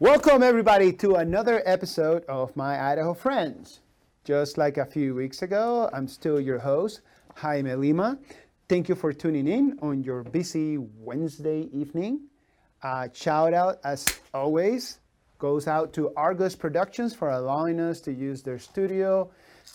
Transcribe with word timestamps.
Welcome, 0.00 0.44
everybody, 0.44 0.92
to 0.92 1.16
another 1.16 1.60
episode 1.66 2.24
of 2.26 2.54
My 2.54 2.80
Idaho 2.80 3.14
Friends. 3.14 3.80
Just 4.22 4.56
like 4.56 4.76
a 4.76 4.86
few 4.86 5.12
weeks 5.12 5.42
ago, 5.42 5.90
I'm 5.92 6.06
still 6.06 6.38
your 6.38 6.60
host, 6.60 7.00
Jaime 7.34 7.74
Lima. 7.74 8.16
Thank 8.68 8.88
you 8.88 8.94
for 8.94 9.12
tuning 9.12 9.48
in 9.48 9.76
on 9.82 10.04
your 10.04 10.22
busy 10.22 10.78
Wednesday 10.78 11.68
evening. 11.72 12.20
Uh, 12.80 13.08
shout 13.12 13.52
out, 13.52 13.80
as 13.82 14.06
always, 14.32 15.00
goes 15.40 15.66
out 15.66 15.92
to 15.94 16.14
Argos 16.14 16.54
Productions 16.54 17.12
for 17.12 17.30
allowing 17.30 17.80
us 17.80 18.00
to 18.02 18.12
use 18.12 18.40
their 18.40 18.60
studio. 18.60 19.28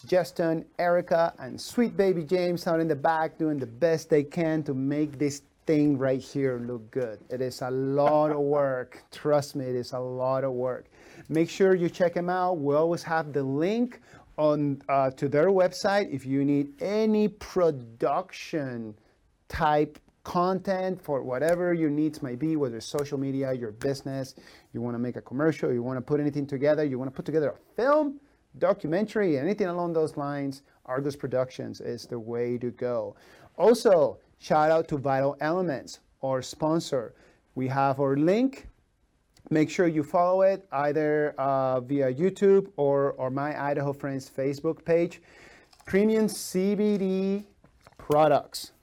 Justin, 0.05 0.63
Erica, 0.79 1.33
and 1.37 1.59
sweet 1.59 1.97
baby 1.97 2.23
James 2.23 2.65
out 2.65 2.79
in 2.79 2.87
the 2.87 2.95
back 2.95 3.37
doing 3.37 3.59
the 3.59 3.67
best 3.67 4.09
they 4.09 4.23
can 4.23 4.63
to 4.63 4.73
make 4.73 5.19
this 5.19 5.41
thing 5.65 5.97
right 5.97 6.21
here 6.21 6.59
look 6.65 6.89
good. 6.91 7.19
It 7.29 7.41
is 7.41 7.61
a 7.61 7.71
lot 7.71 8.31
of 8.31 8.39
work. 8.39 9.03
Trust 9.11 9.55
me, 9.55 9.65
it 9.65 9.75
is 9.75 9.93
a 9.93 9.99
lot 9.99 10.43
of 10.43 10.53
work. 10.53 10.85
Make 11.29 11.49
sure 11.49 11.73
you 11.75 11.89
check 11.89 12.13
them 12.13 12.29
out. 12.29 12.53
We 12.59 12.75
always 12.75 13.03
have 13.03 13.33
the 13.33 13.43
link 13.43 14.01
on 14.37 14.81
uh, 14.89 15.11
to 15.11 15.29
their 15.29 15.47
website 15.47 16.11
if 16.11 16.25
you 16.25 16.43
need 16.43 16.81
any 16.81 17.27
production 17.27 18.95
type 19.47 19.99
content 20.23 21.01
for 21.01 21.21
whatever 21.21 21.73
your 21.73 21.89
needs 21.89 22.21
might 22.21 22.39
be, 22.39 22.55
whether 22.55 22.77
it's 22.77 22.85
social 22.85 23.17
media, 23.17 23.53
your 23.53 23.71
business, 23.71 24.35
you 24.73 24.81
want 24.81 24.95
to 24.95 24.99
make 24.99 25.17
a 25.17 25.21
commercial, 25.21 25.71
you 25.71 25.83
want 25.83 25.97
to 25.97 26.01
put 26.01 26.19
anything 26.19 26.47
together, 26.47 26.83
you 26.83 26.97
want 26.97 27.11
to 27.11 27.15
put 27.15 27.25
together 27.25 27.49
a 27.49 27.75
film, 27.75 28.19
documentary, 28.57 29.37
anything 29.37 29.67
along 29.67 29.93
those 29.93 30.15
lines, 30.15 30.63
Argos 30.85 31.15
Productions 31.15 31.81
is 31.81 32.05
the 32.05 32.17
way 32.17 32.57
to 32.57 32.71
go. 32.71 33.15
Also, 33.57 34.17
shout 34.43 34.69
out 34.69 34.89
to 34.89 34.97
Vital 34.97 35.37
Elements, 35.39 35.99
our 36.21 36.41
sponsor. 36.41 37.15
We 37.55 37.69
have 37.69 38.01
our 38.01 38.17
link. 38.17 38.67
Make 39.49 39.69
sure 39.69 39.87
you 39.87 40.03
follow 40.03 40.41
it 40.41 40.67
either 40.73 41.33
uh, 41.37 41.79
via 41.79 42.13
YouTube 42.13 42.69
or, 42.75 43.13
or 43.13 43.29
My 43.29 43.57
Idaho 43.69 43.93
Friends 43.93 44.29
Facebook 44.29 44.83
page. 44.83 45.21
Premium 45.85 46.27
CBD 46.27 47.45
products, 47.97 48.73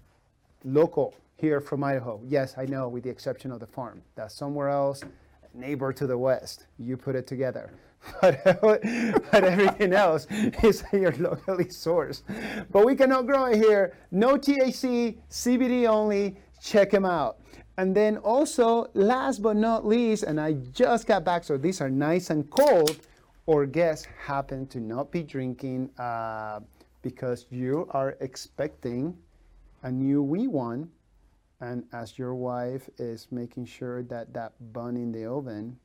local 0.65 1.15
here 1.37 1.61
from 1.61 1.85
Idaho. 1.85 2.23
Yes, 2.27 2.55
I 2.57 2.65
know, 2.65 2.89
with 2.89 3.05
the 3.05 3.11
exception 3.11 3.53
of 3.53 3.61
the 3.61 3.67
farm. 3.67 4.01
That's 4.15 4.35
somewhere 4.35 4.71
else, 4.71 5.03
neighbor 5.53 5.93
to 5.93 6.07
the 6.07 6.17
west. 6.17 6.69
You 6.79 6.97
put 6.97 7.15
it 7.15 7.27
together. 7.27 7.71
But, 8.21 8.43
but 8.63 9.45
everything 9.45 9.93
else 9.93 10.27
is 10.63 10.83
here 10.91 11.15
locally 11.19 11.67
sourced. 11.67 12.23
But 12.71 12.85
we 12.85 12.95
cannot 12.95 13.27
grow 13.27 13.47
it 13.47 13.57
here. 13.57 13.97
No 14.11 14.37
THC, 14.37 15.19
CBD 15.31 15.89
only. 15.89 16.37
Check 16.63 16.91
them 16.91 17.05
out. 17.05 17.39
And 17.79 17.95
then 17.95 18.19
also, 18.19 18.89
last 18.95 19.43
but 19.43 19.57
not 19.57 19.87
least, 19.87 20.25
and 20.25 20.39
I 20.41 20.53
just 20.53 21.07
got 21.07 21.25
back, 21.25 21.45
so 21.45 21.57
these 21.57 21.81
are 21.81 21.89
nice 21.89 22.31
and 22.31 22.49
cold. 22.51 23.01
Or 23.47 23.65
guests 23.67 24.07
happen 24.19 24.67
to 24.69 24.81
not 24.81 25.11
be 25.11 25.23
drinking 25.23 25.91
uh, 25.99 26.61
because 27.03 27.47
you 27.51 27.89
are 27.91 28.17
expecting 28.21 29.17
a 29.83 29.91
new 29.91 30.23
wee 30.23 30.47
one 30.47 30.91
and 31.61 31.85
as 31.93 32.19
your 32.19 32.35
wife 32.35 32.89
is 32.99 33.29
making 33.31 33.67
sure 33.67 34.03
that 34.05 34.33
that 34.33 34.53
bun 34.73 34.97
in 34.97 35.13
the 35.13 35.27
oven 35.27 35.77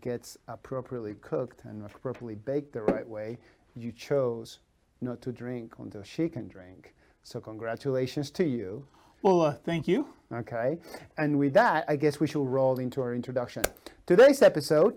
gets 0.00 0.38
appropriately 0.48 1.14
cooked 1.20 1.64
and 1.64 1.84
appropriately 1.84 2.36
baked 2.36 2.72
the 2.72 2.82
right 2.82 3.06
way, 3.06 3.38
you 3.74 3.92
chose 3.92 4.60
not 5.00 5.20
to 5.22 5.32
drink 5.32 5.74
until 5.78 6.02
she 6.02 6.28
can 6.28 6.48
drink. 6.48 6.94
So 7.22 7.40
congratulations 7.40 8.30
to 8.32 8.44
you. 8.44 8.86
Well, 9.22 9.42
uh, 9.42 9.52
thank 9.52 9.86
you. 9.86 10.06
Okay. 10.32 10.78
And 11.18 11.38
with 11.38 11.54
that, 11.54 11.84
I 11.88 11.96
guess 11.96 12.20
we 12.20 12.26
should 12.26 12.46
roll 12.46 12.78
into 12.78 13.00
our 13.00 13.14
introduction. 13.14 13.64
Today's 14.06 14.42
episode, 14.42 14.96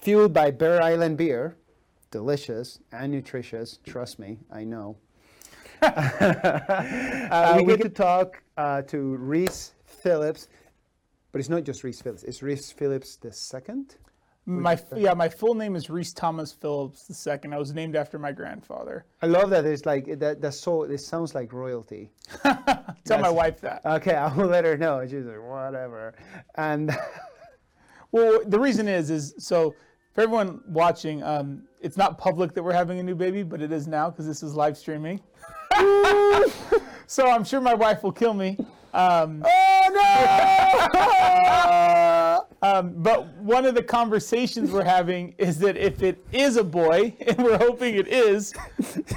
fueled 0.00 0.32
by 0.32 0.50
Bear 0.50 0.82
Island 0.82 1.16
beer, 1.16 1.56
delicious 2.10 2.80
and 2.92 3.12
nutritious, 3.12 3.78
trust 3.86 4.18
me, 4.18 4.38
I 4.50 4.64
know. 4.64 4.96
uh, 5.82 7.54
we 7.56 7.64
get 7.64 7.80
to 7.82 7.88
talk 7.88 8.42
uh, 8.56 8.82
to 8.82 9.16
Reese 9.16 9.72
Phillips, 9.84 10.48
but 11.32 11.40
it's 11.40 11.48
not 11.48 11.64
just 11.64 11.84
Reese 11.84 12.00
Phillips. 12.00 12.24
It's 12.24 12.42
Reese 12.42 12.70
Phillips 12.70 13.16
the 13.16 13.32
second. 13.32 13.96
My 14.46 14.78
yeah, 14.96 15.14
my 15.14 15.28
full 15.28 15.54
name 15.54 15.76
is 15.76 15.90
Reese 15.90 16.12
Thomas 16.12 16.50
Phillips 16.50 17.26
II. 17.26 17.52
I 17.52 17.58
was 17.58 17.72
named 17.72 17.94
after 17.94 18.18
my 18.18 18.32
grandfather. 18.32 19.04
I 19.22 19.26
love 19.26 19.50
that. 19.50 19.64
It's 19.64 19.86
like 19.86 20.18
that. 20.18 20.40
That's 20.40 20.58
so. 20.58 20.84
It 20.84 20.98
sounds 20.98 21.34
like 21.34 21.52
royalty. 21.52 22.10
Tell 23.04 23.20
my 23.20 23.30
wife 23.30 23.60
that. 23.60 23.82
Okay, 23.84 24.14
I 24.14 24.34
will 24.34 24.46
let 24.46 24.64
her 24.64 24.76
know. 24.76 25.06
She's 25.06 25.26
like 25.26 25.42
whatever. 25.42 26.14
And 26.56 26.96
Well, 28.12 28.40
the 28.44 28.58
reason 28.58 28.88
is 28.88 29.10
is 29.10 29.34
so 29.38 29.74
for 30.14 30.22
everyone 30.22 30.60
watching, 30.66 31.22
um, 31.22 31.62
it's 31.80 31.96
not 31.96 32.18
public 32.18 32.54
that 32.54 32.62
we're 32.62 32.72
having 32.72 32.98
a 32.98 33.02
new 33.02 33.14
baby, 33.14 33.42
but 33.42 33.62
it 33.62 33.70
is 33.70 33.86
now 33.86 34.10
because 34.10 34.26
this 34.26 34.42
is 34.42 34.54
live 34.54 34.76
streaming. 34.76 35.20
so 37.06 37.28
I'm 37.28 37.44
sure 37.44 37.60
my 37.60 37.74
wife 37.74 38.02
will 38.02 38.12
kill 38.12 38.34
me. 38.34 38.58
Um, 38.92 39.44
oh 39.46 40.80
Um, 42.62 42.92
but 42.96 43.26
one 43.38 43.64
of 43.64 43.74
the 43.74 43.82
conversations 43.82 44.70
we're 44.70 44.84
having 44.84 45.34
is 45.38 45.58
that 45.60 45.78
if 45.78 46.02
it 46.02 46.22
is 46.30 46.56
a 46.56 46.64
boy, 46.64 47.16
and 47.26 47.38
we're 47.38 47.58
hoping 47.58 47.94
it 47.94 48.06
is, 48.06 48.52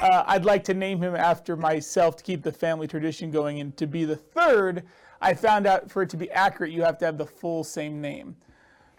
uh, 0.02 0.24
I'd 0.26 0.46
like 0.46 0.64
to 0.66 0.74
name 0.74 1.02
him 1.02 1.16
after 1.16 1.58
myself 1.58 2.16
to 2.18 2.24
keep 2.24 2.42
the 2.42 2.52
family 2.52 2.88
tradition 2.88 3.32
going. 3.32 3.60
And 3.60 3.76
to 3.78 3.86
be 3.86 4.06
the 4.06 4.16
third, 4.16 4.84
I 5.22 5.34
found 5.34 5.68
out 5.68 5.92
for 5.92 6.04
it 6.04 6.10
to 6.12 6.18
be 6.18 6.32
accurate, 6.32 6.72
you 6.72 6.84
have 6.84 6.98
to 7.00 7.06
have 7.06 7.18
the 7.18 7.26
full 7.26 7.64
same 7.64 8.00
name. 8.00 8.36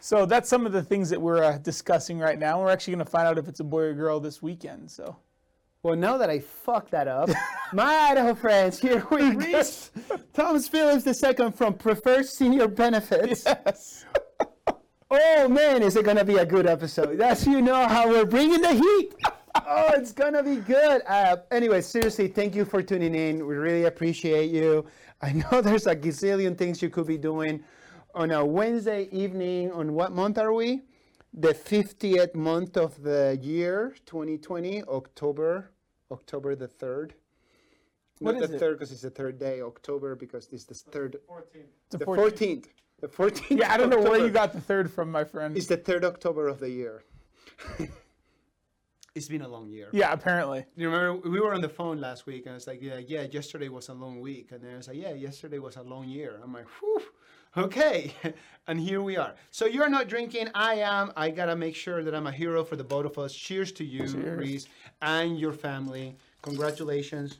So 0.00 0.26
that's 0.26 0.50
some 0.50 0.66
of 0.66 0.72
the 0.72 0.82
things 0.82 1.08
that 1.08 1.20
we're 1.20 1.42
uh, 1.42 1.56
discussing 1.58 2.18
right 2.18 2.38
now. 2.38 2.60
We're 2.60 2.70
actually 2.70 2.96
going 2.96 3.06
to 3.06 3.10
find 3.10 3.26
out 3.26 3.38
if 3.38 3.48
it's 3.48 3.60
a 3.60 3.64
boy 3.64 3.84
or 3.84 3.94
girl 3.94 4.20
this 4.20 4.42
weekend. 4.42 4.90
So 4.90 5.16
Well, 5.84 5.96
now 5.96 6.16
that 6.16 6.30
I 6.30 6.40
fucked 6.40 6.92
that 6.92 7.08
up, 7.08 7.28
my 7.74 7.84
Idaho 7.84 8.34
friends, 8.34 8.78
here 8.80 9.06
we 9.10 9.34
go. 9.34 9.62
Thomas 10.32 10.66
Phillips 10.66 11.06
II 11.22 11.50
from 11.50 11.74
Preferred 11.74 12.24
Senior 12.24 12.68
Benefits. 12.68 13.44
yes, 13.44 14.06
Oh 15.10 15.46
man, 15.46 15.82
is 15.82 15.96
it 15.96 16.06
gonna 16.06 16.24
be 16.24 16.36
a 16.38 16.46
good 16.46 16.66
episode? 16.66 17.18
That's 17.18 17.46
you 17.46 17.60
know 17.60 17.86
how 17.86 18.08
we're 18.08 18.24
bringing 18.24 18.62
the 18.62 18.72
heat. 18.72 19.14
Oh, 19.56 19.90
it's 19.94 20.12
gonna 20.12 20.42
be 20.42 20.56
good. 20.56 21.02
Uh, 21.06 21.36
anyway, 21.50 21.82
seriously, 21.82 22.28
thank 22.28 22.54
you 22.54 22.64
for 22.64 22.82
tuning 22.82 23.14
in. 23.14 23.46
We 23.46 23.54
really 23.54 23.84
appreciate 23.84 24.50
you. 24.52 24.86
I 25.20 25.32
know 25.32 25.60
there's 25.62 25.86
a 25.86 25.94
gazillion 25.94 26.56
things 26.56 26.80
you 26.80 26.88
could 26.88 27.06
be 27.06 27.18
doing 27.18 27.62
on 28.14 28.30
a 28.30 28.42
Wednesday 28.42 29.06
evening. 29.12 29.70
On 29.72 29.92
what 29.92 30.12
month 30.12 30.38
are 30.38 30.54
we? 30.54 30.80
The 31.34 31.52
50th 31.52 32.34
month 32.34 32.78
of 32.78 33.02
the 33.02 33.38
year, 33.42 33.94
2020, 34.06 34.84
October, 34.84 35.70
October 36.14 36.54
the 36.54 36.68
third. 36.68 37.14
What 38.20 38.36
Not 38.36 38.44
is 38.44 38.50
the 38.50 38.56
it? 38.56 38.60
third 38.60 38.78
because 38.78 38.92
it's 38.92 39.02
the 39.02 39.10
third 39.10 39.38
day, 39.38 39.60
October 39.60 40.14
because 40.14 40.48
it's 40.52 40.64
the 40.64 40.74
third, 40.74 41.16
the 41.90 41.98
the 41.98 42.04
14th. 42.06 42.32
14th. 42.32 42.66
The 43.00 43.08
14th. 43.08 43.58
Yeah, 43.60 43.72
I 43.72 43.76
don't 43.76 43.90
know 43.90 44.00
where 44.00 44.20
you 44.24 44.30
got 44.30 44.52
the 44.52 44.60
third 44.60 44.90
from, 44.90 45.10
my 45.10 45.24
friend. 45.24 45.56
It's 45.56 45.66
the 45.66 45.76
third 45.76 46.04
October 46.04 46.46
of 46.46 46.60
the 46.60 46.70
year. 46.70 47.02
it's 49.16 49.28
been 49.28 49.42
a 49.42 49.48
long 49.48 49.68
year. 49.68 49.88
Yeah, 49.92 50.12
apparently. 50.12 50.64
You 50.76 50.88
remember 50.90 51.28
we 51.28 51.40
were 51.40 51.52
on 51.52 51.60
the 51.60 51.68
phone 51.68 52.00
last 52.00 52.26
week, 52.26 52.42
and 52.46 52.52
I 52.52 52.54
was 52.54 52.68
like, 52.68 52.80
"Yeah, 52.80 52.98
yeah, 52.98 53.22
yesterday 53.38 53.68
was 53.68 53.88
a 53.88 53.94
long 53.94 54.20
week," 54.20 54.52
and 54.52 54.62
then 54.62 54.74
I 54.74 54.76
was 54.76 54.88
like, 54.88 54.96
"Yeah, 54.96 55.14
yesterday 55.28 55.58
was 55.58 55.76
a 55.76 55.82
long 55.82 56.08
year." 56.08 56.32
I'm 56.42 56.52
like, 56.52 56.68
"Whew, 56.78 57.02
okay," 57.56 58.14
and 58.66 58.80
here 58.80 59.02
we 59.02 59.16
are. 59.16 59.34
So 59.50 59.66
you're 59.66 59.88
not 59.88 60.08
drinking. 60.08 60.48
I 60.54 60.76
am. 60.76 61.12
I 61.16 61.30
gotta 61.30 61.56
make 61.56 61.74
sure 61.76 62.02
that 62.04 62.14
I'm 62.14 62.26
a 62.26 62.32
hero 62.32 62.64
for 62.64 62.76
the 62.76 62.84
both 62.84 63.06
of 63.06 63.18
us. 63.18 63.34
Cheers 63.34 63.72
to 63.72 63.84
you, 63.84 64.06
Cheers. 64.08 64.38
Reese, 64.38 64.68
and 65.02 65.38
your 65.38 65.52
family. 65.52 66.16
Congratulations 66.42 67.36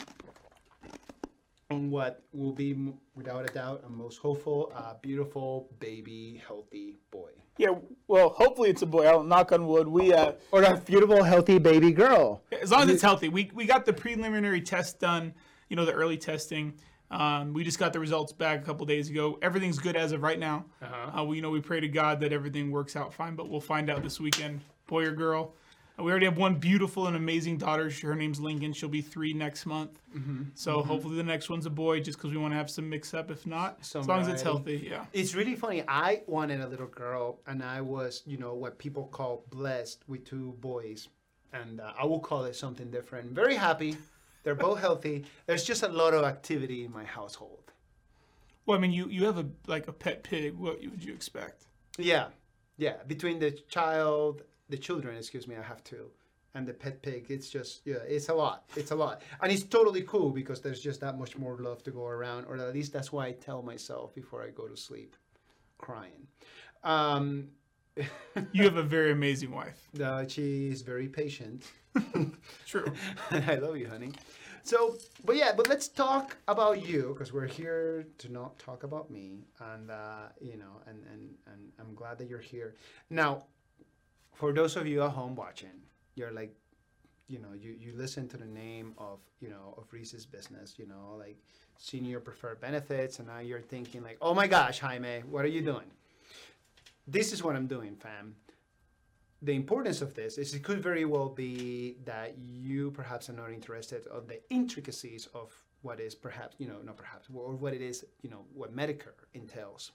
on 1.71 1.91
what 1.91 2.23
will 2.33 2.53
be, 2.53 2.77
without 3.15 3.49
a 3.49 3.53
doubt, 3.53 3.83
a 3.87 3.91
most 3.91 4.19
hopeful, 4.19 4.73
uh, 4.75 4.95
beautiful 5.03 5.69
baby, 5.79 6.41
healthy 6.47 6.97
boy. 7.11 7.31
Yeah, 7.57 7.69
well, 8.09 8.31
hopefully 8.31 8.71
it's 8.71 8.83
a 8.83 8.87
boy. 8.87 9.07
I'll 9.07 9.23
knock 9.23 9.53
on 9.53 9.67
wood. 9.67 9.87
We, 9.89 10.13
uh, 10.13 10.33
Or 10.51 10.63
a 10.63 10.77
beautiful, 10.77 11.23
healthy 11.23 11.59
baby 11.59 11.93
girl. 11.93 12.43
as 12.61 12.71
long 12.73 12.83
as 12.83 12.91
it's 12.91 13.03
healthy, 13.03 13.29
we 13.29 13.51
we 13.55 13.65
got 13.65 13.85
the 13.87 13.93
preliminary 13.93 14.61
test 14.61 14.99
done. 15.01 15.35
You 15.69 15.77
know, 15.77 15.85
the 15.85 15.93
early 15.93 16.17
testing. 16.19 16.75
Um, 17.11 17.53
we 17.53 17.65
just 17.65 17.79
got 17.79 17.93
the 17.93 18.01
results 18.01 18.33
back 18.33 18.63
a 18.63 18.65
couple 18.65 18.87
days 18.87 19.11
ago. 19.11 19.39
Everything's 19.43 19.79
good 19.79 19.97
as 19.97 20.13
of 20.13 20.23
right 20.23 20.39
now. 20.39 20.65
Uh-huh. 20.83 21.21
Uh, 21.21 21.25
we 21.25 21.37
you 21.37 21.43
know 21.43 21.51
we 21.51 21.61
pray 21.61 21.81
to 21.81 21.89
God 21.89 22.21
that 22.21 22.33
everything 22.33 22.71
works 22.71 22.97
out 22.97 23.15
fine, 23.15 23.37
but 23.37 23.49
we'll 23.49 23.61
find 23.61 23.91
out 23.91 24.03
this 24.03 24.19
weekend, 24.19 24.61
boy 24.87 25.05
or 25.05 25.13
girl. 25.13 25.55
Uh, 25.99 26.03
we 26.03 26.11
already 26.11 26.27
have 26.27 26.39
one 26.39 26.57
beautiful 26.57 27.07
and 27.07 27.17
amazing 27.17 27.57
daughter. 27.57 27.91
Her 28.03 28.15
name's 28.15 28.41
Lincoln. 28.41 28.73
She'll 28.73 28.89
be 28.89 29.01
three 29.01 29.33
next 29.33 29.65
month. 29.65 30.01
Mm-hmm. 30.17 30.43
So 30.55 30.83
hopefully 30.83 31.17
the 31.17 31.23
next 31.23 31.49
one's 31.49 31.67
a 31.67 31.71
boy, 31.71 32.01
just 32.01 32.19
because 32.19 32.33
we 32.33 32.37
want 32.37 32.53
to 32.53 32.57
have 32.57 32.71
some 32.71 32.89
mix 32.89 33.15
up. 33.15 33.31
If 33.31 33.47
not, 33.47 33.85
Some 33.85 34.01
as 34.01 34.09
long 34.09 34.21
as 34.21 34.29
it's 34.29 34.43
healthy, 34.43 34.89
yeah. 34.91 35.05
It's 35.13 35.35
really 35.35 35.55
funny. 35.55 35.85
I 35.87 36.23
wanted 36.27 36.61
a 36.61 36.67
little 36.67 36.89
girl, 36.89 37.39
and 37.47 37.63
I 37.63 37.81
was, 37.81 38.23
you 38.27 38.39
know, 38.39 38.55
what 38.55 38.79
people 38.79 39.07
call 39.07 39.45
blessed 39.51 40.03
with 40.09 40.25
two 40.25 40.57
boys. 40.61 41.09
And 41.53 41.81
uh, 41.81 41.93
I 41.97 42.05
will 42.05 42.19
call 42.19 42.45
it 42.47 42.57
something 42.57 42.91
different. 42.91 43.31
Very 43.31 43.55
happy. 43.55 43.97
They're 44.45 44.55
both 44.55 44.79
healthy. 44.79 45.25
There's 45.47 45.65
just 45.65 45.83
a 45.83 45.89
lot 45.89 46.15
of 46.15 46.25
activity 46.25 46.85
in 46.85 46.93
my 46.93 47.05
household. 47.05 47.73
Well, 48.67 48.79
I 48.79 48.81
mean, 48.81 48.93
you 48.93 49.09
you 49.09 49.25
have 49.25 49.39
a 49.39 49.47
like 49.67 49.89
a 49.89 49.93
pet 49.93 50.23
pig. 50.23 50.55
What 50.55 50.81
would 50.81 51.03
you 51.05 51.13
expect? 51.13 51.67
Yeah. 51.99 52.27
yeah, 52.77 52.97
between 53.07 53.39
the 53.39 53.53
child, 53.69 54.43
the 54.69 54.77
children, 54.77 55.17
excuse 55.17 55.47
me, 55.47 55.57
I 55.57 55.63
have 55.63 55.85
two, 55.85 56.11
and 56.55 56.67
the 56.67 56.73
pet 56.73 57.03
pig, 57.03 57.27
it's 57.29 57.49
just 57.51 57.83
yeah, 57.85 58.03
it's 58.07 58.29
a 58.29 58.35
lot. 58.35 58.65
It's 58.77 58.91
a 58.91 58.95
lot, 58.97 59.23
and 59.43 59.53
it's 59.53 59.63
totally 59.63 60.03
cool 60.03 60.31
because 60.31 60.61
there's 60.61 60.81
just 60.81 61.01
that 61.01 61.19
much 61.19 61.37
more 61.39 61.57
love 61.59 61.83
to 61.85 61.91
go 61.91 62.07
around, 62.07 62.47
or 62.47 62.57
at 62.57 62.75
least 62.75 62.93
that's 62.93 63.13
why 63.13 63.27
I 63.27 63.33
tell 63.33 63.63
myself 63.63 64.15
before 64.15 64.43
I 64.43 64.51
go 64.51 64.67
to 64.67 64.77
sleep, 64.77 65.17
crying. 65.79 66.27
Um, 66.83 67.49
You 68.53 68.65
have 68.65 68.77
a 68.77 68.83
very 68.83 69.13
amazing 69.13 69.53
wife. 69.53 69.89
uh, 70.03 70.27
she 70.27 70.69
is 70.69 70.83
very 70.83 71.09
patient. 71.09 71.65
True. 72.67 72.93
I 73.31 73.55
love 73.57 73.77
you, 73.77 73.89
honey. 73.89 74.13
So, 74.65 74.97
but 75.25 75.37
yeah, 75.37 75.53
but 75.57 75.69
let's 75.69 75.89
talk 75.89 76.37
about 76.49 76.87
you 76.87 77.13
because 77.13 77.33
we're 77.33 77.47
here 77.47 78.07
to 78.19 78.33
not 78.33 78.59
talk 78.59 78.83
about 78.83 79.11
me, 79.11 79.45
and 79.61 79.91
uh, 79.91 80.29
you 80.41 80.57
know, 80.57 80.81
and 80.87 81.05
and 81.13 81.35
and 81.47 81.73
I'm 81.79 81.95
glad 81.95 82.19
that 82.19 82.29
you're 82.29 82.39
here. 82.39 82.75
Now, 83.11 83.45
for 84.33 84.53
those 84.53 84.75
of 84.77 84.87
you 84.87 85.03
at 85.03 85.11
home 85.11 85.37
watching, 85.37 85.83
you're 86.15 86.33
like, 86.33 86.57
you 87.29 87.39
know, 87.41 87.53
you 87.53 87.77
you 87.79 87.93
listen 87.95 88.27
to 88.29 88.39
the 88.39 88.47
name 88.47 88.95
of 88.97 89.19
you 89.41 89.51
know 89.51 89.75
of 89.77 89.85
Reese's 89.93 90.25
business, 90.25 90.79
you 90.79 90.87
know, 90.87 91.17
like 91.19 91.37
senior 91.77 92.19
preferred 92.19 92.59
benefits, 92.61 93.19
and 93.19 93.29
now 93.29 93.41
you're 93.41 93.61
thinking 93.61 94.03
like, 94.03 94.17
oh 94.23 94.33
my 94.35 94.47
gosh, 94.47 94.79
Jaime, 94.79 95.23
what 95.31 95.45
are 95.45 95.49
you 95.49 95.61
doing? 95.61 95.91
This 97.07 97.33
is 97.33 97.43
what 97.43 97.57
I'm 97.57 97.67
doing, 97.67 97.97
fam. 97.97 98.35
The 99.43 99.55
importance 99.55 100.01
of 100.01 100.15
this 100.15 100.39
is 100.39 100.55
it 100.55 100.63
could 100.63 100.81
very 100.83 101.05
well 101.05 101.29
be 101.29 101.97
that 102.05 102.39
you 102.39 102.91
perhaps 102.93 103.29
are 103.29 103.35
not 103.35 103.51
interested 103.51 104.07
on 104.11 104.27
the 104.27 104.41
intricacies 104.49 105.29
of 105.35 105.53
what 105.83 106.01
is 106.01 106.15
perhaps 106.15 106.57
you 106.59 106.67
know 106.67 106.79
not 106.83 106.97
perhaps 106.97 107.29
or 107.35 107.53
what 107.53 107.75
it 107.75 107.83
is 107.83 108.07
you 108.23 108.31
know 108.31 108.45
what 108.55 108.75
medicare 108.75 109.13
entails. 109.35 109.93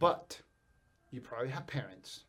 But 0.00 0.40
you 1.12 1.20
probably 1.20 1.50
have 1.50 1.66
parents. 1.68 2.24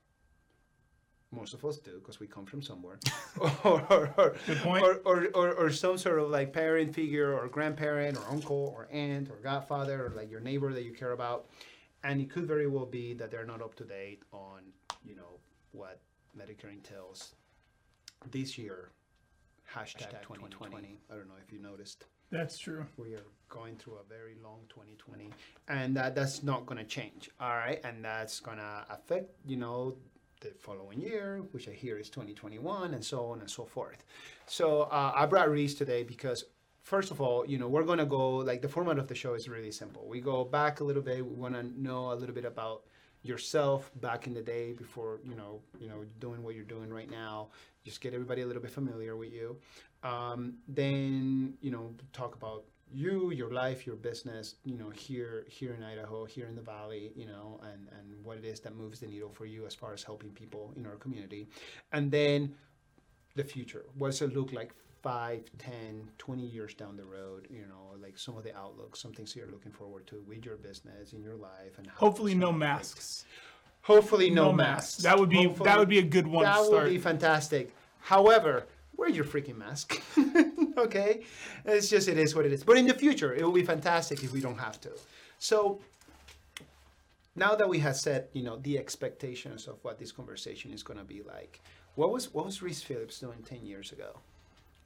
Most 1.32 1.54
of 1.56 1.66
us 1.66 1.80
do 1.80 2.00
because 2.00 2.20
we 2.20 2.28
come 2.28 2.46
from 2.46 2.62
somewhere. 2.62 3.00
Or, 3.64 3.82
or, 3.90 4.14
or, 4.18 4.36
Good 4.48 4.58
point. 4.60 4.84
Or, 4.84 4.96
or, 5.06 5.28
or, 5.36 5.54
or 5.54 5.72
some 5.72 5.98
sort 5.98 6.20
of 6.20 6.30
like 6.30 6.54
parent 6.54 6.94
figure 6.96 7.38
or 7.38 7.48
grandparent 7.48 8.18
or 8.18 8.24
uncle 8.32 8.74
or 8.76 8.88
aunt 8.92 9.30
or 9.30 9.36
godfather 9.44 10.06
or 10.06 10.10
like 10.10 10.32
your 10.32 10.40
neighbor 10.40 10.74
that 10.74 10.84
you 10.84 10.94
care 10.94 11.12
about 11.12 11.48
and 12.04 12.22
it 12.22 12.30
could 12.30 12.46
very 12.48 12.68
well 12.68 12.86
be 12.86 13.14
that 13.14 13.32
they're 13.32 13.46
not 13.46 13.62
up 13.62 13.76
to 13.76 13.84
date 13.84 14.22
on 14.32 14.62
you 15.06 15.16
know 15.16 15.40
what 15.72 16.00
medicare 16.38 16.72
entails 16.72 17.36
this 18.32 18.58
year. 18.58 18.92
Hashtag, 19.74 20.22
2020. 20.22 21.00
i 21.12 21.14
don't 21.14 21.28
know 21.28 21.34
if 21.46 21.52
you 21.52 21.60
noticed. 21.60 22.06
That's 22.32 22.58
true. 22.58 22.86
we 22.98 23.14
are 23.16 23.26
going 23.50 23.76
through 23.78 23.96
a 23.96 24.04
very 24.08 24.36
long 24.44 24.60
2020 24.70 25.30
and 25.70 25.96
that, 25.96 26.14
that's 26.14 26.44
not 26.44 26.66
going 26.66 26.78
to 26.78 26.84
change 26.84 27.30
all 27.40 27.50
right? 27.56 27.80
And 27.84 28.04
that's 28.04 28.40
going 28.40 28.58
to 28.58 28.86
affect 28.90 29.30
you 29.46 29.58
know 29.58 29.96
the 30.42 30.50
following 30.60 31.02
year 31.02 31.42
which 31.52 31.68
i 31.68 31.72
hear 31.72 31.98
is 31.98 32.10
2021 32.10 32.94
and 32.94 33.04
so 33.04 33.26
on 33.28 33.40
and 33.40 33.50
so 33.50 33.66
forth. 33.66 34.04
So 34.46 34.84
uh, 34.84 35.14
i 35.16 35.26
brought 35.26 35.50
reese 35.50 35.76
today 35.76 36.04
because 36.04 36.46
first 36.88 37.12
of 37.12 37.20
all 37.20 37.46
you 37.46 37.58
know 37.58 37.68
we're 37.68 37.84
going 37.84 38.04
to 38.06 38.12
go 38.20 38.38
like 38.50 38.62
the 38.62 38.70
format 38.70 38.98
of 38.98 39.08
the 39.10 39.16
show 39.24 39.34
is 39.34 39.50
really 39.50 39.72
simple. 39.72 40.08
We 40.08 40.22
go 40.22 40.46
back 40.46 40.80
a 40.80 40.86
little 40.90 41.02
bit 41.02 41.18
we 41.26 41.36
want 41.46 41.54
to 41.54 41.64
know 41.88 42.14
a 42.14 42.18
little 42.22 42.34
bit 42.34 42.46
about 42.46 42.84
yourself 43.24 43.92
back 44.08 44.26
in 44.26 44.34
the 44.34 44.42
day 44.42 44.72
before 44.72 45.20
you 45.30 45.36
know 45.36 45.60
you 45.82 45.90
know 45.90 46.06
doing 46.20 46.42
what 46.44 46.56
you're 46.56 46.72
doing 46.76 46.90
right 47.00 47.12
now. 47.12 47.50
Just 47.84 48.00
get 48.00 48.14
everybody 48.14 48.42
a 48.42 48.46
little 48.46 48.62
bit 48.62 48.72
familiar 48.72 49.18
with 49.18 49.34
you. 49.34 49.58
Um, 50.12 50.40
then 50.82 51.56
you 51.60 51.72
know 51.72 51.94
talk 52.14 52.36
about 52.36 52.64
you 52.90 53.32
your 53.32 53.52
life 53.52 53.86
your 53.86 53.98
business 53.98 54.56
you 54.64 54.78
know 54.78 54.90
here 54.90 55.44
here 55.50 55.74
in 55.78 55.84
idaho 55.84 56.24
here 56.24 56.48
in 56.52 56.56
the 56.56 56.62
valley 56.62 57.12
you 57.18 57.26
know 57.26 57.60
and 57.70 57.82
and 57.98 58.06
what 58.24 58.38
it 58.38 58.46
is 58.46 58.62
that 58.62 58.74
moves 58.78 59.02
the 59.02 59.08
needle 59.08 59.34
for 59.40 59.46
you 59.46 59.66
as 59.66 59.76
far 59.76 59.92
as 59.98 60.04
helping 60.04 60.32
people 60.42 60.74
in 60.78 60.86
our 60.86 60.96
community. 60.96 61.50
And 61.92 62.10
then 62.10 62.56
the 63.36 63.44
future. 63.44 63.86
What 63.98 64.08
does 64.12 64.22
it 64.22 64.34
look 64.36 64.52
like 64.52 64.74
5 65.08 65.44
10 65.58 66.10
20 66.18 66.44
years 66.46 66.74
down 66.74 66.98
the 66.98 67.06
road 67.06 67.48
you 67.50 67.62
know 67.62 67.96
like 68.02 68.18
some 68.18 68.36
of 68.38 68.44
the 68.44 68.54
outlooks 68.58 69.00
some 69.00 69.14
things 69.14 69.34
you're 69.38 69.48
looking 69.48 69.72
forward 69.72 70.06
to 70.06 70.22
with 70.28 70.44
your 70.46 70.58
business 70.58 71.14
in 71.14 71.22
your 71.22 71.36
life 71.36 71.78
and 71.78 71.88
how 71.88 71.94
Hopefully, 71.96 72.36
no 72.36 72.52
masks. 72.52 73.24
hopefully 73.84 74.30
no, 74.30 74.46
No 74.48 74.52
masks 74.54 74.98
masks. 74.98 75.04
That 75.04 75.18
would 75.18 75.30
be 75.30 75.44
Hopefully- 75.46 75.70
that 75.70 75.80
would 75.80 75.88
be 75.88 76.00
a 76.00 76.10
good 76.16 76.28
one 76.28 76.44
that 76.44 76.58
to 76.58 76.66
start. 76.66 76.84
would 76.84 76.90
be 76.90 76.98
fantastic. 77.00 77.74
However, 78.02 78.66
wear 78.98 79.08
your 79.10 79.24
freaking 79.24 79.58
mask. 79.58 80.02
okay? 80.78 81.24
It's 81.64 81.90
just, 81.90 82.10
it 82.10 82.18
is 82.18 82.36
what 82.36 82.46
it 82.46 82.52
is. 82.52 82.64
But 82.66 82.78
in 82.78 82.86
the 82.88 82.94
future, 82.94 83.34
it 83.34 83.44
will 83.46 83.54
be 83.54 83.64
fantastic 83.64 84.24
if 84.26 84.34
we 84.34 84.42
don't 84.42 84.58
have 84.58 84.80
to. 84.82 84.92
So, 85.40 85.80
now 87.36 87.56
that 87.56 87.68
we 87.70 87.80
have 87.80 87.96
set, 87.96 88.30
you 88.34 88.44
know, 88.44 88.58
the 88.58 88.78
expectations 88.78 89.68
of 89.68 89.76
what 89.84 90.00
this 90.00 90.12
conversation 90.12 90.72
is 90.72 90.84
going 90.84 91.00
to 91.00 91.06
be 91.06 91.22
like, 91.22 91.62
what 91.96 92.12
was 92.12 92.34
what 92.34 92.46
was 92.46 92.62
Reese 92.62 92.82
Phillips 92.82 93.20
doing 93.20 93.42
10 93.44 93.66
years 93.66 93.92
ago? 93.92 94.12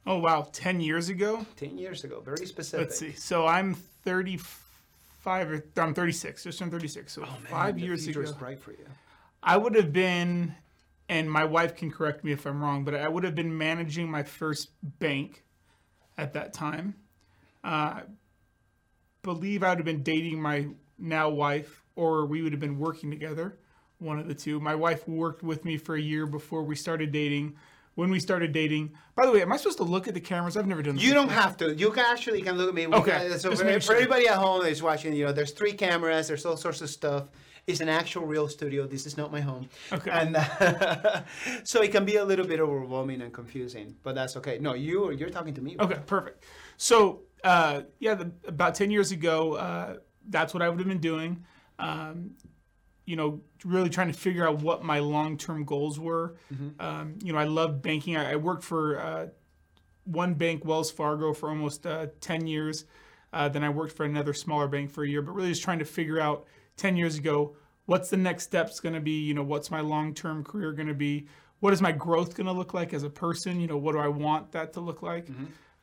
Oh 0.06 0.18
wow, 0.18 0.48
ten 0.52 0.80
years 0.80 1.08
ago. 1.08 1.46
10 1.56 1.78
years 1.78 2.04
ago, 2.04 2.20
very 2.20 2.44
specific. 2.46 2.88
Let's 2.88 2.98
see. 2.98 3.12
So 3.12 3.46
I'm 3.46 3.74
35 3.74 5.50
or 5.50 5.64
I'm 5.76 5.94
36. 5.94 6.42
Just 6.42 6.58
turned 6.58 6.72
36. 6.72 7.12
So 7.12 7.22
Oh, 7.22 7.26
Man, 7.26 7.38
five 7.48 7.78
years 7.78 8.06
ago, 8.06 8.20
is 8.20 8.32
bright 8.32 8.60
for 8.60 8.72
you. 8.72 8.84
I 9.42 9.56
would 9.56 9.74
have 9.76 9.92
been, 9.92 10.54
and 11.08 11.30
my 11.30 11.44
wife 11.44 11.76
can 11.76 11.90
correct 11.90 12.24
me 12.24 12.32
if 12.32 12.46
I'm 12.46 12.60
wrong, 12.62 12.84
but 12.84 12.94
I 12.94 13.08
would 13.08 13.22
have 13.24 13.34
been 13.34 13.56
managing 13.56 14.10
my 14.10 14.22
first 14.24 14.70
bank 14.98 15.44
at 16.18 16.32
that 16.34 16.52
time. 16.52 16.94
Uh, 17.62 18.00
believe 19.22 19.62
I 19.62 19.68
would 19.70 19.78
have 19.78 19.84
been 19.84 20.02
dating 20.02 20.40
my 20.40 20.68
now 20.98 21.28
wife, 21.28 21.84
or 21.94 22.26
we 22.26 22.42
would 22.42 22.52
have 22.52 22.60
been 22.60 22.78
working 22.78 23.10
together, 23.10 23.56
one 23.98 24.18
of 24.18 24.26
the 24.26 24.34
two. 24.34 24.58
My 24.58 24.74
wife 24.74 25.06
worked 25.06 25.42
with 25.44 25.64
me 25.64 25.76
for 25.76 25.94
a 25.94 26.00
year 26.00 26.26
before 26.26 26.62
we 26.64 26.74
started 26.74 27.12
dating. 27.12 27.54
When 27.94 28.10
we 28.10 28.20
started 28.20 28.52
dating, 28.52 28.92
by 29.14 29.26
the 29.26 29.32
way, 29.32 29.42
am 29.42 29.52
I 29.52 29.58
supposed 29.58 29.76
to 29.78 29.84
look 29.84 30.08
at 30.08 30.14
the 30.14 30.20
cameras? 30.20 30.56
I've 30.56 30.66
never 30.66 30.82
done 30.82 30.94
this. 30.94 31.04
You 31.04 31.12
don't 31.12 31.26
before. 31.28 31.42
have 31.42 31.56
to. 31.58 31.74
You 31.74 31.90
can 31.90 32.06
actually 32.06 32.40
can 32.40 32.56
look 32.56 32.68
at 32.70 32.74
me. 32.74 32.86
We 32.86 32.94
Okay, 32.94 33.10
can- 33.28 33.38
so 33.38 33.50
just 33.50 33.62
for, 33.62 33.80
for 33.80 33.94
everybody 33.94 34.26
at 34.28 34.36
home 34.38 34.62
that's 34.62 34.80
watching, 34.80 35.12
you 35.14 35.26
know, 35.26 35.32
there's 35.32 35.50
three 35.52 35.72
cameras. 35.74 36.28
There's 36.28 36.46
all 36.46 36.56
sorts 36.56 36.80
of 36.80 36.88
stuff. 36.88 37.28
It's 37.66 37.80
an 37.80 37.88
actual 37.90 38.24
real 38.26 38.48
studio. 38.48 38.86
This 38.86 39.04
is 39.06 39.16
not 39.16 39.30
my 39.30 39.40
home. 39.40 39.68
Okay. 39.92 40.10
And 40.10 40.36
uh, 40.36 41.22
so 41.64 41.82
it 41.82 41.92
can 41.92 42.04
be 42.04 42.16
a 42.16 42.24
little 42.24 42.46
bit 42.46 42.60
overwhelming 42.60 43.20
and 43.20 43.32
confusing, 43.32 43.94
but 44.02 44.14
that's 44.14 44.36
okay. 44.38 44.58
No, 44.58 44.72
you 44.74 45.12
you're 45.12 45.30
talking 45.30 45.54
to 45.54 45.60
me. 45.60 45.76
Okay, 45.78 45.98
perfect. 46.06 46.44
So, 46.78 47.20
uh, 47.44 47.82
yeah, 48.00 48.14
the, 48.14 48.32
about 48.48 48.74
10 48.74 48.90
years 48.90 49.12
ago, 49.12 49.52
uh, 49.54 49.96
that's 50.28 50.54
what 50.54 50.62
I 50.62 50.68
would 50.70 50.78
have 50.78 50.88
been 50.88 50.98
doing. 50.98 51.44
Um, 51.78 52.32
you 53.04 53.16
know, 53.16 53.40
really 53.64 53.90
trying 53.90 54.12
to 54.12 54.18
figure 54.18 54.46
out 54.46 54.62
what 54.62 54.84
my 54.84 54.98
long 55.00 55.36
term 55.36 55.64
goals 55.64 55.98
were. 55.98 56.36
Um, 56.80 57.18
you 57.22 57.32
know, 57.32 57.38
I 57.38 57.44
loved 57.44 57.82
banking. 57.82 58.16
I, 58.16 58.32
I 58.32 58.36
worked 58.36 58.64
for 58.64 58.98
uh, 58.98 59.26
one 60.04 60.34
bank, 60.34 60.64
Wells 60.64 60.90
Fargo, 60.90 61.32
for 61.32 61.48
almost 61.48 61.86
uh, 61.86 62.06
10 62.20 62.46
years. 62.46 62.84
Uh, 63.32 63.48
then 63.48 63.64
I 63.64 63.70
worked 63.70 63.96
for 63.96 64.04
another 64.04 64.34
smaller 64.34 64.68
bank 64.68 64.90
for 64.90 65.04
a 65.04 65.08
year, 65.08 65.22
but 65.22 65.32
really 65.32 65.48
just 65.48 65.62
trying 65.62 65.78
to 65.78 65.84
figure 65.84 66.20
out 66.20 66.46
10 66.76 66.96
years 66.96 67.16
ago 67.16 67.56
what's 67.86 68.10
the 68.10 68.16
next 68.16 68.44
steps 68.44 68.80
going 68.80 68.94
to 68.94 69.00
be? 69.00 69.20
You 69.20 69.34
know, 69.34 69.42
what's 69.42 69.70
my 69.70 69.80
long 69.80 70.14
term 70.14 70.44
career 70.44 70.72
going 70.72 70.88
to 70.88 70.94
be? 70.94 71.26
What 71.60 71.72
is 71.72 71.80
my 71.80 71.92
growth 71.92 72.34
going 72.34 72.46
to 72.46 72.52
look 72.52 72.74
like 72.74 72.92
as 72.92 73.02
a 73.02 73.10
person? 73.10 73.60
You 73.60 73.66
know, 73.68 73.76
what 73.76 73.92
do 73.92 73.98
I 73.98 74.08
want 74.08 74.52
that 74.52 74.72
to 74.74 74.80
look 74.80 75.02
like? 75.02 75.28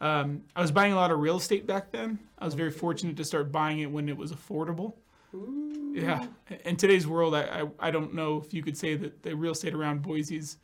Um, 0.01 0.43
I 0.55 0.61
was 0.61 0.71
buying 0.71 0.93
a 0.93 0.95
lot 0.95 1.11
of 1.11 1.19
real 1.19 1.37
estate 1.37 1.67
back 1.67 1.91
then. 1.91 2.19
I 2.37 2.45
was 2.45 2.53
very 2.53 2.71
fortunate 2.71 3.17
to 3.17 3.25
start 3.25 3.51
buying 3.51 3.79
it 3.79 3.91
when 3.91 4.07
it 4.09 4.17
was 4.17 4.31
affordable. 4.31 4.93
Yeah. 5.33 6.25
In 6.65 6.75
today's 6.75 7.07
world, 7.07 7.35
I, 7.35 7.61
I, 7.61 7.87
I 7.87 7.91
don't 7.91 8.13
know 8.13 8.41
if 8.45 8.53
you 8.53 8.63
could 8.63 8.77
say 8.77 8.95
that 8.95 9.23
the 9.23 9.35
real 9.35 9.51
estate 9.51 9.73
around 9.73 10.01
Boise 10.01 10.37
is 10.37 10.57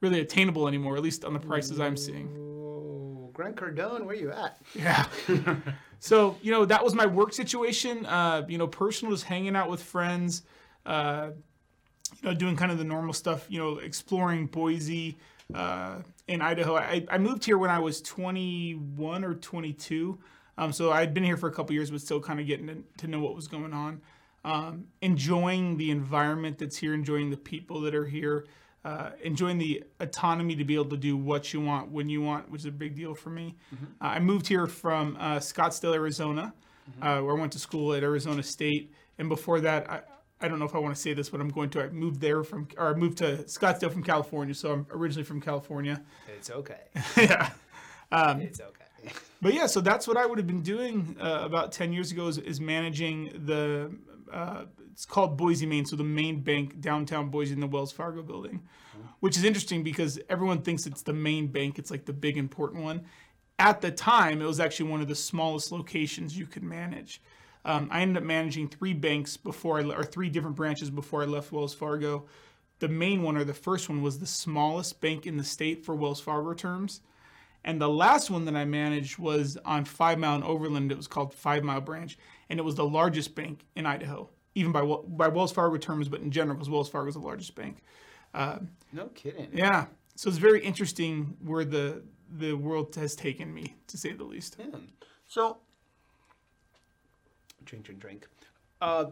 really 0.00 0.20
attainable 0.20 0.68
anymore, 0.68 0.96
at 0.96 1.02
least 1.02 1.24
on 1.24 1.32
the 1.32 1.38
prices 1.38 1.80
I'm 1.80 1.96
seeing. 1.96 2.28
Oh, 2.36 3.30
Grant 3.32 3.56
Cardone, 3.56 4.04
where 4.04 4.14
you 4.14 4.30
at? 4.32 4.58
Yeah. 4.74 5.06
so, 6.00 6.36
you 6.42 6.50
know, 6.50 6.64
that 6.64 6.82
was 6.82 6.94
my 6.94 7.06
work 7.06 7.32
situation. 7.32 8.04
Uh, 8.06 8.44
you 8.48 8.58
know, 8.58 8.66
personal, 8.66 9.14
just 9.14 9.24
hanging 9.24 9.56
out 9.56 9.70
with 9.70 9.82
friends, 9.82 10.42
uh, 10.84 11.30
you 12.20 12.28
know, 12.28 12.34
doing 12.34 12.56
kind 12.56 12.72
of 12.72 12.78
the 12.78 12.84
normal 12.84 13.14
stuff, 13.14 13.46
you 13.48 13.58
know, 13.58 13.78
exploring 13.78 14.46
Boise 14.46 15.16
uh, 15.54 15.98
in 16.28 16.42
Idaho. 16.42 16.76
I, 16.76 17.06
I 17.10 17.18
moved 17.18 17.44
here 17.44 17.58
when 17.58 17.70
I 17.70 17.78
was 17.78 18.02
21 18.02 19.24
or 19.24 19.34
22. 19.34 20.18
Um, 20.58 20.72
so 20.72 20.92
I'd 20.92 21.14
been 21.14 21.24
here 21.24 21.36
for 21.36 21.48
a 21.48 21.52
couple 21.52 21.74
years, 21.74 21.90
but 21.90 22.00
still 22.00 22.20
kind 22.20 22.40
of 22.40 22.46
getting 22.46 22.66
to, 22.66 22.82
to 22.98 23.06
know 23.06 23.20
what 23.20 23.34
was 23.34 23.48
going 23.48 23.72
on. 23.72 24.00
Um, 24.44 24.86
enjoying 25.00 25.76
the 25.76 25.90
environment 25.90 26.58
that's 26.58 26.76
here, 26.76 26.94
enjoying 26.94 27.30
the 27.30 27.36
people 27.36 27.80
that 27.82 27.94
are 27.94 28.06
here, 28.06 28.46
uh, 28.84 29.10
enjoying 29.22 29.58
the 29.58 29.84
autonomy 30.00 30.56
to 30.56 30.64
be 30.64 30.74
able 30.74 30.86
to 30.86 30.96
do 30.96 31.16
what 31.16 31.52
you 31.52 31.60
want 31.60 31.90
when 31.90 32.08
you 32.08 32.20
want, 32.20 32.50
which 32.50 32.62
is 32.62 32.66
a 32.66 32.72
big 32.72 32.96
deal 32.96 33.14
for 33.14 33.30
me. 33.30 33.54
Uh, 34.00 34.06
I 34.06 34.18
moved 34.18 34.48
here 34.48 34.66
from 34.66 35.16
uh, 35.20 35.36
Scottsdale, 35.36 35.94
Arizona, 35.94 36.52
uh, 37.00 37.20
where 37.20 37.36
I 37.36 37.40
went 37.40 37.52
to 37.52 37.60
school 37.60 37.94
at 37.94 38.02
Arizona 38.02 38.42
State, 38.42 38.92
and 39.18 39.28
before 39.28 39.60
that, 39.60 39.88
I, 39.88 40.00
I 40.40 40.48
don't 40.48 40.58
know 40.58 40.64
if 40.64 40.74
I 40.74 40.78
want 40.78 40.94
to 40.96 41.00
say 41.00 41.14
this, 41.14 41.28
but 41.28 41.40
I'm 41.40 41.50
going 41.50 41.70
to. 41.70 41.82
I 41.84 41.88
moved 41.90 42.20
there 42.20 42.42
from, 42.42 42.66
or 42.76 42.88
I 42.88 42.94
moved 42.94 43.18
to 43.18 43.44
Scottsdale 43.44 43.92
from 43.92 44.02
California, 44.02 44.54
so 44.54 44.72
I'm 44.72 44.86
originally 44.90 45.24
from 45.24 45.40
California. 45.40 46.02
It's 46.36 46.50
okay. 46.50 46.80
yeah. 47.16 47.50
it's 48.40 48.60
okay. 48.60 48.81
But 49.40 49.54
yeah, 49.54 49.66
so 49.66 49.80
that's 49.80 50.06
what 50.06 50.16
I 50.16 50.24
would 50.26 50.38
have 50.38 50.46
been 50.46 50.62
doing 50.62 51.16
uh, 51.20 51.40
about 51.42 51.72
10 51.72 51.92
years 51.92 52.12
ago 52.12 52.28
is, 52.28 52.38
is 52.38 52.60
managing 52.60 53.32
the 53.44 53.90
uh, 54.32 54.64
it's 54.92 55.04
called 55.04 55.36
Boise, 55.36 55.66
Main, 55.66 55.84
So 55.84 55.96
the 55.96 56.04
main 56.04 56.40
bank 56.40 56.80
downtown 56.80 57.28
Boise 57.28 57.54
in 57.54 57.60
the 57.60 57.66
Wells 57.66 57.92
Fargo 57.92 58.22
building, 58.22 58.62
which 59.20 59.36
is 59.36 59.44
interesting 59.44 59.82
because 59.82 60.18
everyone 60.28 60.62
thinks 60.62 60.86
it's 60.86 61.02
the 61.02 61.12
main 61.12 61.48
bank. 61.48 61.78
It's 61.78 61.90
like 61.90 62.04
the 62.04 62.12
big 62.12 62.36
important 62.36 62.82
one. 62.82 63.04
At 63.58 63.80
the 63.80 63.90
time, 63.90 64.42
it 64.42 64.46
was 64.46 64.60
actually 64.60 64.90
one 64.90 65.00
of 65.00 65.08
the 65.08 65.14
smallest 65.14 65.72
locations 65.72 66.36
you 66.36 66.46
could 66.46 66.62
manage. 66.62 67.22
Um, 67.64 67.88
I 67.92 68.02
ended 68.02 68.22
up 68.22 68.26
managing 68.26 68.68
three 68.68 68.92
banks 68.92 69.36
before 69.36 69.78
I, 69.78 69.84
or 69.84 70.02
three 70.02 70.28
different 70.28 70.56
branches 70.56 70.90
before 70.90 71.22
I 71.22 71.26
left 71.26 71.52
Wells 71.52 71.74
Fargo. 71.74 72.26
The 72.80 72.88
main 72.88 73.22
one, 73.22 73.36
or 73.36 73.44
the 73.44 73.54
first 73.54 73.88
one, 73.88 74.02
was 74.02 74.18
the 74.18 74.26
smallest 74.26 75.00
bank 75.00 75.26
in 75.26 75.36
the 75.36 75.44
state 75.44 75.84
for 75.84 75.94
Wells 75.94 76.20
Fargo 76.20 76.54
terms. 76.54 77.00
And 77.64 77.80
the 77.80 77.88
last 77.88 78.30
one 78.30 78.44
that 78.46 78.56
I 78.56 78.64
managed 78.64 79.18
was 79.18 79.56
on 79.64 79.84
Five 79.84 80.18
Mile 80.18 80.34
and 80.34 80.44
Overland. 80.44 80.90
It 80.90 80.96
was 80.96 81.06
called 81.06 81.32
Five 81.32 81.62
Mile 81.62 81.80
Branch, 81.80 82.16
and 82.48 82.58
it 82.58 82.62
was 82.62 82.74
the 82.74 82.84
largest 82.84 83.34
bank 83.34 83.64
in 83.76 83.86
Idaho, 83.86 84.28
even 84.54 84.72
by 84.72 84.82
by 84.82 85.28
Wells 85.28 85.52
Fargo 85.52 85.76
terms, 85.76 86.08
but 86.08 86.20
in 86.20 86.30
general, 86.30 86.56
because 86.56 86.68
Wells 86.70 86.88
Fargo 86.88 87.08
is 87.08 87.14
the 87.14 87.20
largest 87.20 87.54
bank. 87.54 87.82
No 88.34 89.06
kidding. 89.14 89.48
Yeah, 89.52 89.86
so 90.16 90.28
it's 90.28 90.38
very 90.38 90.60
interesting 90.64 91.36
where 91.40 91.64
the 91.64 92.02
the 92.38 92.54
world 92.54 92.94
has 92.96 93.14
taken 93.14 93.52
me, 93.52 93.76
to 93.86 93.96
say 93.96 94.12
the 94.12 94.24
least. 94.24 94.56
Yeah. 94.58 94.78
So, 95.28 95.58
drink, 97.64 97.84
drink, 97.84 98.00
drink. 98.00 98.26
Uh, 98.80 99.06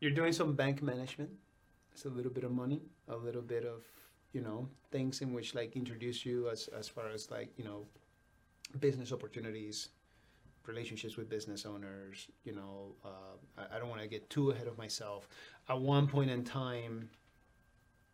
you're 0.00 0.10
doing 0.12 0.32
some 0.32 0.54
bank 0.54 0.82
management. 0.82 1.30
It's 1.92 2.04
a 2.06 2.08
little 2.08 2.30
bit 2.32 2.44
of 2.44 2.52
money, 2.52 2.80
a 3.08 3.16
little 3.16 3.42
bit 3.42 3.64
of 3.64 3.84
you 4.34 4.42
know 4.42 4.68
things 4.90 5.22
in 5.22 5.32
which 5.32 5.54
like 5.54 5.74
introduce 5.76 6.26
you 6.26 6.48
as 6.50 6.68
as 6.80 6.86
far 6.88 7.08
as 7.08 7.30
like 7.30 7.50
you 7.56 7.64
know 7.64 7.86
business 8.80 9.12
opportunities, 9.12 9.88
relationships 10.66 11.16
with 11.16 11.28
business 11.28 11.64
owners. 11.64 12.26
You 12.44 12.54
know, 12.58 12.94
uh, 13.04 13.34
I, 13.56 13.76
I 13.76 13.78
don't 13.78 13.88
want 13.88 14.02
to 14.02 14.08
get 14.08 14.28
too 14.28 14.50
ahead 14.50 14.66
of 14.66 14.76
myself. 14.76 15.28
At 15.68 15.80
one 15.80 16.06
point 16.08 16.30
in 16.30 16.42
time, 16.44 17.08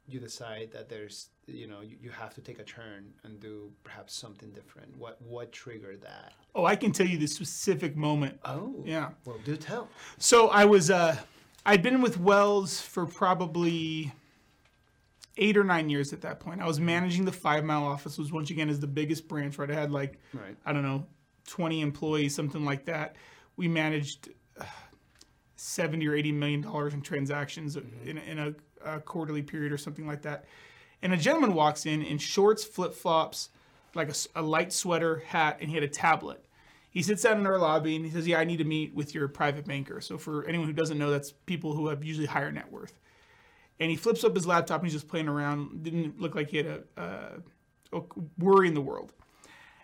you 0.06 0.20
decide 0.20 0.70
that 0.72 0.88
there's 0.88 1.30
you 1.46 1.66
know 1.66 1.80
you, 1.80 1.96
you 2.00 2.10
have 2.10 2.34
to 2.34 2.40
take 2.40 2.58
a 2.58 2.64
turn 2.64 3.12
and 3.24 3.40
do 3.40 3.70
perhaps 3.84 4.14
something 4.14 4.50
different 4.50 4.96
what 4.96 5.20
what 5.22 5.50
triggered 5.52 6.00
that 6.02 6.32
Oh, 6.54 6.64
I 6.64 6.76
can 6.76 6.90
tell 6.92 7.06
you 7.06 7.16
the 7.18 7.26
specific 7.28 7.96
moment. 7.96 8.38
oh 8.44 8.82
Yeah. 8.84 9.10
well 9.24 9.38
do 9.44 9.56
tell 9.56 9.88
So 10.18 10.48
I 10.48 10.64
was 10.64 10.90
uh 10.90 11.16
I'd 11.66 11.82
been 11.82 12.00
with 12.02 12.18
Wells 12.18 12.80
for 12.80 13.04
probably 13.06 14.12
eight 15.36 15.56
or 15.56 15.64
nine 15.64 15.88
years 15.88 16.12
at 16.12 16.20
that 16.22 16.40
point. 16.40 16.60
I 16.60 16.66
was 16.66 16.76
mm-hmm. 16.76 16.86
managing 16.86 17.24
the 17.24 17.32
five 17.32 17.64
mile 17.64 17.84
office, 17.84 18.18
was 18.18 18.32
once 18.32 18.50
again 18.50 18.68
is 18.68 18.80
the 18.80 18.86
biggest 18.86 19.28
branch, 19.28 19.58
right? 19.58 19.70
I 19.70 19.74
had 19.74 19.90
like 19.90 20.18
right 20.32 20.56
I 20.64 20.72
don't 20.72 20.82
know, 20.82 21.06
twenty 21.46 21.80
employees, 21.80 22.34
something 22.34 22.64
like 22.64 22.84
that. 22.86 23.16
We 23.56 23.68
managed 23.68 24.30
uh, 24.60 24.64
seventy 25.56 26.08
or 26.08 26.14
eighty 26.14 26.32
million 26.32 26.60
dollars 26.60 26.94
in 26.94 27.02
transactions 27.02 27.76
uh, 27.76 27.80
mm-hmm. 27.80 28.08
in, 28.08 28.18
in 28.18 28.38
a, 28.38 28.54
a 28.84 29.00
quarterly 29.00 29.42
period 29.42 29.72
or 29.72 29.78
something 29.78 30.06
like 30.06 30.22
that. 30.22 30.44
And 31.02 31.12
a 31.12 31.16
gentleman 31.16 31.54
walks 31.54 31.86
in 31.86 32.02
in 32.02 32.18
shorts, 32.18 32.64
flip 32.64 32.94
flops, 32.94 33.48
like 33.94 34.10
a 34.34 34.42
light 34.42 34.72
sweater, 34.72 35.22
hat, 35.26 35.58
and 35.60 35.68
he 35.68 35.74
had 35.74 35.84
a 35.84 35.88
tablet. 35.88 36.44
He 36.90 37.02
sits 37.02 37.22
down 37.22 37.38
in 37.38 37.46
our 37.46 37.58
lobby 37.58 37.96
and 37.96 38.04
he 38.04 38.10
says, 38.10 38.26
"Yeah, 38.26 38.38
I 38.38 38.44
need 38.44 38.58
to 38.58 38.64
meet 38.64 38.94
with 38.94 39.14
your 39.14 39.28
private 39.28 39.64
banker." 39.64 40.00
So 40.00 40.18
for 40.18 40.44
anyone 40.46 40.66
who 40.66 40.72
doesn't 40.72 40.98
know, 40.98 41.10
that's 41.10 41.30
people 41.30 41.74
who 41.74 41.88
have 41.88 42.04
usually 42.04 42.26
higher 42.26 42.50
net 42.50 42.70
worth. 42.70 42.98
And 43.80 43.90
he 43.90 43.96
flips 43.96 44.22
up 44.24 44.34
his 44.34 44.46
laptop 44.46 44.80
and 44.80 44.86
he's 44.86 44.94
just 44.94 45.08
playing 45.08 45.28
around. 45.28 45.82
Didn't 45.82 46.20
look 46.20 46.34
like 46.34 46.50
he 46.50 46.58
had 46.58 46.66
a, 46.66 46.82
a, 46.96 47.98
a 47.98 48.02
worry 48.38 48.68
in 48.68 48.74
the 48.74 48.80
world. 48.80 49.12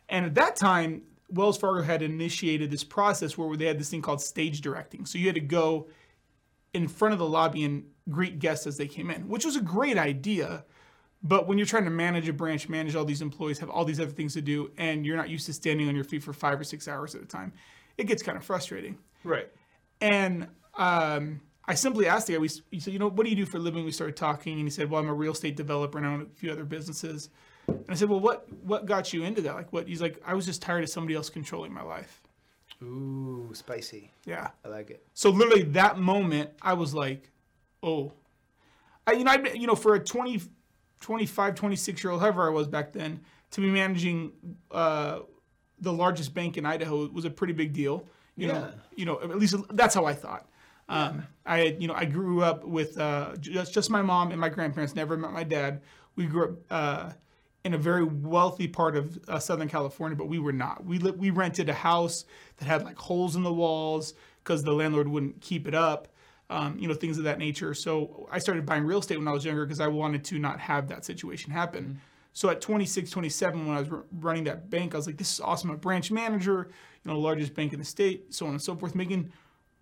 And 0.08 0.26
at 0.26 0.34
that 0.34 0.54
time, 0.54 1.02
Wells 1.30 1.58
Fargo 1.58 1.82
had 1.82 2.02
initiated 2.02 2.70
this 2.70 2.84
process 2.84 3.36
where 3.36 3.56
they 3.56 3.64
had 3.66 3.80
this 3.80 3.90
thing 3.90 4.02
called 4.02 4.20
stage 4.20 4.60
directing. 4.60 5.06
So 5.06 5.18
you 5.18 5.26
had 5.26 5.34
to 5.34 5.40
go 5.40 5.88
in 6.72 6.88
front 6.88 7.12
of 7.12 7.18
the 7.18 7.26
lobby 7.26 7.64
and 7.64 7.84
greet 8.10 8.38
guests 8.38 8.66
as 8.66 8.76
they 8.76 8.86
came 8.86 9.10
in, 9.10 9.28
which 9.28 9.44
was 9.44 9.56
a 9.56 9.60
great 9.60 9.98
idea. 9.98 10.64
But 11.22 11.48
when 11.48 11.58
you're 11.58 11.66
trying 11.66 11.84
to 11.84 11.90
manage 11.90 12.28
a 12.28 12.32
branch, 12.32 12.68
manage 12.68 12.94
all 12.94 13.04
these 13.04 13.22
employees, 13.22 13.58
have 13.58 13.70
all 13.70 13.84
these 13.84 13.98
other 13.98 14.10
things 14.10 14.34
to 14.34 14.42
do, 14.42 14.70
and 14.76 15.04
you're 15.04 15.16
not 15.16 15.30
used 15.30 15.46
to 15.46 15.52
standing 15.52 15.88
on 15.88 15.94
your 15.94 16.04
feet 16.04 16.22
for 16.22 16.32
five 16.32 16.60
or 16.60 16.64
six 16.64 16.86
hours 16.86 17.14
at 17.14 17.22
a 17.22 17.26
time, 17.26 17.52
it 17.96 18.04
gets 18.04 18.22
kind 18.22 18.36
of 18.36 18.44
frustrating. 18.44 18.98
right 19.24 19.48
And 20.00 20.46
um, 20.74 21.40
I 21.68 21.74
simply 21.74 22.06
asked 22.06 22.28
the 22.28 22.34
guy, 22.34 22.38
we, 22.38 22.48
he 22.70 22.78
said, 22.80 22.92
you 22.92 22.98
know, 22.98 23.08
what 23.10 23.24
do 23.24 23.30
you 23.30 23.36
do 23.36 23.44
for 23.44 23.56
a 23.56 23.60
living? 23.60 23.84
We 23.84 23.90
started 23.90 24.16
talking, 24.16 24.54
and 24.54 24.62
he 24.62 24.70
said, 24.70 24.88
well, 24.88 25.02
I'm 25.02 25.08
a 25.08 25.14
real 25.14 25.32
estate 25.32 25.56
developer 25.56 25.98
and 25.98 26.06
I 26.06 26.10
own 26.12 26.22
a 26.22 26.38
few 26.38 26.52
other 26.52 26.64
businesses. 26.64 27.28
And 27.66 27.84
I 27.88 27.94
said, 27.94 28.08
well, 28.08 28.20
what 28.20 28.46
what 28.62 28.86
got 28.86 29.12
you 29.12 29.24
into 29.24 29.40
that? 29.42 29.54
Like, 29.54 29.72
what? 29.72 29.88
He's 29.88 30.00
like, 30.00 30.22
I 30.24 30.34
was 30.34 30.46
just 30.46 30.62
tired 30.62 30.84
of 30.84 30.90
somebody 30.90 31.14
else 31.16 31.28
controlling 31.28 31.72
my 31.72 31.82
life. 31.82 32.22
ooh 32.82 33.50
spicy 33.54 34.10
Yeah. 34.24 34.50
i 34.64 34.68
like 34.68 34.90
it 34.90 35.04
So 35.14 35.30
literally 35.30 35.62
that 35.62 35.98
moment, 35.98 36.50
I 36.62 36.74
was 36.74 36.94
like, 36.94 37.30
oh, 37.82 38.12
I, 39.06 39.12
you 39.12 39.24
know, 39.24 39.32
I, 39.32 39.38
you 39.54 39.66
know, 39.66 39.74
for 39.74 39.94
a 39.94 40.00
20, 40.00 40.40
25, 41.00 41.54
26 41.54 42.04
year 42.04 42.12
old, 42.12 42.20
however 42.20 42.46
I 42.46 42.50
was 42.50 42.68
back 42.68 42.92
then, 42.92 43.20
to 43.52 43.60
be 43.60 43.68
managing 43.68 44.32
uh, 44.70 45.20
the 45.80 45.92
largest 45.92 46.34
bank 46.34 46.56
in 46.56 46.64
Idaho 46.66 47.08
was 47.08 47.24
a 47.24 47.30
pretty 47.30 47.52
big 47.52 47.72
deal. 47.72 48.04
You 48.36 48.48
know, 48.48 48.70
you 48.94 49.06
know, 49.06 49.18
at 49.20 49.38
least 49.38 49.54
that's 49.70 49.94
how 49.94 50.04
I 50.04 50.12
thought. 50.12 50.46
Um, 50.88 51.26
I 51.44 51.58
had, 51.58 51.82
you 51.82 51.88
know, 51.88 51.94
I 51.94 52.04
grew 52.04 52.42
up 52.42 52.64
with 52.64 52.98
uh, 52.98 53.36
just 53.36 53.72
just 53.74 53.90
my 53.90 54.02
mom 54.02 54.30
and 54.30 54.40
my 54.40 54.48
grandparents. 54.48 54.94
Never 54.94 55.16
met 55.16 55.32
my 55.32 55.44
dad. 55.44 55.80
We 56.14 56.26
grew 56.26 56.44
up 56.44 56.50
uh, 56.70 57.12
in 57.64 57.74
a 57.74 57.78
very 57.78 58.04
wealthy 58.04 58.68
part 58.68 58.96
of 58.96 59.18
uh, 59.28 59.38
Southern 59.38 59.68
California, 59.68 60.16
but 60.16 60.28
we 60.28 60.38
were 60.38 60.52
not. 60.52 60.84
We 60.84 60.98
li- 60.98 61.12
we 61.12 61.30
rented 61.30 61.68
a 61.68 61.74
house 61.74 62.24
that 62.58 62.66
had 62.66 62.84
like 62.84 62.96
holes 62.96 63.36
in 63.36 63.42
the 63.42 63.52
walls 63.52 64.14
because 64.42 64.62
the 64.62 64.72
landlord 64.72 65.08
wouldn't 65.08 65.40
keep 65.40 65.66
it 65.66 65.74
up. 65.74 66.08
Um, 66.48 66.78
you 66.78 66.86
know, 66.86 66.94
things 66.94 67.18
of 67.18 67.24
that 67.24 67.40
nature. 67.40 67.74
So 67.74 68.28
I 68.30 68.38
started 68.38 68.64
buying 68.64 68.84
real 68.84 69.00
estate 69.00 69.18
when 69.18 69.26
I 69.26 69.32
was 69.32 69.44
younger 69.44 69.66
because 69.66 69.80
I 69.80 69.88
wanted 69.88 70.22
to 70.26 70.38
not 70.38 70.60
have 70.60 70.86
that 70.88 71.04
situation 71.04 71.50
happen. 71.50 72.00
So 72.32 72.50
at 72.50 72.60
26, 72.60 73.10
27, 73.10 73.66
when 73.66 73.76
I 73.76 73.80
was 73.80 73.90
r- 73.90 74.04
running 74.20 74.44
that 74.44 74.70
bank, 74.70 74.94
I 74.94 74.98
was 74.98 75.08
like, 75.08 75.16
this 75.16 75.32
is 75.32 75.40
awesome. 75.40 75.70
I'm 75.70 75.76
a 75.76 75.78
branch 75.78 76.12
manager, 76.12 76.68
you 77.02 77.10
know, 77.10 77.18
largest 77.18 77.52
bank 77.54 77.72
in 77.72 77.80
the 77.80 77.84
state, 77.84 78.32
so 78.32 78.46
on 78.46 78.52
and 78.52 78.62
so 78.62 78.76
forth, 78.76 78.94
making 78.94 79.32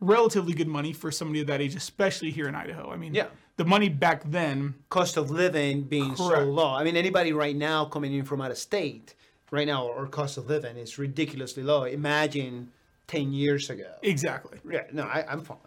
relatively 0.01 0.53
good 0.53 0.69
money 0.69 0.93
for 0.93 1.11
somebody 1.11 1.41
of 1.41 1.47
that 1.47 1.61
age, 1.61 1.75
especially 1.75 2.31
here 2.31 2.49
in 2.49 2.55
Idaho. 2.55 2.91
I 2.91 2.97
mean, 2.97 3.15
Yeah. 3.15 3.29
the 3.57 3.65
money 3.65 3.89
back 3.89 4.23
then, 4.31 4.75
cost 4.91 5.17
of 5.17 5.31
living 5.31 5.83
being 5.83 6.17
so 6.17 6.45
low 6.45 6.75
i 6.75 6.83
mean 6.85 6.97
anybody 6.97 7.33
right 7.33 7.55
now 7.57 7.85
coming 7.85 8.13
in 8.13 8.25
from 8.25 8.41
out 8.41 8.51
of 8.51 8.59
state 8.59 9.15
right 9.53 9.67
now 9.67 9.87
our 9.93 10.07
cost 10.09 10.37
of 10.39 10.49
living 10.49 10.77
is 10.77 10.99
ridiculously 10.99 11.63
low 11.63 11.85
imagine 11.85 12.71
10 13.07 13.33
years 13.33 13.71
ago 13.71 13.93
exactly. 14.03 14.59
yeah 14.69 14.83
no 14.93 15.05
I, 15.05 15.25
i'm 15.29 15.41
fine 15.43 15.59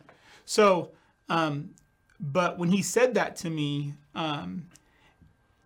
So, 0.45 0.91
um, 1.29 1.71
but 2.19 2.57
when 2.59 2.69
he 2.69 2.81
said 2.81 3.13
that 3.15 3.35
to 3.37 3.49
me, 3.49 3.93
um, 4.15 4.65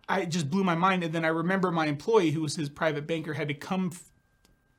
I 0.08 0.24
just 0.24 0.50
blew 0.50 0.64
my 0.64 0.74
mind. 0.74 1.02
And 1.04 1.12
then 1.14 1.24
I 1.24 1.28
remember 1.28 1.70
my 1.70 1.86
employee, 1.86 2.30
who 2.32 2.42
was 2.42 2.56
his 2.56 2.68
private 2.68 3.06
banker, 3.06 3.32
had 3.32 3.48
to 3.48 3.54
come 3.54 3.90
f- 3.92 4.10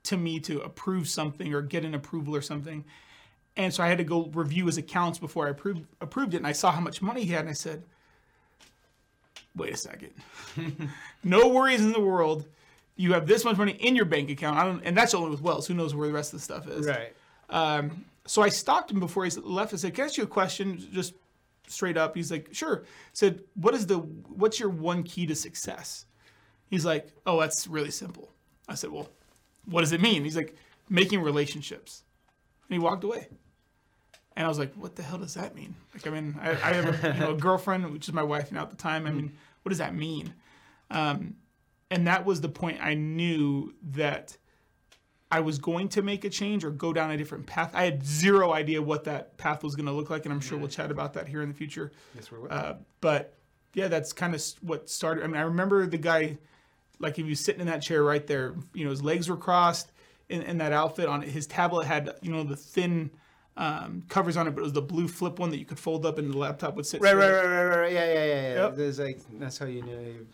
to 0.04 0.18
me 0.18 0.40
to 0.42 0.60
approve 0.62 1.08
something 1.08 1.54
or 1.54 1.62
get 1.62 1.84
an 1.86 1.96
approval 1.96 2.36
or 2.36 2.42
something. 2.42 2.84
And 3.56 3.74
so 3.74 3.84
I 3.84 3.88
had 3.88 4.00
to 4.00 4.04
go 4.04 4.26
review 4.34 4.66
his 4.66 4.78
accounts 4.78 5.20
before 5.20 5.48
I 5.48 5.52
approved, 5.52 5.86
approved 6.02 6.34
it. 6.34 6.38
And 6.38 6.48
I 6.48 6.54
saw 6.54 6.72
how 6.72 6.82
much 6.82 7.02
money 7.02 7.24
he 7.24 7.32
had, 7.32 7.42
and 7.42 7.50
I 7.50 7.54
said, 7.54 7.84
wait 9.56 9.74
a 9.74 9.78
second. 9.78 10.12
no 11.24 11.48
worries 11.50 11.82
in 11.82 11.92
the 11.92 12.02
world. 12.02 12.46
You 12.96 13.14
have 13.14 13.28
this 13.28 13.44
much 13.44 13.58
money 13.58 13.74
in 13.74 13.96
your 13.96 14.06
bank 14.06 14.30
account. 14.30 14.58
I 14.58 14.66
don't, 14.66 14.82
and 14.84 14.96
that's 14.96 15.14
only 15.14 15.30
with 15.30 15.42
Wells. 15.42 15.68
Who 15.68 15.74
knows 15.74 15.96
where 15.96 16.08
the 16.08 16.14
rest 16.14 16.34
of 16.34 16.40
the 16.40 16.44
stuff 16.44 16.68
is? 16.68 16.86
right 16.86 17.14
Um, 17.50 18.06
so 18.26 18.42
I 18.42 18.50
stopped 18.50 18.92
him 18.92 19.00
before 19.00 19.26
he 19.26 19.32
left. 19.32 19.74
I 19.74 19.78
said, 19.78 19.94
"Can 19.96 20.04
I 20.04 20.08
ask 20.08 20.18
you 20.18 20.24
a 20.24 20.28
question?" 20.28 20.78
Just 20.92 21.14
straight 21.68 21.98
up. 21.98 22.16
He's 22.16 22.32
like, 22.32 22.50
"Sure." 22.52 22.84
I 22.84 22.88
said, 23.14 23.42
"What 23.56 23.74
is 23.74 23.88
the 23.88 23.98
what's 23.98 24.60
your 24.60 24.70
one 24.70 25.04
key 25.04 25.26
to 25.26 25.36
success?" 25.36 26.06
He's 26.70 26.86
like, 26.86 27.10
"Oh, 27.26 27.40
that's 27.40 27.68
really 27.68 27.92
simple." 27.92 28.30
I 28.70 28.76
said, 28.76 28.92
"Well, 28.92 29.10
what 29.66 29.82
does 29.82 29.92
it 29.92 30.02
mean?" 30.02 30.24
He's 30.24 30.38
like, 30.38 30.56
"Making 30.88 31.22
relationships," 31.22 32.04
and 32.70 32.76
he 32.76 32.80
walked 32.80 33.04
away. 33.04 33.28
And 34.36 34.46
I 34.46 34.50
was 34.50 34.58
like, 34.58 34.74
"What 34.74 34.96
the 34.96 35.04
hell 35.04 35.20
does 35.20 35.36
that 35.36 35.56
mean?" 35.56 35.76
Like, 35.94 36.08
I 36.08 36.10
mean, 36.10 36.36
I, 36.42 36.50
I 36.52 36.74
have 36.74 37.04
a, 37.04 37.14
you 37.14 37.20
know, 37.20 37.32
a 37.32 37.38
girlfriend, 37.38 37.92
which 37.92 38.08
is 38.08 38.14
my 38.14 38.24
wife 38.24 38.52
now 38.52 38.64
at 38.64 38.70
the 38.70 38.76
time. 38.76 39.06
I 39.06 39.12
mean, 39.12 39.32
what 39.62 39.70
does 39.70 39.78
that 39.78 39.94
mean? 39.96 40.34
Um, 40.90 41.36
and 41.92 42.08
that 42.08 42.26
was 42.26 42.42
the 42.42 42.50
point 42.50 42.80
I 42.82 42.96
knew 42.96 43.74
that 43.92 44.36
I 45.30 45.40
was 45.40 45.58
going 45.58 45.90
to 45.90 46.02
make 46.02 46.26
a 46.26 46.30
change 46.30 46.64
or 46.64 46.72
go 46.72 46.94
down 46.94 47.12
a 47.12 47.18
different 47.18 47.46
path. 47.46 47.72
I 47.74 47.86
had 47.86 48.06
zero 48.06 48.54
idea 48.54 48.82
what 48.82 49.04
that 49.06 49.38
path 49.38 49.64
was 49.64 49.76
going 49.76 49.86
to 49.88 49.92
look 49.92 50.10
like, 50.10 50.26
and 50.26 50.34
I'm 50.34 50.40
sure 50.40 50.58
we'll 50.58 50.68
chat 50.68 50.92
about 50.92 51.14
that 51.14 51.28
here 51.28 51.42
in 51.42 51.50
the 51.50 51.56
future. 51.56 51.92
yes 52.16 52.32
we 52.32 52.38
will 52.38 52.48
Uh, 52.52 52.76
but 53.02 53.36
yeah, 53.74 53.88
that's 53.88 54.14
kind 54.14 54.36
of 54.36 54.44
what 54.62 54.90
started. 54.90 55.24
I 55.24 55.28
mean, 55.28 55.38
I 55.38 55.42
remember 55.42 55.88
the 55.88 55.98
guy, 55.98 56.38
like 57.00 57.18
if 57.18 57.26
he 57.26 57.32
was 57.32 57.40
sitting 57.40 57.62
in 57.62 57.68
that 57.68 57.82
chair 57.82 58.04
right 58.04 58.26
there, 58.26 58.54
you 58.74 58.84
know, 58.84 58.92
his 58.92 59.04
legs 59.04 59.30
were 59.30 59.38
crossed 59.38 59.92
in, 60.30 60.44
in 60.44 60.60
that 60.60 60.72
outfit. 60.72 61.08
On 61.08 61.22
his 61.22 61.48
tablet 61.48 61.86
had, 61.86 62.14
you 62.22 62.32
know, 62.32 62.44
the 62.44 62.56
thin 62.56 63.10
um, 63.58 64.04
covers 64.10 64.38
on 64.38 64.48
it, 64.48 64.52
but 64.52 64.62
it 64.62 64.64
was 64.64 64.74
the 64.74 64.82
blue 64.82 65.08
flip 65.08 65.40
one 65.40 65.50
that 65.52 65.58
you 65.58 65.66
could 65.66 65.80
fold 65.80 66.06
up, 66.06 66.18
and 66.18 66.34
the 66.34 66.38
laptop 66.38 66.76
would 66.76 66.86
sit. 66.86 67.02
Right, 67.02 67.16
right, 67.16 67.32
right, 67.32 67.46
right, 67.46 67.66
right. 67.66 67.94
Yeah, 67.94 68.06
yeah, 68.06 68.14
yeah. 68.14 68.42
yeah. 68.42 68.54
Yep. 68.66 68.76
There's 68.76 69.00
like 69.00 69.20
that's 69.40 69.58
how 69.58 69.66
you 69.66 69.82
knew 69.84 70.00
you, 70.00 70.28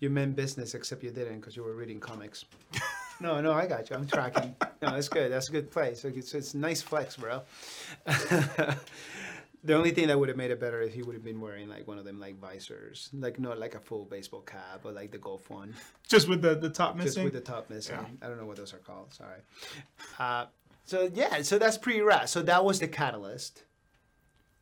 you 0.00 0.10
meant 0.10 0.36
business, 0.36 0.74
except 0.74 1.02
you 1.02 1.10
didn't 1.10 1.40
because 1.40 1.56
you 1.56 1.62
were 1.62 1.74
reading 1.74 2.00
comics. 2.00 2.44
No, 3.20 3.40
no, 3.40 3.52
I 3.52 3.66
got 3.66 3.90
you. 3.90 3.96
I'm 3.96 4.06
tracking. 4.06 4.54
No, 4.80 4.92
that's 4.92 5.08
good. 5.08 5.32
That's 5.32 5.48
a 5.48 5.52
good 5.52 5.70
play. 5.70 5.94
So 5.94 6.08
it's, 6.08 6.34
it's 6.34 6.54
nice 6.54 6.80
flex, 6.80 7.16
bro. 7.16 7.42
the 8.06 9.74
only 9.74 9.90
thing 9.90 10.06
that 10.06 10.18
would 10.18 10.28
have 10.28 10.36
made 10.36 10.52
it 10.52 10.60
better 10.60 10.80
is 10.82 10.94
he 10.94 11.02
would 11.02 11.14
have 11.14 11.24
been 11.24 11.40
wearing 11.40 11.68
like 11.68 11.88
one 11.88 11.98
of 11.98 12.04
them 12.04 12.20
like 12.20 12.38
visors, 12.38 13.10
like 13.12 13.40
not 13.40 13.58
like 13.58 13.74
a 13.74 13.80
full 13.80 14.04
baseball 14.04 14.42
cap, 14.42 14.80
but 14.84 14.94
like 14.94 15.10
the 15.10 15.18
golf 15.18 15.50
one, 15.50 15.74
Just 16.06 16.28
with 16.28 16.42
the, 16.42 16.54
the 16.54 16.70
top 16.70 16.94
missing. 16.94 17.06
just 17.12 17.24
with 17.24 17.32
the 17.32 17.40
top 17.40 17.68
missing. 17.70 17.98
I 18.22 18.28
don't 18.28 18.38
know 18.38 18.46
what 18.46 18.56
those 18.56 18.72
are 18.72 18.78
called. 18.78 19.12
Sorry. 19.12 19.40
Uh, 20.18 20.46
so 20.88 21.10
yeah, 21.14 21.42
so 21.42 21.58
that's 21.58 21.76
pretty 21.78 22.00
rad. 22.00 22.28
So 22.28 22.42
that 22.42 22.64
was 22.64 22.80
the 22.80 22.88
catalyst. 22.88 23.64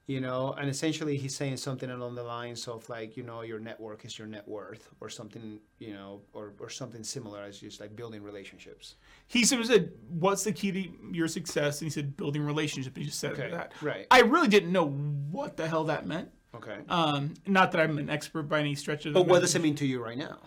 You 0.08 0.20
know, 0.20 0.52
and 0.56 0.70
essentially 0.70 1.16
he's 1.16 1.34
saying 1.34 1.56
something 1.56 1.90
along 1.90 2.14
the 2.14 2.22
lines 2.22 2.68
of 2.68 2.88
like, 2.88 3.16
you 3.16 3.24
know, 3.24 3.42
your 3.42 3.58
network 3.58 4.04
is 4.04 4.16
your 4.16 4.28
net 4.28 4.46
worth, 4.46 4.88
or 5.00 5.08
something, 5.08 5.58
you 5.80 5.92
know, 5.94 6.20
or, 6.32 6.52
or 6.60 6.70
something 6.70 7.02
similar 7.02 7.42
as 7.42 7.58
just 7.58 7.80
like 7.80 7.96
building 7.96 8.22
relationships. 8.22 8.94
he 9.26 9.44
said, 9.44 9.90
"What's 10.08 10.44
the 10.44 10.52
key 10.52 10.70
to 10.70 10.88
your 11.10 11.26
success?" 11.26 11.80
And 11.80 11.86
he 11.86 11.90
said, 11.90 12.16
"Building 12.16 12.42
relationships." 12.42 12.96
He 12.96 13.04
just 13.04 13.18
said 13.18 13.32
Okay, 13.32 13.50
that. 13.50 13.72
right. 13.82 14.06
I 14.12 14.20
really 14.20 14.46
didn't 14.46 14.70
know 14.70 14.86
what 14.86 15.56
the 15.56 15.66
hell 15.66 15.82
that 15.84 16.06
meant. 16.06 16.28
Okay. 16.54 16.78
Um, 16.88 17.34
not 17.46 17.72
that 17.72 17.80
I'm 17.80 17.98
an 17.98 18.08
expert 18.08 18.44
by 18.44 18.60
any 18.60 18.76
stretch 18.76 19.06
of 19.06 19.12
the 19.12 19.18
But 19.20 19.26
what 19.28 19.40
does 19.42 19.56
it 19.56 19.62
mean 19.62 19.74
to 19.76 19.86
you 19.86 20.00
right 20.00 20.16
now? 20.16 20.38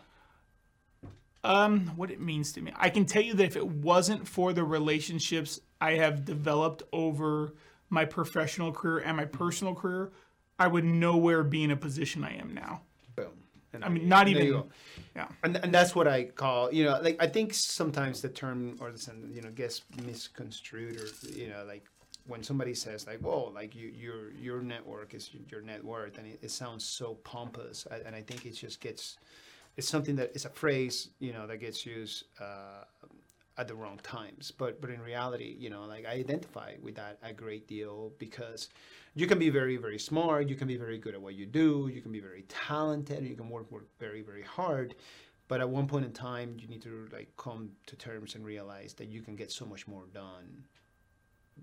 Um, 1.44 1.88
what 1.96 2.12
it 2.12 2.20
means 2.22 2.52
to 2.54 2.62
me. 2.62 2.72
I 2.76 2.90
can 2.90 3.06
tell 3.06 3.22
you 3.22 3.34
that 3.36 3.44
if 3.46 3.56
it 3.56 3.68
wasn't 3.68 4.28
for 4.28 4.52
the 4.54 4.64
relationships 4.64 5.60
I 5.82 5.94
have 5.94 6.26
developed 6.26 6.84
over 6.92 7.54
my 7.90 8.06
professional 8.06 8.72
career 8.72 9.00
and 9.00 9.18
my 9.18 9.26
personal 9.26 9.74
career, 9.74 10.12
I 10.58 10.68
would 10.68 10.84
nowhere 10.84 11.44
be 11.44 11.64
in 11.64 11.72
a 11.72 11.78
position 11.78 12.24
I 12.24 12.36
am 12.36 12.54
now. 12.54 12.82
Boom. 13.16 13.32
And 13.74 13.84
I 13.84 13.90
mean, 13.90 14.08
not 14.08 14.28
even. 14.28 14.64
Yeah. 15.16 15.28
And, 15.44 15.56
and 15.58 15.74
that's 15.74 15.96
what 15.96 16.08
I 16.08 16.26
call, 16.26 16.72
you 16.72 16.84
know, 16.86 17.00
like 17.02 17.18
I 17.20 17.28
think 17.28 17.54
sometimes 17.54 18.22
the 18.22 18.30
term 18.30 18.78
or 18.80 18.92
the 18.92 18.98
sen- 18.98 19.32
you 19.34 19.42
know 19.42 19.52
gets 19.52 19.82
misconstrued 20.04 20.98
or 20.98 21.08
you 21.30 21.50
know 21.50 21.64
like 21.66 21.86
when 22.28 22.44
somebody 22.44 22.74
says 22.74 23.08
like, 23.08 23.20
"Whoa, 23.20 23.52
like 23.54 23.76
you, 23.76 23.88
your 23.88 24.32
your 24.34 24.62
network 24.62 25.14
is 25.14 25.32
your 25.50 25.62
net 25.62 25.84
worth," 25.84 26.18
and 26.18 26.28
it, 26.28 26.40
it 26.42 26.52
sounds 26.52 26.86
so 26.86 27.16
pompous, 27.16 27.88
I, 27.90 27.96
and 28.06 28.16
I 28.16 28.22
think 28.22 28.46
it 28.46 28.52
just 28.52 28.80
gets 28.80 29.18
it's 29.78 29.88
something 29.88 30.16
that 30.18 30.32
it's 30.36 30.46
a 30.46 30.50
phrase 30.50 31.10
you 31.20 31.34
know 31.34 31.48
that 31.48 31.58
gets 31.58 31.86
used 31.86 32.26
uh, 32.40 32.84
at 33.60 33.68
the 33.68 33.75
wrong 33.75 34.00
times. 34.01 34.51
But 34.51 34.82
but 34.82 34.89
in 34.89 35.01
reality, 35.01 35.56
you 35.60 35.70
know, 35.70 35.84
like 35.84 36.06
I 36.06 36.13
identify 36.13 36.75
with 36.82 36.96
that 36.96 37.20
a 37.22 37.34
great 37.34 37.68
deal 37.68 38.13
because 38.18 38.70
you 39.13 39.28
can 39.28 39.38
be 39.38 39.50
very 39.50 39.78
very 39.78 40.00
smart, 40.00 40.48
you 40.48 40.56
can 40.56 40.68
be 40.68 40.78
very 40.78 40.98
good 40.98 41.13
at 41.13 41.22
what 41.22 41.36
you 41.36 41.46
do, 41.46 41.89
you 41.94 42.01
can 42.01 42.12
be 42.12 42.22
very 42.22 42.44
talented, 42.48 43.24
you 43.25 43.36
can 43.36 43.50
work 43.50 43.70
work 43.72 43.88
very 44.00 44.22
very 44.22 44.44
hard. 44.44 44.96
But 45.50 45.62
at 45.62 45.70
one 45.70 45.88
point 45.88 46.06
in 46.06 46.13
time, 46.13 46.58
you 46.60 46.68
need 46.68 46.84
to 46.84 47.10
like 47.12 47.30
come 47.36 47.72
to 47.88 47.96
terms 47.96 48.36
and 48.36 48.46
realize 48.46 48.94
that 48.94 49.08
you 49.10 49.22
can 49.22 49.36
get 49.36 49.51
so 49.51 49.66
much 49.66 49.88
more 49.88 50.06
done 50.13 50.63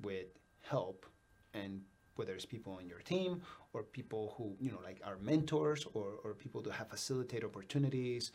with 0.03 0.27
help 0.69 1.07
and 1.55 1.81
whether 2.17 2.35
it's 2.35 2.45
people 2.45 2.73
on 2.75 2.87
your 2.89 2.99
team 2.99 3.43
or 3.73 3.83
people 3.83 4.35
who 4.37 4.55
you 4.59 4.71
know 4.71 4.81
like 4.85 5.01
are 5.05 5.17
mentors 5.21 5.87
or, 5.95 6.15
or 6.25 6.35
people 6.35 6.63
to 6.63 6.71
have 6.71 6.89
facilitate 6.89 7.45
opportunities 7.45 8.33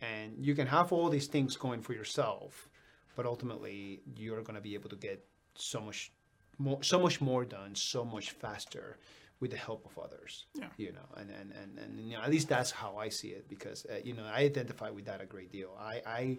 and 0.00 0.34
you 0.38 0.54
can 0.54 0.66
have 0.66 0.92
all 0.92 1.08
these 1.08 1.26
things 1.26 1.56
going 1.56 1.82
for 1.82 1.92
yourself 1.92 2.69
but 3.16 3.26
ultimately 3.26 4.00
you're 4.16 4.42
going 4.42 4.54
to 4.54 4.60
be 4.60 4.74
able 4.74 4.88
to 4.90 4.96
get 4.96 5.24
so 5.54 5.80
much 5.80 6.12
more 6.58 6.82
so 6.82 6.98
much 6.98 7.20
more 7.20 7.44
done 7.44 7.74
so 7.74 8.04
much 8.04 8.30
faster 8.30 8.98
with 9.40 9.50
the 9.50 9.56
help 9.56 9.86
of 9.86 9.98
others 9.98 10.46
Yeah. 10.54 10.68
you 10.76 10.92
know 10.92 11.08
and 11.16 11.30
and, 11.30 11.52
and, 11.60 11.78
and 11.78 12.00
you 12.00 12.16
know 12.16 12.22
at 12.22 12.30
least 12.30 12.48
that's 12.48 12.70
how 12.70 12.96
i 12.96 13.08
see 13.08 13.28
it 13.28 13.48
because 13.48 13.86
uh, 13.90 13.94
you 14.04 14.12
know 14.14 14.24
i 14.24 14.40
identify 14.40 14.90
with 14.90 15.06
that 15.06 15.20
a 15.20 15.26
great 15.26 15.50
deal 15.50 15.70
i 15.80 16.02
i 16.06 16.38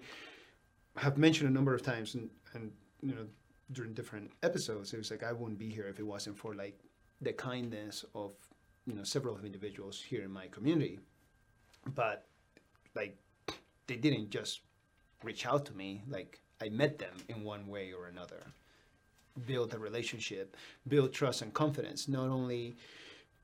have 0.97 1.17
mentioned 1.17 1.49
a 1.49 1.53
number 1.53 1.73
of 1.73 1.81
times 1.81 2.15
and 2.15 2.29
and 2.53 2.71
you 3.01 3.13
know 3.15 3.25
during 3.71 3.93
different 3.93 4.29
episodes 4.43 4.93
it 4.93 4.97
was 4.97 5.09
like 5.11 5.23
i 5.23 5.31
wouldn't 5.31 5.57
be 5.59 5.69
here 5.69 5.87
if 5.87 5.97
it 5.99 6.03
wasn't 6.05 6.37
for 6.37 6.53
like 6.55 6.77
the 7.21 7.33
kindness 7.33 8.05
of 8.13 8.31
you 8.85 8.93
know 8.93 9.03
several 9.03 9.35
of 9.35 9.45
individuals 9.45 9.99
here 10.01 10.23
in 10.23 10.31
my 10.31 10.47
community 10.47 10.99
but 11.95 12.27
like 12.95 13.17
they 13.87 13.95
didn't 13.95 14.29
just 14.29 14.61
reach 15.23 15.45
out 15.45 15.65
to 15.65 15.73
me 15.73 16.03
like 16.07 16.39
i 16.61 16.69
met 16.69 16.97
them 16.99 17.15
in 17.29 17.43
one 17.43 17.67
way 17.67 17.91
or 17.93 18.07
another. 18.07 18.43
Build 19.47 19.73
a 19.73 19.79
relationship 19.79 20.57
build 20.87 21.13
trust 21.13 21.41
and 21.41 21.53
confidence 21.53 22.09
not 22.09 22.27
only 22.27 22.75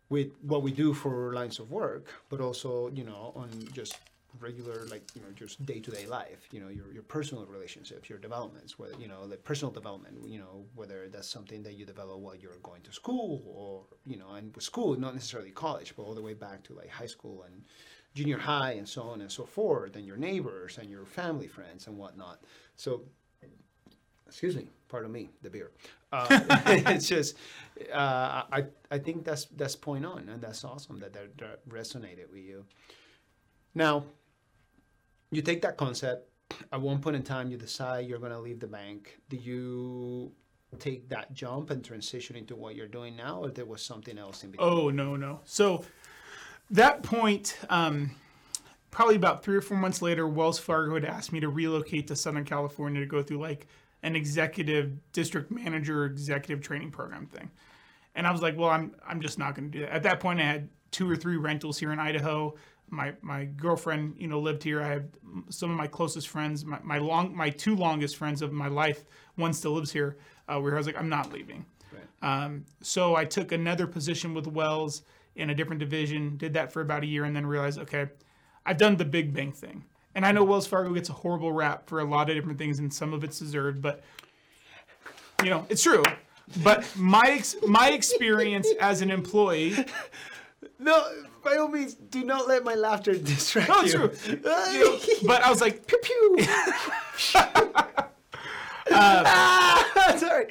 with 0.09 0.29
what 0.41 0.61
we 0.61 0.71
do 0.71 0.93
for 0.93 1.33
lines 1.33 1.59
of 1.59 1.71
work 1.71 2.07
but 2.29 2.41
also 2.41 2.89
you 2.93 3.05
know 3.05 3.31
on 3.35 3.49
just 3.71 3.95
regular 4.41 4.85
like 4.91 5.03
you 5.15 5.21
know 5.21 5.27
just 5.35 5.65
day-to-day 5.65 6.05
life 6.05 6.47
you 6.51 6.59
know 6.59 6.67
your, 6.67 6.91
your 6.91 7.03
personal 7.03 7.45
relationships 7.45 8.09
your 8.09 8.19
developments 8.19 8.77
whether 8.77 8.95
you 8.99 9.07
know 9.07 9.23
like 9.23 9.43
personal 9.43 9.71
development 9.71 10.15
you 10.27 10.37
know 10.39 10.65
whether 10.75 11.07
that's 11.07 11.29
something 11.29 11.63
that 11.63 11.73
you 11.73 11.85
develop 11.85 12.19
while 12.19 12.35
you're 12.35 12.59
going 12.63 12.81
to 12.81 12.91
school 12.91 13.41
or 13.47 13.81
you 14.05 14.17
know 14.17 14.31
and 14.35 14.53
with 14.55 14.63
school 14.63 14.99
not 14.99 15.13
necessarily 15.13 15.51
college 15.51 15.93
but 15.95 16.03
all 16.03 16.13
the 16.13 16.21
way 16.21 16.33
back 16.33 16.61
to 16.63 16.73
like 16.73 16.89
high 16.89 17.07
school 17.07 17.43
and 17.47 17.63
junior 18.17 18.37
high 18.37 18.71
and 18.71 18.87
so 18.87 19.03
on 19.03 19.21
and 19.21 19.31
so 19.31 19.45
forth 19.45 19.95
and 19.95 20.05
your 20.05 20.17
neighbors 20.17 20.79
and 20.79 20.89
your 20.89 21.05
family 21.05 21.47
friends 21.47 21.87
and 21.87 21.97
whatnot. 21.97 22.39
So 22.75 23.03
excuse 24.27 24.55
me 24.55 24.67
pardon 24.89 25.11
me 25.11 25.29
the 25.41 25.49
beer. 25.49 25.71
Uh, 26.11 26.25
it's 26.67 27.07
just 27.07 27.37
uh, 27.93 28.43
I, 28.51 28.65
I 28.89 28.97
think 28.97 29.25
that's 29.25 29.45
that's 29.45 29.75
point 29.75 30.05
on 30.05 30.29
and 30.29 30.41
that's 30.41 30.63
awesome 30.63 30.99
that 30.99 31.13
that, 31.13 31.37
that 31.37 31.69
resonated 31.69 32.31
with 32.31 32.43
you. 32.43 32.65
Now 33.75 34.05
you 35.31 35.41
take 35.41 35.61
that 35.61 35.77
concept. 35.77 36.29
At 36.71 36.81
one 36.81 36.99
point 37.01 37.15
in 37.15 37.23
time 37.23 37.51
you 37.51 37.57
decide 37.57 38.07
you're 38.07 38.19
going 38.19 38.31
to 38.31 38.39
leave 38.39 38.59
the 38.59 38.67
bank. 38.67 39.19
Do 39.29 39.35
you 39.35 40.31
take 40.79 41.09
that 41.09 41.33
jump 41.33 41.69
and 41.71 41.83
transition 41.83 42.35
into 42.35 42.55
what 42.55 42.75
you're 42.75 42.87
doing 42.87 43.15
now 43.15 43.41
or 43.41 43.49
there 43.49 43.65
was 43.65 43.81
something 43.81 44.17
else 44.17 44.43
in 44.43 44.51
between? 44.51 44.69
Oh 44.69 44.89
no 44.89 45.15
no. 45.15 45.41
So 45.43 45.83
that 46.71 47.03
point, 47.03 47.57
um, 47.69 48.11
probably 48.91 49.15
about 49.15 49.43
three 49.43 49.55
or 49.55 49.61
four 49.61 49.77
months 49.77 50.01
later, 50.01 50.27
Wells 50.27 50.59
Fargo 50.59 50.95
had 50.95 51.05
asked 51.05 51.31
me 51.31 51.39
to 51.39 51.49
relocate 51.49 52.07
to 52.07 52.15
Southern 52.15 52.45
California 52.45 52.99
to 52.99 53.07
go 53.07 53.21
through 53.21 53.39
like 53.39 53.67
an 54.03 54.15
executive 54.15 54.93
district 55.11 55.51
manager 55.51 56.05
executive 56.05 56.61
training 56.61 56.91
program 56.91 57.25
thing. 57.25 57.49
And 58.15 58.25
I 58.25 58.31
was 58.31 58.41
like, 58.41 58.57
well, 58.57 58.69
I'm 58.69 58.95
I'm 59.07 59.21
just 59.21 59.37
not 59.37 59.55
going 59.55 59.71
to 59.71 59.77
do 59.77 59.85
that. 59.85 59.93
At 59.93 60.03
that 60.03 60.19
point, 60.19 60.39
I 60.39 60.43
had 60.43 60.69
two 60.91 61.09
or 61.09 61.15
three 61.15 61.37
rentals 61.37 61.77
here 61.77 61.91
in 61.91 61.99
Idaho. 61.99 62.55
My 62.89 63.13
my 63.21 63.45
girlfriend, 63.45 64.15
you 64.17 64.27
know, 64.27 64.39
lived 64.39 64.63
here. 64.63 64.81
I 64.81 64.87
have 64.87 65.05
some 65.49 65.69
of 65.69 65.77
my 65.77 65.87
closest 65.87 66.27
friends, 66.27 66.65
my, 66.65 66.79
my 66.83 66.97
long 66.97 67.35
my 67.35 67.49
two 67.49 67.75
longest 67.75 68.17
friends 68.17 68.41
of 68.41 68.51
my 68.51 68.67
life. 68.67 69.05
One 69.35 69.53
still 69.53 69.73
lives 69.73 69.91
here. 69.91 70.17
Uh, 70.47 70.59
where 70.59 70.73
I 70.73 70.77
was 70.77 70.87
like, 70.87 70.97
I'm 70.97 71.09
not 71.09 71.33
leaving. 71.33 71.65
Um, 72.21 72.65
so 72.81 73.15
I 73.15 73.25
took 73.25 73.51
another 73.51 73.85
position 73.85 74.33
with 74.33 74.47
Wells 74.47 75.03
in 75.37 75.49
a 75.49 75.55
different 75.55 75.79
division, 75.79 76.37
did 76.37 76.53
that 76.53 76.71
for 76.71 76.81
about 76.81 77.03
a 77.03 77.05
year, 77.05 77.23
and 77.23 77.35
then 77.35 77.45
realized, 77.45 77.79
okay, 77.79 78.07
I've 78.65 78.77
done 78.77 78.97
the 78.97 79.05
big 79.05 79.33
bang 79.33 79.51
thing. 79.51 79.85
And 80.15 80.25
I 80.25 80.31
know 80.31 80.43
Wells 80.43 80.67
Fargo 80.67 80.93
gets 80.93 81.09
a 81.09 81.13
horrible 81.13 81.51
rap 81.51 81.87
for 81.87 81.99
a 81.99 82.03
lot 82.03 82.29
of 82.29 82.35
different 82.35 82.57
things, 82.57 82.79
and 82.79 82.91
some 82.91 83.13
of 83.13 83.23
it's 83.23 83.39
deserved, 83.39 83.81
but 83.81 84.03
you 85.43 85.49
know, 85.49 85.65
it's 85.69 85.83
true. 85.83 86.03
But 86.63 86.91
my 86.95 87.25
ex- 87.27 87.55
my 87.67 87.91
experience 87.91 88.67
as 88.79 89.01
an 89.01 89.11
employee, 89.11 89.85
no 90.79 91.05
by 91.43 91.57
all 91.57 91.67
means 91.67 91.93
do 91.93 92.23
not 92.23 92.47
let 92.47 92.63
my 92.63 92.75
laughter 92.75 93.15
distract 93.17 93.69
no, 93.69 93.81
you 93.81 94.03
it's 94.05 94.23
true. 94.25 94.35
You 94.35 94.41
know, 94.43 94.99
but 95.27 95.43
I 95.43 95.49
was 95.49 95.61
like, 95.61 95.85
pew 95.87 95.99
pew 96.01 96.47
Ah, 98.91 100.15
sorry 100.17 100.45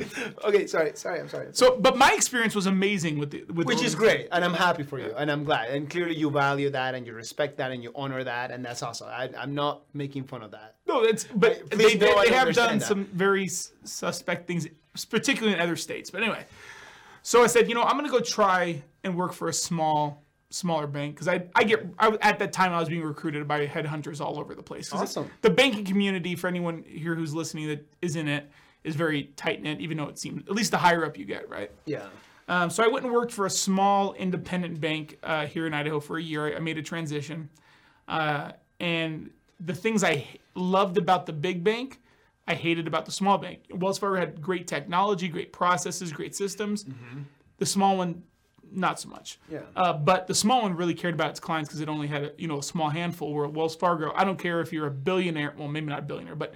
okay 0.44 0.66
sorry 0.66 0.92
sorry 0.94 1.20
i'm 1.20 1.28
sorry 1.28 1.48
so. 1.52 1.76
But 1.78 1.96
my 1.96 2.12
experience 2.12 2.54
was 2.54 2.66
amazing 2.66 3.18
with 3.18 3.30
the 3.30 3.44
with 3.52 3.66
which 3.66 3.82
is 3.82 3.94
great 3.94 4.28
and 4.32 4.44
i'm 4.44 4.54
happy 4.54 4.82
for 4.82 4.98
you 4.98 5.12
and 5.16 5.30
i'm 5.30 5.44
glad 5.44 5.70
and 5.70 5.88
clearly 5.88 6.14
you 6.14 6.30
value 6.30 6.70
that 6.70 6.94
and 6.94 7.06
you 7.06 7.12
respect 7.14 7.56
that 7.58 7.70
and 7.72 7.82
you 7.82 7.92
honor 7.94 8.22
that 8.22 8.50
and 8.50 8.64
that's 8.64 8.82
awesome 8.82 9.08
I, 9.08 9.30
i'm 9.38 9.54
not 9.54 9.82
making 9.94 10.24
fun 10.24 10.42
of 10.42 10.50
that 10.52 10.76
No, 10.86 11.02
it's 11.02 11.24
but 11.24 11.68
Please 11.70 11.98
they, 11.98 12.06
they, 12.06 12.14
they 12.28 12.34
have 12.34 12.54
done 12.54 12.78
that. 12.78 12.86
some 12.86 13.06
very 13.06 13.48
suspect 13.48 14.46
things, 14.46 14.66
particularly 15.10 15.54
in 15.54 15.60
other 15.60 15.76
states. 15.76 16.10
But 16.10 16.22
anyway, 16.22 16.44
so 17.22 17.42
I 17.42 17.48
said, 17.48 17.68
you 17.68 17.74
know, 17.74 17.82
I'm 17.82 17.96
gonna 17.96 18.08
go 18.08 18.20
try 18.20 18.82
and 19.04 19.16
work 19.16 19.32
for 19.32 19.48
a 19.48 19.52
small, 19.52 20.22
smaller 20.50 20.86
bank 20.86 21.14
because 21.14 21.28
I 21.28 21.44
I 21.54 21.64
get 21.64 21.86
I, 21.98 22.16
at 22.20 22.38
that 22.38 22.52
time 22.52 22.72
I 22.72 22.78
was 22.80 22.88
being 22.88 23.02
recruited 23.02 23.46
by 23.48 23.66
headhunters 23.66 24.20
all 24.20 24.38
over 24.38 24.54
the 24.54 24.62
place. 24.62 24.92
Awesome. 24.92 25.30
The 25.42 25.50
banking 25.50 25.84
community, 25.84 26.34
for 26.36 26.46
anyone 26.46 26.84
here 26.86 27.14
who's 27.14 27.34
listening 27.34 27.68
that 27.68 27.86
is 28.00 28.16
in 28.16 28.28
it, 28.28 28.50
is 28.84 28.94
very 28.94 29.24
tight 29.36 29.62
knit. 29.62 29.80
Even 29.80 29.96
though 29.96 30.04
it 30.08 30.18
seems, 30.18 30.46
at 30.48 30.54
least 30.54 30.70
the 30.70 30.78
higher 30.78 31.04
up 31.04 31.18
you 31.18 31.24
get, 31.24 31.48
right? 31.48 31.70
yeah 31.84 32.06
Um, 32.48 32.70
so 32.70 32.84
I 32.84 32.88
went 32.88 33.04
and 33.04 33.12
worked 33.12 33.32
for 33.32 33.46
a 33.46 33.50
small 33.50 34.12
independent 34.14 34.80
bank 34.80 35.18
uh, 35.22 35.46
here 35.46 35.66
in 35.66 35.74
Idaho 35.74 35.98
for 36.00 36.16
a 36.16 36.22
year. 36.22 36.54
I, 36.54 36.56
I 36.56 36.60
made 36.60 36.78
a 36.78 36.82
transition, 36.82 37.50
uh, 38.06 38.52
and 38.78 39.30
the 39.58 39.74
things 39.74 40.04
I 40.04 40.26
loved 40.54 40.96
about 40.96 41.26
the 41.26 41.32
big 41.32 41.64
bank, 41.64 42.00
I 42.46 42.54
hated 42.54 42.86
about 42.86 43.04
the 43.04 43.10
small 43.10 43.38
bank. 43.38 43.60
Wells 43.70 43.98
Fargo 43.98 44.20
had 44.20 44.40
great 44.40 44.68
technology, 44.68 45.26
great 45.28 45.52
processes, 45.52 46.12
great 46.12 46.36
systems. 46.36 46.84
The 47.58 47.66
small 47.66 47.96
one, 47.96 48.22
not 48.72 49.00
so 49.00 49.08
much. 49.08 49.38
Yeah. 49.50 49.60
Uh, 49.74 49.92
but 49.92 50.26
the 50.26 50.34
small 50.34 50.62
one 50.62 50.76
really 50.76 50.94
cared 50.94 51.14
about 51.14 51.30
its 51.30 51.40
clients 51.40 51.68
because 51.68 51.80
it 51.80 51.88
only 51.88 52.06
had 52.06 52.22
a, 52.24 52.32
you 52.38 52.48
know 52.48 52.58
a 52.58 52.62
small 52.62 52.90
handful. 52.90 53.32
Where 53.32 53.48
Wells 53.48 53.76
Fargo, 53.76 54.12
I 54.14 54.24
don't 54.24 54.38
care 54.38 54.60
if 54.60 54.72
you're 54.72 54.86
a 54.86 54.90
billionaire, 54.90 55.54
well 55.56 55.68
maybe 55.68 55.86
not 55.86 56.00
a 56.00 56.02
billionaire, 56.02 56.34
but 56.34 56.54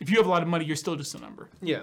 If 0.00 0.10
you 0.10 0.16
have 0.16 0.26
a 0.26 0.30
lot 0.30 0.42
of 0.42 0.48
money, 0.48 0.64
you're 0.64 0.76
still 0.76 0.96
just 0.96 1.14
a 1.14 1.18
number. 1.18 1.48
Yeah. 1.60 1.82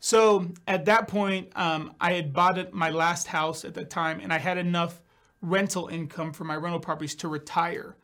So 0.00 0.48
at 0.66 0.86
that 0.86 1.08
point, 1.08 1.50
um, 1.56 1.94
I 2.00 2.14
had 2.14 2.32
bought 2.32 2.56
it, 2.56 2.72
my 2.72 2.90
last 2.90 3.26
house 3.26 3.64
at 3.64 3.74
the 3.74 3.84
time, 3.84 4.20
and 4.20 4.32
I 4.32 4.38
had 4.38 4.56
enough 4.56 5.00
rental 5.42 5.88
income 5.88 6.32
for 6.32 6.44
my 6.44 6.56
rental 6.56 6.80
properties 6.80 7.14
to 7.16 7.28
retire. 7.28 7.96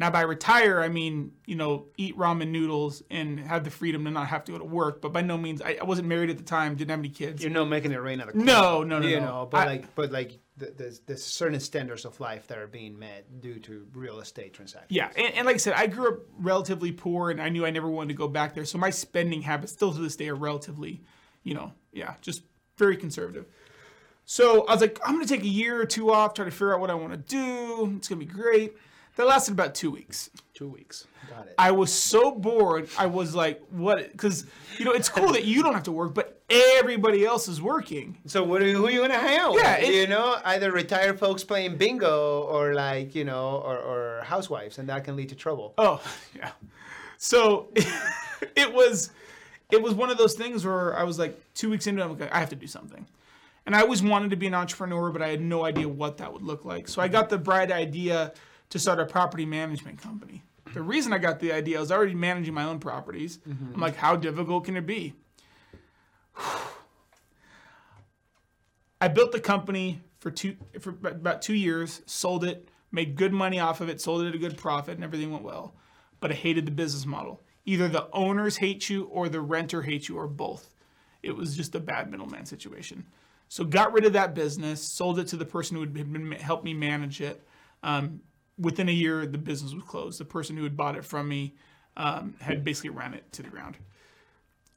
Now, 0.00 0.10
by 0.10 0.22
retire, 0.22 0.80
I 0.80 0.88
mean 0.88 1.32
you 1.44 1.56
know 1.56 1.84
eat 1.98 2.16
ramen 2.16 2.48
noodles 2.48 3.02
and 3.10 3.38
have 3.38 3.64
the 3.64 3.70
freedom 3.70 4.06
to 4.06 4.10
not 4.10 4.28
have 4.28 4.44
to 4.44 4.52
go 4.52 4.58
to 4.58 4.64
work. 4.64 5.02
But 5.02 5.12
by 5.12 5.20
no 5.20 5.36
means, 5.36 5.60
I, 5.60 5.76
I 5.78 5.84
wasn't 5.84 6.08
married 6.08 6.30
at 6.30 6.38
the 6.38 6.42
time, 6.42 6.74
didn't 6.74 6.90
have 6.90 6.98
any 7.00 7.10
kids. 7.10 7.42
You're 7.42 7.52
not 7.52 7.66
making 7.66 7.92
it 7.92 7.96
rain 8.00 8.18
out 8.22 8.30
of 8.30 8.34
No, 8.34 8.82
no, 8.82 8.98
no, 8.98 9.06
you 9.06 9.20
no. 9.20 9.26
know, 9.26 9.48
but 9.50 9.58
I- 9.58 9.64
like, 9.66 9.94
but 9.94 10.10
like, 10.10 10.38
th- 10.58 10.72
there's 10.78 11.00
there's 11.00 11.22
certain 11.22 11.60
standards 11.60 12.06
of 12.06 12.18
life 12.18 12.46
that 12.46 12.56
are 12.56 12.66
being 12.66 12.98
met 12.98 13.42
due 13.42 13.58
to 13.58 13.86
real 13.92 14.20
estate 14.20 14.54
transactions. 14.54 14.90
Yeah, 14.90 15.10
and, 15.14 15.34
and 15.34 15.46
like 15.46 15.56
I 15.56 15.58
said, 15.58 15.74
I 15.74 15.86
grew 15.86 16.08
up 16.14 16.20
relatively 16.38 16.92
poor, 16.92 17.30
and 17.30 17.40
I 17.40 17.50
knew 17.50 17.66
I 17.66 17.70
never 17.70 17.88
wanted 17.90 18.08
to 18.08 18.14
go 18.14 18.26
back 18.26 18.54
there. 18.54 18.64
So 18.64 18.78
my 18.78 18.88
spending 18.90 19.42
habits, 19.42 19.70
still 19.72 19.92
to 19.92 20.00
this 20.00 20.16
day, 20.16 20.30
are 20.30 20.34
relatively, 20.34 21.02
you 21.42 21.52
know, 21.52 21.72
yeah, 21.92 22.14
just 22.22 22.42
very 22.78 22.96
conservative. 22.96 23.44
So 24.24 24.66
I 24.66 24.72
was 24.72 24.80
like, 24.80 24.98
I'm 25.04 25.12
gonna 25.14 25.26
take 25.26 25.42
a 25.42 25.46
year 25.46 25.78
or 25.78 25.84
two 25.84 26.10
off, 26.10 26.32
try 26.32 26.46
to 26.46 26.50
figure 26.50 26.72
out 26.72 26.80
what 26.80 26.88
I 26.88 26.94
want 26.94 27.12
to 27.12 27.18
do. 27.18 27.96
It's 27.98 28.08
gonna 28.08 28.18
be 28.20 28.24
great. 28.24 28.72
That 29.20 29.26
lasted 29.26 29.52
about 29.52 29.74
two 29.74 29.90
weeks. 29.90 30.30
Two 30.54 30.68
weeks. 30.70 31.06
Got 31.28 31.46
it. 31.46 31.54
I 31.58 31.72
was 31.72 31.92
so 31.92 32.32
bored. 32.32 32.88
I 32.98 33.04
was 33.04 33.34
like, 33.34 33.60
what? 33.68 34.10
Because 34.12 34.46
you 34.78 34.86
know, 34.86 34.92
it's 34.92 35.10
cool 35.10 35.32
that 35.32 35.44
you 35.44 35.62
don't 35.62 35.74
have 35.74 35.82
to 35.82 35.92
work, 35.92 36.14
but 36.14 36.40
everybody 36.48 37.26
else 37.26 37.46
is 37.46 37.60
working. 37.60 38.16
so 38.24 38.42
what 38.42 38.62
are 38.62 38.66
you, 38.66 38.78
who 38.78 38.86
are 38.86 38.90
you 38.90 39.02
gonna 39.02 39.18
hang 39.18 39.38
out 39.38 39.52
Yeah, 39.56 39.78
with? 39.78 39.88
it- 39.90 39.94
you 39.94 40.06
know, 40.06 40.38
either 40.46 40.72
retired 40.72 41.18
folks 41.18 41.44
playing 41.44 41.76
bingo 41.76 42.44
or 42.44 42.72
like 42.72 43.14
you 43.14 43.24
know, 43.26 43.56
or, 43.62 43.76
or 43.76 44.22
housewives, 44.24 44.78
and 44.78 44.88
that 44.88 45.04
can 45.04 45.16
lead 45.16 45.28
to 45.28 45.34
trouble. 45.34 45.74
Oh, 45.76 46.02
yeah. 46.34 46.52
So 47.18 47.68
it 48.56 48.72
was 48.72 49.10
it 49.70 49.82
was 49.82 49.92
one 49.92 50.08
of 50.08 50.16
those 50.16 50.32
things 50.32 50.64
where 50.64 50.96
I 50.96 51.02
was 51.02 51.18
like 51.18 51.38
two 51.52 51.68
weeks 51.68 51.86
into 51.86 52.00
it, 52.00 52.06
I'm 52.06 52.18
like, 52.18 52.32
I 52.34 52.38
have 52.38 52.48
to 52.48 52.56
do 52.56 52.66
something. 52.66 53.04
And 53.66 53.76
I 53.76 53.82
always 53.82 54.02
wanted 54.02 54.30
to 54.30 54.36
be 54.36 54.46
an 54.46 54.54
entrepreneur, 54.54 55.10
but 55.10 55.20
I 55.20 55.28
had 55.28 55.42
no 55.42 55.66
idea 55.66 55.86
what 55.86 56.16
that 56.16 56.32
would 56.32 56.40
look 56.42 56.64
like. 56.64 56.88
So 56.88 57.02
I 57.02 57.08
got 57.08 57.28
the 57.28 57.36
bright 57.36 57.70
idea 57.70 58.32
to 58.70 58.78
start 58.78 58.98
a 59.00 59.06
property 59.06 59.44
management 59.44 60.00
company. 60.00 60.42
The 60.72 60.82
reason 60.82 61.12
I 61.12 61.18
got 61.18 61.40
the 61.40 61.52
idea, 61.52 61.76
I 61.78 61.80
was 61.80 61.90
already 61.92 62.14
managing 62.14 62.54
my 62.54 62.64
own 62.64 62.78
properties. 62.78 63.40
I'm 63.74 63.80
like, 63.80 63.96
how 63.96 64.16
difficult 64.16 64.64
can 64.64 64.76
it 64.76 64.86
be? 64.86 65.14
I 69.00 69.08
built 69.08 69.32
the 69.32 69.40
company 69.40 70.00
for 70.18 70.30
two 70.30 70.56
for 70.80 70.90
about 70.90 71.42
two 71.42 71.54
years, 71.54 72.02
sold 72.06 72.44
it, 72.44 72.68
made 72.92 73.16
good 73.16 73.32
money 73.32 73.58
off 73.58 73.80
of 73.80 73.88
it, 73.88 74.00
sold 74.00 74.22
it 74.22 74.28
at 74.28 74.34
a 74.34 74.38
good 74.38 74.56
profit, 74.58 74.94
and 74.94 75.02
everything 75.02 75.32
went 75.32 75.42
well. 75.42 75.74
But 76.20 76.30
I 76.30 76.34
hated 76.34 76.66
the 76.66 76.70
business 76.70 77.06
model. 77.06 77.40
Either 77.64 77.88
the 77.88 78.08
owners 78.12 78.58
hate 78.58 78.88
you 78.88 79.04
or 79.04 79.28
the 79.28 79.40
renter 79.40 79.82
hates 79.82 80.08
you 80.08 80.16
or 80.18 80.26
both. 80.26 80.74
It 81.22 81.34
was 81.36 81.56
just 81.56 81.74
a 81.74 81.80
bad 81.80 82.10
middleman 82.10 82.46
situation. 82.46 83.06
So 83.48 83.64
got 83.64 83.92
rid 83.92 84.04
of 84.04 84.12
that 84.12 84.34
business, 84.34 84.82
sold 84.82 85.18
it 85.18 85.26
to 85.28 85.36
the 85.36 85.44
person 85.44 85.76
who 85.76 85.80
had 85.80 85.92
been 85.92 86.32
helped 86.32 86.64
me 86.64 86.74
manage 86.74 87.20
it. 87.20 87.44
Um, 87.82 88.20
within 88.60 88.88
a 88.88 88.92
year, 88.92 89.26
the 89.26 89.38
business 89.38 89.74
was 89.74 89.84
closed. 89.84 90.20
The 90.20 90.24
person 90.24 90.56
who 90.56 90.62
had 90.62 90.76
bought 90.76 90.96
it 90.96 91.04
from 91.04 91.28
me 91.28 91.54
um, 91.96 92.34
had 92.40 92.64
basically 92.64 92.90
ran 92.90 93.14
it 93.14 93.30
to 93.32 93.42
the 93.42 93.48
ground. 93.48 93.76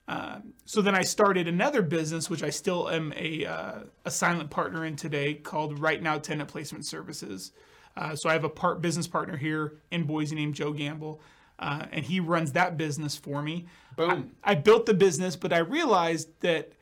Um, 0.07 0.53
so 0.65 0.81
then 0.81 0.95
I 0.95 1.03
started 1.03 1.47
another 1.47 1.81
business, 1.81 2.29
which 2.29 2.43
I 2.43 2.49
still 2.49 2.89
am 2.89 3.13
a, 3.15 3.45
uh, 3.45 3.79
a 4.05 4.11
silent 4.11 4.49
partner 4.49 4.85
in 4.85 4.95
today, 4.95 5.35
called 5.35 5.79
Right 5.79 6.01
Now 6.01 6.17
Tenant 6.17 6.49
Placement 6.49 6.85
Services. 6.85 7.51
Uh, 7.95 8.15
so 8.15 8.29
I 8.29 8.33
have 8.33 8.43
a 8.43 8.49
part 8.49 8.81
business 8.81 9.07
partner 9.07 9.37
here 9.37 9.75
in 9.91 10.03
Boise 10.03 10.35
named 10.35 10.55
Joe 10.55 10.73
Gamble, 10.73 11.21
uh, 11.59 11.85
and 11.91 12.03
he 12.03 12.19
runs 12.19 12.51
that 12.53 12.75
business 12.75 13.15
for 13.15 13.41
me. 13.41 13.67
Boom. 13.95 14.31
I 14.43 14.55
built 14.55 14.85
the 14.85 14.93
business, 14.93 15.35
but 15.35 15.53
I 15.53 15.59
realized 15.59 16.29
that 16.41 16.73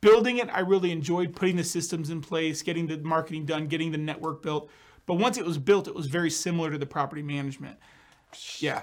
building 0.00 0.38
it, 0.38 0.48
I 0.50 0.60
really 0.60 0.92
enjoyed 0.92 1.34
putting 1.34 1.56
the 1.56 1.64
systems 1.64 2.08
in 2.10 2.20
place, 2.22 2.62
getting 2.62 2.86
the 2.86 2.98
marketing 2.98 3.44
done, 3.44 3.66
getting 3.66 3.92
the 3.92 3.98
network 3.98 4.42
built. 4.42 4.70
But 5.06 5.14
once 5.14 5.38
it 5.38 5.44
was 5.44 5.58
built, 5.58 5.88
it 5.88 5.94
was 5.94 6.06
very 6.06 6.30
similar 6.30 6.70
to 6.70 6.78
the 6.78 6.86
property 6.86 7.22
management. 7.22 7.78
Yeah. 8.58 8.82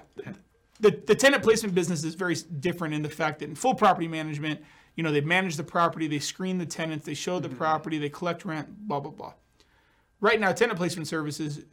The, 0.80 0.92
the 1.06 1.16
tenant 1.16 1.44
placement 1.44 1.76
business 1.76 2.04
is 2.04 2.16
very 2.16 2.36
different 2.60 2.94
in 2.94 3.02
the 3.02 3.10
fact 3.10 3.40
that 3.40 3.50
in 3.50 3.56
full 3.56 3.76
property 3.76 4.08
management, 4.08 4.62
you 4.96 5.04
know, 5.04 5.12
they 5.12 5.22
manage 5.22 5.58
the 5.58 5.64
property, 5.64 6.08
they 6.08 6.20
screen 6.20 6.58
the 6.58 6.66
tenants, 6.66 7.06
they 7.06 7.14
show 7.14 7.40
the 7.40 7.48
mm-hmm. 7.48 7.58
property, 7.58 7.98
they 7.98 8.10
collect 8.10 8.46
rent, 8.46 8.88
blah, 8.88 9.00
blah, 9.00 9.12
blah. 9.12 9.34
Right 10.22 10.40
now, 10.40 10.52
tenant 10.52 10.78
placement 10.78 11.08
services 11.08 11.66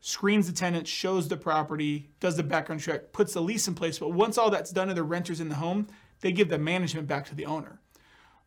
screens 0.00 0.46
the 0.46 0.52
tenant, 0.52 0.86
shows 0.86 1.26
the 1.28 1.36
property, 1.36 2.10
does 2.20 2.36
the 2.36 2.42
background 2.42 2.80
check, 2.80 3.12
puts 3.12 3.32
the 3.32 3.40
lease 3.40 3.66
in 3.66 3.74
place. 3.74 3.98
But 3.98 4.12
once 4.12 4.36
all 4.36 4.50
that's 4.50 4.70
done 4.70 4.88
and 4.88 4.96
the 4.96 5.02
renter's 5.02 5.40
in 5.40 5.48
the 5.48 5.54
home, 5.54 5.88
they 6.20 6.32
give 6.32 6.48
the 6.48 6.58
management 6.58 7.08
back 7.08 7.24
to 7.26 7.34
the 7.34 7.46
owner. 7.46 7.80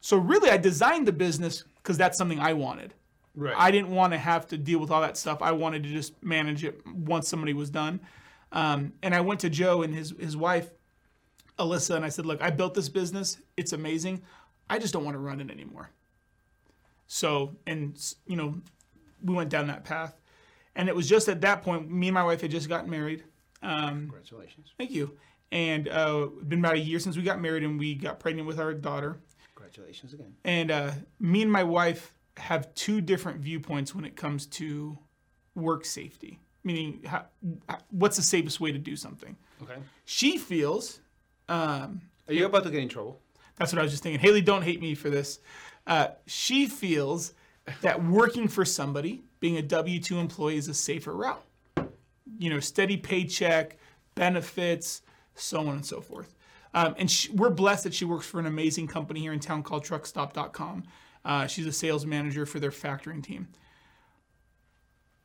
So 0.02 0.18
really, 0.18 0.50
I 0.50 0.58
designed 0.58 1.08
the 1.08 1.12
business 1.12 1.64
because 1.78 1.98
that's 1.98 2.18
something 2.18 2.40
I 2.40 2.54
wanted. 2.54 2.94
Right. 3.40 3.56
I 3.58 3.72
didn't 3.72 3.92
want 3.92 4.14
to 4.14 4.20
have 4.20 4.48
to 4.48 4.58
deal 4.58 4.80
with 4.80 4.92
all 4.92 5.02
that 5.02 5.16
stuff. 5.18 5.42
I 5.42 5.54
wanted 5.54 5.84
to 5.84 5.90
just 5.90 6.22
manage 6.22 6.64
it 6.64 6.86
once 6.86 7.30
somebody 7.30 7.54
was 7.54 7.70
done. 7.70 8.02
Um, 8.52 8.94
and 9.02 9.16
I 9.16 9.22
went 9.22 9.40
to 9.42 9.50
Joe 9.50 9.82
and 9.84 9.94
his 9.96 10.14
his 10.20 10.36
wife, 10.36 10.70
Alyssa, 11.58 11.96
and 11.96 12.04
I 12.04 12.10
said, 12.10 12.26
"Look, 12.26 12.42
I 12.42 12.50
built 12.50 12.74
this 12.74 12.90
business. 12.90 13.38
It's 13.56 13.74
amazing. 13.74 14.22
I 14.70 14.78
just 14.78 14.94
don't 14.94 15.06
want 15.06 15.16
to 15.16 15.20
run 15.20 15.40
it 15.40 15.50
anymore." 15.50 15.90
So, 17.08 17.56
and 17.66 17.98
you 18.28 18.36
know, 18.36 18.62
we 19.24 19.34
went 19.34 19.50
down 19.50 19.68
that 19.68 19.84
path. 19.84 20.20
And 20.76 20.88
it 20.88 20.96
was 20.96 21.10
just 21.10 21.28
at 21.28 21.42
that 21.42 21.64
point, 21.64 21.90
me 21.90 22.08
and 22.08 22.14
my 22.14 22.24
wife 22.24 22.42
had 22.42 22.52
just 22.52 22.70
gotten 22.70 22.90
married. 22.90 23.24
Um, 23.62 24.02
Congratulations. 24.02 24.74
thank 24.78 24.92
you. 24.92 25.18
And 25.52 25.90
uh, 25.90 26.28
been 26.48 26.60
about 26.60 26.76
a 26.76 26.80
year 26.80 27.00
since 27.00 27.18
we 27.18 27.24
got 27.24 27.42
married, 27.42 27.64
and 27.64 27.80
we 27.80 27.96
got 27.96 28.20
pregnant 28.20 28.48
with 28.48 28.60
our 28.60 28.74
daughter. 28.74 29.18
Congratulations 29.56 30.14
again. 30.14 30.36
And 30.46 30.72
uh, 30.72 30.92
me 31.20 31.42
and 31.42 31.52
my 31.52 31.64
wife 31.64 32.14
have 32.38 32.74
two 32.76 33.02
different 33.02 33.40
viewpoints 33.42 33.94
when 33.94 34.06
it 34.06 34.16
comes 34.16 34.46
to 34.46 34.98
work 35.56 35.86
safety. 35.86 36.40
Meaning, 36.64 37.02
how, 37.06 37.26
what's 37.90 38.18
the 38.18 38.24
safest 38.24 38.60
way 38.60 38.72
to 38.72 38.78
do 38.78 38.96
something? 38.96 39.36
Okay. 39.64 39.80
She 40.06 40.38
feels 40.38 41.00
um, 41.48 42.02
Are 42.28 42.34
you 42.34 42.46
about 42.46 42.64
to 42.64 42.70
get 42.70 42.82
in 42.82 42.90
trouble? 42.90 43.22
that's 43.58 43.74
what 43.74 43.80
I 43.80 43.84
was 43.84 43.92
just 43.92 44.04
thinking. 44.04 44.22
Haley, 44.22 44.42
don't 44.42 44.62
hate 44.62 44.82
me 44.82 44.96
for 44.96 45.10
this. 45.10 45.40
Uh, 45.86 46.08
she 46.26 46.66
feels 46.66 47.34
that 47.82 48.02
working 48.04 48.48
for 48.48 48.64
somebody, 48.64 49.22
being 49.42 49.58
a 49.58 49.62
W 49.62 50.00
2 50.00 50.18
employee, 50.18 50.58
is 50.58 50.70
a 50.70 50.74
safer 50.74 51.14
route. 51.14 51.44
You 52.38 52.50
know, 52.50 52.60
steady 52.62 52.96
paycheck, 52.96 53.78
benefits, 54.16 55.02
so 55.36 55.60
on 55.60 55.76
and 55.76 55.86
so 55.86 56.00
forth. 56.00 56.36
Um, 56.74 56.96
and 56.98 57.10
she, 57.10 57.32
we're 57.32 57.50
blessed 57.50 57.84
that 57.86 57.94
she 57.94 58.06
works 58.06 58.26
for 58.26 58.40
an 58.40 58.46
amazing 58.46 58.88
company 58.88 59.20
here 59.20 59.34
in 59.34 59.40
town 59.40 59.64
called 59.64 59.84
truckstop.com. 59.84 60.84
Uh, 61.26 61.48
she's 61.48 61.66
a 61.66 61.72
sales 61.72 62.06
manager 62.06 62.46
for 62.46 62.60
their 62.60 62.72
factoring 62.72 63.24
team. 63.24 63.48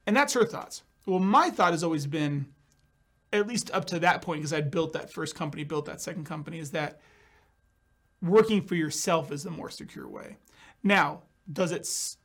And 0.07 0.17
that's 0.17 0.35
her 0.35 0.45
thoughts. 0.45 0.83
Well, 1.07 1.21
my 1.21 1.51
thought 1.51 1.73
has 1.73 1.85
always 1.85 2.07
been, 2.07 2.47
at 3.33 3.47
least 3.47 3.71
up 3.73 3.85
to 3.87 3.99
that 4.01 4.23
point, 4.23 4.41
because 4.41 4.53
I 4.53 4.61
built 4.61 4.93
that 4.95 5.13
first 5.13 5.35
company, 5.35 5.65
built 5.65 5.87
that 5.87 6.01
second 6.01 6.25
company, 6.25 6.59
is 6.59 6.71
that 6.73 7.01
working 8.23 8.63
for 8.63 8.75
yourself 8.75 9.31
is 9.31 9.43
the 9.43 9.51
more 9.51 9.71
secure 9.71 10.09
way. 10.09 10.37
Now, 10.83 11.23
does 11.51 11.73
it 11.73 11.83
s- 11.83 12.17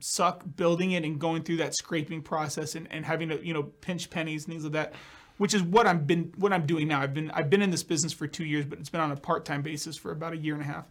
suck 0.00 0.42
building 0.56 0.92
it 0.92 1.04
and 1.04 1.18
going 1.18 1.42
through 1.42 1.58
that 1.58 1.74
scraping 1.74 2.22
process 2.22 2.74
and, 2.74 2.88
and 2.90 3.04
having 3.04 3.28
to, 3.28 3.46
you 3.46 3.54
know, 3.54 3.62
pinch 3.62 4.10
pennies 4.10 4.44
and 4.44 4.52
things 4.52 4.64
like 4.64 4.72
that, 4.72 4.94
which 5.38 5.54
is 5.54 5.62
what 5.62 5.86
I'm 5.86 6.04
been 6.04 6.32
what 6.36 6.52
I'm 6.52 6.66
doing 6.66 6.88
now. 6.88 7.00
I've 7.00 7.14
been 7.14 7.30
I've 7.30 7.50
been 7.50 7.62
in 7.62 7.70
this 7.70 7.82
business 7.82 8.12
for 8.12 8.26
two 8.26 8.44
years, 8.44 8.64
but 8.64 8.78
it's 8.78 8.90
been 8.90 9.00
on 9.00 9.10
a 9.10 9.16
part-time 9.16 9.62
basis 9.62 9.96
for 9.96 10.12
about 10.12 10.32
a 10.32 10.36
year 10.36 10.54
and 10.54 10.62
a 10.62 10.66
half. 10.66 10.88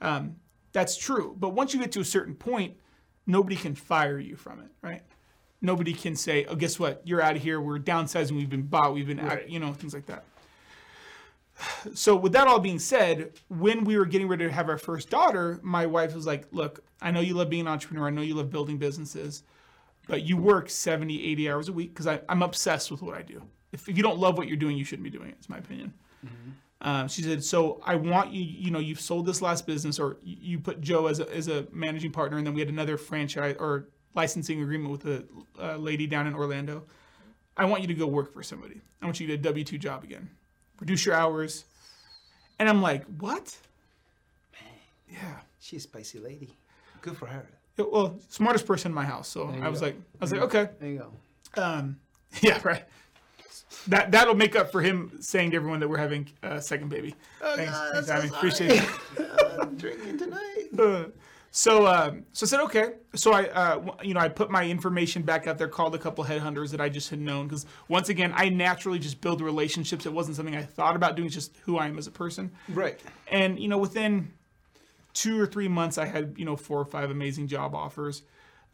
Um, 0.00 0.36
that's 0.74 0.96
true. 0.96 1.34
But 1.38 1.50
once 1.50 1.72
you 1.72 1.80
get 1.80 1.92
to 1.92 2.00
a 2.00 2.04
certain 2.04 2.34
point, 2.34 2.76
nobody 3.26 3.56
can 3.56 3.74
fire 3.74 4.18
you 4.18 4.36
from 4.36 4.60
it, 4.60 4.70
right? 4.82 5.02
Nobody 5.62 5.94
can 5.94 6.14
say, 6.14 6.44
"Oh, 6.44 6.56
guess 6.56 6.78
what? 6.78 7.00
You're 7.04 7.22
out 7.22 7.36
of 7.36 7.42
here. 7.42 7.58
We're 7.60 7.78
downsizing. 7.78 8.32
We've 8.32 8.50
been 8.50 8.66
bought. 8.66 8.92
We've 8.92 9.06
been, 9.06 9.20
out, 9.20 9.48
you 9.48 9.60
know, 9.60 9.72
things 9.72 9.94
like 9.94 10.04
that." 10.06 10.24
So, 11.94 12.16
with 12.16 12.32
that 12.32 12.48
all 12.48 12.58
being 12.58 12.80
said, 12.80 13.32
when 13.48 13.84
we 13.84 13.96
were 13.96 14.04
getting 14.04 14.26
ready 14.26 14.44
to 14.44 14.50
have 14.50 14.68
our 14.68 14.76
first 14.76 15.08
daughter, 15.08 15.60
my 15.62 15.86
wife 15.86 16.14
was 16.14 16.26
like, 16.26 16.48
"Look, 16.50 16.84
I 17.00 17.12
know 17.12 17.20
you 17.20 17.34
love 17.34 17.48
being 17.48 17.62
an 17.62 17.68
entrepreneur. 17.68 18.08
I 18.08 18.10
know 18.10 18.22
you 18.22 18.34
love 18.34 18.50
building 18.50 18.76
businesses, 18.76 19.44
but 20.08 20.24
you 20.24 20.36
work 20.36 20.68
70, 20.68 21.24
80 21.24 21.50
hours 21.50 21.68
a 21.68 21.72
week 21.72 21.94
because 21.94 22.18
I'm 22.28 22.42
obsessed 22.42 22.90
with 22.90 23.00
what 23.00 23.16
I 23.16 23.22
do. 23.22 23.40
If, 23.72 23.88
if 23.88 23.96
you 23.96 24.02
don't 24.02 24.18
love 24.18 24.36
what 24.36 24.48
you're 24.48 24.56
doing, 24.56 24.76
you 24.76 24.84
shouldn't 24.84 25.04
be 25.04 25.10
doing 25.10 25.28
it. 25.28 25.36
It's 25.38 25.48
my 25.48 25.58
opinion." 25.58 25.94
Mm-hmm. 26.26 26.50
Um, 26.80 27.08
she 27.08 27.22
said, 27.22 27.42
"So 27.42 27.80
I 27.84 27.94
want 27.96 28.32
you. 28.32 28.42
You 28.42 28.70
know, 28.70 28.78
you've 28.78 29.00
sold 29.00 29.26
this 29.26 29.40
last 29.40 29.66
business, 29.66 29.98
or 29.98 30.18
you 30.22 30.58
put 30.58 30.80
Joe 30.80 31.06
as 31.06 31.20
a, 31.20 31.34
as 31.34 31.48
a 31.48 31.66
managing 31.72 32.12
partner, 32.12 32.36
and 32.38 32.46
then 32.46 32.54
we 32.54 32.60
had 32.60 32.68
another 32.68 32.96
franchise 32.96 33.56
or 33.58 33.88
licensing 34.14 34.62
agreement 34.62 34.90
with 34.90 35.06
a, 35.06 35.24
a 35.58 35.78
lady 35.78 36.06
down 36.06 36.26
in 36.26 36.34
Orlando. 36.34 36.84
I 37.56 37.64
want 37.64 37.82
you 37.82 37.88
to 37.88 37.94
go 37.94 38.06
work 38.06 38.32
for 38.32 38.42
somebody. 38.42 38.80
I 39.00 39.06
want 39.06 39.18
you 39.20 39.26
to 39.28 39.32
get 39.32 39.40
a 39.40 39.42
W 39.42 39.64
two 39.64 39.78
job 39.78 40.04
again, 40.04 40.28
reduce 40.80 41.06
your 41.06 41.14
hours." 41.14 41.64
And 42.58 42.68
I'm 42.68 42.82
like, 42.82 43.04
"What?" 43.18 43.56
Yeah. 45.10 45.36
She's 45.60 45.80
a 45.84 45.88
spicy 45.88 46.18
lady. 46.18 46.56
Good 47.00 47.16
for 47.16 47.26
her. 47.26 47.46
Well, 47.78 48.18
smartest 48.28 48.66
person 48.66 48.90
in 48.90 48.94
my 48.94 49.04
house. 49.04 49.28
So 49.28 49.48
I 49.62 49.68
was 49.68 49.80
go. 49.80 49.86
like, 49.86 49.96
I 50.20 50.24
was 50.24 50.32
like, 50.32 50.42
okay. 50.42 50.68
There 50.78 50.90
you 50.90 50.98
go. 50.98 51.62
Um, 51.62 51.98
yeah, 52.40 52.60
right. 52.64 52.84
That 53.88 54.10
that'll 54.12 54.34
make 54.34 54.56
up 54.56 54.70
for 54.72 54.80
him 54.80 55.18
saying 55.20 55.50
to 55.50 55.56
everyone 55.56 55.80
that 55.80 55.88
we're 55.88 55.98
having 55.98 56.28
a 56.42 56.60
second 56.60 56.88
baby. 56.88 57.14
Oh, 57.42 57.56
Thanks, 57.56 57.78
thanks, 57.92 58.08
Abby. 58.10 58.28
Appreciate 58.28 58.70
it. 59.18 59.60
I'm 59.60 59.76
drinking 59.76 60.18
tonight. 60.18 60.40
Uh, 60.78 61.04
so, 61.56 61.86
um, 61.86 62.24
so 62.32 62.46
I 62.46 62.48
said 62.48 62.60
okay. 62.62 62.94
So 63.14 63.32
I, 63.32 63.44
uh, 63.44 63.94
you 64.02 64.12
know, 64.12 64.18
I 64.18 64.28
put 64.28 64.50
my 64.50 64.68
information 64.68 65.22
back 65.22 65.46
out 65.46 65.56
there, 65.56 65.68
called 65.68 65.94
a 65.94 65.98
couple 65.98 66.24
headhunters 66.24 66.72
that 66.72 66.80
I 66.80 66.88
just 66.88 67.10
had 67.10 67.20
known 67.20 67.46
because 67.46 67.64
once 67.86 68.08
again, 68.08 68.32
I 68.34 68.48
naturally 68.48 68.98
just 68.98 69.20
build 69.20 69.40
relationships. 69.40 70.04
It 70.04 70.12
wasn't 70.12 70.36
something 70.36 70.56
I 70.56 70.64
thought 70.64 70.96
about 70.96 71.14
doing; 71.14 71.26
it's 71.26 71.34
just 71.36 71.56
who 71.62 71.78
I 71.78 71.86
am 71.86 71.96
as 71.96 72.08
a 72.08 72.10
person. 72.10 72.50
Right. 72.68 72.98
And 73.28 73.56
you 73.60 73.68
know, 73.68 73.78
within 73.78 74.32
two 75.12 75.40
or 75.40 75.46
three 75.46 75.68
months, 75.68 75.96
I 75.96 76.06
had 76.06 76.34
you 76.36 76.44
know 76.44 76.56
four 76.56 76.80
or 76.80 76.84
five 76.84 77.12
amazing 77.12 77.46
job 77.46 77.72
offers. 77.72 78.22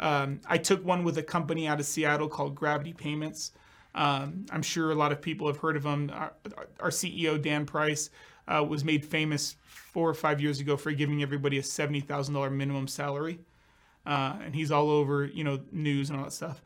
Um, 0.00 0.40
I 0.46 0.56
took 0.56 0.82
one 0.82 1.04
with 1.04 1.18
a 1.18 1.22
company 1.22 1.68
out 1.68 1.80
of 1.80 1.86
Seattle 1.86 2.28
called 2.28 2.54
Gravity 2.54 2.94
Payments. 2.94 3.52
Um, 3.94 4.46
I'm 4.50 4.62
sure 4.62 4.90
a 4.90 4.94
lot 4.94 5.12
of 5.12 5.20
people 5.20 5.46
have 5.46 5.58
heard 5.58 5.76
of 5.76 5.82
them. 5.82 6.10
Our, 6.12 6.32
our 6.78 6.90
CEO 6.90 7.40
Dan 7.40 7.66
Price 7.66 8.10
uh, 8.46 8.64
was 8.64 8.84
made 8.84 9.04
famous 9.04 9.56
four 9.64 10.08
or 10.08 10.14
five 10.14 10.40
years 10.40 10.60
ago 10.60 10.76
for 10.76 10.92
giving 10.92 11.22
everybody 11.22 11.58
a 11.58 11.62
seventy 11.62 12.00
thousand 12.00 12.34
dollar 12.34 12.50
minimum 12.50 12.86
salary, 12.88 13.40
uh, 14.06 14.36
and 14.44 14.54
he's 14.54 14.70
all 14.70 14.90
over 14.90 15.24
you 15.24 15.44
know 15.44 15.60
news 15.72 16.10
and 16.10 16.18
all 16.18 16.24
that 16.24 16.32
stuff. 16.32 16.62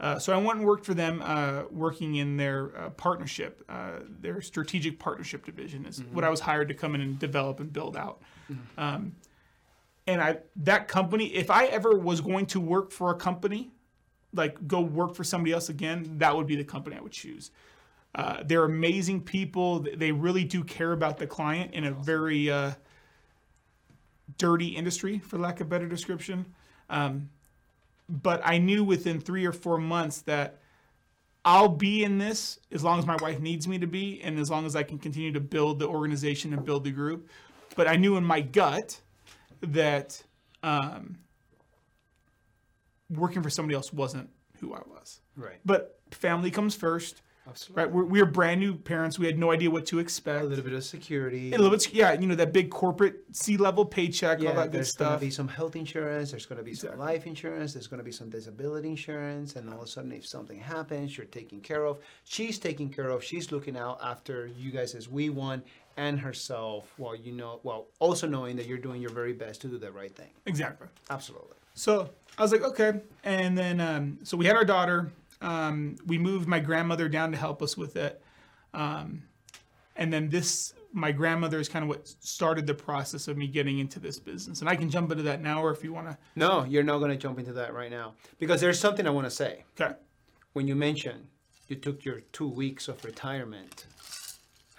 Uh, 0.00 0.18
so 0.18 0.32
I 0.32 0.36
went 0.36 0.58
and 0.60 0.66
worked 0.66 0.86
for 0.86 0.94
them, 0.94 1.20
uh, 1.24 1.64
working 1.72 2.14
in 2.16 2.36
their 2.36 2.70
uh, 2.76 2.90
partnership, 2.90 3.64
uh, 3.68 3.98
their 4.20 4.40
strategic 4.40 4.98
partnership 5.00 5.44
division 5.44 5.86
is 5.86 6.04
what 6.12 6.22
I 6.22 6.28
was 6.28 6.38
hired 6.38 6.68
to 6.68 6.74
come 6.74 6.94
in 6.94 7.00
and 7.00 7.18
develop 7.18 7.58
and 7.58 7.72
build 7.72 7.96
out. 7.96 8.22
Um, 8.76 9.16
and 10.06 10.22
I 10.22 10.38
that 10.56 10.88
company, 10.88 11.26
if 11.34 11.50
I 11.50 11.66
ever 11.66 11.96
was 11.98 12.20
going 12.20 12.46
to 12.46 12.60
work 12.60 12.92
for 12.92 13.10
a 13.10 13.14
company, 13.16 13.70
like 14.34 14.66
go 14.66 14.80
work 14.80 15.14
for 15.14 15.24
somebody 15.24 15.52
else 15.52 15.68
again, 15.68 16.18
that 16.18 16.36
would 16.36 16.46
be 16.46 16.56
the 16.56 16.64
company 16.64 16.96
I 16.96 17.00
would 17.00 17.12
choose. 17.12 17.50
Uh, 18.14 18.42
they're 18.44 18.64
amazing 18.64 19.22
people. 19.22 19.80
They 19.80 20.12
really 20.12 20.44
do 20.44 20.64
care 20.64 20.92
about 20.92 21.18
the 21.18 21.26
client 21.26 21.74
in 21.74 21.84
a 21.84 21.92
very 21.92 22.50
uh, 22.50 22.72
dirty 24.38 24.68
industry, 24.68 25.18
for 25.18 25.38
lack 25.38 25.60
of 25.60 25.68
better 25.68 25.86
description. 25.86 26.46
Um, 26.90 27.28
but 28.08 28.40
I 28.44 28.58
knew 28.58 28.84
within 28.84 29.20
three 29.20 29.44
or 29.44 29.52
four 29.52 29.78
months 29.78 30.22
that 30.22 30.58
I'll 31.44 31.68
be 31.68 32.04
in 32.04 32.18
this 32.18 32.58
as 32.72 32.82
long 32.82 32.98
as 32.98 33.06
my 33.06 33.16
wife 33.16 33.40
needs 33.40 33.68
me 33.68 33.78
to 33.78 33.86
be, 33.86 34.20
and 34.22 34.38
as 34.38 34.50
long 34.50 34.66
as 34.66 34.74
I 34.74 34.82
can 34.82 34.98
continue 34.98 35.32
to 35.32 35.40
build 35.40 35.78
the 35.78 35.86
organization 35.86 36.52
and 36.52 36.64
build 36.64 36.84
the 36.84 36.90
group. 36.90 37.28
But 37.76 37.86
I 37.86 37.96
knew 37.96 38.16
in 38.16 38.24
my 38.24 38.40
gut 38.40 39.00
that 39.60 40.22
um, 40.62 41.18
working 43.10 43.42
for 43.42 43.50
somebody 43.50 43.74
else 43.74 43.92
wasn't 43.92 44.28
who 44.60 44.74
I 44.74 44.80
was. 44.88 45.20
Right. 45.36 45.58
But 45.64 45.98
family 46.10 46.50
comes 46.50 46.74
first, 46.74 47.22
Absolutely. 47.48 47.84
right? 47.84 47.92
We're, 47.92 48.04
we 48.04 48.20
were 48.20 48.26
brand 48.26 48.60
new 48.60 48.74
parents. 48.74 49.18
We 49.18 49.26
had 49.26 49.38
no 49.38 49.52
idea 49.52 49.70
what 49.70 49.86
to 49.86 50.00
expect. 50.00 50.42
A 50.44 50.46
little 50.46 50.64
bit 50.64 50.72
of 50.74 50.84
security. 50.84 51.48
A 51.52 51.56
little 51.56 51.70
bit, 51.70 51.92
yeah, 51.94 52.12
you 52.12 52.26
know, 52.26 52.34
that 52.34 52.52
big 52.52 52.68
corporate 52.70 53.20
C 53.32 53.56
level 53.56 53.84
paycheck, 53.86 54.40
yeah, 54.40 54.48
all 54.50 54.56
that 54.56 54.72
good 54.72 54.84
stuff. 54.86 54.98
there's 54.98 55.08
going 55.08 55.20
to 55.20 55.26
be 55.26 55.30
some 55.30 55.48
health 55.48 55.76
insurance. 55.76 56.30
There's 56.32 56.44
going 56.46 56.58
to 56.58 56.64
be 56.64 56.74
some 56.74 56.88
Exactly. 56.90 57.06
life 57.06 57.26
insurance. 57.26 57.72
There's 57.72 57.86
going 57.86 57.98
to 57.98 58.04
be 58.04 58.12
some 58.12 58.28
disability 58.30 58.88
insurance. 58.90 59.54
And 59.56 59.70
all 59.70 59.76
of 59.78 59.84
a 59.84 59.86
sudden, 59.86 60.12
if 60.12 60.26
something 60.26 60.58
happens, 60.58 61.16
you're 61.16 61.26
taken 61.26 61.60
care 61.60 61.84
of. 61.86 61.98
She's 62.24 62.58
taken 62.58 62.88
care 62.90 63.10
of. 63.10 63.22
She's 63.22 63.52
looking 63.52 63.76
out 63.76 64.00
after 64.02 64.48
you 64.58 64.70
guys 64.72 64.94
as 64.94 65.08
we 65.08 65.30
want 65.30 65.64
and 65.96 66.18
herself. 66.20 66.92
While 66.96 67.14
you 67.16 67.32
know, 67.32 67.60
well, 67.62 67.86
also 68.00 68.26
knowing 68.26 68.56
that 68.56 68.66
you're 68.66 68.78
doing 68.78 69.00
your 69.00 69.10
very 69.12 69.32
best 69.32 69.60
to 69.62 69.68
do 69.68 69.78
the 69.78 69.92
right 69.92 70.14
thing. 70.14 70.30
Exactly. 70.46 70.88
Absolutely. 71.10 71.54
So 71.78 72.10
I 72.36 72.42
was 72.42 72.50
like, 72.50 72.62
okay. 72.62 73.00
And 73.22 73.56
then, 73.56 73.80
um, 73.80 74.18
so 74.24 74.36
we 74.36 74.46
had 74.46 74.56
our 74.56 74.64
daughter. 74.64 75.12
Um, 75.40 75.96
we 76.06 76.18
moved 76.18 76.48
my 76.48 76.58
grandmother 76.58 77.08
down 77.08 77.30
to 77.30 77.38
help 77.38 77.62
us 77.62 77.76
with 77.76 77.96
it. 77.96 78.20
Um, 78.74 79.22
and 79.94 80.12
then 80.12 80.28
this, 80.28 80.74
my 80.92 81.12
grandmother 81.12 81.60
is 81.60 81.68
kind 81.68 81.84
of 81.84 81.88
what 81.88 82.08
started 82.08 82.66
the 82.66 82.74
process 82.74 83.28
of 83.28 83.36
me 83.36 83.46
getting 83.46 83.78
into 83.78 84.00
this 84.00 84.18
business. 84.18 84.60
And 84.60 84.68
I 84.68 84.74
can 84.74 84.90
jump 84.90 85.12
into 85.12 85.22
that 85.24 85.40
now, 85.40 85.62
or 85.62 85.70
if 85.70 85.84
you 85.84 85.92
want 85.92 86.08
to. 86.08 86.18
No, 86.34 86.64
you're 86.64 86.82
not 86.82 86.98
going 86.98 87.12
to 87.12 87.16
jump 87.16 87.38
into 87.38 87.52
that 87.52 87.72
right 87.72 87.90
now 87.90 88.14
because 88.40 88.60
there's 88.60 88.80
something 88.80 89.06
I 89.06 89.10
want 89.10 89.26
to 89.26 89.30
say. 89.30 89.64
Okay. 89.80 89.94
when 90.54 90.66
you 90.66 90.74
mentioned 90.74 91.28
you 91.68 91.76
took 91.76 92.04
your 92.04 92.20
two 92.32 92.48
weeks 92.48 92.88
of 92.88 93.04
retirement. 93.04 93.86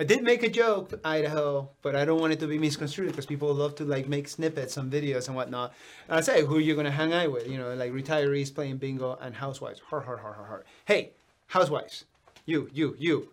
I 0.02 0.06
did 0.06 0.24
make 0.24 0.44
a 0.44 0.50
joke, 0.50 0.98
Idaho, 1.04 1.70
but 1.82 1.94
I 1.94 2.06
don't 2.06 2.22
want 2.22 2.32
it 2.32 2.40
to 2.40 2.48
be 2.48 2.58
misconstrued 2.58 3.10
because 3.10 3.26
people 3.26 3.54
love 3.54 3.76
to 3.76 3.84
like 3.84 4.08
make 4.08 4.30
snippets 4.30 4.78
on 4.78 4.90
videos 4.90 5.28
and 5.28 5.36
whatnot. 5.36 5.74
And 6.08 6.18
I 6.18 6.22
say, 6.22 6.46
who 6.46 6.56
are 6.56 6.62
you 6.62 6.74
gonna 6.74 6.90
hang 6.90 7.12
out 7.12 7.34
with? 7.34 7.50
You 7.50 7.58
know, 7.58 7.74
like 7.74 7.92
retirees 7.92 8.54
playing 8.54 8.78
bingo 8.78 9.18
and 9.20 9.36
housewives. 9.36 9.82
Har 9.90 10.00
har 10.00 10.16
har 10.16 10.32
har 10.32 10.46
har. 10.46 10.64
Hey, 10.86 11.12
housewives, 11.48 12.06
you, 12.46 12.70
you, 12.74 12.96
you, 12.98 13.28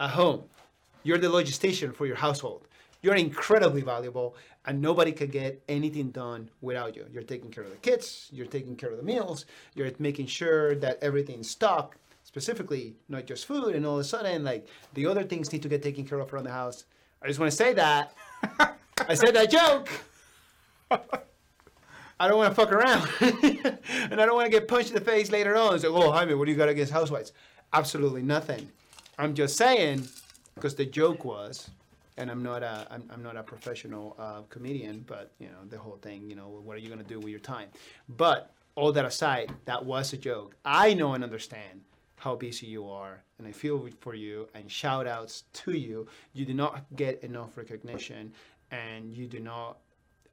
at 0.00 0.10
home, 0.10 0.42
you're 1.04 1.18
the 1.18 1.28
logistician 1.28 1.94
for 1.94 2.04
your 2.04 2.16
household. 2.16 2.66
You're 3.00 3.14
incredibly 3.14 3.82
valuable, 3.82 4.34
and 4.66 4.82
nobody 4.82 5.12
can 5.12 5.28
get 5.28 5.62
anything 5.68 6.10
done 6.10 6.50
without 6.60 6.96
you. 6.96 7.06
You're 7.12 7.22
taking 7.22 7.52
care 7.52 7.62
of 7.62 7.70
the 7.70 7.76
kids, 7.76 8.28
you're 8.32 8.46
taking 8.46 8.74
care 8.74 8.90
of 8.90 8.96
the 8.96 9.04
meals, 9.04 9.46
you're 9.76 9.92
making 10.00 10.26
sure 10.26 10.74
that 10.74 10.98
everything's 11.00 11.48
stocked, 11.48 11.98
specifically 12.28 12.94
not 13.08 13.24
just 13.24 13.46
food, 13.46 13.74
and 13.74 13.86
all 13.86 13.94
of 13.94 14.00
a 14.00 14.04
sudden, 14.04 14.44
like 14.44 14.68
the 14.92 15.06
other 15.06 15.24
things 15.24 15.50
need 15.50 15.62
to 15.62 15.68
get 15.68 15.82
taken 15.82 16.04
care 16.04 16.20
of 16.20 16.32
around 16.32 16.44
the 16.44 16.52
house. 16.52 16.84
I 17.22 17.26
just 17.26 17.40
want 17.40 17.50
to 17.50 17.56
say 17.56 17.72
that. 17.72 18.14
I 19.08 19.14
said 19.14 19.34
that 19.34 19.50
joke. 19.50 19.88
I 22.20 22.28
don't 22.28 22.36
want 22.36 22.50
to 22.50 22.54
fuck 22.54 22.70
around, 22.70 23.08
and 24.10 24.20
I 24.20 24.26
don't 24.26 24.34
want 24.34 24.44
to 24.44 24.50
get 24.50 24.68
punched 24.68 24.90
in 24.90 24.94
the 24.94 25.00
face 25.00 25.30
later 25.30 25.56
on. 25.56 25.72
Like, 25.72 25.84
oh, 25.86 26.10
Jaime, 26.10 26.34
what 26.34 26.44
do 26.44 26.52
you 26.52 26.58
got 26.58 26.68
against 26.68 26.92
housewives? 26.92 27.32
Absolutely 27.72 28.22
nothing. 28.22 28.68
I'm 29.18 29.34
just 29.34 29.56
saying, 29.56 30.06
because 30.54 30.74
the 30.74 30.84
joke 30.84 31.24
was, 31.24 31.70
and 32.18 32.30
I'm 32.30 32.42
not 32.42 32.62
a 32.62 32.86
I'm, 32.90 33.08
I'm 33.10 33.22
not 33.22 33.38
a 33.38 33.42
professional 33.42 34.16
uh, 34.18 34.42
comedian, 34.50 35.02
but 35.06 35.32
you 35.38 35.46
know 35.46 35.64
the 35.70 35.78
whole 35.78 35.96
thing. 36.02 36.28
You 36.28 36.36
know, 36.36 36.48
what 36.48 36.76
are 36.76 36.80
you 36.80 36.90
gonna 36.90 37.04
do 37.04 37.20
with 37.20 37.30
your 37.30 37.40
time? 37.40 37.68
But 38.10 38.52
all 38.74 38.92
that 38.92 39.06
aside, 39.06 39.50
that 39.64 39.82
was 39.82 40.12
a 40.12 40.18
joke. 40.18 40.56
I 40.64 40.92
know 40.92 41.14
and 41.14 41.24
understand 41.24 41.80
how 42.18 42.34
busy 42.36 42.66
you 42.66 42.88
are, 42.88 43.22
and 43.38 43.46
I 43.46 43.52
feel 43.52 43.88
for 44.00 44.14
you. 44.14 44.48
And 44.54 44.70
shout 44.70 45.06
outs 45.06 45.44
to 45.54 45.72
you. 45.72 46.06
You 46.32 46.44
do 46.44 46.54
not 46.54 46.84
get 46.96 47.22
enough 47.22 47.56
recognition, 47.56 48.32
and 48.70 49.14
you 49.14 49.26
do 49.26 49.40
not. 49.40 49.78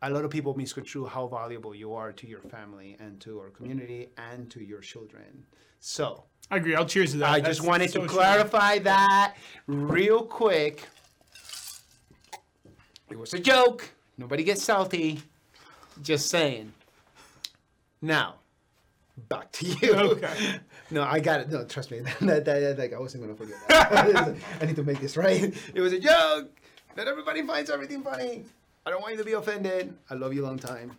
A 0.01 0.09
lot 0.09 0.25
of 0.25 0.31
people 0.31 0.55
misconstrue 0.55 1.05
how 1.05 1.27
valuable 1.27 1.73
you 1.73 1.93
are 1.93 2.11
to 2.11 2.27
your 2.27 2.41
family 2.41 2.97
and 2.99 3.19
to 3.21 3.39
our 3.39 3.49
community 3.49 4.09
and 4.17 4.51
to 4.51 4.63
your 4.63 4.81
children. 4.81 5.45
So 5.79 6.25
I 6.51 6.57
agree. 6.57 6.75
I'll 6.75 6.85
cheers 6.85 7.11
to 7.13 7.17
that. 7.19 7.29
I 7.29 7.39
That's 7.39 7.57
just 7.57 7.67
wanted 7.67 7.89
so 7.91 8.01
to 8.01 8.07
true. 8.07 8.17
clarify 8.17 8.79
that 8.79 9.35
real 9.67 10.23
quick. 10.23 10.83
It 13.09 13.17
was 13.17 13.33
a 13.33 13.39
joke. 13.39 13.89
Nobody 14.17 14.43
gets 14.43 14.63
salty. 14.63 15.21
Just 16.01 16.27
saying. 16.29 16.73
Now, 18.01 18.35
back 19.17 19.51
to 19.53 19.65
you. 19.65 19.93
Okay. 19.93 20.59
No, 20.91 21.01
I 21.01 21.19
got 21.19 21.39
it. 21.39 21.49
No, 21.49 21.65
trust 21.65 21.89
me. 21.89 21.99
that, 22.21 22.45
that, 22.45 22.45
that- 22.45 22.77
like, 22.77 22.93
I 22.93 22.99
wasn't 22.99 23.23
gonna 23.23 23.35
forget 23.35 23.57
that. 23.69 24.35
I 24.61 24.65
need 24.67 24.75
to 24.75 24.83
make 24.83 24.99
this 25.01 25.17
right. 25.17 25.51
It 25.73 25.81
was 25.81 25.93
a 25.93 25.99
joke. 25.99 26.51
Not 26.95 27.07
everybody 27.07 27.41
finds 27.41 27.71
everything 27.71 28.03
funny. 28.03 28.45
I 28.85 28.91
don't 28.91 29.01
want 29.01 29.13
you 29.13 29.17
to 29.17 29.25
be 29.25 29.33
offended. 29.33 29.97
I 30.11 30.13
love 30.13 30.31
you 30.35 30.43
a 30.43 30.47
long 30.47 30.59
time. 30.59 30.91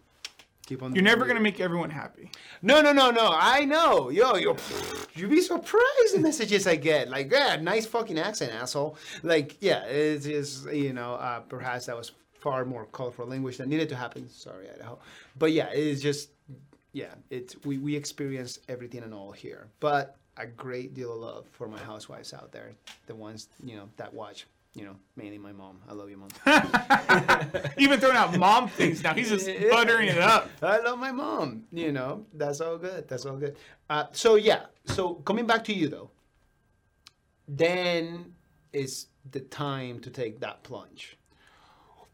Keep 0.66 0.82
on. 0.82 0.92
You're 0.96 1.04
never 1.04 1.24
going 1.24 1.36
to 1.36 1.42
make 1.42 1.60
everyone 1.60 1.88
happy. 1.90 2.32
No, 2.62 2.82
no, 2.82 2.92
no, 2.92 3.12
no. 3.12 3.30
I 3.32 3.64
know. 3.64 4.10
Yo, 4.10 4.34
yo, 4.34 4.56
you'd 5.14 5.30
be 5.30 5.40
surprised 5.40 6.14
the 6.14 6.18
messages 6.18 6.66
I 6.66 6.74
get. 6.74 7.08
Like, 7.08 7.30
yeah, 7.30 7.54
nice 7.54 7.86
fucking 7.86 8.18
accent, 8.18 8.52
asshole. 8.52 8.98
Like, 9.22 9.56
yeah, 9.60 9.84
it's 9.84 10.26
just, 10.26 10.68
you 10.72 10.92
know, 10.92 11.14
uh, 11.14 11.40
perhaps 11.40 11.86
that 11.86 11.96
was 11.96 12.10
far 12.40 12.64
more 12.64 12.86
colorful 12.86 13.24
language 13.26 13.58
that 13.58 13.68
needed 13.68 13.88
to 13.90 13.96
happen. 13.96 14.28
Sorry, 14.28 14.68
Idaho. 14.68 14.98
But 15.38 15.52
yeah, 15.52 15.68
it's 15.68 16.02
just, 16.02 16.30
yeah, 16.96 17.12
it's 17.28 17.62
we, 17.62 17.76
we 17.76 17.94
experience 17.94 18.58
everything 18.70 19.02
and 19.02 19.12
all 19.12 19.30
here. 19.30 19.68
But 19.80 20.16
a 20.38 20.46
great 20.46 20.94
deal 20.94 21.12
of 21.12 21.18
love 21.18 21.46
for 21.52 21.68
my 21.68 21.78
housewives 21.78 22.32
out 22.32 22.52
there, 22.52 22.72
the 23.06 23.14
ones, 23.14 23.48
you 23.62 23.76
know, 23.76 23.90
that 23.98 24.14
watch. 24.14 24.46
You 24.74 24.84
know, 24.84 24.96
mainly 25.14 25.36
my 25.38 25.52
mom. 25.52 25.78
I 25.88 25.92
love 25.92 26.08
you, 26.10 26.16
mom. 26.16 26.28
Even 27.78 28.00
throwing 28.00 28.16
out 28.16 28.38
mom 28.38 28.68
things 28.68 29.02
now. 29.02 29.14
He's 29.14 29.30
just 29.30 29.46
buttering 29.70 30.08
it 30.08 30.18
up. 30.18 30.50
I 30.62 30.80
love 30.80 30.98
my 30.98 31.12
mom. 31.12 31.64
You 31.70 31.92
know, 31.92 32.24
that's 32.32 32.62
all 32.62 32.78
good. 32.78 33.06
That's 33.08 33.26
all 33.26 33.36
good. 33.36 33.56
Uh, 33.90 34.06
so 34.12 34.36
yeah. 34.36 34.66
So 34.86 35.14
coming 35.16 35.46
back 35.46 35.64
to 35.64 35.74
you 35.74 35.88
though, 35.88 36.10
then 37.46 38.32
is 38.72 39.08
the 39.30 39.40
time 39.40 40.00
to 40.00 40.10
take 40.10 40.40
that 40.40 40.62
plunge. 40.62 41.18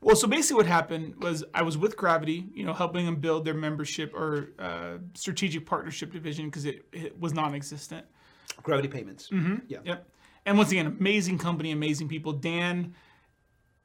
Well, 0.02 0.16
so 0.16 0.26
basically, 0.26 0.56
what 0.56 0.66
happened 0.66 1.22
was 1.22 1.44
I 1.54 1.62
was 1.62 1.78
with 1.78 1.96
Gravity, 1.96 2.48
you 2.52 2.64
know, 2.64 2.72
helping 2.72 3.06
them 3.06 3.16
build 3.16 3.44
their 3.44 3.54
membership 3.54 4.12
or 4.12 4.48
uh, 4.58 4.98
strategic 5.14 5.64
partnership 5.64 6.12
division 6.12 6.46
because 6.46 6.66
it, 6.66 6.84
it 6.92 7.18
was 7.18 7.32
non-existent. 7.32 8.04
Gravity 8.64 8.88
payments. 8.88 9.28
Mm-hmm. 9.30 9.56
Yeah. 9.68 9.78
Yep. 9.84 10.08
And 10.44 10.58
once 10.58 10.72
again, 10.72 10.86
amazing 10.86 11.38
company, 11.38 11.70
amazing 11.70 12.08
people. 12.08 12.32
Dan 12.32 12.94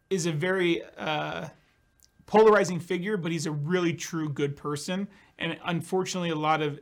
is 0.09 0.25
a 0.25 0.31
very 0.31 0.81
uh, 0.97 1.49
polarizing 2.25 2.79
figure, 2.79 3.15
but 3.15 3.31
he's 3.31 3.45
a 3.45 3.51
really 3.51 3.93
true 3.93 4.27
good 4.27 4.55
person. 4.55 5.07
And 5.37 5.57
unfortunately, 5.65 6.31
a 6.31 6.35
lot 6.35 6.63
of 6.63 6.79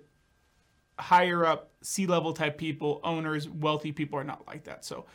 higher 0.97 1.45
up 1.45 1.73
C 1.81 2.05
level 2.05 2.31
type 2.31 2.57
people, 2.57 3.01
owners, 3.03 3.49
wealthy 3.49 3.91
people 3.91 4.17
are 4.17 4.23
not 4.23 4.47
like 4.47 4.63
that. 4.63 4.85
So 4.85 5.05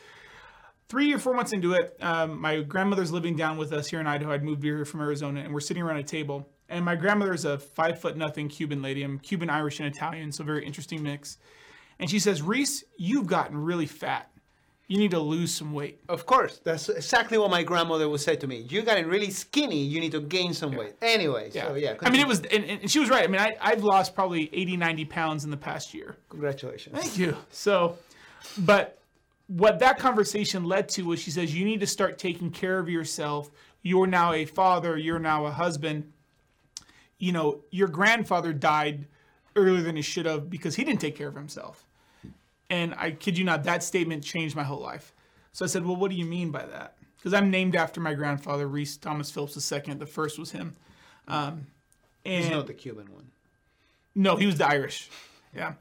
three 0.91 1.13
or 1.13 1.17
four 1.17 1.33
months 1.33 1.53
into 1.53 1.71
it, 1.71 1.95
um, 2.01 2.39
my 2.41 2.59
grandmother's 2.59 3.13
living 3.13 3.33
down 3.33 3.57
with 3.57 3.71
us 3.71 3.87
here 3.87 4.01
in 4.01 4.07
Idaho. 4.07 4.33
I'd 4.33 4.43
moved 4.43 4.61
here 4.61 4.83
from 4.83 4.99
Arizona, 4.99 5.39
and 5.39 5.53
we're 5.53 5.61
sitting 5.61 5.81
around 5.81 5.97
a 5.97 6.03
table. 6.03 6.49
And 6.67 6.83
my 6.83 6.97
grandmother's 6.97 7.45
a 7.45 7.57
five 7.57 8.01
foot 8.01 8.17
nothing 8.17 8.49
Cuban 8.49 8.81
lady. 8.81 9.01
I'm 9.01 9.17
Cuban, 9.19 9.49
Irish, 9.49 9.79
and 9.79 9.87
Italian, 9.87 10.33
so 10.33 10.43
very 10.43 10.65
interesting 10.65 11.01
mix. 11.01 11.37
And 11.97 12.09
she 12.09 12.19
says, 12.19 12.41
Reese, 12.41 12.83
you've 12.97 13.25
gotten 13.25 13.57
really 13.57 13.85
fat. 13.85 14.29
You 14.87 14.97
need 14.97 15.11
to 15.11 15.19
lose 15.19 15.53
some 15.53 15.71
weight. 15.71 16.01
Of 16.09 16.25
course, 16.25 16.59
that's 16.61 16.89
exactly 16.89 17.37
what 17.37 17.49
my 17.49 17.63
grandmother 17.63 18.09
would 18.09 18.19
say 18.19 18.35
to 18.35 18.45
me. 18.45 18.65
You 18.69 18.81
got 18.81 19.01
really 19.05 19.29
skinny. 19.29 19.81
You 19.81 20.01
need 20.01 20.11
to 20.11 20.19
gain 20.19 20.53
some 20.53 20.75
weight. 20.75 20.95
Anyway, 21.01 21.51
so 21.51 21.75
yeah. 21.75 21.95
I 22.01 22.09
mean, 22.09 22.19
it 22.19 22.27
was, 22.27 22.41
and, 22.41 22.65
and 22.65 22.91
she 22.91 22.99
was 22.99 23.09
right. 23.09 23.23
I 23.23 23.27
mean, 23.27 23.39
I, 23.39 23.55
I've 23.61 23.85
lost 23.85 24.13
probably 24.13 24.49
80, 24.51 24.75
90 24.75 25.05
pounds 25.05 25.45
in 25.45 25.51
the 25.51 25.57
past 25.57 25.93
year. 25.93 26.17
Congratulations. 26.27 26.97
Thank 26.99 27.17
you. 27.17 27.37
So, 27.49 27.97
but 28.57 29.00
what 29.57 29.79
that 29.79 29.99
conversation 29.99 30.63
led 30.63 30.87
to 30.89 31.03
was 31.03 31.19
she 31.19 31.29
says, 31.31 31.53
you 31.53 31.65
need 31.65 31.81
to 31.81 31.87
start 31.87 32.17
taking 32.17 32.51
care 32.51 32.79
of 32.79 32.87
yourself. 32.89 33.51
You're 33.81 34.07
now 34.07 34.31
a 34.33 34.45
father, 34.45 34.97
you're 34.97 35.19
now 35.19 35.45
a 35.45 35.51
husband. 35.51 36.11
You 37.17 37.33
know, 37.33 37.59
your 37.69 37.87
grandfather 37.89 38.53
died 38.53 39.07
earlier 39.55 39.81
than 39.81 39.95
he 39.97 40.01
should 40.01 40.25
have 40.25 40.49
because 40.49 40.75
he 40.75 40.83
didn't 40.83 41.01
take 41.01 41.15
care 41.17 41.27
of 41.27 41.35
himself. 41.35 41.85
And 42.69 42.95
I 42.97 43.11
kid 43.11 43.37
you 43.37 43.43
not, 43.43 43.65
that 43.65 43.83
statement 43.83 44.23
changed 44.23 44.55
my 44.55 44.63
whole 44.63 44.79
life. 44.79 45.13
So 45.51 45.65
I 45.65 45.67
said, 45.67 45.85
Well, 45.85 45.97
what 45.97 46.09
do 46.11 46.15
you 46.15 46.25
mean 46.25 46.51
by 46.51 46.65
that? 46.65 46.95
Because 47.17 47.33
I'm 47.33 47.51
named 47.51 47.75
after 47.75 47.99
my 47.99 48.13
grandfather, 48.13 48.67
Reese 48.67 48.95
Thomas 48.95 49.29
Phillips 49.29 49.71
II. 49.71 49.95
The 49.95 50.05
first 50.05 50.39
was 50.39 50.51
him. 50.51 50.75
Um, 51.27 51.67
and 52.25 52.43
He's 52.43 52.49
not 52.51 52.67
the 52.67 52.73
Cuban 52.73 53.11
one. 53.13 53.27
no, 54.15 54.37
he 54.37 54.45
was 54.45 54.57
the 54.57 54.67
Irish. 54.67 55.09
Yeah. 55.55 55.73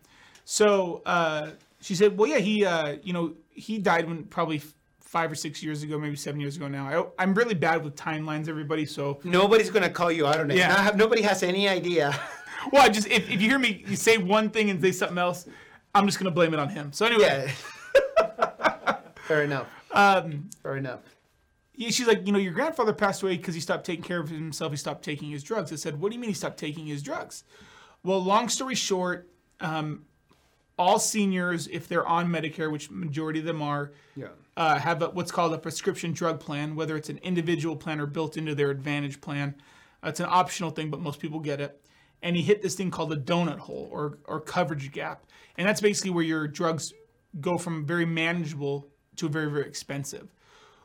So 0.45 1.01
uh, 1.07 1.51
she 1.81 1.95
said, 1.95 2.19
"Well, 2.19 2.29
yeah, 2.29 2.39
he, 2.39 2.65
uh, 2.65 2.97
you 3.05 3.13
know, 3.13 3.35
he 3.61 3.79
died 3.79 4.09
when 4.09 4.25
probably 4.25 4.63
five 5.01 5.31
or 5.31 5.35
six 5.35 5.63
years 5.63 5.83
ago, 5.83 5.99
maybe 5.99 6.17
seven 6.17 6.41
years 6.41 6.57
ago 6.57 6.69
now. 6.69 7.11
I, 7.19 7.23
I'm 7.23 7.35
really 7.35 7.55
bad 7.55 7.85
with 7.85 7.97
timelines, 7.97 8.49
everybody. 8.49 8.87
So, 8.87 9.21
Nobody's 9.25 9.71
gonna 9.71 9.91
call 9.91 10.11
you 10.13 10.27
out 10.27 10.41
on 10.41 10.51
it. 10.51 10.57
Yeah. 10.57 10.69
Not- 10.69 10.97
nobody 10.97 11.23
has 11.23 11.43
any 11.43 11.69
idea. 11.69 12.19
well, 12.73 12.83
I 12.83 12.89
just 12.89 13.07
if, 13.09 13.31
if 13.31 13.41
you 13.43 13.49
hear 13.49 13.59
me 13.59 13.85
say 13.97 14.19
one 14.19 14.51
thing 14.51 14.71
and 14.71 14.81
say 14.81 14.93
something 14.93 15.19
else, 15.19 15.47
I'm 15.95 16.07
just 16.07 16.19
gonna 16.19 16.31
blame 16.31 16.55
it 16.55 16.61
on 16.61 16.69
him. 16.69 16.93
So 16.93 17.07
anyway, 17.07 17.53
yeah. 18.27 18.97
Fair 19.23 19.45
enough. 19.45 19.67
Um, 19.93 20.49
Fair 20.63 20.77
enough. 20.77 21.01
yeah, 21.75 21.91
she's 21.91 22.07
like, 22.07 22.27
you 22.27 22.33
know, 22.33 22.39
your 22.39 22.53
grandfather 22.53 22.93
passed 22.93 23.23
away 23.23 23.37
because 23.37 23.55
he 23.55 23.61
stopped 23.61 23.85
taking 23.85 24.05
care 24.05 24.21
of 24.21 24.29
himself. 24.29 24.73
He 24.73 24.77
stopped 24.77 25.05
taking 25.05 25.31
his 25.31 25.43
drugs. 25.43 25.73
I 25.73 25.77
said, 25.77 26.01
what 26.01 26.11
do 26.11 26.15
you 26.15 26.21
mean 26.21 26.31
he 26.31 26.35
stopped 26.35 26.59
taking 26.59 26.87
his 26.87 27.03
drugs? 27.03 27.45
Well, 28.03 28.23
long 28.23 28.49
story 28.49 28.75
short, 28.75 29.29
um, 29.61 30.05
all 30.81 30.99
seniors, 30.99 31.69
if 31.69 31.87
they're 31.87 32.07
on 32.07 32.27
Medicare, 32.29 32.73
which 32.73 32.91
majority 32.91 33.39
of 33.41 33.45
them 33.45 33.61
are, 33.61 33.93
Yeah. 34.17 34.29
uh, 34.57 34.79
have 34.79 35.03
a, 35.03 35.11
what's 35.11 35.31
called 35.31 35.53
a 35.53 35.59
prescription 35.59 36.13
drug 36.15 36.41
plan, 36.41 36.75
whether 36.75 36.97
it's 36.97 37.11
an 37.11 37.19
individual 37.19 37.77
plan 37.77 38.01
or 38.01 38.07
built 38.07 38.39
into 38.39 38.55
their 38.55 38.71
Advantage 38.71 39.21
plan. 39.21 39.55
Uh, 40.03 40.09
it's 40.09 40.21
an 40.21 40.27
optional 40.31 40.71
thing, 40.71 40.91
but 40.91 40.99
most 40.99 41.21
people 41.21 41.39
get 41.39 41.61
it. 41.61 41.85
And 42.23 42.35
he 42.35 42.41
hit 42.41 42.63
this 42.63 42.77
thing 42.77 42.91
called 42.91 43.13
a 43.13 43.17
donut 43.17 43.59
hole 43.59 43.91
or, 43.93 44.19
or 44.25 44.41
coverage 44.41 44.91
gap. 44.91 45.27
And 45.59 45.69
that's 45.69 45.83
basically 45.83 46.13
where 46.13 46.25
your 46.25 46.49
drugs 46.49 46.95
go 47.43 47.59
from 47.59 47.85
very 47.85 48.07
manageable 48.07 48.89
to 49.17 49.29
very, 49.29 49.51
very 49.51 49.67
expensive. 49.67 50.33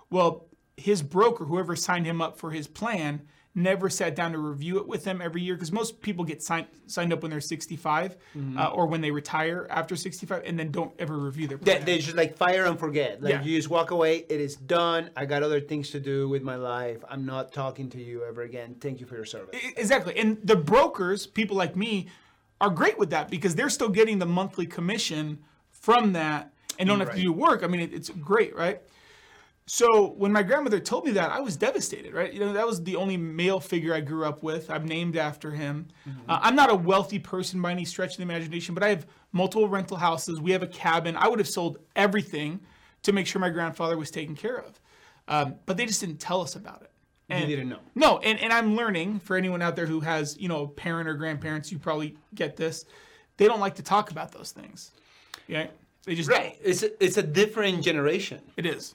Well, 0.09 0.45
his 0.75 1.01
broker, 1.01 1.45
whoever 1.45 1.77
signed 1.77 2.05
him 2.05 2.21
up 2.21 2.37
for 2.37 2.51
his 2.51 2.67
plan, 2.67 3.21
never 3.55 3.89
sat 3.89 4.15
down 4.15 4.33
to 4.33 4.37
review 4.37 4.77
it 4.79 4.87
with 4.87 5.05
them 5.05 5.21
every 5.21 5.41
year 5.41 5.55
because 5.55 5.71
most 5.71 6.01
people 6.01 6.25
get 6.25 6.43
signed 6.43 6.67
signed 6.87 7.13
up 7.13 7.21
when 7.21 7.31
they're 7.31 7.39
65 7.39 8.17
uh, 8.57 8.67
or 8.67 8.85
when 8.85 8.99
they 9.01 9.09
retire 9.09 9.65
after 9.69 9.95
65 9.95 10.43
and 10.45 10.59
then 10.59 10.69
don't 10.71 10.91
ever 10.99 11.17
review 11.17 11.47
their 11.47 11.57
plan. 11.57 11.79
They, 11.79 11.93
they 11.93 11.97
just 11.99 12.17
like 12.17 12.37
fire 12.37 12.65
and 12.65 12.77
forget. 12.77 13.23
Like 13.23 13.31
Yeah. 13.31 13.43
you 13.43 13.57
just 13.57 13.69
walk 13.69 13.91
away. 13.91 14.25
It 14.29 14.41
is 14.41 14.55
done. 14.57 15.09
I 15.15 15.25
got 15.25 15.41
other 15.41 15.61
things 15.61 15.89
to 15.91 15.99
do 16.01 16.27
with 16.27 16.43
my 16.43 16.57
life. 16.57 16.97
I'm 17.09 17.25
not 17.25 17.53
talking 17.53 17.89
to 17.91 18.01
you 18.01 18.23
ever 18.25 18.41
again. 18.41 18.75
Thank 18.81 18.99
you 18.99 19.05
for 19.05 19.15
your 19.15 19.25
service. 19.25 19.57
Exactly. 19.77 20.17
And 20.19 20.37
the 20.43 20.57
brokers, 20.57 21.25
people 21.25 21.55
like 21.55 21.75
me, 21.77 22.07
are 22.59 22.69
great 22.69 22.99
with 22.99 23.09
that 23.11 23.29
because 23.29 23.55
they're 23.55 23.69
still 23.69 23.89
getting 23.89 24.19
the 24.19 24.25
monthly 24.25 24.65
commission 24.65 25.39
from 25.71 26.13
that 26.13 26.51
and 26.77 26.87
don't 26.89 26.99
have 26.99 27.13
to 27.15 27.21
do 27.21 27.31
work. 27.31 27.63
I 27.63 27.67
mean, 27.67 27.81
it, 27.81 27.93
it's 27.93 28.09
great, 28.09 28.55
right? 28.55 28.81
So 29.67 30.09
when 30.11 30.31
my 30.31 30.43
grandmother 30.43 30.79
told 30.79 31.05
me 31.05 31.11
that, 31.13 31.31
I 31.31 31.39
was 31.39 31.57
devastated, 31.57 32.13
right? 32.13 32.31
You 32.31 32.39
know, 32.39 32.53
that 32.53 32.67
was 32.67 32.83
the 32.83 32.95
only 32.95 33.17
male 33.17 33.59
figure 33.59 33.95
I 33.95 33.99
grew 33.99 34.23
up 34.23 34.43
with. 34.43 34.69
I'm 34.69 34.85
named 34.85 35.17
after 35.17 35.49
him. 35.49 35.87
Uh, 36.29 36.39
I'm 36.41 36.55
not 36.55 36.69
a 36.69 36.75
wealthy 36.75 37.17
person 37.17 37.59
by 37.61 37.71
any 37.71 37.83
stretch 37.83 38.11
of 38.11 38.17
the 38.17 38.23
imagination, 38.23 38.75
but 38.75 38.83
I 38.83 38.89
have 38.89 39.07
multiple 39.31 39.67
rental 39.67 39.97
houses. 39.97 40.39
We 40.39 40.51
have 40.51 40.61
a 40.61 40.67
cabin. 40.67 41.17
I 41.17 41.27
would 41.27 41.39
have 41.39 41.47
sold 41.47 41.79
everything 41.95 42.59
to 43.03 43.11
make 43.11 43.25
sure 43.25 43.39
my 43.39 43.49
grandfather 43.49 43.97
was 43.97 44.11
taken 44.11 44.35
care 44.35 44.57
of. 44.57 44.79
Um, 45.27 45.55
but 45.65 45.77
they 45.77 45.87
just 45.87 45.99
didn't 45.99 46.19
tell 46.19 46.41
us 46.41 46.55
about 46.55 46.83
it. 46.83 46.91
And, 47.29 47.43
they 47.43 47.55
didn't 47.55 47.69
know. 47.69 47.79
No, 47.95 48.19
and, 48.19 48.39
and 48.39 48.53
I'm 48.53 48.75
learning 48.75 49.19
for 49.19 49.35
anyone 49.35 49.63
out 49.63 49.75
there 49.75 49.87
who 49.87 49.99
has, 50.01 50.37
you 50.39 50.47
know, 50.47 50.63
a 50.63 50.67
parent 50.67 51.09
or 51.09 51.15
grandparents, 51.15 51.71
you 51.71 51.79
probably 51.79 52.15
get 52.35 52.55
this. 52.55 52.85
They 53.37 53.47
don't 53.47 53.59
like 53.59 53.73
to 53.75 53.83
talk 53.83 54.11
about 54.11 54.31
those 54.31 54.51
things. 54.51 54.91
Yeah. 55.47 55.67
They 56.05 56.13
just 56.13 56.29
don't. 56.29 56.53
It's 56.63 56.83
a, 56.83 57.03
it's 57.03 57.17
a 57.17 57.23
different 57.23 57.83
generation. 57.83 58.41
It 58.57 58.67
is. 58.67 58.93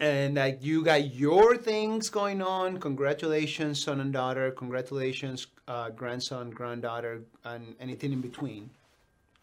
And 0.00 0.36
like 0.36 0.58
you 0.62 0.84
got 0.84 1.12
your 1.14 1.56
things 1.56 2.08
going 2.08 2.40
on. 2.40 2.78
Congratulations 2.78 3.82
son 3.82 4.00
and 4.00 4.12
daughter. 4.12 4.50
Congratulations 4.52 5.48
uh, 5.66 5.90
grandson 5.90 6.50
granddaughter 6.50 7.22
and 7.44 7.74
anything 7.80 8.12
in 8.12 8.20
between. 8.20 8.70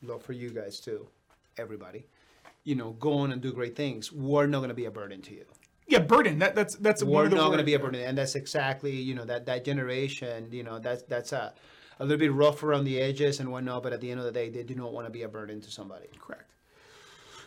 Love 0.01 0.23
for 0.23 0.33
you 0.33 0.49
guys 0.49 0.79
too 0.79 1.07
everybody. 1.57 2.05
You 2.63 2.75
know 2.75 2.91
go 2.91 3.13
on 3.13 3.31
and 3.31 3.41
do 3.41 3.51
great 3.51 3.75
things. 3.75 4.11
We're 4.11 4.47
not 4.47 4.59
going 4.59 4.69
to 4.69 4.75
be 4.75 4.85
a 4.85 4.91
burden 4.91 5.21
to 5.23 5.33
you. 5.33 5.45
Yeah, 5.87 5.99
burden. 5.99 6.39
That 6.39 6.55
that's 6.55 6.75
that's 6.75 7.03
we're 7.03 7.29
not 7.29 7.47
going 7.47 7.59
to 7.59 7.63
be 7.63 7.75
a 7.75 7.79
burden 7.79 8.01
and 8.01 8.17
that's 8.17 8.35
exactly 8.35 8.91
you 8.91 9.13
know 9.13 9.25
that 9.25 9.45
that 9.45 9.65
generation 9.65 10.47
you 10.51 10.63
know 10.63 10.79
that's 10.79 11.03
that's 11.03 11.31
a 11.33 11.53
a 11.99 12.03
little 12.03 12.19
bit 12.19 12.33
rough 12.33 12.61
around 12.63 12.83
the 12.83 12.99
edges 12.99 13.39
and 13.39 13.49
whatnot 13.49 13.81
but 13.81 13.93
at 13.93 14.01
the 14.01 14.11
end 14.11 14.19
of 14.19 14.25
the 14.25 14.31
day 14.31 14.49
they 14.49 14.63
do 14.63 14.75
not 14.75 14.91
want 14.91 15.07
to 15.07 15.11
be 15.11 15.23
a 15.23 15.27
burden 15.27 15.61
to 15.61 15.71
somebody. 15.71 16.07
Correct. 16.19 16.49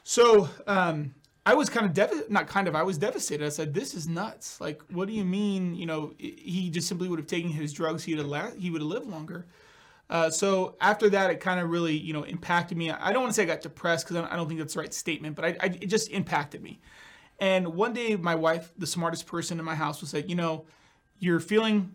So 0.05 0.49
um, 0.67 1.15
I 1.51 1.55
was 1.55 1.69
kind 1.71 1.87
of 1.87 1.93
dev- 1.95 2.29
not 2.31 2.47
kind 2.47 2.69
of. 2.69 2.75
I 2.75 2.83
was 2.83 2.99
devastated. 2.99 3.45
I 3.47 3.49
said, 3.49 3.73
"This 3.73 3.95
is 3.95 4.07
nuts. 4.07 4.61
Like, 4.61 4.83
what 4.91 5.07
do 5.09 5.15
you 5.15 5.25
mean? 5.25 5.75
You 5.75 5.87
know, 5.87 6.13
he 6.19 6.69
just 6.71 6.87
simply 6.89 7.09
would 7.09 7.19
have 7.19 7.27
taken 7.37 7.51
his 7.51 7.73
drugs. 7.73 8.05
He'd 8.05 8.19
have 8.19 8.27
la- 8.27 8.51
he 8.65 8.71
would 8.71 8.83
have 8.83 8.91
lived 8.97 9.07
longer." 9.07 9.47
Uh, 10.11 10.31
so 10.31 10.75
after 10.81 11.09
that, 11.11 11.31
it 11.31 11.39
kind 11.41 11.61
of 11.61 11.71
really, 11.71 11.97
you 11.97 12.13
know, 12.13 12.23
impacted 12.23 12.77
me. 12.79 12.91
I 12.91 13.13
don't 13.13 13.23
want 13.23 13.33
to 13.35 13.37
say 13.37 13.43
I 13.43 13.47
got 13.55 13.61
depressed 13.63 14.07
because 14.09 14.27
I 14.31 14.37
don't 14.37 14.49
think 14.49 14.59
that's 14.61 14.75
the 14.75 14.81
right 14.81 14.95
statement, 14.95 15.37
but 15.37 15.45
I, 15.45 15.49
I, 15.61 15.67
it 15.67 15.87
just 15.87 16.11
impacted 16.11 16.63
me. 16.63 16.81
And 17.39 17.69
one 17.75 17.93
day, 17.93 18.17
my 18.17 18.35
wife, 18.35 18.73
the 18.79 18.87
smartest 18.87 19.27
person 19.27 19.59
in 19.59 19.65
my 19.65 19.75
house, 19.75 20.01
was 20.01 20.13
like, 20.15 20.29
"You 20.29 20.37
know, 20.37 20.67
you're 21.19 21.41
feeling 21.41 21.95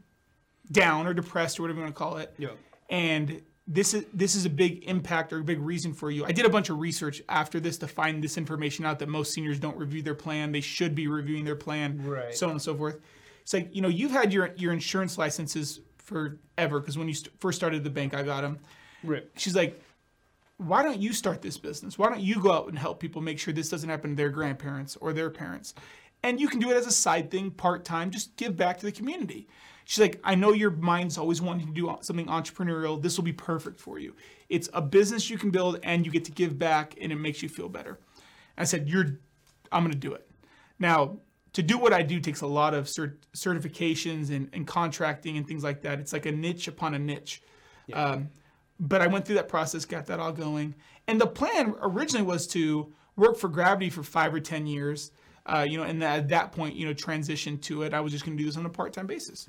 down 0.71 1.05
or 1.07 1.13
depressed 1.13 1.59
or 1.59 1.63
whatever 1.63 1.79
you 1.79 1.83
want 1.85 1.95
to 1.95 1.99
call 1.99 2.17
it, 2.17 2.33
Yeah. 2.37 2.49
and 2.89 3.41
this 3.67 3.93
is 3.93 4.05
this 4.13 4.35
is 4.35 4.45
a 4.45 4.49
big 4.49 4.83
impact 4.85 5.31
or 5.31 5.39
a 5.39 5.43
big 5.43 5.59
reason 5.59 5.93
for 5.93 6.11
you. 6.11 6.25
I 6.25 6.31
did 6.31 6.45
a 6.45 6.49
bunch 6.49 6.69
of 6.69 6.79
research 6.79 7.21
after 7.29 7.59
this 7.59 7.77
to 7.79 7.87
find 7.87 8.23
this 8.23 8.37
information 8.37 8.85
out 8.85 8.99
that 8.99 9.07
most 9.09 9.33
seniors 9.33 9.59
don't 9.59 9.77
review 9.77 10.01
their 10.01 10.15
plan. 10.15 10.51
They 10.51 10.61
should 10.61 10.95
be 10.95 11.07
reviewing 11.07 11.45
their 11.45 11.55
plan, 11.55 12.01
Right. 12.03 12.35
so 12.35 12.47
on 12.47 12.51
and 12.53 12.61
so 12.61 12.75
forth. 12.75 12.99
It's 13.41 13.53
like 13.53 13.73
you 13.73 13.81
know 13.81 13.87
you've 13.87 14.11
had 14.11 14.33
your 14.33 14.51
your 14.57 14.73
insurance 14.73 15.17
licenses 15.17 15.79
forever 15.97 16.79
because 16.81 16.97
when 16.97 17.07
you 17.07 17.13
st- 17.13 17.39
first 17.39 17.57
started 17.57 17.83
the 17.83 17.89
bank, 17.89 18.13
I 18.13 18.23
got 18.23 18.41
them. 18.41 18.59
right 19.03 19.25
She's 19.37 19.55
like, 19.55 19.81
why 20.57 20.83
don't 20.83 20.99
you 20.99 21.13
start 21.13 21.41
this 21.41 21.57
business? 21.57 21.97
Why 21.97 22.09
don't 22.09 22.19
you 22.21 22.41
go 22.41 22.51
out 22.51 22.67
and 22.67 22.77
help 22.77 22.99
people 22.99 23.21
make 23.21 23.39
sure 23.39 23.53
this 23.53 23.69
doesn't 23.69 23.89
happen 23.89 24.11
to 24.11 24.15
their 24.15 24.29
grandparents 24.29 24.97
or 24.97 25.13
their 25.13 25.29
parents? 25.29 25.73
And 26.21 26.39
you 26.39 26.47
can 26.49 26.59
do 26.59 26.69
it 26.71 26.75
as 26.77 26.87
a 26.87 26.91
side 26.91 27.31
thing, 27.31 27.51
part 27.51 27.83
time, 27.85 28.11
just 28.11 28.35
give 28.37 28.55
back 28.55 28.77
to 28.79 28.85
the 28.85 28.91
community. 28.93 29.47
She's 29.85 29.99
like, 29.99 30.19
I 30.23 30.35
know 30.35 30.53
your 30.53 30.71
mind's 30.71 31.17
always 31.17 31.41
wanting 31.41 31.67
to 31.67 31.73
do 31.73 31.95
something 32.01 32.27
entrepreneurial. 32.27 33.01
This 33.01 33.17
will 33.17 33.23
be 33.23 33.33
perfect 33.33 33.79
for 33.79 33.99
you. 33.99 34.15
It's 34.49 34.69
a 34.73 34.81
business 34.81 35.29
you 35.29 35.37
can 35.37 35.51
build 35.51 35.79
and 35.83 36.05
you 36.05 36.11
get 36.11 36.25
to 36.25 36.31
give 36.31 36.57
back 36.57 36.95
and 37.01 37.11
it 37.11 37.15
makes 37.15 37.43
you 37.43 37.49
feel 37.49 37.69
better. 37.69 37.99
I 38.57 38.63
said, 38.63 38.87
You're, 38.87 39.19
I'm 39.71 39.83
going 39.83 39.91
to 39.91 39.97
do 39.97 40.13
it. 40.13 40.29
Now, 40.79 41.17
to 41.53 41.61
do 41.61 41.77
what 41.77 41.93
I 41.93 42.01
do 42.01 42.19
takes 42.19 42.41
a 42.41 42.47
lot 42.47 42.73
of 42.73 42.85
cert- 42.85 43.17
certifications 43.35 44.29
and, 44.29 44.49
and 44.53 44.65
contracting 44.65 45.37
and 45.37 45.47
things 45.47 45.63
like 45.63 45.81
that. 45.83 45.99
It's 45.99 46.13
like 46.13 46.25
a 46.25 46.31
niche 46.31 46.67
upon 46.67 46.95
a 46.95 46.99
niche. 46.99 47.41
Um, 47.93 48.29
but 48.79 49.01
I 49.01 49.07
went 49.07 49.25
through 49.25 49.35
that 49.35 49.47
process, 49.47 49.85
got 49.85 50.07
that 50.07 50.19
all 50.19 50.31
going. 50.31 50.75
And 51.07 51.21
the 51.21 51.27
plan 51.27 51.75
originally 51.81 52.25
was 52.25 52.47
to 52.47 52.91
work 53.15 53.37
for 53.37 53.49
Gravity 53.49 53.89
for 53.89 54.03
five 54.03 54.33
or 54.33 54.39
10 54.39 54.65
years, 54.65 55.11
uh, 55.45 55.65
you 55.67 55.77
know, 55.77 55.83
and 55.83 56.03
at 56.03 56.29
that 56.29 56.51
point, 56.51 56.75
you 56.75 56.85
know, 56.85 56.93
transition 56.93 57.57
to 57.59 57.83
it. 57.83 57.93
I 57.93 57.99
was 57.99 58.11
just 58.11 58.25
going 58.25 58.37
to 58.37 58.41
do 58.41 58.47
this 58.47 58.57
on 58.57 58.65
a 58.65 58.69
part 58.69 58.93
time 58.93 59.07
basis. 59.07 59.45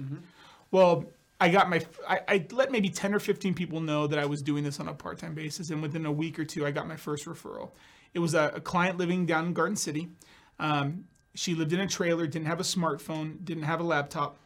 Well, 0.70 1.04
I 1.40 1.48
got 1.48 1.68
my, 1.68 1.80
I, 2.08 2.20
I 2.28 2.46
let 2.52 2.72
maybe 2.72 2.88
10 2.88 3.14
or 3.14 3.18
15 3.20 3.54
people 3.54 3.80
know 3.80 4.06
that 4.06 4.18
I 4.18 4.26
was 4.26 4.42
doing 4.42 4.64
this 4.64 4.80
on 4.80 4.88
a 4.88 4.94
part 4.94 5.18
time 5.18 5.34
basis. 5.34 5.70
And 5.70 5.82
within 5.82 6.06
a 6.06 6.12
week 6.12 6.38
or 6.38 6.44
two, 6.44 6.66
I 6.66 6.70
got 6.70 6.88
my 6.88 6.96
first 6.96 7.26
referral. 7.26 7.70
It 8.12 8.18
was 8.18 8.34
a, 8.34 8.52
a 8.54 8.60
client 8.60 8.98
living 8.98 9.26
down 9.26 9.46
in 9.46 9.52
Garden 9.52 9.76
City. 9.76 10.08
Um, 10.58 11.04
she 11.34 11.54
lived 11.54 11.72
in 11.72 11.80
a 11.80 11.86
trailer, 11.86 12.26
didn't 12.26 12.46
have 12.46 12.60
a 12.60 12.64
smartphone, 12.64 13.44
didn't 13.44 13.64
have 13.64 13.80
a 13.80 13.84
laptop 13.84 14.36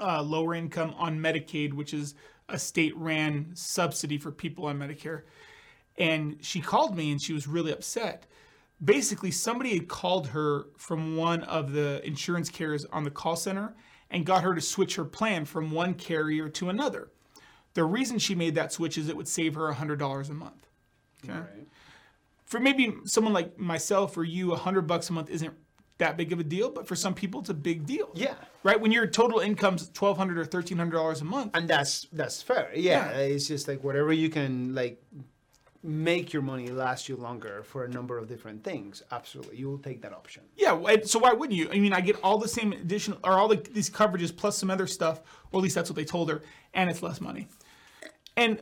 uh, 0.00 0.22
lower 0.22 0.54
income 0.54 0.94
on 0.98 1.20
Medicaid, 1.20 1.72
which 1.74 1.94
is 1.94 2.14
a 2.48 2.58
state 2.58 2.96
ran 2.96 3.50
subsidy 3.54 4.18
for 4.18 4.32
people 4.32 4.66
on 4.66 4.78
Medicare. 4.78 5.22
and 5.98 6.38
she 6.40 6.60
called 6.60 6.96
me 6.96 7.12
and 7.12 7.22
she 7.22 7.32
was 7.32 7.46
really 7.46 7.72
upset. 7.72 8.26
Basically, 8.82 9.30
somebody 9.30 9.74
had 9.74 9.88
called 9.88 10.28
her 10.28 10.66
from 10.78 11.16
one 11.16 11.42
of 11.44 11.72
the 11.72 12.04
insurance 12.06 12.48
carriers 12.48 12.86
on 12.86 13.04
the 13.04 13.10
call 13.10 13.36
center 13.36 13.74
and 14.10 14.24
got 14.24 14.42
her 14.42 14.54
to 14.54 14.60
switch 14.60 14.96
her 14.96 15.04
plan 15.04 15.44
from 15.44 15.70
one 15.70 15.94
carrier 15.94 16.48
to 16.48 16.70
another. 16.70 17.10
The 17.74 17.84
reason 17.84 18.18
she 18.18 18.34
made 18.34 18.54
that 18.54 18.72
switch 18.72 18.96
is 18.98 19.08
it 19.08 19.16
would 19.16 19.28
save 19.28 19.54
her 19.54 19.70
$100 19.72 20.30
a 20.30 20.32
month. 20.32 20.66
Okay. 21.28 21.38
For 22.46 22.58
maybe 22.58 22.96
someone 23.04 23.32
like 23.34 23.58
myself 23.58 24.16
or 24.16 24.24
you, 24.24 24.48
100 24.48 24.82
bucks 24.86 25.10
a 25.10 25.12
month 25.12 25.30
isn't 25.30 25.52
that 25.98 26.16
big 26.16 26.32
of 26.32 26.40
a 26.40 26.44
deal, 26.44 26.70
but 26.70 26.88
for 26.88 26.96
some 26.96 27.12
people 27.14 27.40
it's 27.42 27.50
a 27.50 27.54
big 27.54 27.84
deal. 27.86 28.08
Yeah. 28.14 28.34
Right? 28.62 28.80
When 28.80 28.90
your 28.90 29.06
total 29.06 29.38
income's 29.40 29.82
1,200 29.96 30.38
or 30.38 30.44
$1,300 30.46 31.20
a 31.20 31.24
month. 31.24 31.50
And 31.54 31.68
that's 31.68 32.08
that's 32.12 32.42
fair. 32.42 32.70
Yeah, 32.74 33.10
Yeah. 33.10 33.18
it's 33.18 33.46
just 33.46 33.68
like 33.68 33.84
whatever 33.84 34.12
you 34.12 34.30
can 34.30 34.74
like 34.74 35.00
make 35.82 36.32
your 36.32 36.42
money 36.42 36.68
last 36.68 37.08
you 37.08 37.16
longer 37.16 37.62
for 37.62 37.84
a 37.84 37.88
number 37.88 38.18
of 38.18 38.28
different 38.28 38.62
things. 38.62 39.02
Absolutely, 39.10 39.56
you 39.56 39.68
will 39.68 39.78
take 39.78 40.02
that 40.02 40.12
option. 40.12 40.42
Yeah, 40.56 40.78
so 41.04 41.18
why 41.18 41.32
wouldn't 41.32 41.58
you? 41.58 41.70
I 41.72 41.78
mean, 41.78 41.92
I 41.92 42.00
get 42.00 42.16
all 42.22 42.38
the 42.38 42.48
same 42.48 42.72
additional 42.72 43.18
or 43.24 43.32
all 43.32 43.48
the, 43.48 43.56
these 43.72 43.88
coverages 43.88 44.34
plus 44.34 44.58
some 44.58 44.70
other 44.70 44.86
stuff, 44.86 45.20
or 45.52 45.60
at 45.60 45.62
least 45.62 45.74
that's 45.74 45.88
what 45.88 45.96
they 45.96 46.04
told 46.04 46.30
her, 46.30 46.42
and 46.74 46.90
it's 46.90 47.02
less 47.02 47.20
money. 47.20 47.48
And 48.36 48.60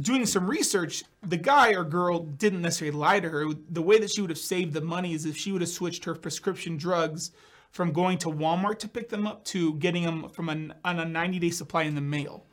doing 0.00 0.26
some 0.26 0.46
research, 0.46 1.04
the 1.22 1.36
guy 1.36 1.72
or 1.72 1.84
girl 1.84 2.20
didn't 2.20 2.62
necessarily 2.62 2.96
lie 2.96 3.20
to 3.20 3.28
her. 3.28 3.46
The 3.70 3.82
way 3.82 3.98
that 3.98 4.10
she 4.10 4.20
would 4.20 4.30
have 4.30 4.38
saved 4.38 4.72
the 4.72 4.80
money 4.80 5.14
is 5.14 5.26
if 5.26 5.36
she 5.36 5.52
would 5.52 5.62
have 5.62 5.70
switched 5.70 6.04
her 6.04 6.14
prescription 6.14 6.76
drugs 6.76 7.32
from 7.70 7.92
going 7.92 8.18
to 8.18 8.28
Walmart 8.28 8.78
to 8.80 8.88
pick 8.88 9.08
them 9.08 9.26
up 9.26 9.44
to 9.46 9.74
getting 9.74 10.04
them 10.04 10.28
from 10.30 10.48
an, 10.48 10.74
on 10.84 10.98
a 10.98 11.04
90 11.04 11.38
day 11.38 11.50
supply 11.50 11.82
in 11.82 11.94
the 11.94 12.00
mail. 12.00 12.46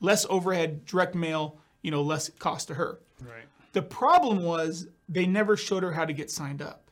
Less 0.00 0.26
overhead, 0.28 0.84
direct 0.84 1.14
mail, 1.14 1.58
you 1.88 1.92
know, 1.92 2.02
less 2.02 2.28
cost 2.38 2.68
to 2.68 2.74
her. 2.74 3.00
Right. 3.22 3.46
The 3.72 3.80
problem 3.80 4.42
was 4.42 4.88
they 5.08 5.24
never 5.24 5.56
showed 5.56 5.82
her 5.82 5.90
how 5.90 6.04
to 6.04 6.12
get 6.12 6.30
signed 6.30 6.60
up. 6.60 6.90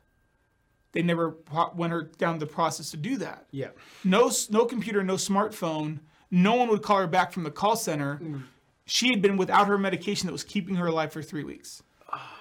They 0.92 1.03
never 1.03 1.36
went 1.74 1.92
her 1.92 2.05
down 2.16 2.38
the 2.38 2.47
process 2.47 2.92
to 2.92 2.97
do 2.97 3.18
that. 3.18 3.44
Yeah. 3.51 3.68
No, 4.05 4.30
no 4.49 4.64
computer, 4.64 5.03
no 5.03 5.16
smartphone. 5.16 5.99
No 6.30 6.55
one 6.55 6.68
would 6.68 6.80
call 6.80 6.97
her 6.97 7.07
back 7.07 7.30
from 7.30 7.42
the 7.42 7.51
call 7.51 7.76
center. 7.76 8.20
Mm. 8.22 8.44
She 8.86 9.11
had 9.11 9.20
been 9.20 9.36
without 9.36 9.66
her 9.66 9.76
medication 9.76 10.28
that 10.28 10.32
was 10.32 10.44
keeping 10.44 10.76
her 10.76 10.86
alive 10.86 11.12
for 11.12 11.22
three 11.22 11.44
weeks. 11.44 11.82
Ah. 12.11 12.40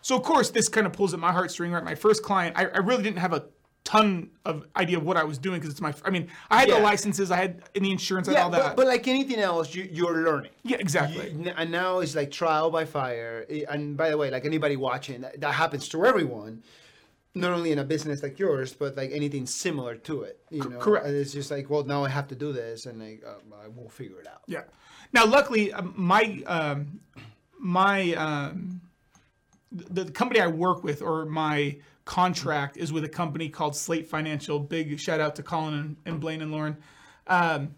So 0.00 0.14
of 0.14 0.22
course, 0.22 0.50
this 0.50 0.68
kind 0.68 0.86
of 0.86 0.92
pulls 0.92 1.12
at 1.12 1.18
my 1.18 1.32
heartstring. 1.32 1.72
Right, 1.72 1.82
my 1.82 1.96
first 1.96 2.22
client, 2.22 2.56
I, 2.56 2.66
I 2.66 2.78
really 2.78 3.02
didn't 3.02 3.18
have 3.18 3.32
a 3.32 3.46
ton 3.86 4.28
of 4.44 4.66
idea 4.76 4.98
of 4.98 5.04
what 5.04 5.16
I 5.16 5.24
was 5.24 5.38
doing 5.38 5.58
because 5.60 5.70
it's 5.70 5.80
my. 5.80 5.94
I 6.04 6.10
mean, 6.10 6.28
I 6.50 6.58
had 6.60 6.68
Yeah. 6.68 6.76
the 6.78 6.82
licenses, 6.82 7.30
I 7.30 7.36
had 7.36 7.62
the 7.72 7.90
insurance, 7.90 8.28
I 8.28 8.32
had 8.32 8.40
all 8.42 8.50
that. 8.50 8.62
but, 8.70 8.76
but 8.76 8.86
like 8.88 9.06
anything 9.08 9.38
else, 9.38 9.74
you, 9.74 9.88
you're 9.90 10.22
learning. 10.28 10.50
yeah, 10.64 10.76
exactly. 10.78 11.30
You- 11.30 11.52
and 11.56 11.70
now 11.70 12.00
it's 12.00 12.14
like 12.16 12.30
trial 12.30 12.70
by 12.70 12.84
fire. 12.84 13.46
And 13.70 13.96
by 13.96 14.10
the 14.10 14.18
way, 14.18 14.28
like 14.30 14.44
anybody 14.44 14.76
watching, 14.76 15.20
that, 15.22 15.40
that 15.40 15.54
happens 15.54 15.88
to 15.90 16.04
everyone. 16.04 16.62
Not 17.34 17.52
only 17.52 17.70
in 17.70 17.78
a 17.78 17.84
business 17.84 18.22
like 18.22 18.38
yours, 18.38 18.72
but 18.72 18.96
like 18.96 19.10
anything 19.12 19.44
similar 19.46 19.94
to 20.08 20.22
it. 20.22 20.40
You 20.50 20.68
know, 20.70 20.78
correct. 20.78 21.06
And 21.06 21.14
it's 21.14 21.32
just 21.32 21.50
like, 21.50 21.68
well, 21.70 21.84
now 21.84 22.02
I 22.02 22.08
have 22.08 22.26
to 22.28 22.34
do 22.34 22.50
this, 22.52 22.86
and 22.86 22.98
like, 22.98 23.22
um, 23.26 23.52
I 23.64 23.68
will 23.68 23.90
figure 23.90 24.18
it 24.22 24.26
out. 24.26 24.40
Yeah. 24.46 24.62
Now, 25.12 25.26
luckily, 25.26 25.70
um, 25.72 25.92
my 25.96 26.42
um, 26.46 26.98
my 27.60 28.14
um, 28.14 28.80
the, 29.70 30.04
the 30.04 30.10
company 30.12 30.40
I 30.40 30.46
work 30.46 30.82
with 30.82 31.02
or 31.02 31.26
my 31.26 31.76
contract 32.06 32.78
is 32.78 32.92
with 32.92 33.04
a 33.04 33.08
company 33.08 33.50
called 33.50 33.76
Slate 33.76 34.06
Financial. 34.06 34.58
Big 34.58 34.98
shout 34.98 35.20
out 35.20 35.36
to 35.36 35.42
Colin 35.42 35.74
and, 35.74 35.96
and 36.06 36.20
Blaine 36.20 36.40
and 36.40 36.50
Lauren, 36.50 36.78
um, 37.26 37.74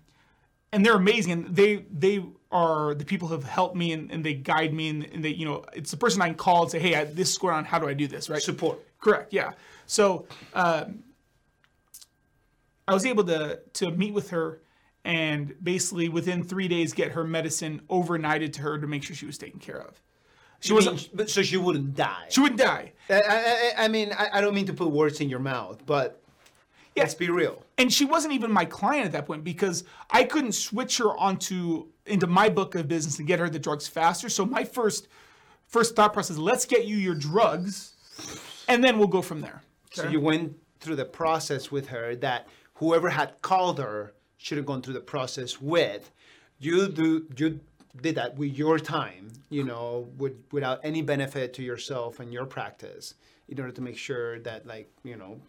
and 0.71 0.87
they're 0.87 0.95
amazing. 0.95 1.33
And 1.33 1.57
they 1.57 1.87
they 1.91 2.25
are 2.53 2.95
the 2.95 3.05
people 3.05 3.27
who 3.27 3.35
have 3.35 3.45
helped 3.45 3.75
me 3.75 3.93
and, 3.93 4.13
and 4.13 4.25
they 4.25 4.35
guide 4.35 4.73
me 4.73 4.89
and, 4.91 5.05
and 5.05 5.25
they 5.25 5.31
you 5.31 5.45
know 5.45 5.65
it's 5.73 5.91
the 5.91 5.97
person 5.97 6.23
I 6.23 6.27
can 6.27 6.37
call 6.37 6.63
and 6.63 6.71
say, 6.71 6.79
hey, 6.79 6.95
I, 6.95 7.05
this 7.05 7.33
is 7.33 7.39
going 7.39 7.55
on. 7.55 7.65
How 7.65 7.81
do 7.81 7.89
I 7.89 7.95
do 7.95 8.07
this? 8.07 8.31
Right. 8.31 8.41
Support. 8.41 8.79
Correct. 9.01 9.33
Yeah. 9.33 9.53
So 9.87 10.27
um, 10.55 11.03
I 12.87 12.95
was 12.95 13.05
able 13.05 13.25
to 13.25 13.61
to 13.75 13.91
meet 13.91 14.15
with 14.15 14.31
her 14.31 14.61
and 15.05 15.55
basically 15.63 16.11
within 16.11 16.45
three 16.45 16.69
days 16.69 16.93
get 16.93 17.13
her 17.13 17.25
medicine 17.25 17.81
overnighted 17.89 18.53
to 18.55 18.63
her 18.63 18.79
to 18.79 18.87
make 18.87 19.03
sure 19.03 19.17
she 19.17 19.27
was 19.27 19.39
taken 19.39 19.59
care 19.59 19.81
of. 19.81 20.01
She 20.61 20.73
wasn't. 20.73 21.15
mean, 21.15 21.27
so 21.29 21.43
she 21.43 21.57
wouldn't 21.57 21.95
die. 21.95 22.27
She 22.31 22.41
wouldn't 22.41 22.61
die. 22.61 22.93
I, 23.09 23.73
I, 23.79 23.85
I- 23.85 23.89
mean, 23.89 24.13
I, 24.13 24.29
I 24.35 24.41
don't 24.41 24.55
mean 24.55 24.67
to 24.67 24.73
put 24.75 24.89
words 24.91 25.21
in 25.21 25.29
your 25.29 25.39
mouth, 25.39 25.85
but 25.87 26.21
let's 26.97 27.15
be 27.15 27.31
real. 27.31 27.63
and 27.79 27.93
she 27.93 28.05
wasn't 28.05 28.33
even 28.35 28.51
my 28.51 28.65
client 28.65 29.07
at 29.07 29.13
that 29.13 29.25
point 29.27 29.45
because 29.45 29.85
I 30.11 30.25
couldn't 30.25 30.53
switch 30.53 30.99
her 30.99 31.17
onto 31.17 31.87
into 32.07 32.27
my 32.27 32.49
book 32.49 32.75
of 32.75 32.89
business 32.89 33.19
and 33.19 33.29
get 33.29 33.39
her 33.39 33.49
the 33.49 33.59
drugs 33.59 33.87
faster. 33.87 34.29
So 34.29 34.45
my 34.45 34.65
first 34.65 35.07
first 35.69 35.95
thought 35.95 36.13
process: 36.13 36.39
let's 36.39 36.65
get 36.65 36.87
you 36.87 36.97
your 36.97 37.15
drugs, 37.15 37.93
and 38.67 38.83
then 38.83 38.99
we'll 38.99 39.07
go 39.09 39.23
from 39.23 39.41
there. 39.41 39.63
So 39.93 40.09
you 40.09 40.21
went 40.21 40.57
through 40.81 40.97
the 40.97 41.05
process 41.05 41.71
with 41.71 41.87
her 41.89 42.17
that 42.17 42.49
whoever 42.75 43.09
had 43.11 43.41
called 43.43 43.79
her 43.79 44.13
should 44.39 44.57
have 44.59 44.67
gone 44.67 44.83
through 44.83 44.95
the 44.95 45.01
process 45.01 45.61
with. 45.61 46.11
You 46.59 46.89
do 46.89 47.27
you 47.37 47.61
did 48.03 48.15
that 48.17 48.37
with 48.37 48.57
your 48.57 48.79
time, 48.79 49.31
you 49.51 49.65
know, 49.65 50.09
with, 50.19 50.35
without 50.53 50.81
any 50.83 51.03
benefit 51.03 51.53
to 51.55 51.63
yourself 51.63 52.21
and 52.21 52.33
your 52.33 52.47
practice, 52.47 53.15
in 53.49 53.59
order 53.59 53.73
to 53.73 53.81
make 53.81 53.97
sure 53.97 54.39
that 54.41 54.67
like 54.67 54.91
you 55.05 55.17
know 55.17 55.41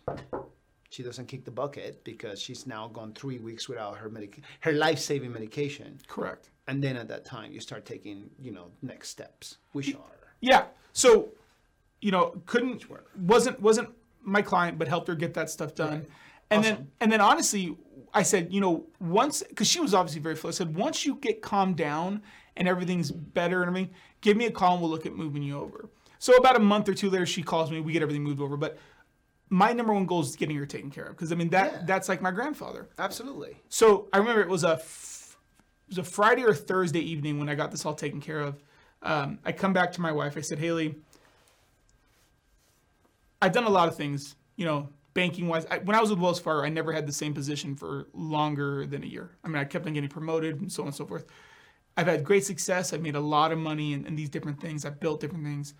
she 0.89 1.03
doesn't 1.03 1.27
kick 1.27 1.45
the 1.45 1.51
bucket 1.51 2.03
because 2.03 2.41
she's 2.41 2.65
now 2.65 2.87
gone 2.87 3.13
three 3.13 3.37
weeks 3.37 3.69
without 3.69 3.97
her 3.97 4.09
medic- 4.09 4.41
her 4.61 4.71
life 4.71 4.99
saving 4.99 5.31
medication, 5.31 5.99
Correct. 6.07 6.49
and 6.67 6.83
then 6.83 6.95
at 6.97 7.07
that 7.09 7.25
time 7.25 7.51
you 7.51 7.59
start 7.59 7.85
taking 7.85 8.29
you 8.39 8.51
know 8.51 8.67
next 8.81 9.09
steps, 9.09 9.57
which 9.73 9.93
are 9.93 10.33
Yeah. 10.41 10.65
So, 10.93 11.29
you 12.01 12.11
know, 12.11 12.41
couldn't 12.45 12.85
wasn't 13.17 13.59
wasn't 13.61 13.89
my 14.23 14.41
client, 14.41 14.77
but 14.79 14.87
helped 14.87 15.07
her 15.07 15.15
get 15.15 15.33
that 15.35 15.49
stuff 15.49 15.75
done. 15.75 16.05
And 16.51 16.63
then 16.63 16.87
and 16.99 17.11
then 17.11 17.21
honestly, 17.21 17.77
I 18.13 18.23
said, 18.23 18.51
you 18.51 18.59
know, 18.61 18.85
once 18.99 19.43
because 19.43 19.67
she 19.67 19.79
was 19.79 19.93
obviously 19.93 20.21
very 20.21 20.35
full. 20.35 20.49
I 20.49 20.51
said, 20.51 20.75
once 20.75 21.05
you 21.05 21.15
get 21.15 21.41
calmed 21.41 21.77
down 21.77 22.21
and 22.57 22.67
everything's 22.67 23.11
better 23.11 23.61
and 23.61 23.69
everything, 23.69 23.93
give 24.21 24.35
me 24.35 24.45
a 24.45 24.51
call 24.51 24.73
and 24.73 24.81
we'll 24.81 24.89
look 24.91 25.05
at 25.05 25.15
moving 25.15 25.43
you 25.43 25.59
over. 25.59 25.89
So 26.17 26.33
about 26.35 26.55
a 26.55 26.59
month 26.59 26.89
or 26.89 26.93
two 26.93 27.09
later, 27.09 27.25
she 27.25 27.43
calls 27.43 27.71
me. 27.71 27.79
We 27.81 27.93
get 27.93 28.01
everything 28.01 28.23
moved 28.23 28.41
over. 28.41 28.57
But 28.57 28.77
my 29.49 29.73
number 29.73 29.93
one 29.93 30.05
goal 30.05 30.21
is 30.21 30.35
getting 30.35 30.55
her 30.57 30.65
taken 30.65 30.89
care 30.91 31.05
of 31.05 31.11
because 31.15 31.31
I 31.31 31.35
mean 31.35 31.49
that 31.49 31.71
Yeah. 31.71 31.81
that's 31.85 32.09
like 32.09 32.21
my 32.21 32.31
grandfather. 32.31 32.89
absolutely 32.97 33.57
So 33.69 34.07
I 34.13 34.17
remember 34.17 34.41
it 34.41 34.49
was 34.49 34.63
a 34.63 34.73
f- 34.73 35.37
it 35.87 35.97
was 35.97 35.97
a 35.99 36.03
Friday 36.03 36.43
or 36.43 36.53
Thursday 36.53 36.99
evening 36.99 37.39
when 37.39 37.49
I 37.49 37.55
got 37.55 37.71
this 37.71 37.85
all 37.85 37.95
taken 37.95 38.21
care 38.21 38.41
of. 38.41 38.61
Um, 39.01 39.39
I 39.45 39.51
come 39.53 39.71
back 39.73 39.91
to 39.93 40.01
my 40.01 40.11
wife. 40.11 40.35
I 40.37 40.41
said, 40.41 40.59
Haley, 40.59 40.95
I've 43.41 43.53
done 43.53 43.63
a 43.63 43.69
lot 43.69 43.87
of 43.87 43.95
things, 43.95 44.35
you 44.55 44.65
know, 44.65 44.89
banking 45.13 45.47
wise. 45.47 45.65
I, 45.69 45.79
when 45.79 45.95
I 45.95 46.01
was 46.01 46.09
with 46.09 46.19
Wells 46.19 46.39
Fargo, 46.39 46.65
I 46.65 46.69
never 46.69 46.91
had 46.91 47.07
the 47.07 47.13
same 47.13 47.33
position 47.33 47.75
for 47.75 48.07
longer 48.13 48.85
than 48.85 49.03
a 49.03 49.07
year. 49.07 49.31
I 49.43 49.47
mean, 49.47 49.57
I 49.57 49.65
kept 49.65 49.85
on 49.85 49.93
getting 49.93 50.09
promoted 50.09 50.61
and 50.61 50.71
so 50.71 50.83
on 50.83 50.87
and 50.87 50.95
so 50.95 51.05
forth. 51.05 51.25
I've 51.97 52.07
had 52.07 52.23
great 52.23 52.45
success. 52.45 52.93
I've 52.93 53.01
made 53.01 53.15
a 53.15 53.19
lot 53.19 53.51
of 53.51 53.57
money 53.57 53.93
in, 53.93 54.05
in 54.05 54.15
these 54.15 54.29
different 54.29 54.61
things. 54.61 54.85
I've 54.85 54.99
built 54.99 55.19
different 55.19 55.43
things. 55.43 55.73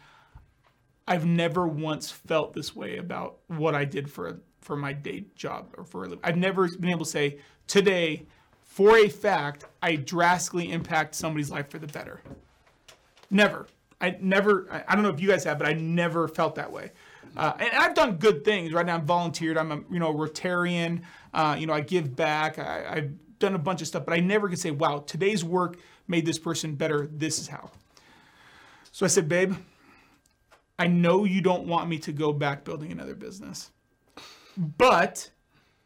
I've 1.08 1.26
never 1.26 1.68
once 1.68 2.12
felt 2.12 2.54
this 2.54 2.76
way 2.76 2.98
about 2.98 3.38
what 3.48 3.74
I 3.74 3.86
did 3.86 4.10
for 4.10 4.42
for 4.62 4.76
my 4.76 4.94
day 4.94 5.26
job 5.36 5.74
or 5.78 5.86
for 5.86 6.04
a 6.04 6.08
living. 6.10 6.20
I've 6.24 6.38
never 6.38 6.68
been 6.68 6.90
able 6.90 7.06
to 7.06 7.12
say 7.12 7.40
today, 7.68 8.26
for 8.62 8.98
a 8.98 9.08
fact, 9.08 9.64
I 9.82 9.96
drastically 9.96 10.72
impact 10.72 11.16
somebody's 11.16 11.50
life 11.50 11.70
for 11.70 11.80
the 11.80 11.88
better. 11.88 12.22
Never. 13.32 13.68
I 14.02 14.18
never. 14.22 14.68
I, 14.72 14.84
I 14.90 14.96
don't 14.96 15.04
know 15.04 15.10
if 15.10 15.20
you 15.20 15.30
guys 15.30 15.44
have, 15.46 15.58
but 15.58 15.68
I 15.68 15.74
never 15.74 16.28
felt 16.28 16.56
that 16.56 16.72
way. 16.72 16.92
Uh, 17.38 17.54
and 17.60 17.70
I've 17.74 17.94
done 17.94 18.18
good 18.18 18.44
things. 18.44 18.74
Right 18.74 18.86
now, 18.86 18.96
I'm 18.96 19.06
volunteered. 19.06 19.58
I'm 19.58 19.72
a 19.72 19.82
you 19.92 20.00
know 20.00 20.14
Rotarian. 20.14 21.02
Uh, 21.34 21.56
you 21.58 21.68
know, 21.68 21.74
I 21.74 21.82
give 21.82 22.16
back. 22.16 22.60
I, 22.60 22.86
I've 22.90 23.40
done 23.40 23.56
a 23.56 23.60
bunch 23.60 23.82
of 23.82 23.88
stuff, 23.88 24.06
but 24.06 24.14
I 24.14 24.20
never 24.20 24.50
could 24.50 24.60
say, 24.60 24.72
"Wow, 24.72 25.04
today's 25.06 25.44
work 25.44 25.78
made 26.08 26.26
this 26.26 26.40
person 26.40 26.76
better." 26.76 27.10
This 27.12 27.40
is 27.40 27.48
how. 27.48 27.72
So 28.92 29.06
I 29.06 29.10
said, 29.10 29.30
"Babe, 29.30 29.56
I 30.78 30.88
know 30.88 31.26
you 31.26 31.42
don't 31.42 31.68
want 31.68 31.90
me 31.90 32.00
to 32.00 32.12
go 32.12 32.34
back 32.34 32.64
building 32.64 32.92
another 32.92 33.16
business, 33.16 33.72
but 34.58 35.30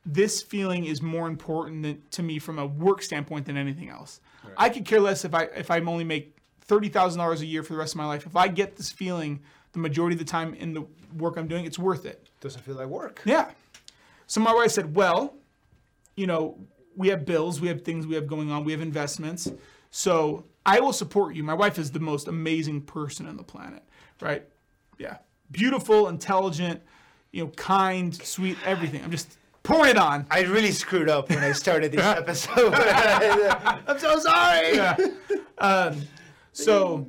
this 0.05 0.41
feeling 0.41 0.85
is 0.85 1.01
more 1.01 1.27
important 1.27 1.83
than, 1.83 2.01
to 2.11 2.23
me 2.23 2.39
from 2.39 2.59
a 2.59 2.65
work 2.65 3.01
standpoint 3.01 3.45
than 3.45 3.57
anything 3.57 3.89
else. 3.89 4.19
I 4.57 4.69
could 4.69 4.85
care 4.85 4.99
less 4.99 5.25
if 5.25 5.33
I 5.33 5.43
if 5.43 5.71
I 5.71 5.79
only 5.79 6.03
make 6.03 6.37
thirty 6.61 6.89
thousand 6.89 7.19
dollars 7.19 7.41
a 7.41 7.45
year 7.45 7.63
for 7.63 7.73
the 7.73 7.79
rest 7.79 7.93
of 7.93 7.97
my 7.97 8.05
life. 8.05 8.25
If 8.25 8.35
I 8.35 8.47
get 8.47 8.75
this 8.75 8.91
feeling 8.91 9.41
the 9.73 9.79
majority 9.79 10.15
of 10.15 10.19
the 10.19 10.25
time 10.25 10.53
in 10.53 10.73
the 10.73 10.85
work 11.17 11.37
I'm 11.37 11.47
doing, 11.47 11.65
it's 11.65 11.79
worth 11.79 12.05
it. 12.05 12.27
doesn't 12.41 12.61
feel 12.63 12.75
like 12.75 12.87
work. 12.87 13.21
Yeah. 13.25 13.51
So 14.27 14.39
my 14.41 14.53
wife 14.53 14.71
said, 14.71 14.95
"Well, 14.95 15.35
you 16.15 16.27
know, 16.27 16.57
we 16.95 17.09
have 17.09 17.25
bills, 17.25 17.59
we 17.61 17.67
have 17.67 17.81
things 17.81 18.07
we 18.07 18.15
have 18.15 18.27
going 18.27 18.51
on, 18.51 18.63
we 18.63 18.71
have 18.71 18.81
investments. 18.81 19.51
So 19.91 20.45
I 20.65 20.79
will 20.79 20.93
support 20.93 21.35
you." 21.35 21.43
My 21.43 21.53
wife 21.53 21.77
is 21.77 21.91
the 21.91 21.99
most 21.99 22.27
amazing 22.27 22.81
person 22.81 23.27
on 23.27 23.37
the 23.37 23.43
planet, 23.43 23.83
right? 24.21 24.43
Yeah, 24.97 25.17
beautiful, 25.51 26.07
intelligent, 26.07 26.81
you 27.31 27.43
know, 27.43 27.49
kind, 27.51 28.13
sweet, 28.15 28.57
everything. 28.65 29.03
I'm 29.03 29.11
just 29.11 29.37
pouring 29.63 29.91
it 29.91 29.97
on. 29.97 30.25
I 30.29 30.41
really 30.41 30.71
screwed 30.71 31.09
up 31.09 31.29
when 31.29 31.39
I 31.39 31.51
started 31.51 31.91
this 31.91 32.01
episode. 32.21 32.73
I'm 33.87 33.99
so 33.99 34.19
sorry. 34.19 34.79
Um 35.57 36.01
so 36.51 37.07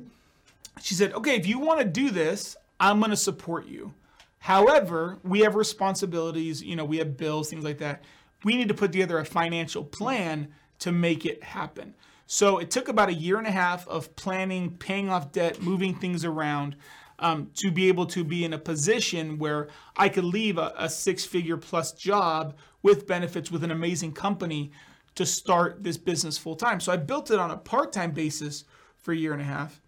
she 0.85 0.93
said, 0.93 1.13
okay, 1.13 1.35
if 1.35 1.47
you 1.47 1.57
want 1.57 1.79
to 1.79 1.85
do 1.85 2.11
this, 2.11 2.55
I'm 2.79 2.99
going 2.99 3.09
to 3.09 3.17
support 3.17 3.65
you. 3.65 3.95
However, 4.37 5.17
we 5.23 5.39
have 5.39 5.55
responsibilities, 5.55 6.61
you 6.61 6.75
know, 6.75 6.85
we 6.85 6.99
have 6.99 7.17
bills, 7.17 7.49
things 7.49 7.63
like 7.63 7.79
that. 7.79 8.03
We 8.43 8.55
need 8.55 8.67
to 8.67 8.75
put 8.75 8.91
together 8.91 9.17
a 9.17 9.25
financial 9.25 9.83
plan 9.83 10.49
to 10.77 10.91
make 10.91 11.25
it 11.25 11.43
happen. 11.43 11.95
So 12.27 12.59
it 12.59 12.69
took 12.69 12.87
about 12.87 13.09
a 13.09 13.15
year 13.15 13.39
and 13.39 13.47
a 13.47 13.51
half 13.51 13.87
of 13.87 14.15
planning, 14.15 14.77
paying 14.77 15.09
off 15.09 15.31
debt, 15.31 15.59
moving 15.59 15.95
things 15.95 16.23
around 16.23 16.75
um, 17.17 17.49
to 17.55 17.71
be 17.71 17.87
able 17.87 18.05
to 18.05 18.23
be 18.23 18.45
in 18.45 18.53
a 18.53 18.59
position 18.59 19.39
where 19.39 19.69
I 19.97 20.07
could 20.07 20.23
leave 20.23 20.59
a, 20.59 20.71
a 20.77 20.87
six 20.87 21.25
figure 21.25 21.57
plus 21.57 21.93
job 21.93 22.55
with 22.83 23.07
benefits 23.07 23.49
with 23.49 23.63
an 23.63 23.71
amazing 23.71 24.11
company 24.11 24.71
to 25.15 25.25
start 25.25 25.83
this 25.83 25.97
business 25.97 26.37
full 26.37 26.55
time. 26.55 26.79
So 26.79 26.91
I 26.91 26.97
built 26.97 27.31
it 27.31 27.39
on 27.39 27.49
a 27.49 27.57
part 27.57 27.91
time 27.91 28.11
basis 28.11 28.65
for 28.99 29.13
a 29.13 29.17
year 29.17 29.33
and 29.33 29.41
a 29.41 29.45
half. 29.45 29.81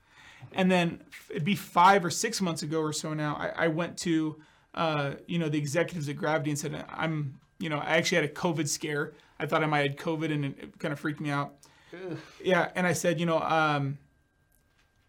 And 0.53 0.71
then 0.71 1.01
it'd 1.29 1.43
be 1.43 1.55
five 1.55 2.03
or 2.05 2.09
six 2.09 2.41
months 2.41 2.63
ago 2.63 2.81
or 2.81 2.93
so 2.93 3.13
now, 3.13 3.35
I, 3.35 3.65
I 3.65 3.67
went 3.67 3.97
to, 3.99 4.41
uh, 4.73 5.13
you 5.27 5.39
know, 5.39 5.49
the 5.49 5.57
executives 5.57 6.09
at 6.09 6.15
Gravity 6.15 6.51
and 6.51 6.59
said, 6.59 6.85
I'm, 6.89 7.39
you 7.59 7.69
know, 7.69 7.77
I 7.77 7.97
actually 7.97 8.17
had 8.17 8.25
a 8.25 8.33
COVID 8.33 8.67
scare. 8.67 9.13
I 9.39 9.45
thought 9.45 9.63
I 9.63 9.67
might 9.67 9.89
have 9.89 9.97
COVID 9.97 10.31
and 10.31 10.45
it, 10.45 10.79
kind 10.79 10.91
of 10.91 10.99
freaked 10.99 11.19
me 11.19 11.29
out. 11.29 11.55
Yeah. 12.43 12.69
And 12.75 12.85
I 12.85 12.93
said, 12.93 13.19
you 13.19 13.25
know, 13.25 13.39
um, 13.39 13.97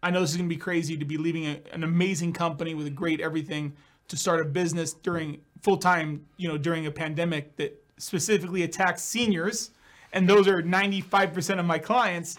I 0.01 0.11
know 0.11 0.21
this 0.21 0.31
is 0.31 0.37
going 0.37 0.49
to 0.49 0.55
be 0.55 0.59
crazy 0.59 0.97
to 0.97 1.05
be 1.05 1.17
leaving 1.17 1.45
a, 1.45 1.61
an 1.71 1.83
amazing 1.83 2.33
company 2.33 2.73
with 2.73 2.87
a 2.87 2.91
great 2.91 3.19
everything 3.19 3.73
to 4.07 4.17
start 4.17 4.41
a 4.41 4.45
business 4.45 4.93
during 4.93 5.41
full 5.61 5.77
time, 5.77 6.25
you 6.37 6.47
know, 6.47 6.57
during 6.57 6.85
a 6.85 6.91
pandemic 6.91 7.55
that 7.57 7.81
specifically 7.97 8.63
attacks 8.63 9.01
seniors. 9.03 9.71
And 10.13 10.27
those 10.27 10.47
are 10.47 10.63
95% 10.63 11.59
of 11.59 11.65
my 11.65 11.77
clients. 11.77 12.37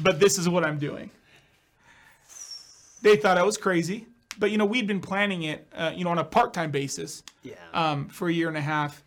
But 0.00 0.20
this 0.20 0.38
is 0.38 0.48
what 0.48 0.64
I'm 0.64 0.78
doing. 0.78 1.10
They 3.02 3.16
thought 3.16 3.38
I 3.38 3.42
was 3.42 3.56
crazy. 3.56 4.06
But, 4.38 4.52
you 4.52 4.58
know, 4.58 4.66
we'd 4.66 4.86
been 4.86 5.00
planning 5.00 5.42
it, 5.42 5.66
uh, 5.74 5.92
you 5.94 6.04
know, 6.04 6.10
on 6.10 6.18
a 6.18 6.24
part 6.24 6.54
time 6.54 6.70
basis 6.70 7.24
Yeah. 7.42 7.54
um, 7.74 8.08
for 8.08 8.28
a 8.28 8.32
year 8.32 8.48
and 8.48 8.56
a 8.56 8.60
half. 8.60 9.02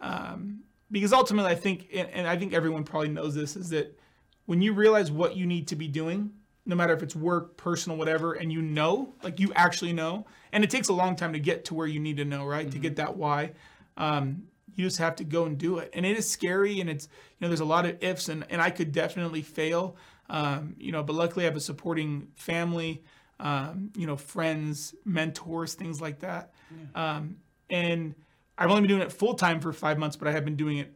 Um, 0.00 0.60
because 0.90 1.12
ultimately, 1.12 1.50
I 1.50 1.54
think, 1.54 1.88
and, 1.94 2.08
and 2.10 2.26
I 2.26 2.36
think 2.38 2.54
everyone 2.54 2.84
probably 2.84 3.10
knows 3.10 3.34
this, 3.34 3.56
is 3.56 3.68
that 3.70 3.98
when 4.46 4.62
you 4.62 4.72
realize 4.72 5.10
what 5.10 5.36
you 5.36 5.46
need 5.46 5.68
to 5.68 5.76
be 5.76 5.86
doing, 5.86 6.32
no 6.66 6.74
matter 6.74 6.94
if 6.94 7.02
it's 7.02 7.14
work, 7.14 7.56
personal, 7.56 7.98
whatever, 7.98 8.32
and 8.32 8.52
you 8.52 8.62
know, 8.62 9.14
like 9.22 9.38
you 9.38 9.52
actually 9.54 9.92
know, 9.92 10.26
and 10.52 10.64
it 10.64 10.70
takes 10.70 10.88
a 10.88 10.92
long 10.92 11.14
time 11.14 11.32
to 11.34 11.38
get 11.38 11.66
to 11.66 11.74
where 11.74 11.86
you 11.86 12.00
need 12.00 12.16
to 12.16 12.24
know, 12.24 12.46
right? 12.46 12.70
To 12.70 12.78
get 12.78 12.96
that 12.96 13.16
why. 13.16 13.52
Um, 13.96 14.44
you 14.74 14.86
just 14.86 14.98
have 14.98 15.16
to 15.16 15.24
go 15.24 15.44
and 15.44 15.58
do 15.58 15.78
it. 15.78 15.90
And 15.92 16.06
it 16.06 16.16
is 16.16 16.28
scary 16.28 16.80
and 16.80 16.88
it's, 16.88 17.06
you 17.06 17.44
know, 17.44 17.48
there's 17.48 17.60
a 17.60 17.64
lot 17.66 17.84
of 17.86 18.02
ifs 18.02 18.28
and, 18.28 18.46
and 18.48 18.62
I 18.62 18.70
could 18.70 18.92
definitely 18.92 19.42
fail. 19.42 19.96
Um, 20.30 20.74
you 20.78 20.90
know, 20.92 21.02
but 21.02 21.14
luckily 21.14 21.44
I 21.44 21.48
have 21.48 21.56
a 21.56 21.60
supporting 21.60 22.28
family, 22.34 23.02
um, 23.40 23.90
you 23.96 24.06
know, 24.06 24.16
friends, 24.16 24.94
mentors, 25.04 25.74
things 25.74 26.00
like 26.00 26.20
that. 26.20 26.52
Um, 26.94 27.36
and 27.68 28.14
I've 28.58 28.70
only 28.70 28.82
been 28.82 28.90
doing 28.90 29.02
it 29.02 29.12
full 29.12 29.34
time 29.34 29.60
for 29.60 29.72
five 29.72 29.98
months, 29.98 30.16
but 30.16 30.28
I 30.28 30.32
have 30.32 30.44
been 30.44 30.56
doing 30.56 30.78
it 30.78 30.92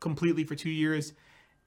completely 0.00 0.44
for 0.44 0.56
two 0.56 0.70
years, 0.70 1.12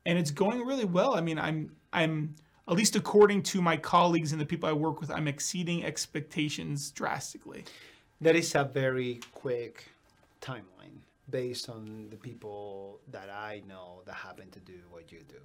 and 0.05 0.19
it's 0.19 0.31
going 0.31 0.65
really 0.65 0.85
well. 0.85 1.15
I 1.15 1.21
mean, 1.21 1.39
I'm 1.39 1.71
I'm 1.93 2.35
at 2.67 2.75
least 2.75 2.95
according 2.95 3.43
to 3.43 3.61
my 3.61 3.77
colleagues 3.77 4.31
and 4.31 4.41
the 4.41 4.45
people 4.45 4.67
I 4.67 4.73
work 4.73 4.99
with, 4.99 5.09
I'm 5.09 5.27
exceeding 5.27 5.85
expectations 5.85 6.91
drastically. 6.91 7.63
That 8.21 8.35
is 8.35 8.55
a 8.55 8.63
very 8.63 9.19
quick 9.33 9.85
timeline 10.41 10.99
based 11.29 11.69
on 11.69 12.07
the 12.09 12.17
people 12.17 12.99
that 13.11 13.29
I 13.29 13.61
know 13.67 14.01
that 14.05 14.15
happen 14.15 14.49
to 14.51 14.59
do 14.59 14.79
what 14.89 15.11
you 15.11 15.19
do, 15.27 15.41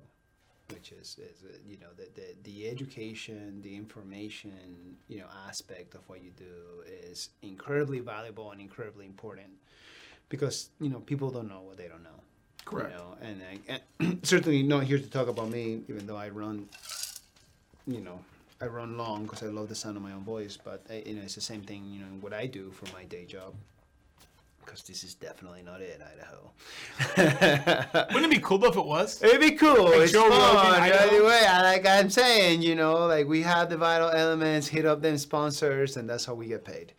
which 0.72 0.92
is, 0.92 1.18
is 1.18 1.44
uh, 1.44 1.56
you 1.68 1.76
know 1.78 1.88
the, 1.96 2.08
the 2.14 2.34
the 2.44 2.68
education, 2.68 3.60
the 3.62 3.74
information, 3.76 4.96
you 5.08 5.18
know 5.18 5.26
aspect 5.48 5.94
of 5.94 6.00
what 6.08 6.22
you 6.22 6.30
do 6.36 6.82
is 7.10 7.30
incredibly 7.42 8.00
valuable 8.00 8.50
and 8.52 8.60
incredibly 8.60 9.06
important 9.06 9.50
because 10.28 10.70
you 10.80 10.88
know 10.88 11.00
people 11.00 11.30
don't 11.30 11.48
know 11.48 11.62
what 11.62 11.76
they 11.76 11.88
don't 11.88 12.02
know. 12.02 12.20
Correct. 12.64 12.90
You 12.90 12.96
know, 12.96 13.16
and, 13.22 13.42
I, 13.42 13.78
and 14.02 14.20
certainly 14.26 14.62
not 14.62 14.84
here 14.84 14.98
to 14.98 15.10
talk 15.10 15.28
about 15.28 15.50
me, 15.50 15.80
even 15.88 16.06
though 16.06 16.16
I 16.16 16.28
run, 16.28 16.68
you 17.86 18.00
know, 18.00 18.20
I 18.60 18.66
run 18.66 18.96
long 18.96 19.24
because 19.24 19.42
I 19.42 19.46
love 19.46 19.68
the 19.68 19.74
sound 19.74 19.96
of 19.96 20.02
my 20.02 20.12
own 20.12 20.24
voice. 20.24 20.58
But 20.62 20.84
I, 20.90 21.02
you 21.06 21.14
know, 21.14 21.22
it's 21.22 21.34
the 21.34 21.40
same 21.40 21.62
thing, 21.62 21.84
you 21.90 22.00
know, 22.00 22.06
what 22.20 22.32
I 22.32 22.46
do 22.46 22.70
for 22.70 22.86
my 22.94 23.04
day 23.04 23.24
job. 23.24 23.54
Because 24.70 24.84
this 24.84 25.02
is 25.02 25.14
definitely 25.14 25.64
not 25.64 25.80
it, 25.80 26.00
Idaho. 26.00 26.52
Wouldn't 28.14 28.32
it 28.32 28.36
be 28.36 28.40
cool 28.40 28.58
though 28.58 28.68
if 28.68 28.76
it 28.76 28.84
was? 28.84 29.20
It'd 29.20 29.40
be 29.40 29.56
cool. 29.56 29.90
it's 29.94 30.12
Joe 30.12 30.28
Rogan, 30.28 30.38
fun. 30.38 30.80
Idaho. 30.80 31.08
Anyway, 31.08 31.42
like 31.44 31.84
I'm 31.84 32.08
saying, 32.08 32.62
you 32.62 32.76
know, 32.76 33.08
like 33.08 33.26
we 33.26 33.42
have 33.42 33.68
the 33.68 33.76
vital 33.76 34.10
elements, 34.10 34.68
hit 34.68 34.86
up 34.86 35.02
them 35.02 35.18
sponsors, 35.18 35.96
and 35.96 36.08
that's 36.08 36.24
how 36.24 36.34
we 36.34 36.46
get 36.46 36.64
paid. 36.64 36.92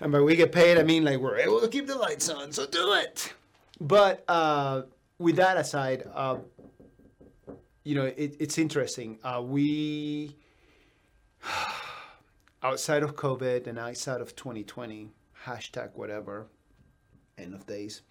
And 0.00 0.10
by 0.10 0.22
we 0.22 0.36
get 0.36 0.52
paid, 0.52 0.78
I 0.78 0.82
mean 0.82 1.04
like 1.04 1.18
we're 1.18 1.36
able 1.36 1.60
to 1.60 1.68
keep 1.68 1.86
the 1.86 1.96
lights 1.96 2.30
on, 2.30 2.50
so 2.50 2.66
do 2.66 2.94
it. 2.94 3.30
But 3.78 4.24
uh, 4.26 4.84
with 5.18 5.36
that 5.36 5.58
aside, 5.58 6.08
uh, 6.14 6.38
you 7.84 7.94
know, 7.94 8.06
it, 8.06 8.36
it's 8.40 8.56
interesting. 8.56 9.18
Uh, 9.22 9.42
we, 9.44 10.34
outside 12.62 13.02
of 13.02 13.16
COVID 13.16 13.66
and 13.66 13.78
outside 13.78 14.22
of 14.22 14.34
2020, 14.34 15.10
hashtag 15.44 15.90
whatever, 15.94 16.46
end 17.40 17.54
of 17.54 17.66
days. 17.66 18.02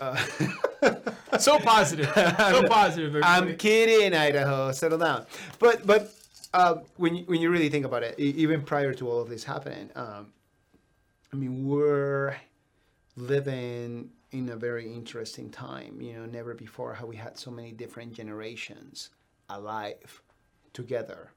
Uh, 0.00 0.16
So 1.38 1.58
positive, 1.58 2.06
so 2.14 2.62
positive. 2.68 3.20
I'm 3.24 3.56
kidding, 3.56 4.14
Idaho. 4.14 4.70
Settle 4.72 4.98
down. 4.98 5.26
But 5.58 5.86
but 5.86 6.14
uh, 6.52 6.76
when 6.96 7.16
you, 7.16 7.24
when 7.24 7.40
you 7.40 7.50
really 7.50 7.68
think 7.68 7.84
about 7.84 8.02
it, 8.02 8.18
even 8.18 8.62
prior 8.62 8.94
to 8.94 9.10
all 9.10 9.20
of 9.20 9.28
this 9.28 9.44
happening, 9.44 9.90
um, 9.96 10.28
I 11.32 11.36
mean, 11.36 11.66
we're 11.66 12.36
living 13.16 14.10
in 14.30 14.48
a 14.48 14.56
very 14.56 14.92
interesting 14.92 15.50
time. 15.50 16.00
You 16.00 16.14
know, 16.14 16.26
never 16.26 16.54
before 16.54 16.94
have 16.94 17.08
we 17.08 17.16
had 17.16 17.36
so 17.38 17.50
many 17.50 17.72
different 17.72 18.12
generations 18.12 19.10
alive 19.48 20.22
together 20.72 21.30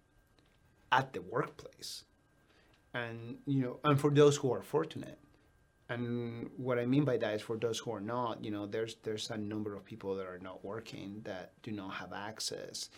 at 0.92 1.14
the 1.14 1.22
workplace, 1.22 2.04
and 2.94 3.38
you 3.46 3.62
know, 3.62 3.80
and 3.84 4.00
for 4.00 4.12
those 4.12 4.38
who 4.38 4.54
are 4.54 4.62
fortunate. 4.62 5.18
And 5.90 6.50
what 6.58 6.78
I 6.80 6.86
mean 6.86 7.06
by 7.06 7.18
that 7.18 7.36
is 7.36 7.42
for 7.42 7.58
those 7.58 7.80
who 7.80 7.94
are 7.94 8.02
not, 8.02 8.44
you 8.44 8.52
know, 8.52 8.66
there's 8.66 8.98
there's 9.04 9.30
a 9.30 9.38
number 9.38 9.76
of 9.76 9.86
people 9.86 10.16
that 10.16 10.26
are 10.26 10.40
not 10.40 10.64
working 10.64 11.22
that 11.24 11.52
do 11.64 11.72
not 11.72 11.92
have 11.94 12.12
access 12.12 12.90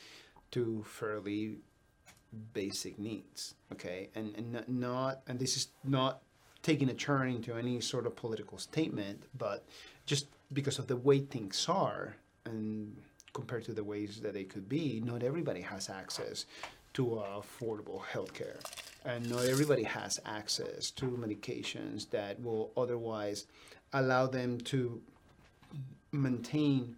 to 0.51 0.83
fairly 0.87 1.57
basic 2.53 2.97
needs. 2.97 3.55
Okay, 3.71 4.09
and 4.15 4.35
and 4.35 4.67
not- 4.67 5.21
and 5.27 5.39
this 5.39 5.55
is 5.55 5.67
not 5.83 6.21
taking 6.61 6.89
a 6.89 6.93
turn 6.93 7.29
into 7.29 7.53
any 7.53 7.79
sort 7.79 8.05
of 8.05 8.15
political 8.15 8.57
statement, 8.57 9.23
but 9.37 9.65
just 10.05 10.27
because 10.51 10.79
of 10.79 10.87
the 10.87 10.95
way 10.95 11.19
things 11.19 11.67
are 11.69 12.15
and 12.45 12.97
compared 13.33 13.63
to 13.63 13.73
the 13.73 13.83
ways 13.83 14.19
that 14.21 14.33
they 14.33 14.43
could 14.43 14.67
be, 14.67 14.99
not 15.05 15.23
everybody 15.23 15.61
has 15.61 15.89
access 15.89 16.45
to 16.93 17.19
uh, 17.19 17.41
affordable 17.41 18.01
healthcare, 18.01 18.59
and 19.05 19.29
not 19.29 19.45
everybody 19.45 19.83
has 19.83 20.19
access 20.25 20.91
to 20.91 21.05
medications 21.05 22.09
that 22.09 22.41
will 22.41 22.71
otherwise 22.75 23.45
allow 23.93 24.27
them 24.27 24.59
to 24.59 25.01
maintain 26.11 26.95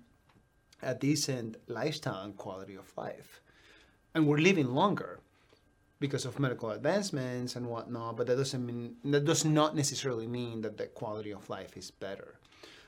a 0.81 0.95
decent 0.95 1.57
lifestyle 1.67 2.23
and 2.23 2.37
quality 2.37 2.75
of 2.75 2.91
life. 2.97 3.41
And 4.13 4.27
we're 4.27 4.39
living 4.39 4.73
longer 4.73 5.19
because 5.99 6.25
of 6.25 6.39
medical 6.39 6.71
advancements 6.71 7.55
and 7.55 7.67
whatnot, 7.67 8.17
but 8.17 8.27
that 8.27 8.35
doesn't 8.35 8.65
mean 8.65 8.95
that 9.05 9.23
does 9.23 9.45
not 9.45 9.75
necessarily 9.75 10.27
mean 10.27 10.61
that 10.61 10.77
the 10.77 10.87
quality 10.87 11.31
of 11.31 11.49
life 11.49 11.77
is 11.77 11.91
better. 11.91 12.39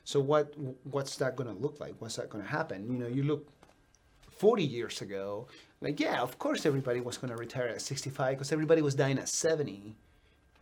So 0.03 0.19
what 0.19 0.53
what's 0.83 1.15
that 1.17 1.35
going 1.35 1.53
to 1.53 1.61
look 1.61 1.79
like? 1.79 1.95
What's 1.99 2.15
that 2.15 2.29
going 2.29 2.43
to 2.43 2.49
happen? 2.49 2.91
You 2.91 2.97
know, 2.97 3.07
you 3.07 3.23
look 3.23 3.47
40 4.31 4.63
years 4.63 5.01
ago, 5.01 5.47
like 5.83 5.99
yeah, 5.99 6.21
of 6.21 6.39
course 6.39 6.65
everybody 6.65 7.01
was 7.01 7.17
going 7.17 7.31
to 7.31 7.37
retire 7.37 7.67
at 7.67 7.81
65 7.81 8.37
because 8.37 8.51
everybody 8.51 8.81
was 8.81 8.95
dying 8.95 9.19
at 9.19 9.29
70 9.29 9.95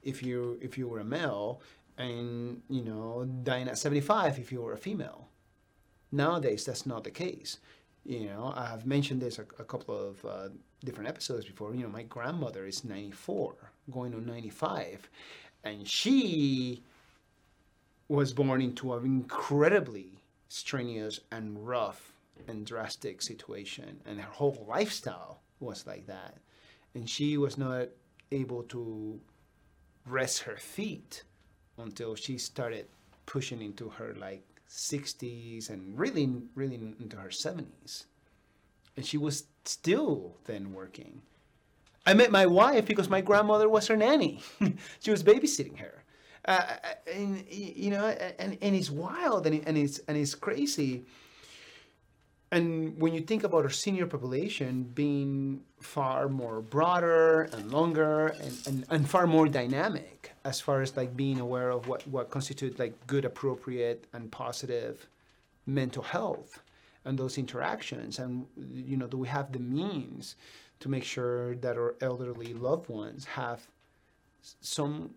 if 0.03 0.23
you 0.23 0.57
if 0.61 0.77
you 0.77 0.87
were 0.87 0.99
a 0.99 1.05
male 1.05 1.61
and 1.97 2.61
you 2.69 2.81
know 2.81 3.25
dying 3.43 3.67
at 3.69 3.77
75 3.77 4.39
if 4.39 4.51
you 4.51 4.61
were 4.61 4.73
a 4.73 4.77
female. 4.77 5.27
Nowadays, 6.11 6.65
that's 6.65 6.85
not 6.85 7.03
the 7.03 7.11
case. 7.11 7.59
You 8.03 8.25
know, 8.25 8.53
I've 8.57 8.85
mentioned 8.85 9.21
this 9.21 9.37
a, 9.39 9.43
a 9.59 9.63
couple 9.63 9.95
of 9.95 10.25
uh, 10.25 10.49
different 10.83 11.07
episodes 11.07 11.45
before. 11.45 11.73
You 11.73 11.83
know, 11.83 11.89
my 11.89 12.03
grandmother 12.03 12.65
is 12.65 12.83
94, 12.83 13.55
going 13.91 14.13
on 14.15 14.25
95, 14.25 15.09
and 15.63 15.87
she 15.87 16.81
was 18.09 18.33
born 18.33 18.61
into 18.61 18.93
an 18.93 19.05
incredibly 19.05 20.19
strenuous 20.49 21.21
and 21.31 21.65
rough 21.65 22.10
and 22.47 22.65
drastic 22.65 23.21
situation, 23.21 24.01
and 24.05 24.19
her 24.19 24.31
whole 24.31 24.65
lifestyle 24.67 25.41
was 25.59 25.85
like 25.85 26.07
that. 26.07 26.37
And 26.95 27.09
she 27.09 27.37
was 27.37 27.57
not 27.57 27.87
able 28.31 28.63
to 28.63 29.19
rest 30.05 30.43
her 30.43 30.57
feet 30.57 31.23
until 31.77 32.15
she 32.15 32.37
started 32.37 32.87
pushing 33.25 33.61
into 33.61 33.89
her 33.89 34.15
like 34.17 34.43
60s 34.69 35.69
and 35.69 35.97
really 35.97 36.29
really 36.55 36.75
into 36.75 37.17
her 37.17 37.29
70s 37.29 38.05
and 38.95 39.05
she 39.05 39.17
was 39.17 39.43
still 39.63 40.37
then 40.45 40.73
working 40.73 41.21
I 42.05 42.13
met 42.13 42.31
my 42.31 42.45
wife 42.45 42.85
because 42.85 43.09
my 43.09 43.21
grandmother 43.21 43.69
was 43.69 43.87
her 43.87 43.95
nanny. 43.95 44.41
she 44.99 45.11
was 45.11 45.23
babysitting 45.23 45.77
her. 45.79 46.03
Uh, 46.45 46.63
and 47.13 47.45
you 47.47 47.91
know, 47.91 48.07
and, 48.39 48.57
and 48.61 48.75
it's 48.75 48.89
wild 48.89 49.45
and, 49.45 49.61
and 49.67 49.77
it's 49.77 49.99
and 50.07 50.17
it's 50.17 50.33
crazy. 50.33 51.05
And 52.53 52.99
when 52.99 53.13
you 53.13 53.21
think 53.21 53.45
about 53.45 53.63
our 53.63 53.69
senior 53.69 54.05
population 54.05 54.83
being 54.83 55.61
far 55.79 56.27
more 56.27 56.61
broader 56.61 57.43
and 57.53 57.71
longer 57.71 58.27
and, 58.27 58.57
and, 58.67 58.85
and 58.89 59.09
far 59.09 59.25
more 59.25 59.47
dynamic 59.47 60.33
as 60.43 60.59
far 60.59 60.81
as 60.81 60.97
like 60.97 61.15
being 61.15 61.39
aware 61.39 61.69
of 61.69 61.87
what, 61.87 62.05
what 62.07 62.29
constitutes 62.29 62.77
like 62.77 63.07
good, 63.07 63.23
appropriate 63.23 64.05
and 64.11 64.31
positive 64.31 65.07
mental 65.65 66.03
health 66.03 66.61
and 67.05 67.17
those 67.17 67.37
interactions 67.37 68.19
and 68.19 68.45
you 68.73 68.97
know 68.97 69.07
do 69.07 69.17
we 69.17 69.27
have 69.27 69.51
the 69.51 69.59
means 69.59 70.35
to 70.79 70.89
make 70.89 71.03
sure 71.03 71.55
that 71.55 71.77
our 71.77 71.95
elderly 72.01 72.53
loved 72.53 72.89
ones 72.89 73.25
have 73.25 73.67
some 74.61 75.11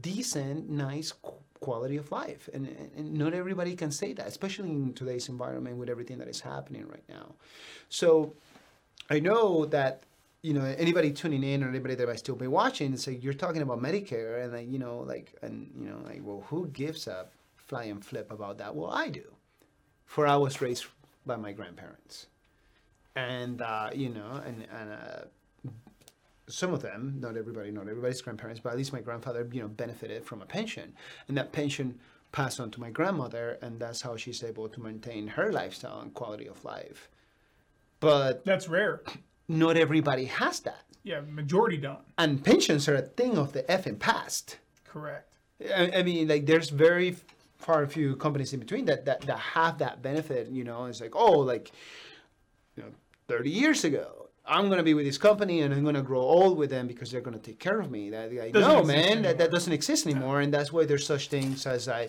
decent 0.00 0.68
nice 0.68 1.12
quality 1.60 1.96
of 1.96 2.10
life. 2.12 2.48
And, 2.52 2.68
and 2.96 3.14
not 3.14 3.34
everybody 3.34 3.74
can 3.76 3.90
say 3.90 4.12
that 4.14 4.26
especially 4.26 4.70
in 4.70 4.92
today's 4.92 5.28
environment 5.28 5.76
with 5.76 5.88
everything 5.88 6.18
that 6.18 6.28
is 6.28 6.40
happening 6.40 6.86
right 6.88 7.08
now. 7.08 7.34
So 7.88 8.34
i 9.10 9.20
know 9.20 9.66
that 9.66 10.04
you 10.40 10.54
know 10.54 10.64
anybody 10.78 11.12
tuning 11.12 11.44
in 11.44 11.62
or 11.62 11.68
anybody 11.68 11.94
that 11.94 12.08
might 12.08 12.18
still 12.18 12.34
be 12.34 12.46
watching 12.46 12.86
and 12.86 12.98
say 12.98 13.12
you're 13.12 13.34
talking 13.34 13.60
about 13.60 13.78
medicare 13.82 14.42
and 14.42 14.52
like 14.54 14.70
you 14.70 14.78
know 14.78 15.00
like 15.00 15.34
and 15.42 15.70
you 15.78 15.86
know 15.90 15.98
like 16.04 16.20
well 16.22 16.42
who 16.48 16.66
gives 16.68 17.06
a 17.06 17.26
fly 17.56 17.84
and 17.84 18.04
flip 18.04 18.30
about 18.30 18.58
that? 18.58 18.74
Well 18.74 18.90
i 18.90 19.08
do. 19.08 19.24
For 20.06 20.26
I 20.26 20.36
was 20.36 20.60
raised 20.60 20.84
by 21.26 21.36
my 21.36 21.52
grandparents, 21.52 22.26
and 23.16 23.62
uh, 23.62 23.90
you 23.94 24.10
know, 24.10 24.42
and 24.44 24.66
and 24.70 24.92
uh, 24.92 25.24
some 26.48 26.74
of 26.74 26.82
them, 26.82 27.16
not 27.20 27.36
everybody, 27.36 27.70
not 27.70 27.88
everybody's 27.88 28.20
grandparents, 28.20 28.60
but 28.60 28.70
at 28.70 28.76
least 28.76 28.92
my 28.92 29.00
grandfather, 29.00 29.48
you 29.52 29.62
know, 29.62 29.68
benefited 29.68 30.24
from 30.24 30.42
a 30.42 30.46
pension, 30.46 30.92
and 31.28 31.36
that 31.36 31.52
pension 31.52 31.98
passed 32.32 32.58
on 32.60 32.70
to 32.72 32.80
my 32.80 32.90
grandmother, 32.90 33.58
and 33.62 33.78
that's 33.78 34.02
how 34.02 34.16
she's 34.16 34.42
able 34.42 34.68
to 34.68 34.80
maintain 34.80 35.28
her 35.28 35.52
lifestyle 35.52 36.00
and 36.00 36.12
quality 36.14 36.46
of 36.46 36.64
life. 36.64 37.08
But 38.00 38.44
that's 38.44 38.68
rare. 38.68 39.02
Not 39.48 39.76
everybody 39.76 40.24
has 40.26 40.60
that. 40.60 40.84
Yeah, 41.04 41.20
majority 41.20 41.76
don't. 41.76 42.00
And 42.18 42.42
pensions 42.42 42.88
are 42.88 42.96
a 42.96 43.02
thing 43.02 43.38
of 43.38 43.52
the 43.52 43.62
effing 43.64 43.98
past. 43.98 44.58
Correct. 44.84 45.38
I, 45.74 45.92
I 45.96 46.02
mean, 46.02 46.28
like, 46.28 46.46
there's 46.46 46.70
very 46.70 47.16
far 47.64 47.86
few 47.86 48.16
companies 48.16 48.52
in 48.52 48.60
between 48.60 48.84
that, 48.84 49.04
that 49.06 49.22
that 49.22 49.38
have 49.38 49.78
that 49.78 50.02
benefit. 50.02 50.48
You 50.48 50.64
know, 50.64 50.84
it's 50.86 51.00
like 51.00 51.16
oh, 51.16 51.38
like 51.38 51.72
you 52.76 52.82
know, 52.82 52.90
30 53.28 53.50
years 53.50 53.84
ago, 53.84 54.23
I'm 54.46 54.68
gonna 54.68 54.82
be 54.82 54.94
with 54.94 55.06
this 55.06 55.18
company 55.18 55.62
and 55.62 55.72
I'm 55.72 55.84
gonna 55.84 56.02
grow 56.02 56.20
old 56.20 56.58
with 56.58 56.70
them 56.70 56.86
because 56.86 57.10
they're 57.10 57.20
gonna 57.20 57.38
take 57.38 57.58
care 57.58 57.80
of 57.80 57.90
me. 57.90 58.10
That 58.10 58.32
like, 58.32 58.54
no, 58.54 58.82
man, 58.82 59.22
that, 59.22 59.38
that 59.38 59.50
doesn't 59.50 59.72
exist 59.72 60.06
anymore, 60.06 60.40
and 60.40 60.52
that's 60.52 60.72
why 60.72 60.84
there's 60.84 61.06
such 61.06 61.28
things 61.28 61.66
as 61.66 61.88
I 61.88 62.08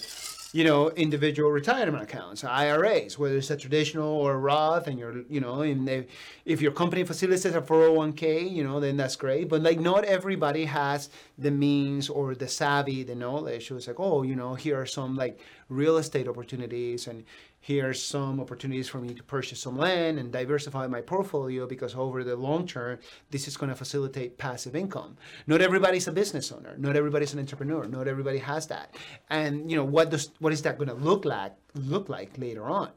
you 0.56 0.64
know, 0.64 0.90
individual 0.92 1.52
retirement 1.52 2.02
accounts, 2.02 2.46
IRAs, 2.46 3.20
whether 3.20 3.36
it's 3.36 3.50
a 3.50 3.58
traditional 3.58 4.08
or 4.08 4.36
a 4.36 4.38
Roth, 4.38 4.88
and 4.88 4.98
you're, 4.98 5.24
you 5.30 5.42
know, 5.42 5.64
and 5.64 6.08
if 6.46 6.62
your 6.62 6.72
company 6.72 7.04
facilitates 7.04 7.44
a 7.44 7.62
401k, 7.62 8.50
you 8.50 8.64
know, 8.64 8.80
then 8.80 8.96
that's 8.96 9.18
great. 9.18 9.50
But 9.50 9.64
like, 9.64 9.82
not 9.82 10.06
everybody 10.06 10.64
has 10.64 11.10
the 11.38 11.52
means 11.52 12.08
or 12.08 12.36
the 12.36 12.48
savvy, 12.48 13.04
the 13.04 13.16
knowledge. 13.16 13.68
So 13.68 13.76
it's 13.76 13.88
like, 13.88 14.00
oh, 14.00 14.24
you 14.24 14.38
know, 14.38 14.54
here 14.54 14.80
are 14.80 14.86
some 14.86 15.18
like 15.18 15.42
real 15.68 15.98
estate 15.98 16.26
opportunities, 16.26 17.08
and 17.08 17.26
here's 17.66 18.00
some 18.00 18.40
opportunities 18.40 18.88
for 18.88 19.00
me 19.00 19.12
to 19.12 19.24
purchase 19.24 19.60
some 19.60 19.76
land 19.76 20.20
and 20.20 20.32
diversify 20.32 20.86
my 20.86 21.02
portfolio 21.02 21.66
because 21.66 21.96
over 21.96 22.24
the 22.24 22.36
long 22.36 22.68
term, 22.68 23.00
this 23.32 23.48
is 23.48 23.58
going 23.58 23.72
to 23.72 23.76
facilitate 23.76 24.38
passive 24.38 24.76
income. 24.76 25.18
Not 25.48 25.62
everybody's 25.62 26.08
a 26.08 26.12
business 26.12 26.52
owner. 26.52 26.76
Not 26.78 26.96
everybody's 26.96 27.34
an 27.34 27.40
entrepreneur. 27.40 27.86
Not 27.86 28.08
everybody 28.08 28.38
has 28.38 28.68
that. 28.68 28.96
And 29.32 29.72
you 29.72 29.76
know 29.76 29.84
what 29.84 30.12
does 30.12 30.30
what 30.38 30.54
is 30.54 30.62
that 30.62 30.78
going 30.78 30.90
to 30.90 30.94
look 30.94 31.26
like 31.26 31.54
look 31.74 32.08
like 32.08 32.38
later 32.38 32.66
on? 32.66 32.92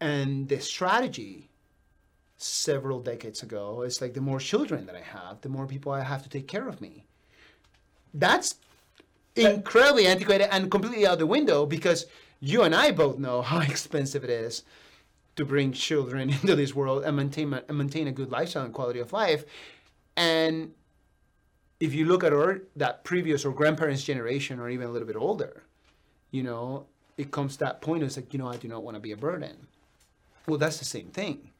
And 0.00 0.48
the 0.48 0.58
strategy 0.58 1.48
several 2.38 2.98
decades 2.98 3.44
ago 3.44 3.82
is 3.82 4.00
like 4.00 4.14
the 4.14 4.20
more 4.20 4.40
children 4.40 4.86
that 4.86 4.96
I 4.96 5.00
have, 5.00 5.42
the 5.42 5.48
more 5.48 5.68
people 5.68 5.92
I 5.92 6.02
have 6.02 6.24
to 6.24 6.28
take 6.28 6.48
care 6.48 6.68
of 6.68 6.80
me. 6.80 7.04
That's 8.12 8.56
incredibly 9.36 10.08
antiquated 10.08 10.52
and 10.52 10.72
completely 10.72 11.06
out 11.06 11.18
the 11.18 11.26
window 11.26 11.66
because 11.66 12.06
you 12.40 12.62
and 12.62 12.74
I 12.74 12.90
both 12.90 13.18
know 13.18 13.42
how 13.42 13.60
expensive 13.72 14.24
it 14.24 14.30
is 14.30 14.62
to 15.36 15.44
bring 15.44 15.72
children 15.72 16.30
into 16.36 16.56
this 16.56 16.74
world 16.74 17.04
and 17.04 17.16
maintain 17.16 17.52
and 17.52 17.78
maintain 17.78 18.06
a 18.06 18.12
good 18.12 18.30
lifestyle 18.30 18.64
and 18.64 18.74
quality 18.74 19.00
of 19.00 19.12
life. 19.12 19.44
And 20.16 20.72
if 21.78 21.92
you 21.94 22.06
look 22.06 22.24
at 22.24 22.32
our 22.32 22.62
that 22.76 23.04
previous 23.04 23.44
or 23.44 23.52
grandparents' 23.52 24.04
generation 24.04 24.58
or 24.58 24.68
even 24.70 24.86
a 24.86 24.90
little 24.90 25.06
bit 25.06 25.16
older, 25.16 25.62
you 26.30 26.42
know, 26.42 26.86
it 27.16 27.30
comes 27.30 27.54
to 27.54 27.58
that 27.60 27.80
point. 27.80 28.02
It's 28.02 28.16
like, 28.16 28.32
you 28.32 28.38
know, 28.38 28.48
I 28.48 28.56
do 28.56 28.68
not 28.68 28.82
want 28.82 28.96
to 28.96 29.00
be 29.00 29.12
a 29.12 29.16
burden. 29.16 29.68
Well, 30.46 30.58
that's 30.58 30.78
the 30.78 30.84
same 30.84 31.08
thing. 31.08 31.50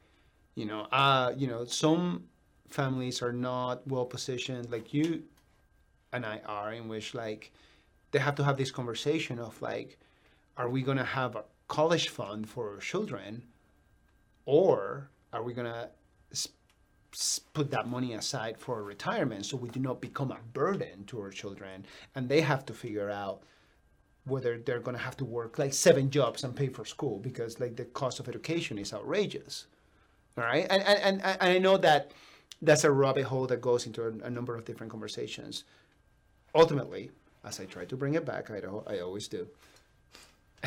You 0.55 0.65
know, 0.65 0.87
uh, 0.91 1.33
you 1.37 1.47
know, 1.47 1.65
some 1.65 2.23
families 2.69 3.21
are 3.21 3.31
not 3.31 3.87
well 3.87 4.05
positioned 4.05 4.71
like 4.71 4.93
you 4.93 5.23
and 6.11 6.25
I 6.25 6.41
are, 6.45 6.73
in 6.73 6.87
which 6.87 7.13
like 7.13 7.51
they 8.11 8.19
have 8.19 8.35
to 8.35 8.43
have 8.43 8.57
this 8.57 8.71
conversation 8.71 9.39
of 9.39 9.61
like, 9.61 9.97
are 10.57 10.69
we 10.69 10.81
going 10.81 10.97
to 10.97 11.03
have 11.03 11.35
a 11.35 11.43
college 11.67 12.09
fund 12.09 12.49
for 12.49 12.73
our 12.73 12.79
children? 12.79 13.43
Or 14.45 15.09
are 15.31 15.43
we 15.43 15.53
going 15.53 15.71
to 15.71 15.89
put 17.53 17.71
that 17.71 17.87
money 17.87 18.13
aside 18.13 18.57
for 18.57 18.83
retirement 18.83 19.45
so 19.45 19.57
we 19.57 19.69
do 19.69 19.79
not 19.79 20.01
become 20.01 20.31
a 20.31 20.39
burden 20.53 21.05
to 21.05 21.19
our 21.21 21.29
children? 21.29 21.85
And 22.15 22.27
they 22.27 22.41
have 22.41 22.65
to 22.65 22.73
figure 22.73 23.09
out 23.09 23.43
whether 24.25 24.57
they're 24.57 24.79
going 24.79 24.97
to 24.97 25.03
have 25.03 25.17
to 25.17 25.25
work 25.25 25.57
like 25.57 25.73
seven 25.73 26.09
jobs 26.09 26.43
and 26.43 26.55
pay 26.55 26.67
for 26.67 26.83
school 26.85 27.17
because 27.19 27.59
like 27.59 27.75
the 27.75 27.85
cost 27.85 28.19
of 28.19 28.27
education 28.27 28.77
is 28.77 28.93
outrageous. 28.93 29.67
All 30.37 30.43
right? 30.43 30.67
And 30.69 30.83
and, 30.83 30.99
and, 31.01 31.21
and 31.23 31.41
i 31.41 31.57
know 31.57 31.77
that 31.77 32.11
that's 32.61 32.83
a 32.83 32.91
rabbit 32.91 33.23
hole 33.23 33.47
that 33.47 33.61
goes 33.61 33.85
into 33.85 34.03
a, 34.03 34.11
a 34.25 34.29
number 34.29 34.55
of 34.55 34.65
different 34.65 34.91
conversations. 34.91 35.63
Ultimately 36.55 37.11
as 37.43 37.59
i 37.59 37.65
try 37.65 37.85
to 37.85 37.95
bring 37.95 38.15
it 38.15 38.25
back 38.25 38.49
i, 38.51 38.59
I 38.91 38.99
always 38.99 39.27
do 39.27 39.47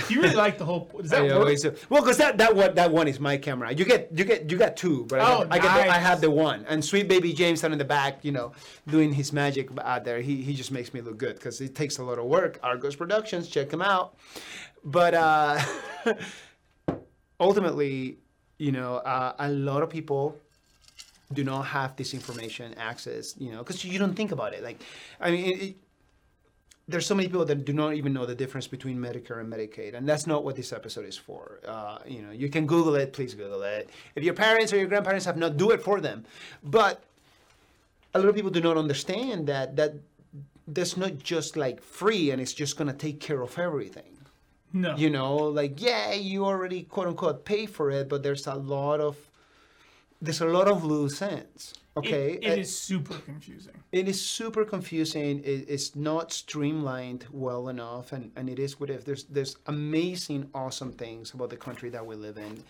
you 0.08 0.22
really 0.22 0.36
like 0.36 0.56
the 0.56 0.64
whole. 0.64 0.88
Does 1.00 1.10
that 1.10 1.24
I 1.24 1.30
always 1.30 1.62
do. 1.62 1.74
Well, 1.88 2.00
because 2.02 2.16
that 2.18 2.38
that 2.38 2.54
one 2.54 2.74
that 2.76 2.92
one 2.92 3.08
is 3.08 3.18
my 3.18 3.36
camera. 3.36 3.72
You 3.72 3.84
get 3.84 4.10
you 4.14 4.24
get 4.24 4.48
you 4.48 4.56
got 4.56 4.76
two, 4.76 5.04
but 5.06 5.18
oh, 5.20 5.46
I, 5.50 5.58
get, 5.58 5.70
I, 5.70 5.82
get 5.82 5.90
I 5.90 5.98
have 5.98 6.20
the 6.20 6.30
one. 6.30 6.64
And 6.68 6.84
sweet 6.84 7.08
baby 7.08 7.32
James 7.32 7.60
down 7.60 7.72
in 7.72 7.78
the 7.78 7.84
back, 7.84 8.24
you 8.24 8.30
know, 8.30 8.52
doing 8.86 9.12
his 9.12 9.32
magic 9.32 9.68
out 9.82 10.04
there. 10.04 10.20
He 10.20 10.42
he 10.42 10.54
just 10.54 10.70
makes 10.70 10.94
me 10.94 11.00
look 11.00 11.18
good 11.18 11.34
because 11.34 11.60
it 11.60 11.74
takes 11.74 11.98
a 11.98 12.04
lot 12.04 12.18
of 12.18 12.26
work. 12.26 12.60
Argos 12.62 12.94
Productions, 12.94 13.48
check 13.48 13.72
him 13.72 13.82
out. 13.82 14.14
But 14.84 15.14
uh, 15.14 15.60
ultimately, 17.40 18.18
you 18.58 18.70
know, 18.70 18.96
uh, 18.98 19.34
a 19.40 19.48
lot 19.50 19.82
of 19.82 19.90
people 19.90 20.38
do 21.32 21.42
not 21.42 21.62
have 21.62 21.96
this 21.96 22.14
information 22.14 22.74
access. 22.74 23.34
You 23.38 23.50
know, 23.52 23.58
because 23.58 23.84
you 23.84 23.98
don't 23.98 24.14
think 24.14 24.30
about 24.30 24.54
it. 24.54 24.62
Like, 24.62 24.80
I 25.20 25.32
mean. 25.32 25.60
It, 25.60 25.76
there's 26.90 27.06
so 27.06 27.14
many 27.14 27.28
people 27.28 27.44
that 27.44 27.64
do 27.64 27.72
not 27.72 27.94
even 27.94 28.12
know 28.12 28.26
the 28.26 28.34
difference 28.34 28.66
between 28.66 28.98
Medicare 28.98 29.40
and 29.40 29.52
Medicaid, 29.52 29.94
and 29.94 30.08
that's 30.08 30.26
not 30.26 30.44
what 30.44 30.56
this 30.56 30.72
episode 30.72 31.06
is 31.06 31.16
for. 31.16 31.60
Uh, 31.66 31.98
you 32.06 32.22
know, 32.22 32.32
you 32.32 32.48
can 32.48 32.66
Google 32.66 32.94
it. 32.96 33.12
Please 33.12 33.34
Google 33.34 33.62
it. 33.62 33.88
If 34.14 34.24
your 34.24 34.34
parents 34.34 34.72
or 34.72 34.76
your 34.76 34.86
grandparents 34.86 35.24
have 35.24 35.36
not, 35.36 35.56
do 35.56 35.70
it 35.70 35.82
for 35.82 36.00
them. 36.00 36.24
But 36.62 37.02
a 38.14 38.18
lot 38.18 38.28
of 38.28 38.34
people 38.34 38.50
do 38.50 38.60
not 38.60 38.76
understand 38.76 39.46
that 39.46 39.76
that 39.76 39.94
that's 40.66 40.96
not 40.96 41.18
just 41.18 41.56
like 41.56 41.82
free 41.82 42.30
and 42.30 42.40
it's 42.40 42.52
just 42.52 42.76
gonna 42.76 42.92
take 42.92 43.20
care 43.20 43.42
of 43.42 43.58
everything. 43.58 44.18
No. 44.72 44.96
You 44.96 45.10
know, 45.10 45.36
like 45.36 45.80
yeah, 45.80 46.12
you 46.12 46.44
already 46.44 46.82
quote 46.82 47.08
unquote 47.08 47.44
pay 47.44 47.66
for 47.66 47.90
it, 47.90 48.08
but 48.08 48.22
there's 48.22 48.46
a 48.46 48.54
lot 48.54 49.00
of 49.00 49.16
there's 50.20 50.40
a 50.40 50.46
lot 50.46 50.68
of 50.68 50.84
loose 50.84 51.22
ends. 51.22 51.74
Okay, 51.96 52.34
it, 52.34 52.44
it 52.44 52.50
uh, 52.50 52.60
is 52.60 52.76
super 52.76 53.14
confusing. 53.14 53.74
It 53.90 54.08
is 54.08 54.20
super 54.24 54.64
confusing. 54.64 55.40
It, 55.40 55.68
it's 55.68 55.96
not 55.96 56.32
streamlined 56.32 57.26
well 57.32 57.68
enough, 57.68 58.12
and, 58.12 58.30
and 58.36 58.48
it 58.48 58.58
is 58.58 58.78
what 58.78 58.90
if 58.90 59.04
there's 59.04 59.24
there's 59.24 59.56
amazing, 59.66 60.50
awesome 60.54 60.92
things 60.92 61.34
about 61.34 61.50
the 61.50 61.56
country 61.56 61.90
that 61.90 62.06
we 62.06 62.14
live 62.14 62.38
in. 62.38 62.62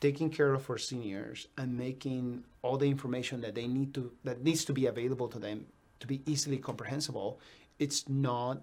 Taking 0.00 0.30
care 0.30 0.54
of 0.54 0.70
our 0.70 0.78
seniors 0.78 1.48
and 1.56 1.76
making 1.76 2.44
all 2.62 2.76
the 2.76 2.88
information 2.88 3.40
that 3.40 3.56
they 3.56 3.66
need 3.66 3.92
to 3.94 4.12
that 4.22 4.44
needs 4.44 4.64
to 4.66 4.72
be 4.72 4.86
available 4.86 5.26
to 5.28 5.40
them 5.40 5.66
to 5.98 6.06
be 6.06 6.22
easily 6.24 6.58
comprehensible. 6.58 7.40
It's 7.80 8.08
not 8.08 8.62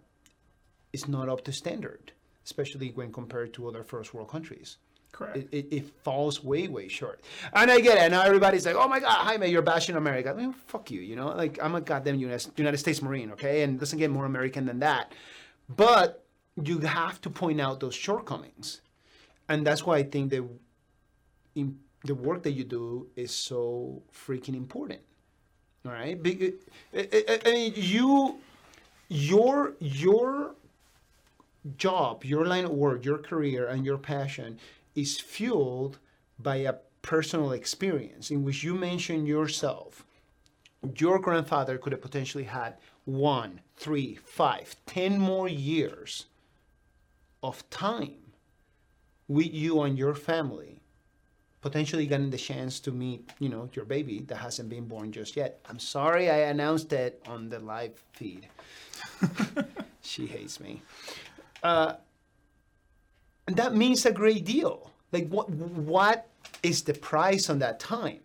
it's 0.93 1.09
not 1.09 1.27
up 1.27 1.43
to 1.43 1.51
standard, 1.51 2.13
especially 2.45 2.91
when 2.91 3.11
compared 3.11 3.53
to 3.55 3.67
other 3.67 3.83
first 3.83 4.13
world 4.13 4.29
countries. 4.29 4.77
Correct. 5.15 5.37
It, 5.37 5.47
it, 5.53 5.67
it, 5.71 5.85
falls 6.03 6.43
way, 6.43 6.67
way 6.67 6.89
short. 6.89 7.21
And 7.53 7.71
I 7.71 7.79
get 7.79 7.97
it. 7.97 8.11
Now 8.11 8.23
everybody's 8.23 8.65
like, 8.65 8.75
oh 8.75 8.89
my 8.89 8.99
God, 8.99 9.13
Jaime, 9.25 9.47
you're 9.47 9.61
bashing 9.61 9.95
America. 9.95 10.29
I 10.29 10.33
mean, 10.33 10.51
fuck 10.51 10.91
you, 10.91 10.99
you 10.99 11.15
know? 11.15 11.27
Like, 11.27 11.57
I'm 11.63 11.73
a 11.73 11.79
goddamn 11.79 12.19
United, 12.19 12.77
States 12.77 13.01
Marine, 13.01 13.31
okay? 13.31 13.63
And 13.63 13.79
doesn't 13.79 13.97
get 13.97 14.11
more 14.11 14.25
American 14.25 14.65
than 14.65 14.79
that. 14.79 15.13
But 15.73 16.25
you 16.61 16.79
have 16.79 17.21
to 17.21 17.29
point 17.29 17.61
out 17.61 17.79
those 17.79 17.95
shortcomings. 17.95 18.81
And 19.47 19.65
that's 19.65 19.85
why 19.85 19.95
I 19.99 20.03
think 20.03 20.31
that, 20.31 20.43
in, 21.55 21.79
the 22.03 22.13
work 22.15 22.43
that 22.43 22.51
you 22.51 22.65
do 22.65 23.07
is 23.15 23.31
so 23.31 24.03
freaking 24.13 24.53
important. 24.55 24.99
All 25.85 25.93
right, 25.93 26.21
Be- 26.21 26.55
I, 26.93 27.07
I- 27.29 27.39
I 27.45 27.51
mean, 27.51 27.73
you, 27.77 28.35
your 29.07 29.75
your 29.79 30.55
job, 31.77 32.25
your 32.25 32.45
line 32.45 32.65
of 32.65 32.71
work, 32.71 33.05
your 33.05 33.17
career, 33.17 33.67
and 33.67 33.85
your 33.85 33.97
passion 33.97 34.59
is 34.95 35.19
fueled 35.19 35.99
by 36.39 36.57
a 36.57 36.75
personal 37.01 37.51
experience 37.51 38.31
in 38.31 38.43
which 38.43 38.63
you 38.63 38.73
mention 38.73 39.25
yourself. 39.25 40.05
Your 40.97 41.19
grandfather 41.19 41.77
could 41.77 41.91
have 41.91 42.01
potentially 42.01 42.45
had 42.45 42.77
one, 43.05 43.61
three, 43.75 44.15
five, 44.25 44.75
ten 44.85 45.19
more 45.19 45.47
years 45.47 46.25
of 47.43 47.67
time 47.69 48.33
with 49.27 49.53
you 49.53 49.81
and 49.81 49.97
your 49.97 50.15
family 50.15 50.81
potentially 51.61 52.05
getting 52.05 52.29
the 52.29 52.37
chance 52.37 52.79
to 52.79 52.91
meet 52.91 53.27
you 53.39 53.49
know 53.49 53.67
your 53.73 53.85
baby 53.85 54.19
that 54.19 54.35
hasn't 54.35 54.69
been 54.69 54.85
born 54.85 55.11
just 55.11 55.35
yet. 55.35 55.59
I'm 55.67 55.79
sorry 55.79 56.29
i 56.29 56.37
announced 56.53 56.93
it 56.93 57.19
on 57.27 57.49
the 57.49 57.59
live 57.59 58.03
feed. 58.13 58.47
She 60.05 60.27
hates 60.27 60.59
me. 60.59 60.83
Uh, 61.63 61.93
and 63.47 63.55
that 63.55 63.75
means 63.75 64.05
a 64.05 64.11
great 64.11 64.45
deal 64.45 64.91
like 65.11 65.27
what 65.29 65.49
what 65.49 66.27
is 66.63 66.83
the 66.83 66.93
price 66.93 67.49
on 67.49 67.59
that 67.59 67.79
time 67.79 68.19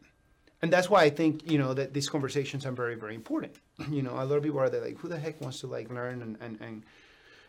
and 0.62 0.73
that's 0.73 0.89
why 0.91 1.03
i 1.03 1.11
think 1.11 1.51
you 1.51 1.59
know 1.59 1.75
that 1.75 1.93
these 1.93 2.09
conversations 2.09 2.64
are 2.66 2.73
very 2.73 2.95
very 2.95 3.14
important 3.14 3.55
you 3.91 4.03
know 4.03 4.12
a 4.12 4.25
lot 4.25 4.37
of 4.37 4.43
people 4.43 4.61
are 4.61 4.71
there 4.71 4.83
like 4.83 4.99
who 4.99 5.09
the 5.09 5.18
heck 5.18 5.41
wants 5.41 5.61
to 5.61 5.66
like 5.66 5.91
learn 5.91 6.23
and 6.23 6.37
and 6.41 6.61
and, 6.61 6.83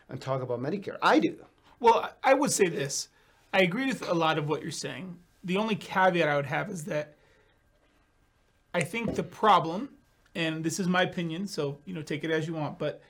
and 0.08 0.20
talk 0.20 0.42
about 0.42 0.60
medicare 0.60 0.96
i 1.02 1.18
do 1.18 1.36
Well, 1.80 2.08
I 2.22 2.34
would 2.34 2.52
say 2.52 2.68
this. 2.68 3.08
I 3.52 3.62
agree 3.62 3.86
with 3.86 4.08
a 4.08 4.14
lot 4.14 4.38
of 4.38 4.48
what 4.48 4.62
you're 4.62 4.70
saying. 4.70 5.18
The 5.42 5.56
only 5.56 5.74
caveat 5.74 6.28
I 6.28 6.36
would 6.36 6.46
have 6.46 6.70
is 6.70 6.84
that 6.84 7.16
I 8.72 8.82
think 8.82 9.16
the 9.16 9.24
problem, 9.24 9.88
and 10.36 10.62
this 10.62 10.78
is 10.78 10.86
my 10.86 11.02
opinion, 11.02 11.48
so 11.48 11.78
you 11.84 11.92
know, 11.92 12.02
take 12.02 12.22
it 12.22 12.30
as 12.30 12.46
you 12.46 12.54
want, 12.54 12.78
but 12.78 13.02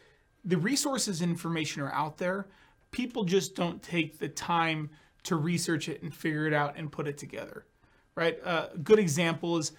the 0.44 0.56
resources 0.56 1.20
and 1.20 1.30
information 1.30 1.82
are 1.82 1.92
out 1.92 2.16
there. 2.16 2.46
People 2.92 3.24
just 3.24 3.56
don't 3.56 3.82
take 3.82 4.18
the 4.18 4.28
time 4.28 4.90
to 5.24 5.36
research 5.36 5.88
it 5.88 6.02
and 6.02 6.14
figure 6.14 6.46
it 6.46 6.52
out 6.52 6.76
and 6.76 6.90
put 6.90 7.08
it 7.08 7.18
together, 7.18 7.64
right? 8.14 8.38
Uh, 8.44 8.68
a 8.74 8.78
good 8.78 8.98
example 8.98 9.58
is, 9.58 9.72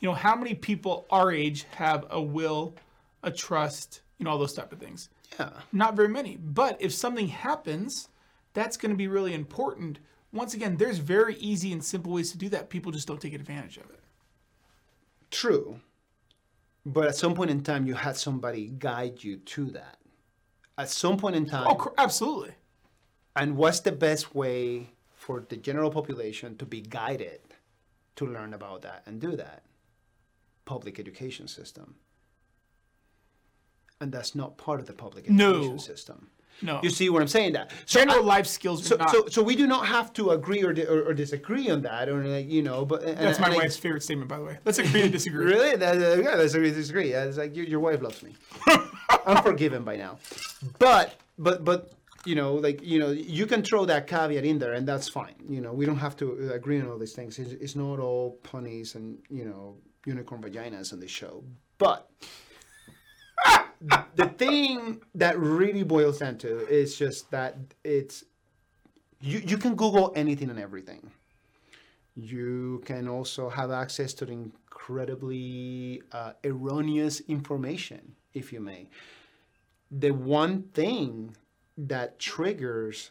you 0.00 0.08
know, 0.08 0.14
how 0.14 0.34
many 0.34 0.54
people 0.54 1.06
our 1.10 1.30
age 1.30 1.64
have 1.72 2.06
a 2.10 2.20
will, 2.20 2.74
a 3.22 3.30
trust, 3.30 4.00
you 4.18 4.24
know, 4.24 4.30
all 4.30 4.38
those 4.38 4.54
type 4.54 4.72
of 4.72 4.78
things 4.78 5.10
yeah 5.38 5.50
not 5.72 5.94
very 5.94 6.08
many. 6.08 6.36
But 6.36 6.80
if 6.80 6.92
something 6.92 7.28
happens, 7.28 8.08
that's 8.54 8.76
going 8.76 8.90
to 8.90 8.96
be 8.96 9.08
really 9.08 9.34
important. 9.34 9.98
Once 10.32 10.54
again, 10.54 10.76
there's 10.76 10.98
very 10.98 11.36
easy 11.36 11.72
and 11.72 11.84
simple 11.84 12.12
ways 12.12 12.32
to 12.32 12.38
do 12.38 12.48
that. 12.50 12.70
People 12.70 12.92
just 12.92 13.08
don't 13.08 13.20
take 13.20 13.34
advantage 13.34 13.76
of 13.76 13.90
it. 13.90 14.00
True. 15.30 15.80
But 16.84 17.06
at 17.06 17.16
some 17.16 17.34
point 17.34 17.50
in 17.50 17.62
time, 17.62 17.86
you 17.86 17.94
had 17.94 18.16
somebody 18.16 18.66
guide 18.66 19.22
you 19.22 19.36
to 19.36 19.66
that. 19.70 19.98
At 20.82 20.90
some 20.90 21.16
point 21.16 21.36
in 21.36 21.46
time, 21.46 21.66
Oh, 21.68 21.92
absolutely. 21.96 22.54
and 23.36 23.56
what's 23.56 23.80
the 23.80 23.92
best 23.92 24.34
way 24.34 24.90
for 25.14 25.44
the 25.48 25.56
general 25.56 25.90
population 25.90 26.56
to 26.58 26.66
be 26.66 26.80
guided 26.80 27.40
to 28.16 28.26
learn 28.26 28.52
about 28.52 28.82
that 28.82 29.02
and 29.06 29.20
do 29.20 29.36
that? 29.36 29.62
Public 30.64 30.98
education 30.98 31.46
system. 31.48 31.94
And 34.00 34.10
that's 34.10 34.34
not 34.34 34.56
part 34.58 34.80
of 34.80 34.86
the 34.86 34.92
public 34.92 35.30
No. 35.30 35.50
education 35.50 35.78
system. 35.78 36.30
No. 36.60 36.80
You 36.82 36.90
see 36.90 37.08
what 37.08 37.22
I'm 37.22 37.28
saying? 37.28 37.52
That 37.54 37.70
so 37.86 38.00
General 38.00 38.22
I- 38.24 38.34
life 38.36 38.46
skills 38.46 38.84
so, 38.84 38.96
not. 38.96 39.10
so, 39.10 39.26
so 39.26 39.42
we 39.42 39.56
do 39.56 39.66
not 39.66 39.86
have 39.86 40.12
to 40.14 40.30
agree 40.30 40.62
or, 40.62 40.72
di- 40.72 40.86
or, 40.86 41.02
or 41.08 41.14
disagree 41.14 41.70
on 41.70 41.82
that, 41.82 42.08
or 42.08 42.22
like 42.24 42.48
you 42.48 42.62
know. 42.62 42.84
But 42.84 43.02
and- 43.04 43.16
that's 43.18 43.38
my 43.40 43.46
and 43.46 43.54
I- 43.54 43.58
wife's 43.58 43.76
favorite 43.76 44.02
statement, 44.02 44.28
by 44.28 44.38
the 44.38 44.44
way. 44.44 44.58
Let's 44.64 44.78
agree 44.78 45.02
to 45.02 45.08
disagree. 45.08 45.44
Really? 45.54 45.76
That, 45.76 45.96
uh, 45.96 46.20
yeah, 46.22 46.36
that's 46.36 46.54
a 46.54 46.60
disagree. 46.60 47.10
Yeah, 47.12 47.24
It's 47.24 47.38
like 47.38 47.56
your, 47.56 47.64
your 47.66 47.80
wife 47.80 48.02
loves 48.02 48.22
me. 48.22 48.34
I'm 49.26 49.42
forgiven 49.42 49.84
by 49.84 49.96
now. 49.96 50.18
But 50.78 51.20
but 51.38 51.64
but 51.64 51.92
you 52.24 52.34
know, 52.34 52.54
like 52.54 52.82
you 52.82 52.98
know, 52.98 53.10
you 53.10 53.46
can 53.46 53.62
throw 53.62 53.84
that 53.86 54.06
caveat 54.06 54.44
in 54.44 54.58
there, 54.58 54.74
and 54.74 54.86
that's 54.86 55.08
fine. 55.08 55.34
You 55.48 55.60
know, 55.60 55.72
we 55.72 55.86
don't 55.86 55.98
have 55.98 56.16
to 56.18 56.52
agree 56.52 56.80
on 56.80 56.88
all 56.88 56.98
these 56.98 57.12
things. 57.12 57.38
It's, 57.38 57.52
it's 57.52 57.76
not 57.76 57.98
all 57.98 58.38
ponies 58.42 58.94
and 58.94 59.18
you 59.30 59.44
know 59.44 59.76
unicorn 60.06 60.42
vaginas 60.42 60.92
on 60.92 61.00
the 61.00 61.08
show. 61.08 61.44
But 61.78 62.10
the 64.16 64.26
thing 64.38 65.00
that 65.14 65.38
really 65.38 65.82
boils 65.82 66.18
down 66.18 66.38
to 66.38 66.66
is 66.68 66.96
just 66.96 67.30
that 67.30 67.56
it's 67.84 68.24
you, 69.20 69.38
you 69.38 69.56
can 69.56 69.74
Google 69.74 70.12
anything 70.16 70.50
and 70.50 70.58
everything. 70.58 71.10
You 72.14 72.82
can 72.84 73.08
also 73.08 73.48
have 73.48 73.70
access 73.70 74.12
to 74.14 74.28
incredibly 74.28 76.02
uh, 76.12 76.32
erroneous 76.44 77.20
information, 77.20 78.14
if 78.34 78.52
you 78.52 78.60
may. 78.60 78.88
The 79.90 80.10
one 80.10 80.62
thing 80.74 81.36
that 81.76 82.18
triggers 82.18 83.10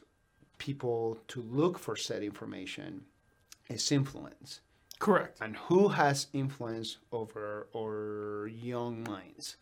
people 0.57 1.17
to 1.27 1.41
look 1.41 1.77
for 1.79 1.95
said 1.95 2.23
information 2.23 3.05
is 3.69 3.91
influence. 3.91 4.61
Correct. 4.99 5.39
and 5.41 5.57
who 5.57 5.87
has 5.87 6.27
influence 6.31 6.97
over 7.11 7.67
our 7.75 8.47
young 8.47 9.03
minds? 9.03 9.57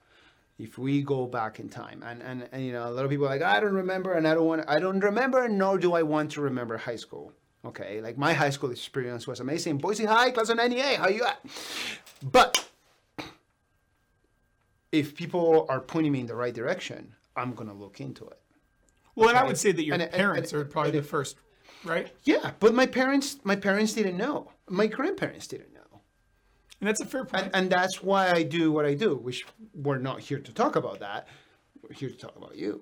If 0.58 0.78
we 0.78 1.02
go 1.02 1.26
back 1.26 1.62
in 1.62 1.70
time 1.70 2.04
and, 2.06 2.22
and 2.22 2.50
and 2.52 2.66
you 2.66 2.74
know 2.74 2.90
a 2.90 2.92
lot 2.92 3.06
of 3.06 3.10
people 3.10 3.26
are 3.26 3.30
like 3.30 3.42
i 3.42 3.62
don't 3.62 3.74
remember 3.74 4.12
and 4.16 4.28
i 4.28 4.34
don't 4.34 4.46
want 4.46 4.66
i 4.68 4.78
don't 4.78 5.00
remember 5.00 5.48
nor 5.48 5.78
do 5.78 5.94
i 5.94 6.04
want 6.04 6.32
to 6.32 6.42
remember 6.42 6.76
high 6.76 6.98
school. 6.98 7.32
Okay 7.64 8.02
like 8.02 8.18
my 8.18 8.34
high 8.34 8.50
school 8.50 8.70
experience 8.72 9.26
was 9.26 9.40
amazing. 9.40 9.78
Boise 9.78 10.04
high 10.04 10.32
class 10.32 10.50
of 10.50 10.58
98 10.58 10.98
how 11.00 11.08
you 11.08 11.24
at? 11.24 11.40
But 12.22 12.69
if 14.92 15.16
people 15.16 15.66
are 15.70 15.80
pointing 15.80 16.12
me 16.12 16.20
in 16.22 16.26
the 16.26 16.36
right 16.36 16.54
direction 16.54 17.14
i'm 17.36 17.54
going 17.54 17.70
to 17.70 17.76
look 17.76 18.00
into 18.02 18.26
it 18.26 18.40
Well, 19.16 19.30
and 19.30 19.38
I 19.38 19.44
would 19.44 19.58
say 19.58 19.72
that 19.72 19.84
your 19.84 19.94
And- 19.94 20.04
and- 20.04 20.12
parents 20.12 20.54
and- 20.54 20.62
are 20.62 20.66
probably 20.66 20.92
the 20.92 21.04
first, 21.04 21.36
right? 21.84 22.08
yeah 22.24 22.52
but 22.60 22.74
my 22.74 22.86
parents 22.86 23.40
my 23.44 23.56
parents 23.56 23.94
didn't 23.94 24.18
know 24.18 24.52
my 24.68 24.88
grandparents 24.88 25.48
didn't 25.48 25.74
know 25.74 26.02
And 26.82 26.88
that's 26.88 27.02
a 27.02 27.06
fair 27.06 27.26
point. 27.26 27.44
and, 27.46 27.56
and 27.58 27.66
that's 27.70 28.02
why 28.02 28.32
I 28.32 28.42
do 28.44 28.72
what 28.72 28.86
I 28.86 28.94
do, 29.06 29.10
which 29.28 29.46
we're 29.86 29.98
not 30.10 30.20
here 30.28 30.40
to 30.48 30.52
talk 30.62 30.74
about 30.78 31.00
that. 31.06 31.28
We're 31.82 31.94
here 32.02 32.10
to 32.16 32.20
talk 32.26 32.36
about 32.42 32.56
you. 32.64 32.74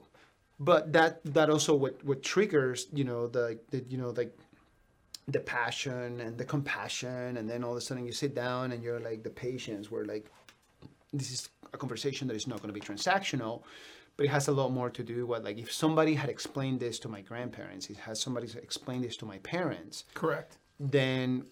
But 0.59 0.93
that 0.93 1.11
that 1.37 1.49
also 1.49 1.73
what 1.83 1.95
what 2.09 2.19
triggers, 2.33 2.79
you 2.99 3.05
know, 3.09 3.21
the, 3.37 3.45
the 3.71 3.79
you 3.91 3.97
know, 4.01 4.11
like 4.21 4.33
the 5.35 5.39
passion 5.39 6.09
and 6.25 6.37
the 6.37 6.45
compassion 6.45 7.37
and 7.37 7.45
then 7.49 7.63
all 7.63 7.71
of 7.75 7.77
a 7.77 7.81
sudden 7.81 8.05
you 8.05 8.13
sit 8.13 8.33
down 8.35 8.63
and 8.73 8.79
you're 8.83 8.99
like 9.09 9.23
the 9.23 9.33
patience 9.47 9.89
where 9.91 10.05
like 10.13 10.25
this 11.13 11.31
is 11.31 11.49
a 11.73 11.77
conversation 11.77 12.27
that 12.27 12.35
is 12.35 12.47
not 12.47 12.61
going 12.61 12.73
to 12.73 12.79
be 12.79 12.85
transactional 12.85 13.61
but 14.17 14.25
it 14.25 14.29
has 14.29 14.47
a 14.47 14.51
lot 14.51 14.69
more 14.71 14.89
to 14.89 15.03
do 15.03 15.25
with 15.27 15.43
like 15.43 15.57
if 15.57 15.71
somebody 15.71 16.15
had 16.15 16.29
explained 16.29 16.79
this 16.79 16.97
to 16.99 17.07
my 17.07 17.21
grandparents 17.21 17.89
it 17.89 17.97
has 17.97 18.19
somebody 18.19 18.47
explained 18.61 19.03
this 19.03 19.15
to 19.17 19.25
my 19.25 19.37
parents 19.39 20.05
Correct. 20.13 20.57
then 20.79 21.43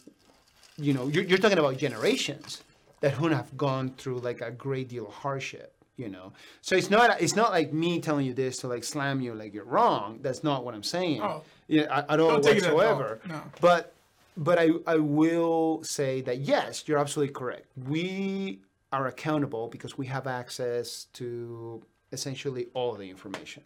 you 0.77 0.93
know 0.93 1.07
you're, 1.07 1.23
you're 1.23 1.37
talking 1.37 1.57
about 1.59 1.77
generations 1.77 2.63
that 3.01 3.19
would 3.19 3.31
have 3.31 3.55
gone 3.57 3.91
through 3.97 4.19
like 4.19 4.41
a 4.41 4.51
great 4.51 4.89
deal 4.89 5.07
of 5.07 5.13
hardship 5.13 5.73
you 5.97 6.09
know 6.09 6.33
so 6.61 6.75
it's 6.75 6.89
not 6.89 7.21
it's 7.21 7.35
not 7.35 7.51
like 7.51 7.71
me 7.71 7.99
telling 8.01 8.25
you 8.25 8.33
this 8.33 8.57
to 8.57 8.67
like 8.67 8.83
slam 8.83 9.21
you 9.21 9.33
like 9.33 9.53
you're 9.53 9.63
wrong 9.63 10.19
that's 10.21 10.43
not 10.43 10.65
what 10.65 10.73
i'm 10.75 10.83
saying 10.83 11.21
Oh. 11.21 11.41
yeah 11.67 11.83
at, 11.99 12.09
at 12.11 12.19
all 12.19 12.37
it 12.37 12.45
as 12.45 12.63
all. 12.65 12.75
whatsoever 12.75 13.19
No. 13.27 13.41
but 13.61 13.93
but 14.37 14.59
I, 14.59 14.71
I 14.85 14.97
will 14.97 15.81
say 15.83 16.19
that 16.21 16.39
yes 16.39 16.83
you're 16.87 16.97
absolutely 16.97 17.33
correct 17.33 17.67
we 17.87 18.59
are 18.91 19.07
accountable 19.07 19.67
because 19.67 19.97
we 19.97 20.05
have 20.05 20.27
access 20.27 21.05
to 21.13 21.83
essentially 22.11 22.67
all 22.73 22.93
the 22.93 23.09
information 23.09 23.63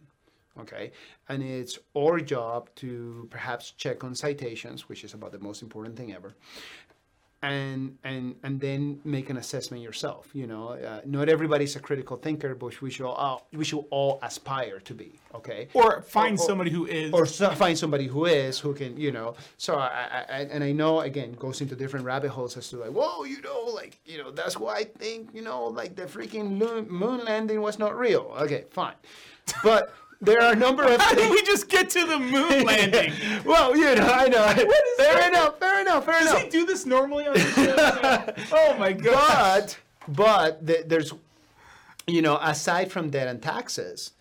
okay? 0.58 0.90
And 1.28 1.42
it's 1.42 1.78
our 1.96 2.20
job 2.20 2.68
to 2.76 3.28
perhaps 3.30 3.70
check 3.72 4.04
on 4.04 4.14
citations 4.14 4.88
which 4.88 5.04
is 5.04 5.14
about 5.14 5.32
the 5.32 5.38
most 5.38 5.62
important 5.62 5.96
thing 5.96 6.12
ever 6.12 6.34
and 7.42 7.96
and 8.04 8.34
and 8.42 8.60
then 8.60 9.00
make 9.04 9.30
an 9.30 9.38
assessment 9.38 9.82
yourself 9.82 10.28
you 10.34 10.46
know 10.46 10.70
uh, 10.72 11.00
not 11.06 11.28
everybody's 11.30 11.74
a 11.74 11.80
critical 11.80 12.18
thinker 12.18 12.54
but 12.54 12.78
we 12.82 12.90
should 12.90 13.06
all 13.06 13.46
we 13.52 13.64
should 13.64 13.82
all 13.90 14.18
aspire 14.22 14.78
to 14.80 14.92
be 14.92 15.18
okay? 15.34 15.68
Or 15.72 16.02
find 16.02 16.38
Or- 16.38 16.42
or- 16.42 16.46
somebody 16.46 16.70
who 16.70 16.84
is. 16.86 17.12
or 17.12 17.24
so, 17.24 17.50
find 17.52 17.78
somebody 17.78 18.06
who 18.08 18.26
is 18.26 18.58
who 18.58 18.74
can 18.74 18.98
you 18.98 19.10
know? 19.10 19.36
So 19.56 19.76
I, 19.76 20.24
I, 20.28 20.40
and 20.54 20.62
i 20.62 20.72
know 20.72 21.00
again 21.00 21.32
goes 21.32 21.60
into 21.62 21.74
different 21.74 22.04
rabbit 22.04 22.30
holes 22.30 22.56
as 22.58 22.68
to 22.70 22.76
like 22.76 22.90
whoa 22.90 23.24
you 23.24 23.40
know 23.40 23.64
like 23.74 23.98
you 24.04 24.18
know 24.18 24.30
that's 24.30 24.58
why 24.58 24.74
i 24.76 24.84
think 24.84 25.30
you 25.32 25.42
know 25.42 25.64
like 25.66 25.96
the 25.96 26.02
freaking 26.02 26.58
moon, 26.58 26.88
moon 26.90 27.24
landing 27.24 27.62
was 27.62 27.78
not 27.78 27.96
real. 27.98 28.34
Okay 28.40 28.64
fine. 28.70 28.94
But 29.64 29.94
there 30.20 30.42
are 30.42 30.52
a 30.52 30.56
number 30.56 30.84
of 30.84 31.00
How 31.04 31.10
did 31.14 31.20
things 31.20 31.30
we 31.30 31.42
just 31.42 31.68
get 31.70 31.88
to 31.90 32.04
the 32.06 32.18
moon 32.18 32.64
landing? 32.72 33.12
well 33.46 33.74
you 33.76 33.94
know 33.94 34.06
i 34.12 34.28
know. 34.28 34.44
Is 34.46 34.89
fair 35.00 35.28
enough 35.28 35.58
fair 35.58 35.80
enough 35.80 36.04
fair 36.04 36.20
Does 36.20 36.30
enough 36.30 36.42
he 36.44 36.50
do 36.50 36.66
this 36.66 36.86
normally 36.86 37.26
on 37.26 37.34
the 37.34 37.40
show? 37.40 38.34
oh 38.56 38.76
my 38.78 38.92
god. 38.92 39.74
but 40.08 40.16
but 40.16 40.66
th- 40.66 40.84
there's 40.86 41.12
you 42.06 42.22
know 42.22 42.38
aside 42.42 42.90
from 42.90 43.10
debt 43.10 43.28
and 43.28 43.42
taxes 43.42 44.12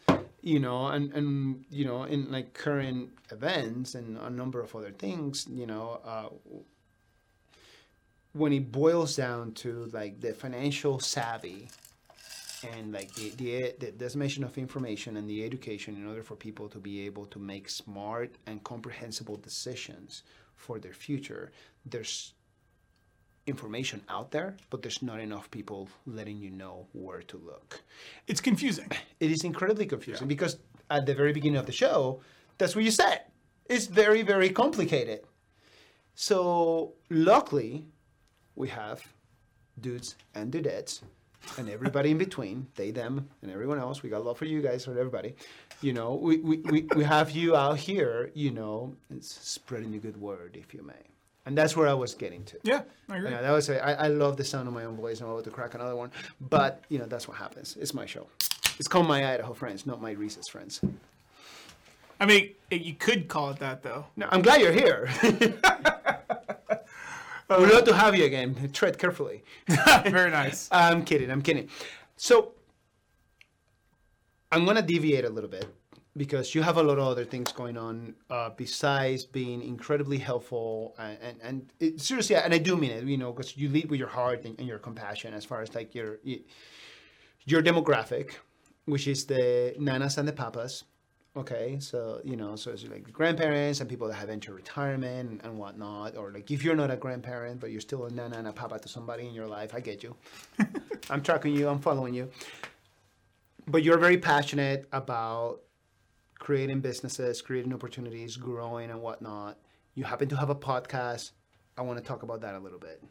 you 0.41 0.59
know 0.59 0.87
and 0.87 1.11
and 1.13 1.65
you 1.69 1.85
know 1.85 2.03
in 2.03 2.31
like 2.31 2.53
current 2.53 3.09
events 3.31 3.95
and 3.95 4.17
a 4.17 4.29
number 4.29 4.61
of 4.61 4.75
other 4.75 4.91
things 4.91 5.47
you 5.49 5.65
know 5.65 5.99
uh, 6.05 6.29
when 8.33 8.53
it 8.53 8.71
boils 8.71 9.15
down 9.15 9.51
to 9.53 9.89
like 9.93 10.21
the 10.21 10.33
financial 10.33 10.99
savvy 10.99 11.67
and 12.73 12.91
like 12.91 13.13
the, 13.15 13.29
the 13.37 13.73
the 13.79 13.91
dissemination 13.91 14.43
of 14.43 14.57
information 14.57 15.17
and 15.17 15.29
the 15.29 15.43
education 15.43 15.95
in 15.95 16.05
order 16.07 16.23
for 16.23 16.35
people 16.35 16.67
to 16.69 16.77
be 16.77 17.05
able 17.05 17.25
to 17.25 17.39
make 17.39 17.69
smart 17.69 18.35
and 18.45 18.63
comprehensible 18.63 19.37
decisions 19.37 20.23
for 20.59 20.79
their 20.79 20.93
future 20.93 21.51
there's 21.85 22.33
information 23.47 23.99
out 24.09 24.29
there 24.29 24.55
but 24.69 24.83
there's 24.83 25.01
not 25.01 25.19
enough 25.19 25.49
people 25.49 25.89
letting 26.05 26.37
you 26.37 26.51
know 26.51 26.85
where 26.93 27.23
to 27.23 27.37
look 27.37 27.81
It's 28.27 28.41
confusing. 28.41 28.89
it 29.19 29.31
is 29.31 29.43
incredibly 29.43 29.87
confusing 29.87 30.27
because 30.27 30.57
at 30.89 31.05
the 31.05 31.13
very 31.13 31.33
beginning 31.33 31.57
of 31.59 31.65
the 31.65 31.71
show, 31.71 32.21
that's 32.57 32.75
what 32.75 32.83
you 32.83 32.91
said. 32.91 33.21
It's 33.65 33.87
very, 33.87 34.21
very 34.23 34.49
complicated. 34.49 35.21
So 36.15 36.93
luckily, 37.09 37.85
we 38.55 38.67
have 38.69 39.01
dudes 39.79 40.15
and 40.35 40.51
dudettes 40.51 41.01
and 41.57 41.69
everybody 41.69 42.11
in 42.11 42.17
between, 42.17 42.67
they, 42.75 42.91
them, 42.91 43.29
and 43.41 43.51
everyone 43.51 43.79
else. 43.79 44.03
We 44.03 44.09
got 44.09 44.23
love 44.23 44.37
for 44.37 44.45
you 44.45 44.61
guys, 44.61 44.85
for 44.85 44.91
everybody. 44.91 45.35
You 45.81 45.93
know, 45.93 46.15
we, 46.15 46.37
we, 46.37 46.57
we, 46.57 46.87
we 46.95 47.03
have 47.03 47.31
you 47.31 47.55
out 47.55 47.77
here, 47.77 48.31
you 48.33 48.51
know, 48.51 48.95
it's 49.09 49.33
spreading 49.47 49.91
the 49.91 49.97
good 49.97 50.19
word, 50.19 50.57
if 50.59 50.73
you 50.73 50.83
may. 50.83 50.93
And 51.45 51.57
that's 51.57 51.75
where 51.75 51.87
I 51.87 51.93
was 51.93 52.13
getting 52.13 52.43
to. 52.45 52.57
Yeah, 52.63 52.81
I 53.09 53.17
agree. 53.17 53.31
Yeah, 53.31 53.41
that 53.41 53.51
was 53.51 53.69
a, 53.69 53.83
I, 53.83 54.05
I 54.05 54.07
love 54.07 54.37
the 54.37 54.43
sound 54.43 54.67
of 54.67 54.73
my 54.73 54.85
own 54.85 54.95
voice. 54.95 55.21
I'm 55.21 55.29
about 55.29 55.45
to 55.45 55.49
crack 55.49 55.73
another 55.73 55.95
one, 55.95 56.11
but 56.41 56.83
you 56.89 56.99
know 56.99 57.05
that's 57.05 57.27
what 57.27 57.37
happens. 57.37 57.75
It's 57.79 57.93
my 57.93 58.05
show. 58.05 58.27
It's 58.77 58.87
called 58.87 59.07
my 59.07 59.33
Idaho 59.33 59.53
friends, 59.53 59.85
not 59.85 60.01
my 60.01 60.11
Reese's 60.11 60.47
friends. 60.47 60.81
I 62.19 62.25
mean, 62.25 62.51
you 62.69 62.93
could 62.93 63.29
call 63.29 63.49
it 63.49 63.59
that 63.59 63.81
though. 63.81 64.05
No, 64.15 64.27
I'm 64.29 64.41
glad 64.41 64.61
you're 64.61 64.73
here. 64.73 65.09
We'd 67.49 67.71
love 67.71 67.85
to 67.85 67.95
have 67.95 68.15
you 68.15 68.25
again. 68.25 68.69
Tread 68.73 68.99
carefully. 68.99 69.43
Very 70.05 70.29
nice. 70.29 70.69
I'm 70.71 71.03
kidding. 71.03 71.31
I'm 71.31 71.41
kidding. 71.41 71.67
So 72.15 72.53
I'm 74.51 74.65
gonna 74.65 74.83
deviate 74.83 75.25
a 75.25 75.29
little 75.29 75.49
bit 75.49 75.65
because 76.15 76.53
you 76.53 76.61
have 76.61 76.77
a 76.77 76.83
lot 76.83 76.99
of 76.99 77.07
other 77.07 77.25
things 77.25 77.51
going 77.51 77.75
on 77.77 78.13
uh, 78.29 78.51
besides 78.55 79.25
being 79.25 79.63
incredibly 79.63 80.19
helpful 80.19 80.95
and 80.99 81.17
and, 81.21 81.41
and 81.41 81.73
it, 81.79 82.01
seriously, 82.01 82.35
and 82.35 82.53
I 82.53 82.59
do 82.59 82.75
mean 82.75 82.91
it. 82.91 83.03
You 83.05 83.17
know, 83.17 83.31
because 83.33 83.57
you 83.57 83.69
lead 83.69 83.89
with 83.89 83.99
your 83.99 84.09
heart 84.09 84.45
and, 84.45 84.57
and 84.59 84.67
your 84.67 84.79
compassion 84.79 85.33
as 85.33 85.43
far 85.43 85.61
as 85.61 85.73
like 85.73 85.95
your 85.95 86.19
your 87.45 87.63
demographic, 87.63 88.33
which 88.85 89.07
is 89.07 89.25
the 89.25 89.73
nanas 89.79 90.19
and 90.19 90.27
the 90.27 90.33
papas. 90.33 90.83
Okay, 91.37 91.77
so 91.79 92.21
you 92.23 92.35
know, 92.35 92.55
so 92.55 92.71
it's 92.71 92.83
like 92.85 93.11
grandparents 93.13 93.79
and 93.81 93.89
people 93.89 94.07
that 94.07 94.15
have 94.15 94.29
entered 94.29 94.55
retirement 94.55 95.41
and, 95.43 95.57
whatnot, 95.57 96.17
or 96.17 96.31
like 96.31 96.49
if 96.49 96.63
you're 96.63 96.75
not 96.75 96.89
a 96.89 96.97
grandparent 96.97 97.59
but 97.59 97.69
you're 97.71 97.81
still 97.81 98.05
a 98.05 98.09
nana 98.09 98.37
and 98.37 98.47
a 98.47 98.51
papa 98.51 98.79
to 98.79 98.87
somebody 98.89 99.27
in 99.27 99.33
your 99.33 99.47
life, 99.47 99.75
I 99.75 99.79
get 99.79 100.01
you. 100.01 100.15
I'm 101.09 101.21
tracking 101.21 101.53
you, 101.53 101.69
I'm 101.69 101.79
following 101.79 102.15
you. 102.15 102.29
But 103.67 103.83
you're 103.83 103.99
very 103.99 104.17
passionate 104.17 104.87
about 104.91 105.61
creating 106.39 106.79
businesses, 106.79 107.41
creating 107.41 107.73
opportunities, 107.73 108.35
growing 108.35 108.89
and 108.89 108.99
whatnot. 109.01 109.57
You 109.93 110.05
happen 110.05 110.29
to 110.29 110.35
have 110.37 110.49
a 110.49 110.55
podcast. 110.55 111.31
I 111.77 111.83
want 111.83 111.99
to 111.99 112.03
talk 112.03 112.23
about 112.23 112.41
that 112.41 112.55
a 112.55 112.59
little 112.59 112.79
bit. 112.79 113.03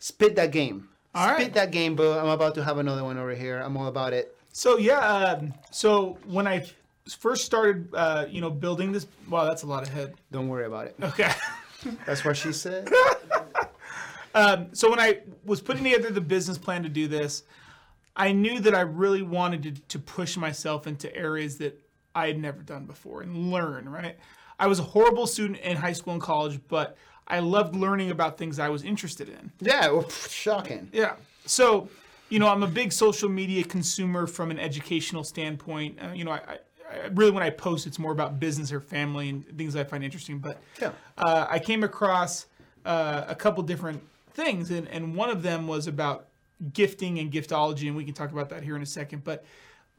Spit 0.00 0.34
that 0.36 0.50
game. 0.50 0.88
All 1.14 1.28
Spit 1.28 1.38
right. 1.38 1.54
that 1.54 1.70
game, 1.70 1.94
boo. 1.94 2.12
I'm 2.12 2.28
about 2.28 2.54
to 2.56 2.64
have 2.64 2.78
another 2.78 3.04
one 3.04 3.16
over 3.16 3.34
here. 3.34 3.60
I'm 3.60 3.76
all 3.76 3.86
about 3.86 4.12
it. 4.12 4.36
So 4.52 4.78
yeah, 4.78 4.98
um, 4.98 5.54
so 5.70 6.18
when 6.26 6.48
I 6.48 6.66
first 7.08 7.44
started, 7.44 7.88
uh, 7.94 8.26
you 8.28 8.40
know, 8.40 8.50
building 8.50 8.92
this, 8.92 9.06
wow, 9.28 9.44
that's 9.44 9.62
a 9.62 9.66
lot 9.66 9.82
of 9.82 9.88
head. 9.88 10.14
Don't 10.30 10.48
worry 10.48 10.66
about 10.66 10.86
it. 10.86 10.96
Okay. 11.02 11.32
That's 12.06 12.24
what 12.26 12.36
she 12.36 12.52
said. 12.52 12.90
Um, 14.34 14.68
so 14.72 14.88
when 14.88 15.00
I 15.00 15.22
was 15.44 15.60
putting 15.60 15.82
together 15.82 16.10
the 16.10 16.20
business 16.20 16.58
plan 16.58 16.84
to 16.84 16.88
do 16.88 17.08
this, 17.08 17.42
I 18.14 18.32
knew 18.32 18.60
that 18.60 18.74
I 18.74 18.82
really 18.82 19.22
wanted 19.22 19.62
to, 19.62 19.72
to 19.72 19.98
push 19.98 20.36
myself 20.36 20.86
into 20.86 21.14
areas 21.16 21.58
that 21.58 21.80
I 22.14 22.28
had 22.28 22.38
never 22.38 22.62
done 22.62 22.84
before 22.86 23.22
and 23.22 23.50
learn, 23.50 23.88
right? 23.88 24.16
I 24.58 24.66
was 24.66 24.78
a 24.78 24.82
horrible 24.82 25.26
student 25.26 25.58
in 25.60 25.76
high 25.76 25.94
school 25.94 26.12
and 26.12 26.22
college, 26.22 26.60
but 26.68 26.96
I 27.26 27.40
loved 27.40 27.74
learning 27.74 28.10
about 28.10 28.36
things 28.36 28.58
I 28.58 28.68
was 28.68 28.82
interested 28.82 29.28
in. 29.28 29.50
yeah, 29.60 29.90
well, 29.90 30.08
shocking. 30.10 30.90
Yeah. 30.92 31.14
So, 31.46 31.88
you 32.28 32.38
know, 32.38 32.48
I'm 32.48 32.62
a 32.62 32.68
big 32.68 32.92
social 32.92 33.28
media 33.28 33.64
consumer 33.64 34.26
from 34.26 34.50
an 34.50 34.58
educational 34.58 35.24
standpoint. 35.24 35.98
Uh, 36.00 36.12
you 36.12 36.24
know, 36.24 36.32
I 36.32 36.58
really 37.12 37.30
when 37.30 37.42
I 37.42 37.50
post, 37.50 37.86
it's 37.86 37.98
more 37.98 38.12
about 38.12 38.40
business 38.40 38.72
or 38.72 38.80
family 38.80 39.28
and 39.28 39.58
things 39.58 39.76
I 39.76 39.84
find 39.84 40.02
interesting. 40.04 40.38
But 40.38 40.60
Yeah. 40.80 40.92
uh, 41.18 41.46
I 41.48 41.58
came 41.58 41.84
across 41.84 42.46
uh, 42.84 43.24
a 43.28 43.34
couple 43.34 43.62
different 43.62 44.02
things, 44.34 44.70
and, 44.70 44.88
and 44.88 45.14
one 45.14 45.30
of 45.30 45.42
them 45.42 45.66
was 45.66 45.86
about 45.86 46.26
gifting 46.72 47.18
and 47.18 47.32
giftology, 47.32 47.86
and 47.88 47.96
we 47.96 48.04
can 48.04 48.14
talk 48.14 48.32
about 48.32 48.48
that 48.50 48.62
here 48.62 48.76
in 48.76 48.82
a 48.82 48.86
second. 48.86 49.24
But 49.24 49.44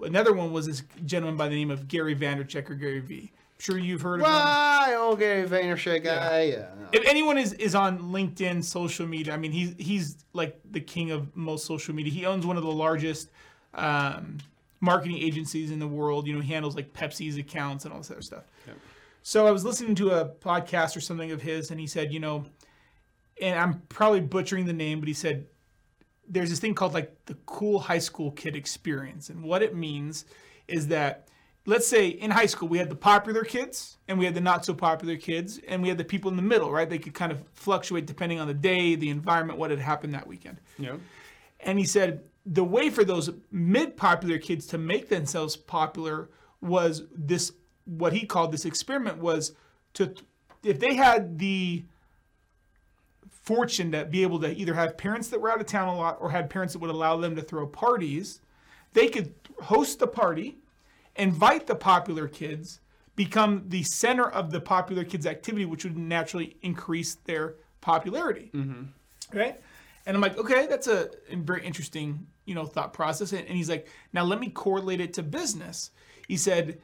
another 0.01 0.33
one 0.33 0.51
was 0.51 0.65
this 0.65 0.83
gentleman 1.05 1.37
by 1.37 1.47
the 1.47 1.55
name 1.55 1.71
of 1.71 1.87
Gary 1.87 2.15
Vandercheck 2.15 2.69
or 2.69 2.75
Gary 2.75 2.99
V. 2.99 3.31
I'm 3.31 3.59
sure 3.59 3.77
you've 3.77 4.01
heard 4.01 4.21
of 4.21 4.25
him. 4.27 4.33
Why, 4.33 4.95
oh 4.97 5.15
Gary 5.15 5.47
Vaynerchuk 5.47 6.03
guy? 6.03 6.41
Yeah. 6.43 6.57
no. 6.79 6.87
If 6.91 7.05
anyone 7.07 7.37
is, 7.37 7.53
is 7.53 7.75
on 7.75 7.99
LinkedIn 7.99 8.63
social 8.63 9.05
media, 9.05 9.33
I 9.33 9.37
mean, 9.37 9.51
he's 9.51 9.75
he's 9.77 10.17
like 10.33 10.59
the 10.71 10.81
king 10.81 11.11
of 11.11 11.35
most 11.35 11.65
social 11.65 11.93
media. 11.93 12.11
He 12.11 12.25
owns 12.25 12.45
one 12.45 12.57
of 12.57 12.63
the 12.63 12.71
largest 12.71 13.29
um, 13.75 14.39
marketing 14.81 15.17
agencies 15.19 15.71
in 15.71 15.79
the 15.79 15.87
world. 15.87 16.27
You 16.27 16.33
know, 16.33 16.41
he 16.41 16.51
handles 16.51 16.75
like 16.75 16.91
Pepsi's 16.93 17.37
accounts 17.37 17.85
and 17.85 17.93
all 17.93 17.99
this 17.99 18.11
other 18.11 18.21
stuff. 18.21 18.43
So 19.23 19.45
I 19.45 19.51
was 19.51 19.63
listening 19.63 19.93
to 19.95 20.09
a 20.09 20.25
podcast 20.25 20.97
or 20.97 20.99
something 21.01 21.31
of 21.31 21.43
his, 21.43 21.69
and 21.69 21.79
he 21.79 21.85
said, 21.85 22.11
you 22.11 22.19
know, 22.19 22.43
and 23.39 23.57
I'm 23.57 23.81
probably 23.87 24.19
butchering 24.19 24.65
the 24.65 24.73
name, 24.73 24.99
but 24.99 25.07
he 25.07 25.13
said 25.13 25.45
there's 26.27 26.49
this 26.49 26.59
thing 26.59 26.73
called 26.73 26.93
like 26.95 27.25
the 27.25 27.35
cool 27.45 27.77
high 27.79 27.99
school 27.99 28.31
kid 28.31 28.55
experience, 28.55 29.29
and 29.29 29.43
what 29.43 29.61
it 29.61 29.75
means 29.75 30.25
is 30.67 30.87
that 30.87 31.27
let's 31.67 31.85
say 31.85 32.07
in 32.07 32.31
high 32.31 32.45
school 32.47 32.67
we 32.67 32.79
had 32.79 32.89
the 32.89 32.95
popular 32.95 33.43
kids 33.43 33.97
and 34.07 34.17
we 34.17 34.25
had 34.25 34.33
the 34.33 34.41
not 34.41 34.65
so 34.65 34.73
popular 34.73 35.15
kids 35.15 35.59
and 35.67 35.81
we 35.83 35.89
had 35.89 35.97
the 35.99 36.03
people 36.03 36.31
in 36.31 36.35
the 36.35 36.41
middle 36.41 36.71
right 36.71 36.89
they 36.89 36.97
could 36.97 37.13
kind 37.13 37.31
of 37.31 37.43
fluctuate 37.53 38.07
depending 38.07 38.39
on 38.39 38.47
the 38.47 38.53
day 38.53 38.95
the 38.95 39.09
environment 39.09 39.59
what 39.59 39.69
had 39.69 39.79
happened 39.79 40.11
that 40.15 40.25
weekend 40.25 40.57
Yeah. 40.79 40.95
and 41.59 41.77
he 41.77 41.85
said 41.85 42.23
the 42.51 42.63
way 42.63 42.89
for 42.89 43.05
those 43.05 43.29
mid 43.49 43.95
popular 43.95 44.37
kids 44.37 44.67
to 44.67 44.77
make 44.77 45.07
themselves 45.07 45.55
popular 45.55 46.29
was 46.59 47.03
this 47.15 47.53
what 47.85 48.13
he 48.13 48.25
called 48.25 48.51
this 48.51 48.65
experiment 48.65 49.17
was 49.17 49.53
to 49.93 50.13
if 50.63 50.79
they 50.79 50.95
had 50.95 51.39
the 51.39 51.83
fortune 53.29 53.91
to 53.91 54.05
be 54.05 54.21
able 54.21 54.39
to 54.39 54.53
either 54.55 54.73
have 54.73 54.97
parents 54.97 55.29
that 55.29 55.39
were 55.39 55.49
out 55.49 55.59
of 55.59 55.65
town 55.65 55.87
a 55.87 55.95
lot 55.95 56.17
or 56.19 56.29
had 56.29 56.49
parents 56.49 56.73
that 56.73 56.79
would 56.79 56.91
allow 56.91 57.17
them 57.17 57.35
to 57.35 57.41
throw 57.41 57.65
parties 57.65 58.41
they 58.93 59.07
could 59.07 59.33
host 59.61 59.99
the 59.99 60.07
party 60.07 60.57
invite 61.15 61.65
the 61.67 61.75
popular 61.75 62.27
kids 62.27 62.81
become 63.15 63.63
the 63.69 63.81
center 63.83 64.29
of 64.29 64.51
the 64.51 64.59
popular 64.59 65.05
kids 65.05 65.25
activity 65.25 65.65
which 65.65 65.85
would 65.85 65.97
naturally 65.97 66.57
increase 66.61 67.15
their 67.25 67.55
popularity. 67.79 68.51
Mm-hmm. 68.53 69.37
Right? 69.37 69.59
And 70.05 70.17
i'm 70.17 70.21
like 70.21 70.37
okay 70.37 70.67
that's 70.67 70.87
a 70.87 71.11
very 71.31 71.65
interesting 71.65 72.27
you 72.45 72.55
know 72.55 72.65
thought 72.65 72.93
process. 72.93 73.31
And, 73.33 73.47
and 73.47 73.55
he's 73.55 73.69
like 73.69 73.87
now 74.13 74.23
let 74.23 74.39
me 74.39 74.49
correlate 74.49 75.01
it 75.01 75.13
to 75.13 75.23
business. 75.23 75.91
He 76.27 76.37
said 76.37 76.79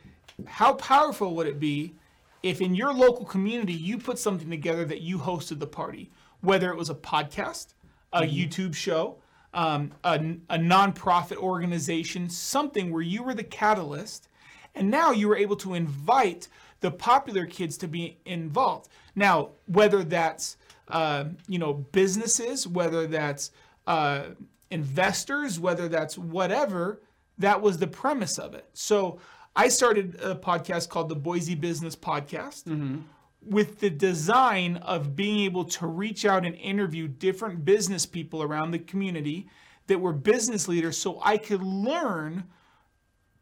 how 0.45 0.74
powerful 0.74 1.36
would 1.36 1.47
it 1.47 1.60
be 1.60 1.95
if 2.43 2.62
in 2.62 2.76
your 2.76 2.93
local 2.93 3.26
community 3.26 3.74
you 3.74 3.97
put 3.97 4.20
something 4.20 4.49
together 4.49 4.86
that 4.86 5.01
you 5.01 5.18
hosted 5.18 5.60
the 5.60 5.66
party 5.66 6.12
whether 6.41 6.70
it 6.70 6.78
was 6.78 6.91
a 6.91 6.95
podcast 6.95 7.74
a 8.14 8.22
youtube 8.22 8.76
show 8.76 9.18
um, 9.55 9.91
a, 10.03 10.14
a 10.51 10.60
nonprofit 10.60 11.38
organization 11.38 12.30
something 12.30 12.91
where 12.91 13.01
you 13.01 13.24
were 13.24 13.34
the 13.34 13.43
catalyst 13.43 14.28
and 14.76 14.91
now 14.91 15.12
you 15.12 15.28
were 15.28 15.36
able 15.36 15.55
to 15.55 15.74
invite 15.74 16.47
the 16.80 16.91
popular 16.91 17.45
kids 17.45 17.78
to 17.78 17.88
be 17.88 18.18
involved. 18.26 18.89
Now, 19.16 19.49
whether 19.66 20.03
that's 20.03 20.58
uh, 20.88 21.26
you 21.47 21.60
know 21.60 21.74
businesses, 21.74 22.68
whether 22.68 23.08
that's 23.08 23.51
uh, 23.88 24.30
investors, 24.72 25.59
whether 25.59 25.88
that's 25.88 26.18
whatever, 26.18 27.01
that 27.38 27.61
was 27.61 27.78
the 27.78 27.88
premise 27.88 28.38
of 28.38 28.53
it. 28.53 28.70
So 28.74 29.20
I 29.55 29.70
started 29.70 30.20
a 30.22 30.36
podcast 30.36 30.89
called 30.89 31.09
the 31.09 31.15
Boise 31.15 31.55
Business 31.55 31.95
Podcast 31.95 32.65
mm-hmm. 32.65 32.99
with 33.41 33.80
the 33.80 33.89
design 33.89 34.78
of 34.78 35.15
being 35.15 35.39
able 35.41 35.65
to 35.65 35.88
reach 35.88 36.26
out 36.26 36.45
and 36.45 36.55
interview 36.55 37.07
different 37.07 37.65
business 37.65 38.05
people 38.05 38.43
around 38.43 38.72
the 38.72 38.80
community 38.80 39.49
that 39.88 39.99
were 39.99 40.13
business 40.13 40.68
leaders 40.68 40.97
so 40.97 41.20
I 41.24 41.38
could 41.38 41.63
learn 41.63 42.43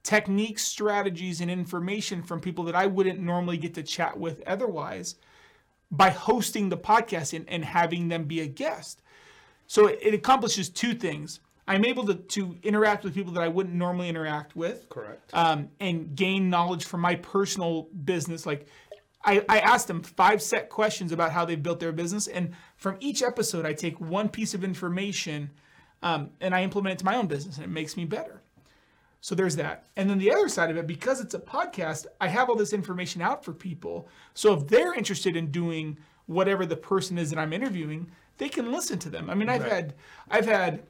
techniques, 0.04 0.64
strategies, 0.64 1.42
and 1.42 1.50
information 1.50 2.22
from 2.22 2.40
people 2.40 2.64
that 2.66 2.76
I 2.76 2.86
wouldn't 2.86 3.20
normally 3.20 3.58
get 3.58 3.74
to 3.74 3.84
chat 3.84 4.18
with 4.18 4.44
otherwise 4.46 5.16
by 5.90 6.12
hosting 6.12 6.70
the 6.70 6.78
podcast 6.78 7.34
and, 7.34 7.50
and 7.50 7.66
having 7.66 8.08
them 8.08 8.26
be 8.26 8.40
a 8.42 8.48
guest. 8.48 9.02
So 9.68 9.88
it, 9.88 10.00
it 10.02 10.14
accomplishes 10.14 10.70
two 10.70 10.94
things. 10.94 11.40
I'm 11.68 11.84
able 11.84 12.06
to, 12.06 12.14
to 12.16 12.56
interact 12.62 13.04
with 13.04 13.16
people 13.16 13.34
that 13.34 13.44
I 13.44 13.48
wouldn't 13.48 13.76
normally 13.76 14.08
interact 14.08 14.56
with 14.56 14.88
Correct. 14.90 15.32
um, 15.34 15.70
and 15.80 16.16
gain 16.16 16.50
knowledge 16.50 16.86
from 16.86 17.02
my 17.02 17.16
personal 17.16 17.88
business. 18.06 18.46
Like 18.46 18.68
I, 19.24 19.44
I 19.50 19.60
asked 19.60 19.88
them 19.88 20.04
five 20.04 20.42
set 20.42 20.70
questions 20.70 21.12
about 21.12 21.32
how 21.32 21.44
they've 21.46 21.62
built 21.62 21.80
their 21.80 21.92
business, 21.92 22.28
and 22.28 22.54
from 22.78 22.98
each 23.00 23.24
episode, 23.24 23.66
I 23.66 23.74
take 23.74 24.00
one 24.00 24.30
piece 24.30 24.54
of 24.54 24.64
information 24.64 25.50
um, 26.04 26.30
and 26.40 26.54
I 26.54 26.62
implement 26.62 26.94
it 26.94 27.00
to 27.00 27.06
my 27.06 27.16
own 27.16 27.26
business, 27.26 27.56
and 27.56 27.66
it 27.66 27.70
makes 27.70 27.98
me 27.98 28.06
better. 28.06 28.44
So 29.22 29.34
there's 29.34 29.56
that. 29.56 29.88
And 29.96 30.08
then 30.08 30.20
the 30.20 30.32
other 30.32 30.48
side 30.48 30.70
of 30.70 30.78
it, 30.78 30.86
because 30.86 31.20
it's 31.20 31.34
a 31.34 31.40
podcast, 31.40 32.06
I 32.22 32.28
have 32.28 32.48
all 32.48 32.56
this 32.56 32.74
information 32.74 33.24
out 33.24 33.44
for 33.44 33.54
people. 33.54 34.08
So 34.36 34.54
if 34.54 34.68
they're 34.68 34.94
interested 34.94 35.36
in 35.36 35.50
doing 35.50 35.98
whatever 36.28 36.64
the 36.64 36.76
person 36.76 37.18
is 37.18 37.32
that 37.32 37.40
I'm 37.40 37.52
interviewing, 37.52 38.12
they 38.38 38.50
can 38.50 38.72
listen 38.72 39.00
to 39.00 39.10
them. 39.10 39.30
I 39.30 39.36
mean, 39.36 39.50
I've 39.50 39.62
Right. 39.62 39.72
had, 39.72 39.94
I've 40.30 40.46
had 40.46 40.84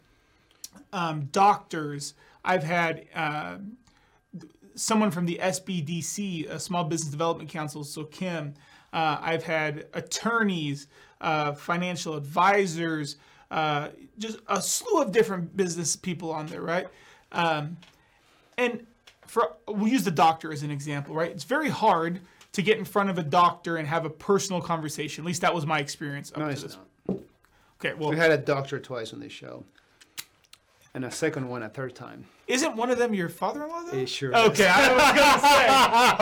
um, 0.94 1.26
doctors, 1.32 2.14
I've 2.44 2.64
had 2.64 3.06
uh, 3.14 3.58
someone 4.76 5.12
from 5.12 5.26
the 5.26 5.40
SBDC, 5.42 6.50
a 6.50 6.60
Small 6.60 6.84
Business 6.84 7.12
Development 7.12 7.50
Council, 7.50 7.84
so 7.84 8.04
Kim. 8.06 8.54
Uh, 8.94 9.18
I've 9.22 9.44
had 9.44 9.88
attorneys, 9.94 10.88
uh, 11.22 11.54
financial 11.54 12.16
advisors, 12.16 13.18
uh, 13.52 13.90
just 14.18 14.40
a 14.48 14.62
slew 14.62 15.02
of 15.02 15.12
different 15.12 15.56
business 15.56 15.96
people 15.96 16.32
on 16.32 16.48
there, 16.48 16.62
right? 16.62 16.88
Um, 17.32 17.78
and 18.58 18.86
for 19.28 19.56
we'll 19.68 19.88
use 19.90 20.04
the 20.04 20.12
doctor 20.12 20.52
as 20.54 20.64
an 20.64 20.72
example, 20.72 21.14
right? 21.14 21.32
It's 21.32 21.44
very 21.44 21.70
hard 21.70 22.22
to 22.54 22.62
get 22.62 22.78
in 22.78 22.86
front 22.86 23.10
of 23.10 23.18
a 23.18 23.24
doctor 23.24 23.76
and 23.78 23.88
have 23.88 24.06
a 24.06 24.10
personal 24.10 24.62
conversation. 24.62 25.24
At 25.24 25.28
least 25.28 25.42
that 25.42 25.54
was 25.54 25.66
my 25.66 25.80
experience 25.80 26.32
up 26.32 26.38
No, 26.38 26.50
to 26.54 26.62
this. 26.62 26.78
Okay, 27.80 27.94
well, 27.94 28.10
We 28.10 28.18
had 28.18 28.32
a 28.32 28.38
doctor 28.38 28.80
twice 28.80 29.14
on 29.14 29.20
this 29.20 29.32
show, 29.34 29.64
and 30.94 31.04
a 31.06 31.12
second 31.12 31.50
one 31.50 31.62
a 31.64 31.70
third 31.70 31.94
time. 31.96 32.26
isn't 32.48 32.76
one 32.78 32.90
of 32.90 32.98
them 32.98 33.14
your 33.14 33.28
father-in-law 33.28 33.84
though? 33.92 33.98
It 33.98 34.08
sure 34.08 34.34
Okay, 34.36 34.68
I 34.68 34.94
was 34.94 35.12
gonna 35.20 35.40
say. 35.50 35.68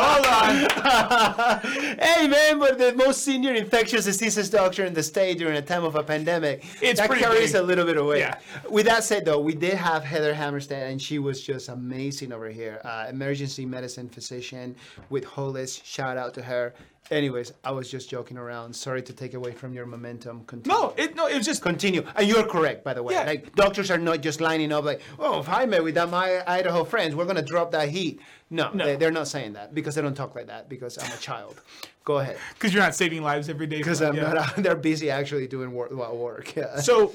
Hold 0.02 0.26
on. 0.34 1.98
hey 2.00 2.28
man, 2.28 2.58
but 2.60 2.78
the 2.80 2.94
most 2.96 3.24
senior 3.24 3.54
infectious 3.54 4.06
diseases 4.06 4.50
doctor 4.50 4.84
in 4.86 4.94
the 4.96 5.04
state 5.04 5.38
during 5.38 5.56
a 5.58 5.62
time 5.62 5.84
of 5.84 5.96
a 5.96 6.02
pandemic, 6.04 6.64
It's 6.82 7.00
that 7.00 7.08
pretty 7.08 7.24
carries 7.24 7.52
big. 7.52 7.62
a 7.62 7.64
little 7.64 7.86
bit 7.86 7.98
away. 7.98 8.20
Yeah. 8.20 8.40
With 8.70 8.86
that 8.88 9.04
said, 9.04 9.26
though, 9.26 9.40
we 9.40 9.54
did 9.54 9.76
have 9.76 10.04
Heather 10.04 10.34
Hammerstead, 10.34 10.90
and 10.92 11.00
she 11.02 11.20
was 11.20 11.44
just 11.44 11.70
amazing 11.70 12.32
over 12.32 12.50
here. 12.50 12.82
Uh, 12.84 13.06
emergency 13.10 13.66
medicine 13.66 14.10
physician 14.10 14.76
with 15.10 15.24
Holis. 15.26 15.84
Shout 15.84 16.18
out 16.18 16.34
to 16.36 16.42
her. 16.42 16.74
Anyways, 17.12 17.52
I 17.64 17.72
was 17.72 17.92
just 17.92 18.10
joking 18.10 18.38
around. 18.38 18.74
Sorry 18.74 19.02
to 19.04 19.14
take 19.14 19.34
away 19.34 19.52
from 19.52 19.74
your 19.74 19.86
momentum. 19.86 20.46
Continue. 20.46 20.78
No, 20.78 20.94
it 20.98 21.16
no, 21.16 21.28
it 21.28 21.36
was 21.36 21.46
just 21.46 21.62
Continue. 21.62 22.06
And 22.16 22.28
you're 22.28 22.46
correct, 22.46 22.84
by 22.84 22.94
the 22.94 23.04
way. 23.04 23.14
Yeah. 23.14 23.24
Like, 23.26 23.56
doctors 23.56 23.92
are 23.92 23.98
not 23.98 24.22
just 24.22 24.40
lining 24.40 24.72
up 24.72 24.86
like, 24.86 25.02
oh, 25.20 25.40
if 25.40 25.50
I 25.50 25.66
met 25.66 25.84
with 25.84 25.96
that, 25.96 26.10
my 26.10 26.42
Idaho 26.48 26.84
friends, 26.84 27.14
we're 27.14 27.26
going 27.26 27.36
to 27.36 27.42
drop 27.42 27.72
that 27.72 27.90
heat. 27.90 28.22
No, 28.50 28.72
No. 28.72 28.86
They, 28.86 28.96
they're 28.96 29.12
not 29.12 29.28
saying 29.28 29.54
that 29.54 29.74
because 29.74 29.96
they 29.96 30.02
don't 30.02 30.16
talk 30.16 30.34
like 30.36 30.48
that 30.48 30.70
because 30.70 30.98
I'm 30.98 31.12
a 31.12 31.18
child. 31.18 31.62
Go 32.06 32.20
ahead. 32.20 32.38
because 32.54 32.74
you're 32.74 32.84
not 32.84 32.96
saving 32.96 33.22
lives 33.22 33.50
every 33.50 33.68
day. 33.68 33.78
Because 33.78 34.02
I'm 34.02 34.16
yeah. 34.16 34.34
not 34.34 34.38
out 34.38 34.56
there 34.58 34.76
busy 34.76 35.10
actually 35.10 35.48
doing 35.48 35.72
work. 35.72 35.92
work. 35.92 36.56
Yeah. 36.56 36.80
So 36.80 37.14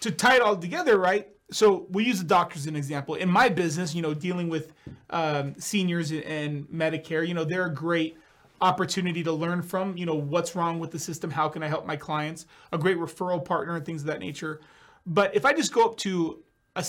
to 0.00 0.10
tie 0.10 0.36
it 0.36 0.42
all 0.42 0.56
together, 0.56 0.98
right? 0.98 1.28
So 1.50 1.86
we 1.90 2.04
use 2.04 2.18
the 2.18 2.24
doctor 2.24 2.56
as 2.56 2.66
an 2.66 2.76
example. 2.76 3.14
In 3.14 3.28
my 3.28 3.48
business, 3.48 3.94
you 3.94 4.02
know, 4.02 4.14
dealing 4.14 4.48
with 4.48 4.72
um, 5.10 5.54
seniors 5.58 6.12
and 6.12 6.66
Medicare, 6.68 7.26
you 7.26 7.34
know, 7.34 7.44
they're 7.44 7.66
a 7.66 7.74
great 7.74 8.16
opportunity 8.64 9.22
to 9.22 9.32
learn 9.32 9.62
from. 9.62 9.96
You 9.96 10.06
know, 10.06 10.14
what's 10.14 10.56
wrong 10.56 10.78
with 10.78 10.90
the 10.90 10.98
system? 10.98 11.30
How 11.30 11.48
can 11.48 11.62
I 11.62 11.68
help 11.68 11.86
my 11.86 11.96
clients? 11.96 12.46
A 12.72 12.78
great 12.78 12.96
referral 12.96 13.44
partner 13.44 13.76
and 13.76 13.84
things 13.84 14.00
of 14.00 14.06
that 14.06 14.20
nature. 14.20 14.60
But 15.06 15.36
if 15.36 15.44
I 15.44 15.52
just 15.52 15.72
go 15.72 15.84
up 15.84 15.96
to 15.98 16.42
a, 16.74 16.84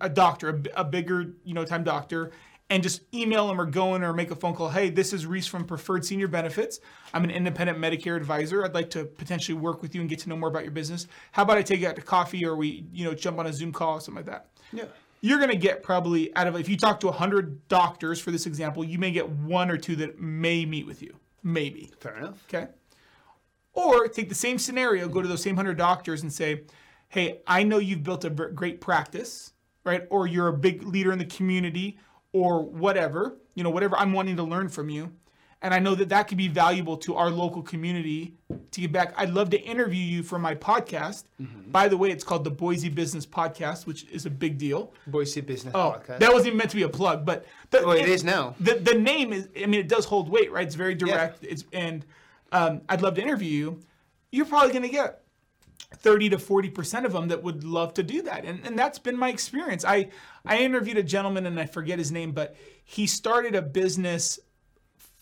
a, 0.00 0.08
doctor, 0.08 0.48
a, 0.48 0.80
a 0.80 0.84
bigger, 0.84 1.34
you 1.44 1.52
know, 1.52 1.64
time 1.64 1.84
doctor, 1.84 2.32
and 2.70 2.82
just 2.82 3.02
email 3.12 3.46
them 3.46 3.60
or 3.60 3.66
go 3.66 3.94
in 3.94 4.02
or 4.02 4.14
make 4.14 4.30
a 4.30 4.34
phone 4.34 4.54
call. 4.54 4.70
Hey, 4.70 4.88
this 4.88 5.12
is 5.12 5.26
Reese 5.26 5.46
from 5.46 5.66
Preferred 5.66 6.04
Senior 6.04 6.28
Benefits. 6.28 6.80
I'm 7.12 7.22
an 7.22 7.30
independent 7.30 7.78
Medicare 7.78 8.16
advisor. 8.16 8.64
I'd 8.64 8.74
like 8.74 8.88
to 8.90 9.04
potentially 9.04 9.56
work 9.56 9.82
with 9.82 9.94
you 9.94 10.00
and 10.00 10.08
get 10.08 10.20
to 10.20 10.30
know 10.30 10.36
more 10.36 10.48
about 10.48 10.62
your 10.62 10.72
business. 10.72 11.06
How 11.32 11.42
about 11.42 11.58
I 11.58 11.62
take 11.62 11.80
you 11.80 11.88
out 11.88 11.96
to 11.96 12.02
coffee 12.02 12.46
or 12.46 12.56
we, 12.56 12.86
you 12.90 13.04
know, 13.04 13.12
jump 13.12 13.38
on 13.38 13.46
a 13.46 13.52
Zoom 13.52 13.70
call 13.70 13.98
or 13.98 14.00
something 14.00 14.24
like 14.24 14.32
that. 14.32 14.48
yeah. 14.72 14.86
You're 15.24 15.38
going 15.38 15.48
to 15.48 15.56
get 15.56 15.82
probably 15.82 16.36
out 16.36 16.46
of 16.46 16.54
if 16.56 16.68
you 16.68 16.76
talk 16.76 17.00
to 17.00 17.06
100 17.06 17.66
doctors 17.68 18.20
for 18.20 18.30
this 18.30 18.44
example, 18.44 18.84
you 18.84 18.98
may 18.98 19.10
get 19.10 19.26
one 19.26 19.70
or 19.70 19.78
two 19.78 19.96
that 19.96 20.20
may 20.20 20.66
meet 20.66 20.86
with 20.86 21.00
you. 21.00 21.16
Maybe. 21.42 21.90
Fair 21.98 22.18
enough. 22.18 22.44
Okay. 22.46 22.66
Or 23.72 24.06
take 24.06 24.28
the 24.28 24.34
same 24.34 24.58
scenario, 24.58 25.08
go 25.08 25.22
to 25.22 25.28
those 25.28 25.40
same 25.40 25.56
100 25.56 25.78
doctors 25.78 26.20
and 26.20 26.30
say, 26.30 26.64
hey, 27.08 27.40
I 27.46 27.62
know 27.62 27.78
you've 27.78 28.02
built 28.02 28.26
a 28.26 28.28
great 28.28 28.82
practice, 28.82 29.54
right? 29.82 30.06
Or 30.10 30.26
you're 30.26 30.48
a 30.48 30.52
big 30.52 30.82
leader 30.82 31.10
in 31.10 31.18
the 31.18 31.24
community 31.24 31.98
or 32.34 32.62
whatever, 32.62 33.38
you 33.54 33.64
know, 33.64 33.70
whatever 33.70 33.96
I'm 33.96 34.12
wanting 34.12 34.36
to 34.36 34.42
learn 34.42 34.68
from 34.68 34.90
you. 34.90 35.10
And 35.64 35.72
I 35.72 35.78
know 35.78 35.94
that 35.94 36.10
that 36.10 36.28
could 36.28 36.36
be 36.36 36.48
valuable 36.48 36.98
to 36.98 37.14
our 37.16 37.30
local 37.30 37.62
community 37.62 38.34
to 38.72 38.80
get 38.82 38.92
back. 38.92 39.14
I'd 39.16 39.30
love 39.30 39.48
to 39.50 39.60
interview 39.60 40.02
you 40.02 40.22
for 40.22 40.38
my 40.38 40.54
podcast. 40.54 41.24
By 41.68 41.88
the 41.88 41.96
way, 41.96 42.10
it's 42.10 42.22
called 42.22 42.44
the 42.44 42.50
Boise 42.50 42.90
Business 42.90 43.24
Podcast, 43.24 43.86
which 43.86 44.04
is 44.10 44.26
a 44.26 44.30
big 44.30 44.58
deal. 44.58 44.92
Boise 45.06 45.40
Business 45.40 45.74
Oh, 45.74 45.96
Podcast. 45.98 46.18
that 46.18 46.30
wasn't 46.30 46.48
even 46.48 46.58
meant 46.58 46.68
to 46.70 46.76
be 46.76 46.82
a 46.82 46.88
plug, 46.90 47.24
but 47.24 47.46
the, 47.70 47.82
Oh, 47.82 47.92
it 47.92 48.06
is 48.08 48.22
now. 48.22 48.54
The 48.60 48.74
the 48.74 48.94
name 48.94 49.32
is. 49.32 49.48
I 49.56 49.64
mean, 49.64 49.80
it 49.80 49.88
does 49.88 50.04
hold 50.04 50.28
weight, 50.28 50.52
right? 50.52 50.66
It's 50.66 50.74
very 50.74 50.94
direct. 50.94 51.42
Yeah. 51.42 51.50
It's 51.52 51.64
and 51.72 52.04
um, 52.52 52.82
I'd 52.90 53.00
love 53.00 53.14
to 53.14 53.22
interview 53.22 53.48
you. 53.50 53.80
You're 54.32 54.44
probably 54.46 54.72
going 54.72 54.82
to 54.82 54.90
get 54.90 55.22
thirty 55.94 56.28
to 56.28 56.38
forty 56.38 56.68
percent 56.68 57.06
of 57.06 57.12
them 57.14 57.28
that 57.28 57.42
would 57.42 57.64
love 57.64 57.94
to 57.94 58.02
do 58.02 58.20
that, 58.22 58.44
and 58.44 58.60
and 58.66 58.78
that's 58.78 58.98
been 58.98 59.16
my 59.16 59.30
experience. 59.30 59.82
I 59.82 60.10
I 60.44 60.58
interviewed 60.58 60.98
a 60.98 61.02
gentleman, 61.02 61.46
and 61.46 61.58
I 61.58 61.64
forget 61.64 61.98
his 61.98 62.12
name, 62.12 62.32
but 62.32 62.54
he 62.84 63.06
started 63.06 63.54
a 63.54 63.62
business 63.62 64.38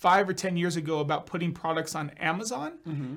five 0.03 0.29
or 0.29 0.35
ten 0.35 0.57
years 0.57 0.77
ago 0.77 0.99
about 1.07 1.27
putting 1.27 1.53
products 1.53 1.95
on 1.95 2.11
Amazon, 2.33 2.71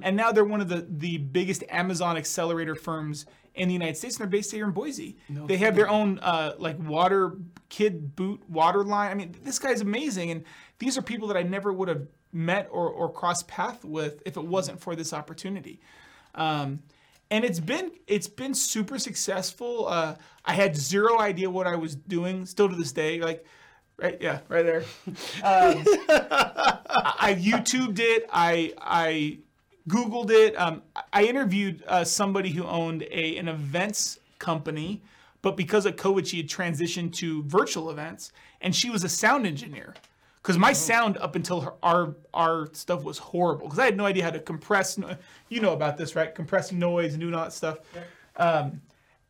and 0.04 0.16
now 0.16 0.32
they're 0.32 0.52
one 0.56 0.62
of 0.62 0.70
the 0.70 0.86
the 1.06 1.18
biggest 1.18 1.64
Amazon 1.70 2.16
accelerator 2.18 2.76
firms 2.76 3.26
in 3.56 3.68
the 3.70 3.74
United 3.74 3.98
States, 3.98 4.16
and 4.16 4.22
they're 4.22 4.38
based 4.40 4.52
here 4.52 4.66
in 4.66 4.72
Boise. 4.72 5.18
they 5.48 5.58
have 5.58 5.76
their 5.76 5.90
own 5.90 6.20
uh, 6.20 6.54
like 6.58 6.78
water 6.80 7.24
kid 7.70 8.16
boot 8.16 8.40
water 8.50 8.84
line. 8.84 9.12
I 9.12 9.16
mean, 9.16 9.36
this 9.44 9.60
guy's 9.60 9.82
amazing, 9.82 10.30
and 10.32 10.44
these 10.80 10.98
are 10.98 11.02
people 11.02 11.28
that 11.30 11.38
I 11.38 11.44
never 11.44 11.74
would 11.74 11.88
have 11.90 12.08
met 12.32 12.68
or 12.72 12.88
or 12.90 13.12
crossed 13.12 13.48
path 13.48 13.84
with 13.84 14.22
if 14.26 14.38
it 14.38 14.46
wasn't 14.46 14.80
for 14.80 14.96
this 14.96 15.12
opportunity. 15.14 15.80
Um, 16.36 16.80
and 17.32 17.44
it's 17.44 17.60
been 17.60 17.92
it's 18.08 18.28
been 18.28 18.54
super 18.54 19.00
successful. 19.00 19.88
Uh, 19.88 20.16
I 20.44 20.54
had 20.54 20.76
zero 20.76 21.20
idea 21.20 21.50
what 21.50 21.66
I 21.66 21.76
was 21.76 21.96
doing, 21.96 22.46
still 22.46 22.70
to 22.70 22.76
this 22.76 22.92
day. 22.92 23.20
Like, 23.20 23.46
right, 23.98 24.18
yeah, 24.22 24.40
right 24.50 24.64
there. 24.66 24.84
Um, 25.44 25.84
I, 26.10 27.36
YouTubed 27.40 28.00
it. 28.00 28.28
I 28.32 28.74
I 28.80 29.40
Googled 29.90 30.32
it. 30.32 30.56
Um, 30.60 30.82
I 31.14 31.24
interviewed 31.26 31.84
uh, 31.88 32.04
somebody 32.04 32.50
who 32.52 32.64
owned 32.66 33.04
a 33.04 33.38
an 33.38 33.48
events 33.48 34.20
company, 34.40 35.02
but 35.42 35.56
because 35.58 35.86
of 35.86 35.96
COVID, 35.96 36.26
she 36.26 36.38
had 36.38 36.48
transitioned 36.48 37.14
to 37.16 37.44
virtual 37.44 37.90
events, 37.92 38.32
and 38.62 38.76
she 38.76 38.90
was 38.90 39.04
a 39.04 39.10
sound 39.10 39.46
engineer. 39.46 39.94
Because 40.42 40.58
my 40.60 40.74
sound 40.74 41.18
up 41.18 41.36
until 41.36 41.62
her, 41.62 41.74
our 41.82 42.16
our 42.34 42.70
stuff 42.74 43.04
was 43.04 43.18
horrible. 43.18 43.66
Because 43.66 43.80
I 43.80 43.86
had 43.86 43.98
no 43.98 44.06
idea 44.06 44.24
how 44.24 44.30
to 44.32 44.40
compress. 44.40 44.98
no- 44.98 45.16
You 45.50 45.60
know 45.62 45.74
about 45.74 45.98
this, 45.98 46.16
right? 46.16 46.34
Compressing 46.34 46.78
noise 46.80 47.14
and 47.14 47.22
doing 47.22 47.34
all 47.34 47.44
that 47.44 47.54
stuff. 47.54 47.80
Um, 48.38 48.82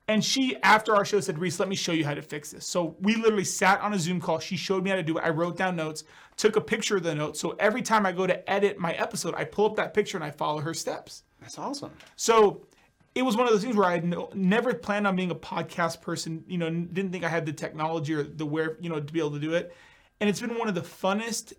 and 0.07 0.23
she, 0.23 0.55
after 0.61 0.95
our 0.95 1.03
show, 1.03 1.19
said, 1.19 1.39
Reese, 1.39 1.59
let 1.59 1.67
me 1.67 1.75
show 1.75 1.91
you 1.91 2.05
how 2.05 2.13
to 2.13 2.21
fix 2.21 2.51
this. 2.51 2.67
So 2.67 2.95
we 3.01 3.15
literally 3.15 3.43
sat 3.43 3.81
on 3.81 3.93
a 3.93 3.99
Zoom 3.99 4.21
call. 4.21 4.37
She 4.37 4.55
showed 4.55 4.83
me 4.83 4.91
how 4.91 4.95
to 4.95 5.03
do 5.03 5.17
it. 5.17 5.23
I 5.23 5.29
wrote 5.29 5.57
down 5.57 5.75
notes, 5.75 6.03
took 6.37 6.55
a 6.55 6.61
picture 6.61 6.97
of 6.97 7.03
the 7.03 7.15
notes. 7.15 7.39
So 7.39 7.55
every 7.59 7.81
time 7.81 8.05
I 8.05 8.11
go 8.11 8.27
to 8.27 8.49
edit 8.49 8.77
my 8.77 8.93
episode, 8.93 9.33
I 9.35 9.45
pull 9.45 9.65
up 9.65 9.75
that 9.77 9.95
picture 9.95 10.17
and 10.17 10.23
I 10.23 10.29
follow 10.29 10.59
her 10.59 10.75
steps. 10.75 11.23
That's 11.41 11.57
awesome. 11.57 11.91
So 12.15 12.67
it 13.15 13.23
was 13.23 13.35
one 13.35 13.47
of 13.47 13.53
those 13.53 13.63
things 13.63 13.75
where 13.75 13.87
I 13.87 13.93
had 13.93 14.05
no, 14.05 14.29
never 14.35 14.75
planned 14.75 15.07
on 15.07 15.15
being 15.15 15.31
a 15.31 15.35
podcast 15.35 16.01
person. 16.01 16.43
You 16.47 16.59
know, 16.59 16.69
didn't 16.69 17.11
think 17.11 17.23
I 17.23 17.29
had 17.29 17.47
the 17.47 17.53
technology 17.53 18.13
or 18.13 18.23
the 18.23 18.45
where, 18.45 18.77
you 18.79 18.89
know, 18.89 18.99
to 18.99 19.13
be 19.13 19.19
able 19.19 19.31
to 19.31 19.39
do 19.39 19.53
it. 19.55 19.75
And 20.21 20.29
it's 20.29 20.39
been 20.39 20.57
one 20.57 20.67
of 20.67 20.75
the 20.75 20.81
funnest 20.81 21.53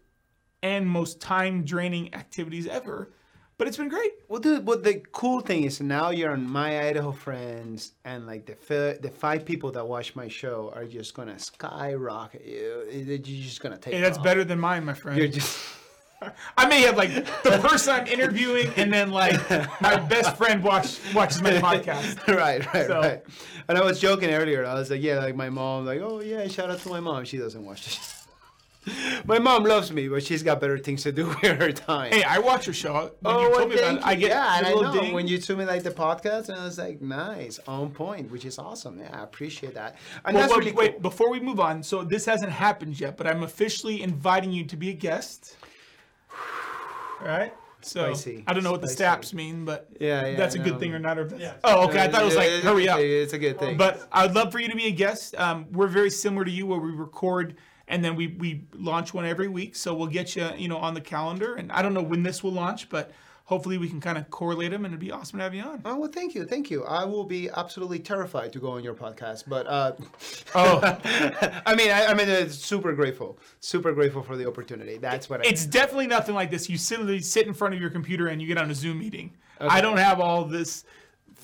and 0.63 0.87
most 0.87 1.21
time 1.21 1.65
draining 1.65 2.15
activities 2.15 2.69
ever. 2.69 3.13
But 3.59 3.69
it's 3.69 3.79
been 3.79 3.89
great. 3.89 4.13
Well, 4.29 4.41
dude, 4.41 4.67
but 4.67 4.85
the 4.85 5.03
cool 5.13 5.41
thing 5.41 5.65
is 5.65 5.81
now 5.81 6.11
you're 6.11 6.31
on 6.33 6.47
My 6.47 6.89
Idaho 6.89 7.11
Friends, 7.11 7.93
and 8.05 8.27
like 8.27 8.45
the 8.45 8.55
fi- 8.55 8.99
the 9.01 9.09
five 9.11 9.47
people 9.47 9.73
that 9.73 9.87
watch 9.89 10.15
my 10.15 10.29
show 10.29 10.71
are 10.75 10.85
just 10.85 11.15
gonna 11.15 11.39
skyrocket 11.39 12.45
you. 12.45 12.85
You're 12.93 13.17
just 13.19 13.63
gonna 13.63 13.79
take. 13.79 13.95
Hey, 13.95 14.01
that's 14.03 14.19
off. 14.19 14.25
better 14.25 14.45
than 14.45 14.61
mine, 14.61 14.85
my 14.85 14.93
friend. 14.93 15.19
You're 15.19 15.29
just. 15.29 15.59
I 16.59 16.67
may 16.67 16.81
have 16.83 16.97
like 16.99 17.13
the 17.15 17.59
person 17.63 17.95
I'm 17.95 18.07
interviewing, 18.07 18.69
and 18.77 18.93
then 18.93 19.11
like 19.11 19.39
my 19.81 19.97
best 19.97 20.37
friend 20.37 20.63
watch, 20.63 20.99
watches 21.15 21.41
my 21.41 21.53
podcast. 21.53 22.27
right, 22.37 22.65
right, 22.75 22.87
So- 22.87 23.01
right. 23.01 23.23
And 23.69 23.79
I 23.79 23.83
was 23.83 23.99
joking 24.01 24.31
earlier. 24.31 24.67
I 24.67 24.75
was 24.75 24.91
like, 24.91 25.03
yeah, 25.03 25.19
like 25.19 25.35
my 25.35 25.49
mom, 25.51 25.87
like, 25.87 26.01
oh 26.03 26.21
yeah, 26.21 26.47
shout 26.49 26.71
out 26.71 26.79
to 26.81 26.89
my 26.91 27.01
mom. 27.01 27.25
She 27.25 27.39
doesn't 27.39 27.65
watch 27.65 27.85
this. 27.87 28.26
my 29.27 29.39
mom 29.39 29.65
loves 29.65 29.91
me, 29.93 30.09
but 30.09 30.23
she's 30.23 30.43
got 30.43 30.61
better 30.61 30.79
things 30.79 31.03
to 31.05 31.13
do 31.13 31.27
with 31.43 31.61
her 31.61 31.73
time. 31.73 32.13
Hey, 32.13 32.23
I 32.23 32.39
watch 32.39 32.67
your 32.67 32.75
show. 32.75 33.13
When 33.21 33.35
Oh, 33.35 33.41
you 33.43 33.49
well, 33.51 33.59
told 33.59 33.69
me 33.71 33.75
about 33.77 33.87
thank 33.87 34.01
it, 34.01 34.07
I 34.07 34.13
you. 34.13 34.21
get 34.21 34.29
yeah, 34.31 34.55
a 34.55 34.59
and 34.59 34.67
I 34.67 34.71
know 34.73 34.93
ding. 35.01 35.13
when 35.15 35.27
you 35.27 35.39
told 35.39 35.59
me 35.59 35.65
like 35.65 35.83
the 35.83 35.91
podcast, 35.91 36.49
and 36.49 36.59
I 36.61 36.65
was 36.65 36.79
like, 36.79 37.01
nice, 37.01 37.59
on 37.67 37.91
point, 37.91 38.31
which 38.31 38.45
is 38.45 38.59
awesome. 38.59 38.99
Yeah, 38.99 39.19
I 39.21 39.23
appreciate 39.25 39.75
that. 39.75 39.97
And 40.25 40.35
Well, 40.35 40.43
that's 40.45 40.53
wait, 40.53 40.65
really 40.67 40.73
wait, 40.77 40.93
cool. 40.93 41.01
before 41.01 41.31
we 41.31 41.41
move 41.41 41.59
on, 41.61 41.83
so 41.83 42.05
this 42.05 42.25
hasn't 42.27 42.53
happened 42.53 42.99
yet, 43.01 43.17
but 43.17 43.27
I'm 43.27 43.43
officially 43.43 44.03
inviting 44.03 44.53
you 44.53 44.65
to 44.67 44.77
be 44.77 44.91
a 44.91 44.95
guest 44.95 45.57
right? 47.23 47.53
So 47.83 48.15
Spicy. 48.15 48.43
I 48.49 48.53
don't 48.53 48.65
know 48.65 48.73
what 48.73 48.81
the 48.81 48.89
Spicy. 48.89 48.97
staps 48.97 49.35
mean, 49.35 49.65
but 49.65 49.89
Yeah, 50.01 50.27
yeah, 50.27 50.37
that's 50.37 50.55
a 50.57 50.59
no. 50.59 50.65
good 50.65 50.81
thing 50.81 50.93
or 50.93 50.99
not. 50.99 51.19
Or 51.19 51.29
oh, 51.63 51.87
okay. 51.89 52.03
I 52.03 52.09
thought 52.09 52.23
it 52.23 52.25
was 52.25 52.35
like 52.35 52.51
hurry 52.63 52.89
up. 52.89 52.99
It's 52.99 53.33
a 53.33 53.39
good 53.39 53.59
thing. 53.61 53.77
But 53.77 54.09
I'd 54.11 54.35
love 54.35 54.51
for 54.51 54.59
you 54.59 54.69
to 54.69 54.75
be 54.77 54.87
a 54.87 54.91
guest. 54.91 55.37
Um, 55.37 55.67
we're 55.71 55.87
very 55.87 56.11
similar 56.11 56.45
to 56.45 56.51
you, 56.51 56.67
where 56.67 56.81
we 56.81 56.91
record 56.91 57.57
and 57.89 58.05
then 58.05 58.17
we 58.17 58.29
we 58.29 58.65
launch 58.75 59.15
one 59.15 59.25
every 59.25 59.49
week. 59.49 59.77
So 59.77 59.95
we'll 59.95 60.09
get 60.09 60.37
you 60.37 60.49
you 60.57 60.69
know 60.69 60.79
on 60.79 60.95
the 60.95 61.01
calendar. 61.01 61.55
And 61.55 61.71
I 61.73 61.83
don't 61.83 61.95
know 61.95 62.03
when 62.03 62.23
this 62.23 62.43
will 62.43 62.53
launch, 62.53 62.89
but 62.89 63.13
hopefully 63.45 63.79
we 63.79 63.89
can 63.89 64.01
kind 64.01 64.19
of 64.19 64.29
correlate 64.31 64.73
them, 64.73 64.85
and 64.85 64.93
it'd 64.93 64.99
be 65.01 65.13
awesome 65.13 65.39
to 65.39 65.43
have 65.45 65.55
you 65.55 65.63
on. 65.63 65.81
Oh 65.85 65.97
well, 65.97 66.11
thank 66.11 66.35
you, 66.35 66.45
thank 66.45 66.71
you. 66.71 66.85
I 66.85 67.05
will 67.05 67.25
be 67.25 67.49
absolutely 67.51 68.01
terrified 68.01 68.53
to 68.55 68.59
go 68.59 68.71
on 68.73 68.83
your 68.83 68.95
podcast, 68.95 69.45
but 69.47 69.67
uh, 69.67 69.93
Oh, 70.55 70.81
I 71.67 71.75
mean, 71.75 71.91
I, 71.91 72.07
I 72.07 72.15
mean, 72.15 72.29
uh, 72.29 72.49
super 72.49 72.93
grateful, 72.93 73.39
super 73.61 73.93
grateful 73.93 74.23
for 74.23 74.37
the 74.37 74.47
opportunity. 74.49 74.99
That's 74.99 75.31
what 75.31 75.41
I. 75.41 75.49
it's 75.49 75.65
definitely 75.67 76.09
nothing 76.09 76.35
like 76.35 76.51
this. 76.51 76.69
You 76.69 76.79
simply 76.79 77.21
sit 77.21 77.47
in 77.47 77.55
front 77.55 77.75
of 77.75 77.81
your 77.81 77.91
computer 77.91 78.29
and 78.29 78.41
you 78.41 78.49
get 78.49 78.59
on 78.59 78.71
a 78.71 78.75
Zoom 78.75 78.99
meeting. 78.99 79.33
I 79.61 79.81
don't 79.81 79.97
have 79.97 80.21
all 80.21 80.45
this 80.45 80.85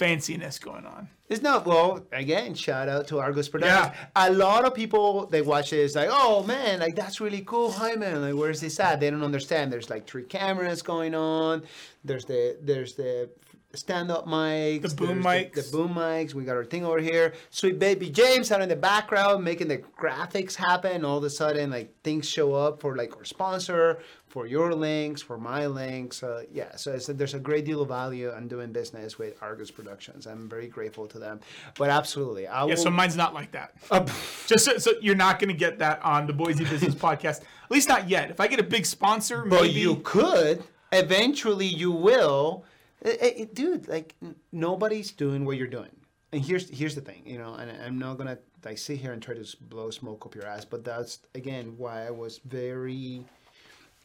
fanciness 0.02 0.60
going 0.60 0.86
on. 0.86 1.08
It's 1.28 1.42
not 1.42 1.64
well. 1.64 2.04
Again, 2.12 2.54
shout 2.54 2.88
out 2.88 3.06
to 3.08 3.18
Argos 3.18 3.48
Productions. 3.48 3.96
Yeah. 3.96 4.28
A 4.28 4.30
lot 4.32 4.64
of 4.64 4.74
people 4.74 5.26
they 5.26 5.40
watch 5.40 5.70
this 5.70 5.94
like, 5.94 6.08
oh 6.10 6.42
man, 6.42 6.80
like 6.80 6.94
that's 6.94 7.20
really 7.20 7.42
cool. 7.42 7.70
Hi 7.72 7.94
man, 7.94 8.20
like 8.20 8.34
where's 8.34 8.60
this 8.60 8.78
at? 8.80 9.00
They 9.00 9.10
don't 9.10 9.22
understand. 9.22 9.72
There's 9.72 9.88
like 9.88 10.06
three 10.06 10.24
cameras 10.24 10.82
going 10.82 11.14
on. 11.14 11.62
There's 12.04 12.24
the 12.24 12.58
there's 12.60 12.94
the 12.94 13.30
stand-up 13.74 14.26
mics, 14.26 14.82
The 14.82 14.94
boom 14.94 15.22
mics. 15.22 15.54
the, 15.54 15.62
the 15.62 15.68
boom 15.76 15.94
mics. 15.94 16.34
We 16.34 16.44
got 16.44 16.56
our 16.56 16.64
thing 16.64 16.84
over 16.84 16.98
here. 17.00 17.34
Sweet 17.50 17.78
baby 17.78 18.10
James 18.10 18.50
out 18.52 18.60
in 18.62 18.68
the 18.68 18.76
background 18.76 19.44
making 19.44 19.68
the 19.68 19.78
graphics 19.78 20.54
happen. 20.54 21.04
All 21.04 21.18
of 21.18 21.24
a 21.24 21.30
sudden, 21.30 21.70
like 21.70 21.92
things 22.02 22.28
show 22.28 22.54
up 22.54 22.80
for 22.80 22.96
like 22.96 23.16
our 23.16 23.24
sponsor, 23.24 23.98
for 24.28 24.46
your 24.46 24.74
links, 24.74 25.20
for 25.22 25.36
my 25.38 25.66
links. 25.66 26.22
Uh, 26.22 26.42
yeah, 26.52 26.74
so 26.76 26.92
it's, 26.92 27.06
there's 27.06 27.34
a 27.34 27.38
great 27.38 27.64
deal 27.64 27.82
of 27.82 27.88
value 27.88 28.30
in 28.34 28.48
doing 28.48 28.72
business 28.72 29.18
with 29.18 29.36
Argos 29.42 29.70
Productions. 29.70 30.26
I'm 30.26 30.48
very 30.48 30.68
grateful 30.68 31.06
to 31.08 31.18
them. 31.18 31.40
But 31.78 31.90
absolutely, 31.90 32.46
I 32.46 32.60
Yeah, 32.60 32.74
will. 32.74 32.76
so 32.76 32.90
mine's 32.90 33.16
not 33.16 33.34
like 33.34 33.52
that. 33.52 33.74
Uh, 33.90 34.06
Just 34.46 34.64
so, 34.64 34.78
so 34.78 34.92
you're 35.00 35.14
not 35.14 35.38
going 35.38 35.48
to 35.50 35.54
get 35.56 35.78
that 35.80 36.02
on 36.02 36.26
the 36.26 36.32
Boise 36.32 36.64
Business 36.64 36.94
Podcast. 37.08 37.40
At 37.40 37.70
least 37.70 37.88
not 37.88 38.08
yet. 38.08 38.30
If 38.30 38.40
I 38.40 38.46
get 38.48 38.60
a 38.60 38.64
big 38.64 38.86
sponsor, 38.86 39.44
but 39.44 39.62
maybe. 39.62 39.80
you 39.80 39.96
could. 39.96 40.62
Eventually, 40.92 41.66
you 41.66 41.90
will. 41.90 42.64
Eh, 43.04 43.16
eh, 43.20 43.46
dude, 43.52 43.88
like 43.88 44.14
n- 44.22 44.36
nobody's 44.52 45.12
doing 45.12 45.44
what 45.44 45.56
you're 45.56 45.66
doing. 45.66 45.90
And 46.32 46.42
here's 46.42 46.68
here's 46.70 46.94
the 46.94 47.00
thing, 47.00 47.22
you 47.26 47.38
know, 47.38 47.54
and 47.54 47.70
I'm 47.82 47.98
not 47.98 48.16
gonna 48.16 48.38
like 48.64 48.78
sit 48.78 48.98
here 48.98 49.12
and 49.12 49.22
try 49.22 49.34
to 49.34 49.56
blow 49.62 49.90
smoke 49.90 50.24
up 50.24 50.34
your 50.34 50.46
ass, 50.46 50.64
but 50.64 50.84
that's 50.84 51.18
again 51.34 51.74
why 51.76 52.06
I 52.06 52.10
was 52.10 52.38
very 52.38 53.24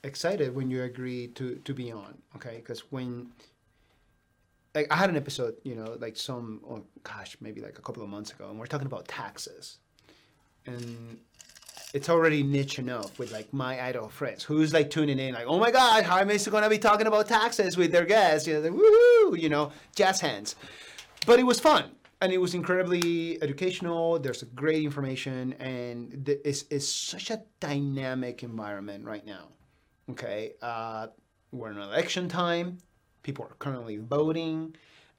excited 0.04 0.54
when 0.56 0.70
you 0.70 0.84
agreed 0.84 1.36
to 1.38 1.56
to 1.64 1.74
be 1.74 1.92
on, 1.92 2.18
okay? 2.36 2.58
Because 2.58 2.92
when 2.92 3.32
like 4.76 4.88
I 4.92 4.96
had 4.96 5.10
an 5.10 5.16
episode, 5.18 5.56
you 5.64 5.76
know, 5.76 5.96
like 6.00 6.18
some 6.18 6.62
oh 6.70 6.84
gosh, 7.04 7.38
maybe 7.40 7.62
like 7.62 7.78
a 7.78 7.82
couple 7.82 8.04
of 8.04 8.10
months 8.10 8.32
ago, 8.32 8.50
and 8.50 8.60
we're 8.60 8.66
talking 8.68 8.88
about 8.88 9.08
taxes, 9.08 9.78
and 10.66 11.20
it's 11.94 12.10
already 12.10 12.44
niche 12.44 12.80
enough 12.80 13.18
with 13.18 13.32
like 13.32 13.54
my 13.54 13.82
Idaho 13.82 14.08
friends 14.08 14.44
who's 14.44 14.74
like 14.74 14.90
tuning 14.90 15.20
in, 15.20 15.34
like, 15.34 15.48
oh 15.48 15.60
my 15.60 15.72
god, 15.72 16.04
Jaime's 16.04 16.48
gonna 16.48 16.70
be 16.70 16.78
talking 16.78 17.08
about 17.08 17.28
taxes 17.28 17.78
with 17.78 17.92
their 17.92 18.06
guests, 18.06 18.48
you 18.48 18.56
know, 18.56 18.60
like, 18.60 18.72
woohoo, 18.72 19.40
you 19.40 19.50
know, 19.50 19.72
jazz 19.96 20.20
hands. 20.20 20.56
But 21.26 21.40
it 21.40 21.44
was 21.44 21.60
fun 21.60 21.92
and 22.22 22.32
it 22.32 22.40
was 22.40 22.54
incredibly 22.54 23.42
educational. 23.42 24.20
There's 24.20 24.44
great 24.44 24.84
information 24.84 25.54
and 25.54 26.28
it's, 26.44 26.66
it's 26.70 26.88
such 26.88 27.32
a 27.32 27.42
dynamic 27.60 28.44
environment 28.44 29.06
right 29.06 29.26
now. 29.26 29.50
Okay, 30.10 30.54
uh, 30.62 31.08
we're 31.52 31.72
in 31.72 31.78
election 31.78 32.30
time. 32.30 32.78
People 33.24 33.46
are 33.46 33.56
currently 33.60 33.98
voting, 33.98 34.76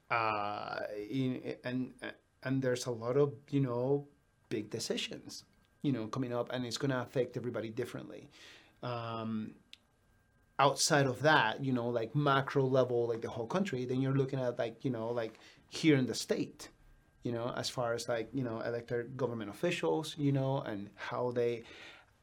uh, 0.09 0.79
in, 1.09 1.55
and 1.63 1.93
and 2.43 2.61
there's 2.61 2.87
a 2.87 2.91
lot 2.91 3.15
of 3.15 3.33
you 3.51 3.59
know 3.59 4.07
big 4.49 4.71
decisions, 4.71 5.43
you 5.81 5.91
know, 5.91 6.07
coming 6.07 6.33
up, 6.33 6.51
and 6.51 6.65
it's 6.65 6.77
going 6.77 6.91
to 6.91 7.01
affect 7.01 7.37
everybody 7.37 7.69
differently. 7.69 8.29
Um, 8.83 9.51
outside 10.59 11.05
of 11.05 11.21
that, 11.21 11.63
you 11.63 11.71
know, 11.71 11.87
like 11.87 12.15
macro 12.15 12.65
level, 12.65 13.07
like 13.07 13.21
the 13.21 13.29
whole 13.29 13.47
country, 13.47 13.85
then 13.85 14.01
you're 14.01 14.13
looking 14.13 14.39
at 14.39 14.59
like 14.59 14.83
you 14.83 14.91
know 14.91 15.09
like 15.09 15.39
here 15.69 15.95
in 15.95 16.05
the 16.05 16.15
state, 16.15 16.69
you 17.23 17.31
know, 17.31 17.53
as 17.55 17.69
far 17.69 17.93
as 17.93 18.09
like 18.09 18.29
you 18.33 18.43
know 18.43 18.59
elected 18.61 19.15
government 19.17 19.49
officials, 19.49 20.15
you 20.17 20.31
know, 20.31 20.61
and 20.61 20.89
how 20.95 21.31
they 21.31 21.63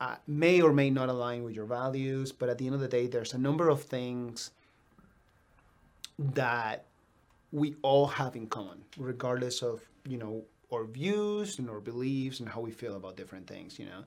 uh, 0.01 0.17
may 0.27 0.61
or 0.61 0.73
may 0.73 0.91
not 0.91 1.09
align 1.09 1.43
with 1.43 1.55
your 1.55 1.65
values, 1.65 2.31
but 2.31 2.49
at 2.49 2.59
the 2.59 2.67
end 2.67 2.75
of 2.75 2.81
the 2.81 2.89
day, 2.89 3.07
there's 3.07 3.33
a 3.33 3.39
number 3.39 3.69
of 3.69 3.83
things 3.83 4.51
that 6.19 6.85
we 7.53 7.75
all 7.83 8.07
have 8.07 8.37
in 8.37 8.47
common, 8.47 8.85
regardless 8.99 9.63
of 9.63 9.81
you 10.07 10.19
know 10.19 10.45
our 10.73 10.85
views 10.85 11.59
and 11.59 11.71
our 11.71 11.81
beliefs 11.81 12.41
and 12.41 12.49
how 12.49 12.61
we 12.61 12.71
feel 12.71 12.97
about 12.97 13.17
different 13.17 13.47
things, 13.47 13.79
you 13.79 13.87
know. 13.87 14.03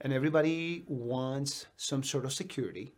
And 0.00 0.12
everybody 0.12 0.84
wants 0.86 1.66
some 1.76 2.02
sort 2.02 2.24
of 2.24 2.32
security, 2.32 2.92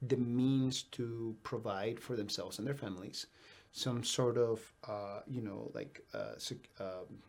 the 0.00 0.16
means 0.16 0.84
to 0.92 1.36
provide 1.42 2.00
for 2.00 2.16
themselves 2.16 2.58
and 2.58 2.66
their 2.66 2.74
families, 2.74 3.26
some 3.72 4.02
sort 4.02 4.38
of 4.38 4.72
uh, 4.86 5.20
you 5.26 5.42
know 5.42 5.70
like 5.74 6.00
uh, 6.14 6.38
sec- 6.38 6.70
um, 6.80 7.22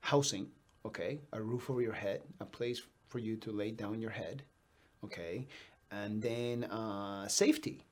housing, 0.00 0.48
okay, 0.84 1.20
a 1.32 1.42
roof 1.42 1.68
over 1.70 1.82
your 1.82 1.92
head, 1.92 2.22
a 2.40 2.46
place 2.46 2.82
for 3.08 3.18
you 3.18 3.36
to 3.36 3.52
lay 3.52 3.70
down 3.70 4.00
your 4.00 4.10
head, 4.10 4.42
okay, 5.04 5.46
and 5.90 6.22
then 6.22 6.64
uh, 6.64 7.26
safety, 7.28 7.84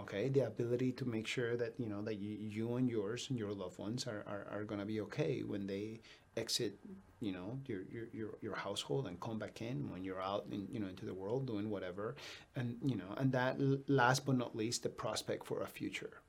okay, 0.00 0.28
the 0.28 0.46
ability 0.46 0.92
to 0.92 1.04
make 1.04 1.26
sure 1.26 1.56
that 1.56 1.74
you 1.78 1.88
know 1.88 2.02
that 2.02 2.16
you, 2.16 2.36
you 2.40 2.74
and 2.76 2.88
yours 2.88 3.26
and 3.30 3.38
your 3.38 3.52
loved 3.52 3.78
ones 3.78 4.06
are, 4.06 4.24
are, 4.26 4.46
are 4.50 4.64
going 4.64 4.80
to 4.80 4.86
be 4.86 5.00
okay 5.02 5.42
when 5.42 5.66
they 5.66 6.00
exit 6.36 6.78
you 7.20 7.32
know 7.32 7.58
your, 7.66 7.80
your 8.12 8.28
your 8.40 8.54
household 8.54 9.08
and 9.08 9.20
come 9.20 9.38
back 9.38 9.60
in 9.60 9.90
when 9.90 10.04
you're 10.04 10.22
out 10.22 10.46
in 10.52 10.68
you 10.70 10.78
know 10.78 10.86
into 10.86 11.04
the 11.04 11.14
world 11.14 11.46
doing 11.46 11.68
whatever 11.68 12.14
and 12.54 12.76
you 12.84 12.94
know 12.94 13.12
and 13.16 13.32
that 13.32 13.56
last 13.88 14.24
but 14.24 14.36
not 14.36 14.54
least 14.54 14.84
the 14.84 14.88
prospect 14.88 15.44
for 15.44 15.62
a 15.62 15.66
future 15.66 16.20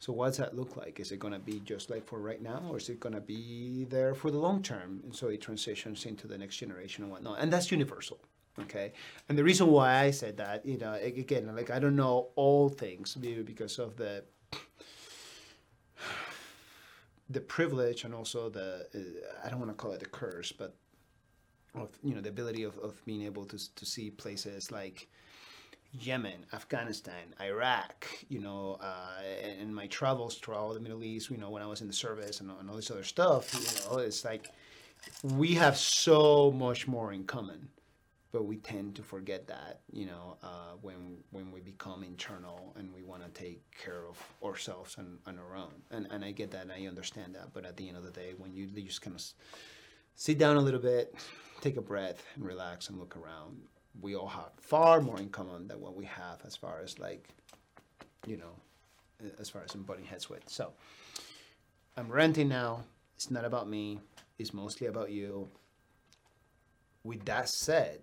so 0.00 0.14
what's 0.14 0.38
that 0.38 0.56
look 0.56 0.78
like? 0.78 0.98
Is 0.98 1.12
it 1.12 1.18
going 1.18 1.34
to 1.34 1.38
be 1.38 1.60
just 1.60 1.90
like 1.90 2.06
for 2.06 2.18
right 2.18 2.40
now, 2.40 2.62
or 2.70 2.78
is 2.78 2.88
it 2.88 3.00
going 3.00 3.14
to 3.14 3.20
be 3.20 3.84
there 3.84 4.14
for 4.14 4.30
the 4.30 4.38
long 4.38 4.62
term? 4.62 5.00
And 5.04 5.14
so 5.14 5.28
it 5.28 5.42
transitions 5.42 6.06
into 6.06 6.26
the 6.26 6.38
next 6.38 6.56
generation 6.56 7.04
and 7.04 7.12
whatnot. 7.12 7.38
And 7.38 7.52
that's 7.52 7.70
universal, 7.70 8.18
okay? 8.58 8.92
And 9.28 9.38
the 9.38 9.44
reason 9.44 9.68
why 9.68 10.00
I 10.00 10.10
said 10.10 10.36
that, 10.38 10.66
you 10.66 10.78
know, 10.78 10.94
again, 10.94 11.54
like 11.54 11.70
I 11.70 11.78
don't 11.78 11.96
know 11.96 12.28
all 12.36 12.68
things 12.68 13.16
maybe 13.20 13.42
because 13.42 13.78
of 13.78 13.96
the 13.96 14.24
the 17.30 17.40
privilege 17.40 18.04
and 18.04 18.14
also 18.14 18.48
the 18.48 18.86
uh, 18.94 19.46
I 19.46 19.50
don't 19.50 19.60
want 19.60 19.70
to 19.70 19.76
call 19.76 19.92
it 19.92 20.02
a 20.02 20.08
curse, 20.08 20.52
but 20.52 20.74
of 21.74 21.90
you 22.02 22.14
know 22.14 22.20
the 22.20 22.28
ability 22.28 22.64
of, 22.64 22.76
of 22.78 23.04
being 23.04 23.22
able 23.22 23.44
to 23.46 23.74
to 23.74 23.86
see 23.86 24.10
places 24.10 24.72
like 24.72 25.08
Yemen, 25.92 26.46
Afghanistan, 26.52 27.34
Iraq, 27.40 28.06
you 28.28 28.38
know, 28.38 28.78
uh, 28.80 29.22
and, 29.60 29.74
my 29.74 29.88
travels 29.88 30.36
throughout 30.36 30.74
the 30.74 30.80
Middle 30.80 31.02
East, 31.02 31.30
you 31.30 31.36
know, 31.36 31.50
when 31.50 31.62
I 31.62 31.66
was 31.66 31.80
in 31.80 31.88
the 31.88 31.92
service 31.92 32.40
and, 32.40 32.50
and 32.60 32.70
all 32.70 32.76
this 32.76 32.92
other 32.92 33.02
stuff, 33.02 33.52
you 33.52 33.90
know, 33.90 33.98
it's 33.98 34.24
like 34.24 34.50
we 35.24 35.54
have 35.54 35.76
so 35.76 36.52
much 36.52 36.86
more 36.86 37.12
in 37.12 37.24
common, 37.24 37.68
but 38.32 38.44
we 38.44 38.56
tend 38.58 38.94
to 38.96 39.02
forget 39.02 39.48
that, 39.48 39.80
you 39.90 40.06
know, 40.06 40.36
uh, 40.42 40.74
when 40.82 41.18
when 41.30 41.50
we 41.50 41.60
become 41.60 42.04
internal 42.04 42.72
and 42.78 42.92
we 42.94 43.02
want 43.02 43.22
to 43.22 43.30
take 43.30 43.62
care 43.76 44.06
of 44.08 44.18
ourselves 44.44 44.96
and 44.98 45.18
on 45.26 45.38
our 45.38 45.56
own. 45.56 45.82
And 45.90 46.06
and 46.10 46.24
I 46.24 46.32
get 46.32 46.50
that, 46.52 46.62
and 46.62 46.72
I 46.72 46.86
understand 46.86 47.34
that, 47.34 47.52
but 47.52 47.64
at 47.64 47.76
the 47.76 47.88
end 47.88 47.96
of 47.96 48.04
the 48.04 48.10
day, 48.10 48.34
when 48.36 48.52
you 48.52 48.68
you 48.74 48.82
just 48.82 49.02
kind 49.02 49.16
of 49.16 49.22
sit 50.14 50.38
down 50.38 50.56
a 50.56 50.60
little 50.60 50.80
bit, 50.80 51.14
take 51.60 51.76
a 51.76 51.82
breath, 51.82 52.22
and 52.34 52.44
relax 52.44 52.88
and 52.88 52.98
look 52.98 53.16
around. 53.16 53.60
We 54.00 54.14
all 54.14 54.28
have 54.28 54.50
far 54.60 55.00
more 55.00 55.18
in 55.18 55.30
common 55.30 55.66
than 55.66 55.80
what 55.80 55.96
we 55.96 56.04
have 56.04 56.38
as 56.46 56.54
far 56.54 56.80
as 56.82 56.98
like, 56.98 57.28
you 58.26 58.36
know, 58.36 58.54
as 59.40 59.50
far 59.50 59.64
as 59.64 59.74
I'm 59.74 59.82
butting 59.82 60.04
heads 60.04 60.30
with. 60.30 60.48
So 60.48 60.72
I'm 61.96 62.08
renting 62.08 62.48
now. 62.48 62.84
It's 63.16 63.30
not 63.30 63.44
about 63.44 63.68
me. 63.68 64.00
It's 64.38 64.54
mostly 64.54 64.86
about 64.86 65.10
you. 65.10 65.48
With 67.02 67.24
that 67.24 67.48
said, 67.48 68.00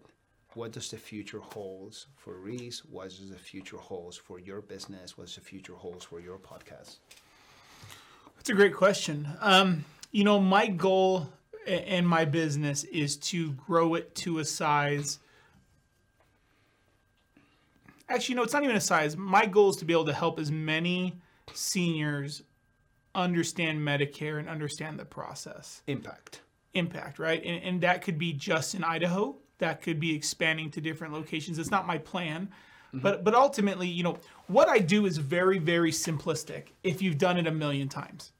what 0.58 0.72
does 0.72 0.90
the 0.90 0.98
future 0.98 1.40
holds 1.40 2.08
for 2.16 2.34
Reese? 2.34 2.84
What 2.84 3.10
does 3.10 3.30
the 3.30 3.38
future 3.38 3.78
holds 3.78 4.18
for 4.18 4.40
your 4.40 4.60
business? 4.62 5.16
What 5.18 5.28
does 5.28 5.36
the 5.36 5.42
future 5.42 5.76
holds 5.76 6.04
for 6.04 6.20
your 6.20 6.40
podcast? 6.40 6.98
That's 8.36 8.50
a 8.50 8.54
great 8.54 8.74
question. 8.74 9.28
Um, 9.40 9.86
you 10.12 10.24
know, 10.24 10.40
my 10.40 10.66
goal 10.68 11.30
in 11.68 12.06
my 12.06 12.26
business 12.26 12.84
is 12.86 13.18
to 13.18 13.52
grow 13.52 13.94
it 13.94 14.16
to 14.16 14.40
a 14.40 14.46
size. 14.46 15.20
Actually, 18.10 18.36
no, 18.36 18.44
it's 18.44 18.54
not 18.54 18.64
even 18.64 18.76
a 18.76 18.82
size. 18.82 19.16
My 19.16 19.46
goal 19.46 19.70
is 19.70 19.76
to 19.78 19.86
be 19.86 19.94
able 19.94 20.06
to 20.06 20.14
help 20.14 20.40
as 20.40 20.52
many 20.52 21.20
seniors 21.54 22.42
understand 23.14 23.80
Medicare 23.80 24.40
and 24.40 24.50
understand 24.50 24.98
the 24.98 25.06
process. 25.06 25.84
Impact. 25.86 26.42
impact, 26.74 27.20
right? 27.20 27.44
And, 27.46 27.64
and 27.64 27.82
that 27.82 28.02
could 28.02 28.18
be 28.18 28.34
just 28.34 28.74
in 28.74 28.84
Idaho. 28.84 29.36
That 29.60 29.82
could 29.82 30.00
be 30.00 30.16
expanding 30.16 30.72
to 30.72 30.82
different 30.82 31.14
locations. 31.14 31.58
It's 31.60 31.72
not 31.72 31.88
my 31.88 31.98
plan, 31.98 32.50
But 33.02 33.24
but 33.24 33.36
ultimately, 33.36 33.88
you 33.88 34.04
know, 34.04 34.18
what 34.48 34.70
I 34.70 34.80
do 34.80 35.06
is 35.06 35.18
very 35.18 35.60
very 35.60 35.92
simplistic 35.92 36.68
if 36.84 37.02
you've 37.02 37.18
done 37.18 37.38
it 37.38 37.48
a 37.48 37.52
million 37.52 37.90
times. 37.90 38.32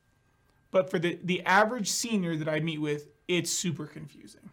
But 0.72 0.90
for 0.90 1.00
the 1.00 1.20
the 1.24 1.44
average 1.46 1.90
senior 1.90 2.36
that 2.38 2.50
I 2.50 2.60
meet 2.60 2.80
with, 2.80 3.08
it's 3.28 3.52
super 3.52 3.86
confusing. 3.86 4.50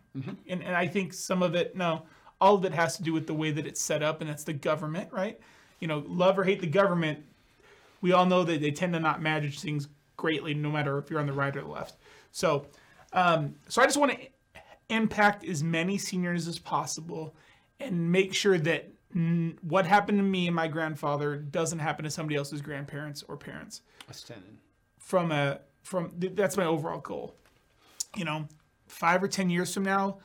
And 0.49 0.62
and 0.62 0.77
I 0.77 0.86
think 0.86 1.12
some 1.12 1.43
of 1.43 1.55
it, 1.55 1.77
no, 1.77 2.03
all 2.41 2.55
of 2.55 2.65
it 2.65 2.73
has 2.73 2.97
to 2.97 3.03
do 3.03 3.12
with 3.12 3.27
the 3.27 3.35
way 3.35 3.51
that 3.51 3.66
it's 3.66 3.81
set 3.81 4.03
up, 4.03 4.20
and 4.20 4.28
that's 4.31 4.45
the 4.45 4.53
government, 4.53 5.12
right? 5.12 5.41
You 5.81 5.89
know, 5.89 6.05
love 6.07 6.39
or 6.39 6.45
hate 6.45 6.61
the 6.61 6.66
government, 6.66 7.20
we 8.01 8.12
all 8.12 8.27
know 8.27 8.45
that 8.45 8.61
they 8.61 8.70
tend 8.70 8.93
to 8.95 9.01
not 9.01 9.23
manage 9.23 9.61
things 9.61 9.89
greatly, 10.16 10.55
no 10.55 10.70
matter 10.70 10.99
if 10.99 11.11
you're 11.11 11.20
on 11.20 11.27
the 11.27 11.32
right 11.32 11.55
or 11.57 11.62
the 11.62 11.69
left. 11.69 11.97
So, 12.32 12.66
um, 13.12 13.57
so 13.69 13.82
I 13.82 13.86
just 13.86 13.97
want 13.97 14.12
to 14.12 14.19
impact 14.94 15.44
as 15.44 15.62
many 15.62 15.98
seniors 15.98 16.48
as 16.48 16.58
possible, 16.58 17.34
and 17.80 18.10
make 18.10 18.34
sure 18.34 18.58
that 18.58 18.90
mm, 19.14 19.56
what 19.62 19.86
happened 19.86 20.18
to 20.18 20.24
me 20.24 20.46
and 20.46 20.56
my 20.56 20.68
grandfather 20.68 21.36
doesn't 21.36 21.78
happen 21.78 22.04
to 22.04 22.10
somebody 22.10 22.36
else's 22.36 22.62
grandparents 22.62 23.22
or 23.28 23.36
parents. 23.36 23.82
Outstanding. 24.08 24.58
From 24.98 25.32
a 25.32 25.60
from 25.82 26.10
th- 26.18 26.34
that's 26.34 26.56
my 26.56 26.64
overall 26.64 27.00
goal. 27.00 27.36
You 28.16 28.24
know, 28.24 28.48
five 28.86 29.22
or 29.22 29.28
ten 29.28 29.50
years 29.50 29.74
from 29.74 29.82
now, 29.82 30.18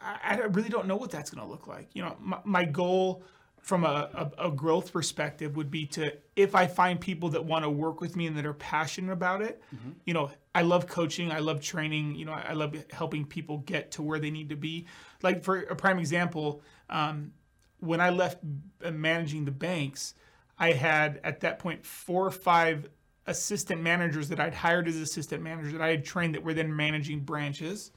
I, 0.00 0.18
I 0.22 0.36
really 0.46 0.68
don't 0.68 0.86
know 0.86 0.96
what 0.96 1.10
that's 1.10 1.30
going 1.30 1.44
to 1.46 1.50
look 1.50 1.66
like. 1.66 1.88
You 1.94 2.02
know, 2.02 2.16
my, 2.20 2.38
my 2.44 2.64
goal 2.64 3.22
from 3.60 3.84
a, 3.84 4.30
a, 4.38 4.48
a 4.48 4.50
growth 4.50 4.92
perspective 4.92 5.56
would 5.56 5.70
be 5.70 5.86
to 5.86 6.12
if 6.36 6.54
I 6.54 6.66
find 6.66 7.00
people 7.00 7.30
that 7.30 7.44
want 7.44 7.64
to 7.64 7.70
work 7.70 8.00
with 8.02 8.14
me 8.14 8.26
and 8.26 8.36
that 8.36 8.44
are 8.44 8.52
passionate 8.52 9.12
about 9.12 9.40
it, 9.40 9.62
you 10.04 10.12
know, 10.12 10.30
I 10.54 10.62
love 10.62 10.86
coaching, 10.86 11.32
I 11.32 11.40
love 11.40 11.60
training, 11.60 12.14
you 12.14 12.24
know, 12.24 12.32
I, 12.32 12.46
I 12.50 12.52
love 12.52 12.74
helping 12.92 13.24
people 13.24 13.58
get 13.58 13.90
to 13.92 14.02
where 14.02 14.18
they 14.18 14.30
need 14.30 14.48
to 14.50 14.56
be. 14.56 14.86
Like 15.22 15.42
for 15.42 15.62
a 15.62 15.74
prime 15.74 15.98
example, 15.98 16.62
um, 16.88 17.32
when 17.80 18.00
I 18.00 18.10
left 18.10 18.38
uh, 18.84 18.90
managing 18.90 19.44
the 19.44 19.50
banks, 19.50 20.14
I 20.58 20.72
had 20.72 21.20
at 21.24 21.40
that 21.40 21.58
point 21.58 21.84
four 21.84 22.26
or 22.26 22.30
five 22.30 22.88
assistant 23.26 23.82
managers 23.82 24.28
that 24.28 24.38
I'd 24.38 24.54
hired 24.54 24.86
as 24.86 24.96
assistant 24.96 25.42
managers 25.42 25.72
that 25.72 25.82
I 25.82 25.88
had 25.88 26.04
trained 26.04 26.34
that 26.34 26.44
were 26.44 26.54
then 26.54 26.74
managing 26.74 27.20
branches. 27.20 27.90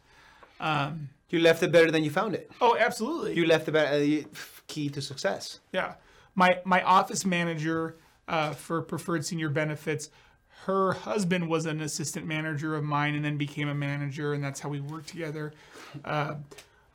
You 1.29 1.39
left 1.39 1.61
it 1.61 1.71
better 1.71 1.91
than 1.91 2.03
you 2.03 2.09
found 2.09 2.33
it. 2.35 2.49
Oh, 2.61 2.77
absolutely. 2.79 3.35
You 3.35 3.45
left 3.45 3.65
the 3.65 3.71
better, 3.71 3.97
uh, 3.97 4.23
key 4.67 4.89
to 4.89 5.01
success. 5.01 5.59
Yeah, 5.73 5.95
my 6.35 6.59
my 6.63 6.81
office 6.83 7.25
manager 7.25 7.97
uh, 8.27 8.51
for 8.51 8.81
preferred 8.81 9.25
senior 9.25 9.49
benefits, 9.49 10.09
her 10.67 10.91
husband 10.91 11.47
was 11.47 11.65
an 11.65 11.79
assistant 11.79 12.25
manager 12.25 12.75
of 12.75 12.83
mine, 12.83 13.15
and 13.15 13.23
then 13.23 13.37
became 13.37 13.69
a 13.69 13.73
manager, 13.73 14.33
and 14.33 14.43
that's 14.43 14.59
how 14.59 14.67
we 14.67 14.81
worked 14.81 15.07
together. 15.07 15.53
Uh, 16.03 16.35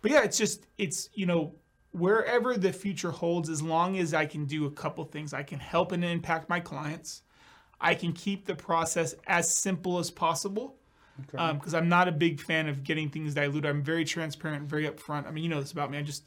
but 0.02 0.10
yeah, 0.10 0.22
it's 0.22 0.36
just 0.36 0.66
it's 0.76 1.08
you 1.14 1.24
know 1.24 1.54
wherever 1.92 2.54
the 2.58 2.70
future 2.70 3.10
holds, 3.10 3.48
as 3.48 3.62
long 3.62 3.98
as 3.98 4.12
I 4.12 4.26
can 4.26 4.44
do 4.44 4.66
a 4.66 4.70
couple 4.70 5.02
things, 5.06 5.32
I 5.32 5.42
can 5.42 5.58
help 5.58 5.92
and 5.92 6.04
impact 6.04 6.50
my 6.50 6.60
clients. 6.60 7.22
I 7.80 7.94
can 7.94 8.12
keep 8.12 8.44
the 8.44 8.54
process 8.54 9.14
as 9.26 9.50
simple 9.50 9.98
as 9.98 10.10
possible 10.10 10.76
because 11.16 11.72
I'm 11.72 11.88
not 11.88 12.08
a 12.08 12.12
big 12.12 12.42
fan 12.42 12.68
of 12.68 12.84
getting 12.84 13.08
things 13.08 13.32
diluted. 13.32 13.64
I'm 13.64 13.82
very 13.82 14.04
transparent, 14.04 14.68
very 14.68 14.86
upfront. 14.86 15.26
I 15.26 15.30
mean, 15.30 15.44
you 15.44 15.50
know 15.50 15.62
this 15.62 15.72
about 15.72 15.90
me. 15.90 15.96
I 15.96 16.02
just 16.02 16.24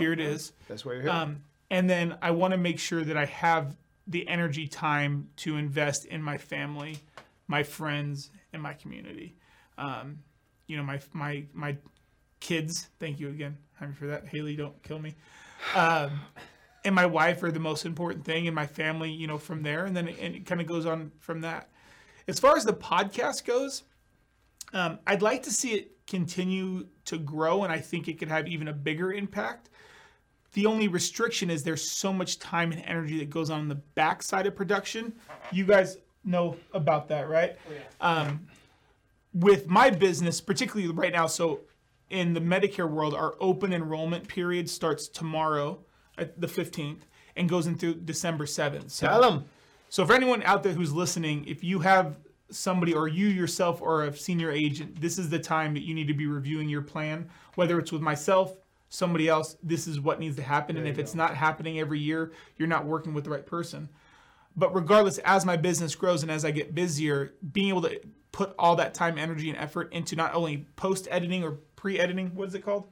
here 0.00 0.12
it 0.12 0.20
is. 0.20 0.50
That's 0.66 0.84
why 0.84 0.94
you're 0.94 1.02
here. 1.02 1.10
Um, 1.12 1.44
and 1.70 1.88
then 1.88 2.18
I 2.20 2.32
want 2.32 2.50
to 2.50 2.58
make 2.58 2.80
sure 2.80 3.04
that 3.04 3.16
I 3.16 3.26
have 3.26 3.76
the 4.06 4.26
energy 4.28 4.68
time 4.68 5.28
to 5.36 5.56
invest 5.56 6.04
in 6.04 6.22
my 6.22 6.38
family, 6.38 6.98
my 7.46 7.62
friends, 7.62 8.30
and 8.52 8.62
my 8.62 8.74
community. 8.74 9.36
Um, 9.78 10.18
you 10.66 10.76
know, 10.76 10.82
my 10.82 11.00
my 11.12 11.44
my 11.52 11.76
kids. 12.40 12.88
Thank 12.98 13.20
you 13.20 13.28
again, 13.28 13.58
Jaime, 13.78 13.94
for 13.94 14.06
that. 14.06 14.26
Haley, 14.26 14.56
don't 14.56 14.80
kill 14.82 14.98
me. 14.98 15.14
Um, 15.74 16.20
and 16.84 16.94
my 16.94 17.06
wife 17.06 17.42
are 17.42 17.50
the 17.50 17.60
most 17.60 17.86
important 17.86 18.24
thing, 18.24 18.46
and 18.46 18.54
my 18.54 18.66
family. 18.66 19.10
You 19.10 19.26
know, 19.26 19.38
from 19.38 19.62
there, 19.62 19.84
and 19.84 19.96
then 19.96 20.08
it, 20.08 20.18
and 20.20 20.34
it 20.34 20.46
kind 20.46 20.60
of 20.60 20.66
goes 20.66 20.86
on 20.86 21.12
from 21.18 21.40
that. 21.42 21.70
As 22.26 22.38
far 22.40 22.56
as 22.56 22.64
the 22.64 22.72
podcast 22.72 23.44
goes, 23.44 23.82
um, 24.72 24.98
I'd 25.06 25.22
like 25.22 25.42
to 25.44 25.50
see 25.50 25.74
it 25.74 26.06
continue 26.06 26.86
to 27.06 27.18
grow, 27.18 27.64
and 27.64 27.72
I 27.72 27.78
think 27.78 28.08
it 28.08 28.18
could 28.18 28.28
have 28.28 28.46
even 28.48 28.68
a 28.68 28.72
bigger 28.72 29.12
impact. 29.12 29.70
The 30.54 30.66
only 30.66 30.88
restriction 30.88 31.50
is 31.50 31.62
there's 31.62 31.86
so 31.86 32.12
much 32.12 32.38
time 32.38 32.72
and 32.72 32.82
energy 32.86 33.18
that 33.18 33.28
goes 33.28 33.50
on 33.50 33.60
in 33.60 33.68
the 33.68 33.74
backside 33.74 34.46
of 34.46 34.56
production. 34.56 35.12
You 35.52 35.64
guys 35.66 35.98
know 36.24 36.56
about 36.72 37.08
that, 37.08 37.28
right? 37.28 37.56
Um, 38.00 38.46
with 39.32 39.66
my 39.66 39.90
business, 39.90 40.40
particularly 40.40 40.90
right 40.92 41.12
now, 41.12 41.26
so 41.26 41.60
in 42.08 42.34
the 42.34 42.40
Medicare 42.40 42.88
world, 42.88 43.14
our 43.14 43.34
open 43.40 43.72
enrollment 43.72 44.28
period 44.28 44.70
starts 44.70 45.08
tomorrow, 45.08 45.80
at 46.16 46.40
the 46.40 46.46
15th, 46.46 47.00
and 47.36 47.48
goes 47.48 47.66
into 47.66 47.94
December 47.94 48.44
7th. 48.46 48.90
So, 48.92 49.08
Tell 49.08 49.20
them. 49.20 49.44
so 49.88 50.06
for 50.06 50.14
anyone 50.14 50.42
out 50.44 50.62
there 50.62 50.72
who's 50.72 50.92
listening, 50.92 51.44
if 51.48 51.64
you 51.64 51.80
have 51.80 52.16
somebody 52.50 52.94
or 52.94 53.08
you 53.08 53.26
yourself 53.26 53.82
or 53.82 54.04
a 54.04 54.16
senior 54.16 54.52
agent, 54.52 55.00
this 55.00 55.18
is 55.18 55.28
the 55.28 55.38
time 55.40 55.74
that 55.74 55.82
you 55.82 55.94
need 55.94 56.06
to 56.06 56.14
be 56.14 56.26
reviewing 56.26 56.68
your 56.68 56.82
plan, 56.82 57.28
whether 57.56 57.80
it's 57.80 57.90
with 57.90 58.02
myself, 58.02 58.56
somebody 58.94 59.28
else, 59.28 59.56
this 59.62 59.88
is 59.88 60.00
what 60.00 60.20
needs 60.20 60.36
to 60.36 60.42
happen. 60.42 60.76
and 60.76 60.86
if 60.86 60.98
it's 60.98 61.14
not 61.14 61.34
happening 61.34 61.80
every 61.80 61.98
year, 61.98 62.32
you're 62.56 62.68
not 62.68 62.86
working 62.86 63.12
with 63.12 63.24
the 63.24 63.30
right 63.30 63.44
person. 63.44 63.88
But 64.56 64.72
regardless, 64.72 65.18
as 65.18 65.44
my 65.44 65.56
business 65.56 65.96
grows 65.96 66.22
and 66.22 66.30
as 66.30 66.44
I 66.44 66.52
get 66.52 66.74
busier, 66.74 67.34
being 67.52 67.70
able 67.70 67.82
to 67.82 68.00
put 68.30 68.54
all 68.56 68.76
that 68.76 68.94
time, 68.94 69.18
energy, 69.18 69.50
and 69.50 69.58
effort 69.58 69.92
into 69.92 70.14
not 70.14 70.32
only 70.34 70.66
post 70.76 71.08
editing 71.10 71.42
or 71.42 71.58
pre 71.74 71.98
editing, 71.98 72.34
what 72.36 72.48
is 72.48 72.54
it 72.54 72.64
called? 72.64 72.84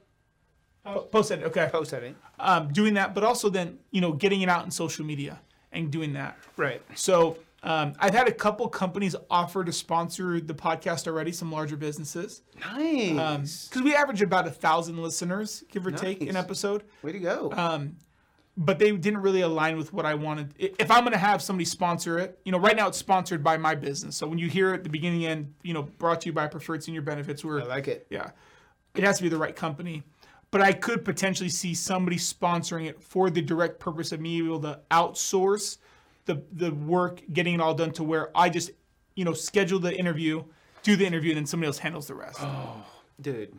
Post 0.83 1.31
edit, 1.31 1.45
okay. 1.45 1.69
Post 1.71 1.93
editing. 1.93 2.17
Um, 2.37 2.73
doing 2.73 2.95
that, 2.95 3.15
but 3.15 3.23
also 3.23 3.49
then, 3.49 3.79
you 3.91 4.01
know, 4.01 4.11
getting 4.11 4.41
it 4.41 4.49
out 4.49 4.65
in 4.65 4.71
social 4.71 5.05
media 5.05 5.39
and 5.71 5.89
doing 5.89 6.11
that. 6.13 6.37
Right. 6.57 6.81
So 6.95 7.37
um, 7.63 7.93
I've 7.99 8.13
had 8.13 8.27
a 8.27 8.31
couple 8.31 8.67
companies 8.67 9.15
offer 9.29 9.63
to 9.63 9.71
sponsor 9.71 10.39
the 10.41 10.53
podcast 10.53 11.07
already, 11.07 11.31
some 11.31 11.51
larger 11.51 11.77
businesses, 11.77 12.41
Nice. 12.59 13.67
because 13.69 13.81
we 13.81 13.95
average 13.95 14.21
about 14.21 14.47
a 14.47 14.51
thousand 14.51 14.97
listeners, 15.01 15.63
give 15.71 15.87
or 15.87 15.91
take, 15.91 16.21
an 16.21 16.35
episode. 16.35 16.83
Way 17.01 17.13
to 17.13 17.19
go. 17.19 17.51
Um, 17.53 17.95
but 18.55 18.77
they 18.79 18.91
didn't 18.91 19.21
really 19.21 19.41
align 19.41 19.77
with 19.77 19.93
what 19.93 20.05
I 20.05 20.13
wanted. 20.13 20.53
If 20.59 20.91
I'm 20.91 21.01
going 21.01 21.13
to 21.13 21.17
have 21.17 21.41
somebody 21.41 21.65
sponsor 21.65 22.19
it, 22.19 22.39
you 22.45 22.51
know, 22.51 22.59
right 22.59 22.75
now 22.75 22.87
it's 22.87 22.97
sponsored 22.97 23.43
by 23.43 23.57
my 23.57 23.73
business. 23.75 24.15
So 24.15 24.27
when 24.27 24.37
you 24.37 24.47
hear 24.47 24.73
it 24.73 24.79
at 24.79 24.83
the 24.83 24.89
beginning 24.89 25.25
and 25.25 25.45
end, 25.45 25.53
you 25.63 25.73
know, 25.73 25.83
brought 25.83 26.21
to 26.21 26.29
you 26.29 26.33
by 26.33 26.47
Preferred 26.47 26.83
Senior 26.83 27.01
Benefits, 27.01 27.43
we're 27.43 27.61
I 27.61 27.65
like 27.65 27.87
it. 27.87 28.05
yeah, 28.09 28.31
it 28.95 29.03
has 29.03 29.17
to 29.17 29.23
be 29.23 29.29
the 29.29 29.37
right 29.37 29.55
company. 29.55 30.03
But 30.51 30.61
I 30.61 30.71
could 30.73 31.03
potentially 31.03 31.49
see 31.49 31.73
somebody 31.73 32.17
sponsoring 32.17 32.85
it 32.87 33.01
for 33.01 33.31
the 33.31 33.41
direct 33.41 33.79
purpose 33.79 34.11
of 34.11 34.19
me 34.19 34.37
able 34.37 34.59
to 34.61 34.81
outsource 34.91 35.77
the 36.25 36.43
the 36.51 36.71
work, 36.71 37.21
getting 37.31 37.55
it 37.55 37.61
all 37.61 37.73
done 37.73 37.91
to 37.93 38.03
where 38.03 38.35
I 38.35 38.49
just, 38.49 38.71
you 39.15 39.25
know, 39.25 39.33
schedule 39.33 39.79
the 39.79 39.97
interview, 39.97 40.43
do 40.83 40.95
the 40.95 41.05
interview, 41.05 41.31
and 41.31 41.37
then 41.37 41.45
somebody 41.45 41.67
else 41.67 41.79
handles 41.79 42.07
the 42.07 42.15
rest. 42.15 42.39
Oh, 42.41 42.83
Dude. 43.19 43.57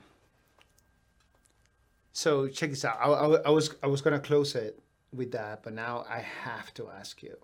So 2.12 2.47
check 2.49 2.70
this 2.70 2.85
out. 2.85 2.99
I, 3.01 3.07
I, 3.07 3.41
I 3.47 3.51
was 3.51 3.74
I 3.82 3.86
was 3.86 4.01
gonna 4.01 4.20
close 4.20 4.55
it 4.55 4.78
with 5.12 5.32
that, 5.32 5.62
but 5.62 5.73
now 5.73 6.05
I 6.09 6.19
have 6.20 6.73
to 6.74 6.89
ask 6.89 7.23
you, 7.23 7.36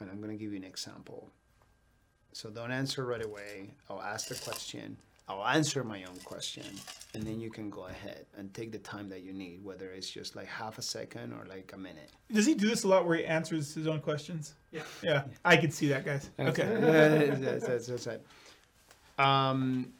and 0.00 0.10
I'm 0.10 0.20
gonna 0.20 0.36
give 0.36 0.50
you 0.52 0.58
an 0.58 0.64
example. 0.64 1.30
So 2.32 2.50
don't 2.50 2.70
answer 2.72 3.04
right 3.04 3.24
away. 3.24 3.74
I'll 3.88 4.02
ask 4.02 4.28
the 4.28 4.34
question. 4.34 4.98
I'll 5.28 5.46
answer 5.46 5.84
my 5.84 6.04
own 6.04 6.16
question, 6.24 6.64
and 7.12 7.22
then 7.22 7.38
you 7.38 7.50
can 7.50 7.68
go 7.68 7.84
ahead 7.84 8.24
and 8.38 8.52
take 8.54 8.72
the 8.72 8.78
time 8.78 9.10
that 9.10 9.22
you 9.22 9.34
need, 9.34 9.62
whether 9.62 9.90
it's 9.90 10.08
just 10.08 10.34
like 10.34 10.46
half 10.46 10.78
a 10.78 10.82
second 10.82 11.34
or 11.34 11.44
like 11.46 11.72
a 11.74 11.78
minute. 11.78 12.10
Does 12.32 12.46
he 12.46 12.54
do 12.54 12.66
this 12.66 12.84
a 12.84 12.88
lot 12.88 13.06
where 13.06 13.18
he 13.18 13.26
answers 13.26 13.74
his 13.74 13.86
own 13.86 14.00
questions? 14.00 14.54
Yeah. 14.72 14.82
Yeah, 15.02 15.24
I 15.44 15.58
can 15.58 15.70
see 15.70 15.88
that, 15.88 16.06
guys. 16.06 16.30
Okay. 16.38 16.64
that's, 17.40 17.66
that's, 17.66 17.86
that's 17.88 18.06
it. 18.06 18.26
Um, 19.18 19.92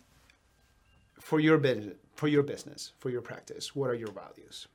for 1.20 1.40
your 1.40 1.58
business, 1.58 1.96
for 2.14 2.28
your 2.28 2.42
business, 2.42 2.92
for 2.98 3.10
your 3.10 3.20
practice, 3.20 3.76
what 3.76 3.90
are 3.90 3.94
your 3.94 4.12
values? 4.12 4.66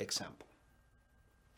Example. 0.00 0.46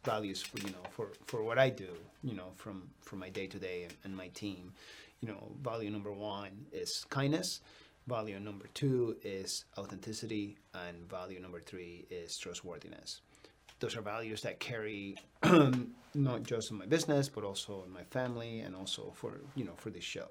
Values 0.05 0.41
for 0.41 0.59
you 0.59 0.71
know 0.71 0.85
for 0.91 1.09
for 1.27 1.43
what 1.43 1.59
I 1.59 1.69
do, 1.69 1.89
you 2.23 2.35
know, 2.35 2.53
from 2.57 2.89
from 3.01 3.19
my 3.19 3.29
day 3.29 3.47
to 3.49 3.59
day 3.59 3.89
and 4.05 4.17
my 4.17 4.29
team. 4.29 4.73
You 5.21 5.29
know, 5.29 5.53
value 5.63 5.91
number 5.91 6.13
one 6.13 6.67
is 6.73 7.05
kindness. 7.11 7.61
Value 8.07 8.41
number 8.41 8.67
two 8.75 9.17
is 9.23 9.67
authenticity, 9.77 10.57
and 10.75 11.09
value 11.09 11.41
number 11.41 11.61
three 11.61 12.07
is 12.11 12.37
trustworthiness 12.39 13.21
those 13.81 13.97
are 13.97 14.03
values 14.03 14.43
that 14.43 14.61
carry 14.61 15.17
not 16.15 16.43
just 16.43 16.71
in 16.71 16.79
my 16.79 16.87
business 16.87 17.29
but 17.29 17.43
also 17.45 17.83
in 17.85 17.93
my 17.93 18.05
family 18.05 18.61
and 18.61 18.77
also 18.77 19.13
for 19.15 19.41
you 19.57 19.65
know 19.65 19.75
for 19.77 19.91
this 19.91 20.05
show 20.05 20.29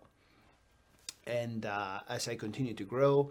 and 1.28 1.66
uh, 1.66 1.99
as 2.07 2.28
i 2.28 2.36
continue 2.36 2.74
to 2.74 2.84
grow 2.84 3.30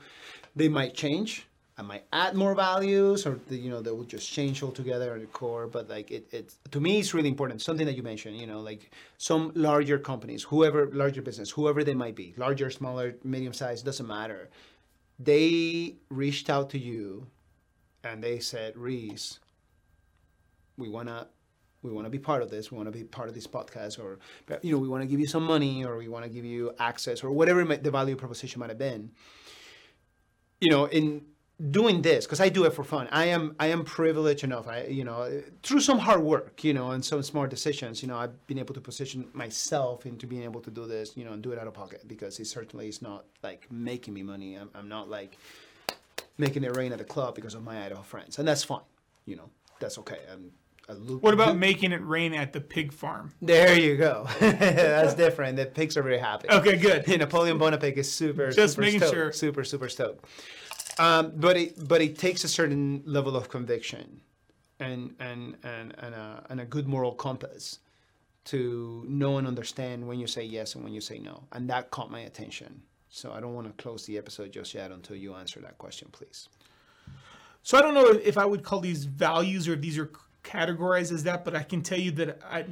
they 0.55 0.69
might 0.69 0.95
change 0.95 1.47
i 1.79 1.83
might 1.83 2.05
add 2.13 2.35
more 2.35 2.55
values 2.55 3.27
or 3.27 3.39
the, 3.49 3.57
you 3.57 3.71
know 3.71 3.81
they 3.81 3.91
will 3.91 4.05
just 4.05 4.31
change 4.31 4.63
altogether 4.63 5.15
at 5.15 5.21
the 5.21 5.27
core 5.27 5.67
but 5.67 5.89
like 5.89 6.11
it, 6.11 6.27
it 6.33 6.55
to 6.71 6.81
me 6.81 6.99
it's 6.99 7.15
really 7.15 7.29
important 7.29 7.63
something 7.63 7.87
that 7.87 7.97
you 7.97 8.03
mentioned 8.03 8.37
you 8.37 8.47
know 8.47 8.61
like 8.61 8.91
some 9.17 9.53
larger 9.55 9.99
companies 9.99 10.43
whoever 10.43 10.87
larger 10.93 11.23
business 11.23 11.51
whoever 11.51 11.83
they 11.85 11.95
might 11.95 12.15
be 12.15 12.35
larger 12.37 12.71
smaller 12.71 13.15
medium 13.25 13.53
sized 13.53 13.85
doesn't 13.85 14.07
matter 14.07 14.49
they 15.19 15.95
reached 16.11 16.51
out 16.51 16.71
to 16.71 16.79
you 16.79 17.27
and 18.05 18.23
they 18.23 18.39
said 18.39 18.77
reese 18.77 19.39
we 20.77 20.89
wanna 20.89 21.27
we 21.83 21.93
want 21.93 22.07
to 22.07 22.11
be 22.11 22.19
part 22.19 22.43
of 22.43 22.51
this. 22.51 22.71
We 22.73 22.77
want 22.77 22.93
to 22.93 22.99
be 22.99 23.05
part 23.05 23.29
of 23.29 23.35
this 23.35 23.47
podcast, 23.47 23.99
or 23.99 24.19
you 24.63 24.73
know, 24.73 24.79
we 24.79 24.89
want 24.89 25.03
to 25.03 25.07
give 25.07 25.21
you 25.21 25.27
some 25.27 25.45
money, 25.45 25.85
or 25.85 25.97
we 25.97 26.09
want 26.09 26.25
to 26.25 26.31
give 26.31 26.45
you 26.45 26.73
access, 26.79 27.23
or 27.23 27.31
whatever 27.31 27.65
the 27.65 27.91
value 27.91 28.17
proposition 28.17 28.59
might 28.61 28.71
have 28.71 28.79
been. 28.79 29.11
You 30.61 30.71
know, 30.71 30.87
in 30.87 31.23
doing 31.71 32.03
this 32.03 32.25
because 32.25 32.41
I 32.41 32.49
do 32.49 32.65
it 32.65 32.73
for 32.73 32.85
fun. 32.85 33.09
I 33.11 33.27
am 33.27 33.57
I 33.59 33.69
am 33.69 33.85
privileged 33.85 34.45
enough. 34.45 34.69
I 34.69 34.85
you 34.85 35.05
know 35.05 35.43
through 35.63 35.81
some 35.81 35.99
hard 35.99 36.23
work, 36.23 36.63
you 36.63 36.73
know, 36.73 36.91
and 36.93 37.05
some 37.05 37.23
smart 37.23 37.51
decisions, 37.51 38.03
you 38.03 38.09
know, 38.09 38.17
I've 38.17 38.47
been 38.47 38.59
able 38.59 38.75
to 38.75 38.81
position 38.81 39.27
myself 39.33 40.07
into 40.07 40.27
being 40.27 40.45
able 40.45 40.61
to 40.61 40.71
do 40.71 40.87
this, 40.87 41.17
you 41.17 41.25
know, 41.25 41.33
and 41.33 41.43
do 41.43 41.51
it 41.53 41.59
out 41.59 41.67
of 41.67 41.75
pocket 41.75 42.07
because 42.07 42.39
it 42.39 42.47
certainly 42.47 42.89
is 42.89 43.03
not 43.03 43.25
like 43.43 43.67
making 43.71 44.15
me 44.15 44.23
money. 44.23 44.55
I'm, 44.55 44.71
I'm 44.75 44.89
not 44.89 45.09
like 45.09 45.37
making 46.39 46.63
it 46.63 46.77
rain 46.77 46.93
at 46.93 46.99
the 46.99 47.05
club 47.05 47.35
because 47.35 47.55
of 47.55 47.65
my 47.65 47.85
Idaho 47.85 48.03
friends, 48.03 48.39
and 48.39 48.47
that's 48.47 48.63
fine. 48.63 48.81
You 49.27 49.37
know, 49.37 49.51
that's 49.81 49.99
okay. 49.99 50.21
I'm, 50.33 50.53
What 51.21 51.35
about 51.35 51.57
making 51.59 51.91
it 51.93 52.07
rain 52.07 52.33
at 52.35 52.53
the 52.53 52.61
pig 52.61 52.93
farm? 52.93 53.35
There 53.43 53.77
you 53.79 53.97
go. 53.97 54.27
that's 54.41 55.15
different. 55.15 55.57
The 55.57 55.67
pigs 55.67 55.97
are 55.97 56.03
very 56.03 56.19
happy. 56.19 56.49
Okay, 56.49 56.77
good. 56.77 57.07
Napoleon 57.19 57.59
Bonaparte 57.59 57.99
is 57.99 58.11
super, 58.11 58.51
Just 58.53 58.75
super 58.75 58.81
making 58.83 59.01
stoked, 59.01 59.15
sure. 59.15 59.33
super, 59.33 59.65
super 59.65 59.89
stoked. 59.89 60.25
Um, 60.99 61.33
but 61.37 61.57
it 61.57 61.89
but 61.89 62.01
it 62.01 62.19
takes 62.19 62.45
a 62.45 62.49
certain 62.49 63.03
level 63.05 63.37
of 63.37 63.49
conviction 63.49 64.21
and 64.81 65.15
and 65.21 65.57
and 65.63 65.95
and 65.99 66.15
a, 66.15 66.45
and 66.51 66.61
a 66.61 66.65
good 66.65 66.89
moral 66.89 67.13
compass 67.13 67.79
to 68.47 69.05
know 69.07 69.39
and 69.39 69.47
understand 69.47 70.07
when 70.07 70.19
you 70.19 70.27
say 70.27 70.43
yes 70.43 70.75
and 70.75 70.83
when 70.83 70.95
you 70.95 71.01
say 71.01 71.19
no, 71.19 71.45
and 71.53 71.69
that 71.69 71.91
caught 71.91 72.11
my 72.11 72.21
attention. 72.21 72.83
So 73.11 73.33
I 73.33 73.41
don't 73.41 73.55
want 73.55 73.67
to 73.67 73.83
close 73.83 74.07
the 74.07 74.19
episode 74.19 74.53
just 74.53 74.75
yet 74.75 74.91
until 74.91 75.17
you 75.17 75.35
answer 75.35 75.61
that 75.61 75.79
question, 75.79 76.09
please. 76.13 76.49
So 77.63 77.77
I 77.77 77.83
don't 77.83 77.95
know 77.95 78.07
if 78.07 78.39
I 78.39 78.45
would 78.45 78.63
call 78.63 78.81
these 78.81 79.05
values 79.05 79.69
or 79.69 79.75
if 79.75 79.81
these 79.81 79.99
are 79.99 80.11
categorized 80.45 81.13
as 81.13 81.25
that, 81.25 81.45
but 81.45 81.55
I 81.55 81.63
can 81.63 81.83
tell 81.83 81.99
you 81.99 82.11
that 82.13 82.41
I, 82.51 82.65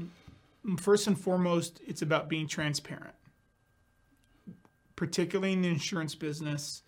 first 0.78 1.06
and 1.06 1.18
foremost, 1.18 1.80
it's 1.86 2.02
about 2.02 2.28
being 2.28 2.46
transparent. 2.46 3.14
Particularly 4.94 5.52
in 5.52 5.62
the 5.62 5.68
insurance 5.68 6.14
business, 6.14 6.82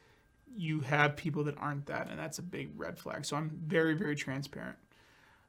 you 0.56 0.80
have 0.80 1.16
people 1.16 1.44
that 1.44 1.56
aren't 1.58 1.86
that, 1.86 2.08
and 2.10 2.18
that's 2.18 2.38
a 2.38 2.42
big 2.42 2.70
red 2.76 2.98
flag. 2.98 3.24
So 3.24 3.36
I'm 3.36 3.50
very, 3.66 3.94
very 3.94 4.16
transparent. 4.16 4.76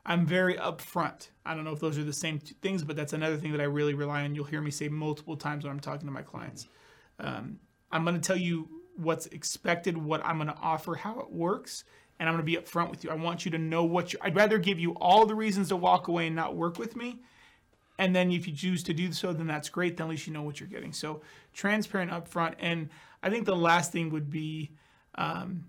I'm 0.05 0.25
very 0.25 0.55
upfront. 0.55 1.29
I 1.45 1.53
don't 1.53 1.63
know 1.63 1.71
if 1.73 1.79
those 1.79 1.97
are 1.97 2.03
the 2.03 2.13
same 2.13 2.39
t- 2.39 2.55
things, 2.61 2.83
but 2.83 2.95
that's 2.95 3.13
another 3.13 3.37
thing 3.37 3.51
that 3.51 3.61
I 3.61 3.65
really 3.65 3.93
rely 3.93 4.23
on. 4.23 4.33
You'll 4.33 4.45
hear 4.45 4.61
me 4.61 4.71
say 4.71 4.87
multiple 4.87 5.35
times 5.35 5.63
when 5.63 5.71
I'm 5.71 5.79
talking 5.79 6.07
to 6.07 6.13
my 6.13 6.21
clients. 6.21 6.67
Um, 7.19 7.59
I'm 7.91 8.03
going 8.03 8.15
to 8.15 8.21
tell 8.21 8.37
you 8.37 8.67
what's 8.97 9.27
expected, 9.27 9.97
what 9.97 10.25
I'm 10.25 10.37
going 10.37 10.47
to 10.47 10.57
offer, 10.61 10.95
how 10.95 11.19
it 11.19 11.31
works, 11.31 11.83
and 12.19 12.27
I'm 12.27 12.35
going 12.35 12.45
to 12.45 12.51
be 12.51 12.57
upfront 12.57 12.89
with 12.89 13.03
you. 13.03 13.09
I 13.09 13.15
want 13.15 13.45
you 13.45 13.51
to 13.51 13.57
know 13.57 13.83
what 13.83 14.13
you. 14.13 14.19
I'd 14.21 14.35
rather 14.35 14.57
give 14.57 14.79
you 14.79 14.91
all 14.93 15.25
the 15.25 15.35
reasons 15.35 15.69
to 15.69 15.75
walk 15.75 16.07
away 16.07 16.27
and 16.27 16.35
not 16.35 16.55
work 16.55 16.79
with 16.79 16.95
me, 16.95 17.19
and 17.97 18.15
then 18.15 18.31
if 18.31 18.47
you 18.47 18.53
choose 18.53 18.83
to 18.83 18.93
do 18.93 19.11
so, 19.11 19.33
then 19.33 19.47
that's 19.47 19.69
great. 19.69 19.97
Then 19.97 20.07
at 20.07 20.11
least 20.11 20.27
you 20.27 20.33
know 20.33 20.41
what 20.41 20.59
you're 20.59 20.69
getting. 20.69 20.93
So 20.93 21.21
transparent, 21.53 22.11
upfront, 22.11 22.55
and 22.59 22.89
I 23.21 23.29
think 23.29 23.45
the 23.45 23.55
last 23.55 23.91
thing 23.91 24.09
would 24.09 24.29
be 24.29 24.71
um, 25.19 25.65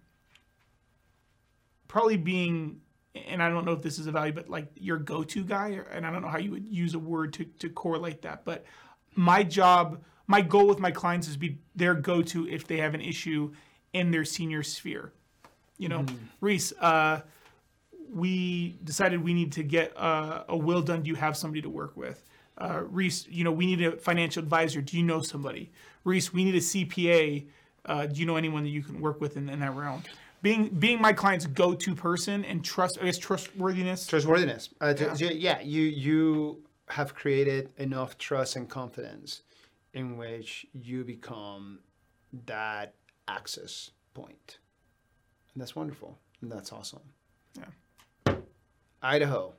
probably 1.88 2.16
being. 2.16 2.80
And 3.28 3.42
I 3.42 3.48
don't 3.50 3.64
know 3.64 3.72
if 3.72 3.82
this 3.82 3.98
is 3.98 4.06
a 4.06 4.12
value, 4.12 4.32
but 4.32 4.48
like 4.48 4.68
your 4.76 4.96
go-to 4.96 5.42
guy, 5.42 5.72
or- 5.72 5.82
and 5.82 6.06
I 6.06 6.12
don't 6.12 6.22
know 6.22 6.28
how 6.28 6.38
you 6.38 6.52
would 6.52 6.66
use 6.68 6.94
a 6.94 6.98
word 6.98 7.32
to, 7.34 7.44
to 7.44 7.68
correlate 7.68 8.22
that. 8.22 8.44
But 8.44 8.64
my 9.16 9.42
job, 9.42 10.00
my 10.28 10.40
goal 10.40 10.68
with 10.68 10.78
my 10.78 10.92
clients 10.92 11.26
is 11.26 11.36
be 11.36 11.58
their 11.74 11.94
go-to 11.94 12.48
if 12.48 12.68
they 12.68 12.76
have 12.76 12.94
an 12.94 13.00
issue 13.00 13.52
in 13.92 14.12
their 14.12 14.24
senior 14.24 14.62
sphere. 14.62 15.12
You 15.76 15.88
know, 15.88 16.06
Reese, 16.40 16.72
uh, 16.80 17.22
we 18.12 18.78
decided 18.84 19.24
we 19.24 19.34
need 19.34 19.52
to 19.52 19.64
get 19.64 19.92
uh, 19.96 20.44
a 20.48 20.56
will 20.56 20.82
done. 20.82 21.02
Do 21.02 21.08
you 21.08 21.16
have 21.16 21.36
somebody 21.36 21.62
to 21.62 21.70
work 21.70 21.96
with? 21.96 22.22
Uh, 22.58 22.82
Reese, 22.88 23.26
you 23.28 23.42
know, 23.42 23.50
we 23.52 23.66
need 23.66 23.82
a 23.82 23.92
financial 23.96 24.42
advisor. 24.42 24.80
Do 24.82 24.96
you 24.96 25.02
know 25.02 25.20
somebody? 25.22 25.72
Reese, 26.04 26.32
we 26.32 26.44
need 26.44 26.54
a 26.54 26.58
CPA. 26.58 27.46
Uh, 27.86 28.06
do 28.06 28.20
you 28.20 28.26
know 28.26 28.36
anyone 28.36 28.62
that 28.62 28.70
you 28.70 28.82
can 28.82 29.00
work 29.00 29.20
with 29.20 29.36
in, 29.36 29.48
in 29.48 29.60
that 29.60 29.74
realm? 29.74 30.02
Being 30.42 30.68
being 30.68 31.00
my 31.00 31.12
client's 31.12 31.46
go-to 31.46 31.94
person 31.94 32.44
and 32.44 32.64
trust, 32.64 32.98
I 33.00 33.04
guess 33.04 33.18
trustworthiness. 33.18 34.06
Trustworthiness. 34.06 34.70
Uh, 34.80 34.94
to- 34.94 35.16
yeah. 35.16 35.30
yeah, 35.30 35.60
you 35.60 35.82
you 35.82 36.62
have 36.88 37.14
created 37.14 37.70
enough 37.76 38.18
trust 38.18 38.56
and 38.56 38.68
confidence 38.68 39.42
in 39.92 40.16
which 40.16 40.66
you 40.72 41.04
become 41.04 41.80
that 42.46 42.94
access 43.28 43.90
point. 44.14 44.58
And 45.54 45.60
that's 45.60 45.76
wonderful. 45.76 46.18
And 46.42 46.50
that's 46.50 46.72
awesome. 46.72 47.00
Yeah. 47.56 48.34
Idaho, 49.02 49.54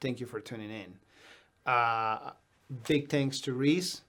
thank 0.00 0.20
you 0.20 0.26
for 0.26 0.40
tuning 0.40 0.70
in. 0.70 0.94
Uh, 1.66 2.32
big 2.86 3.08
thanks 3.08 3.40
to 3.42 3.52
Reese. 3.52 4.02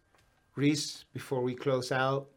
Reese, 0.56 1.06
before 1.14 1.42
we 1.42 1.54
close 1.56 1.92
out, 1.92 2.28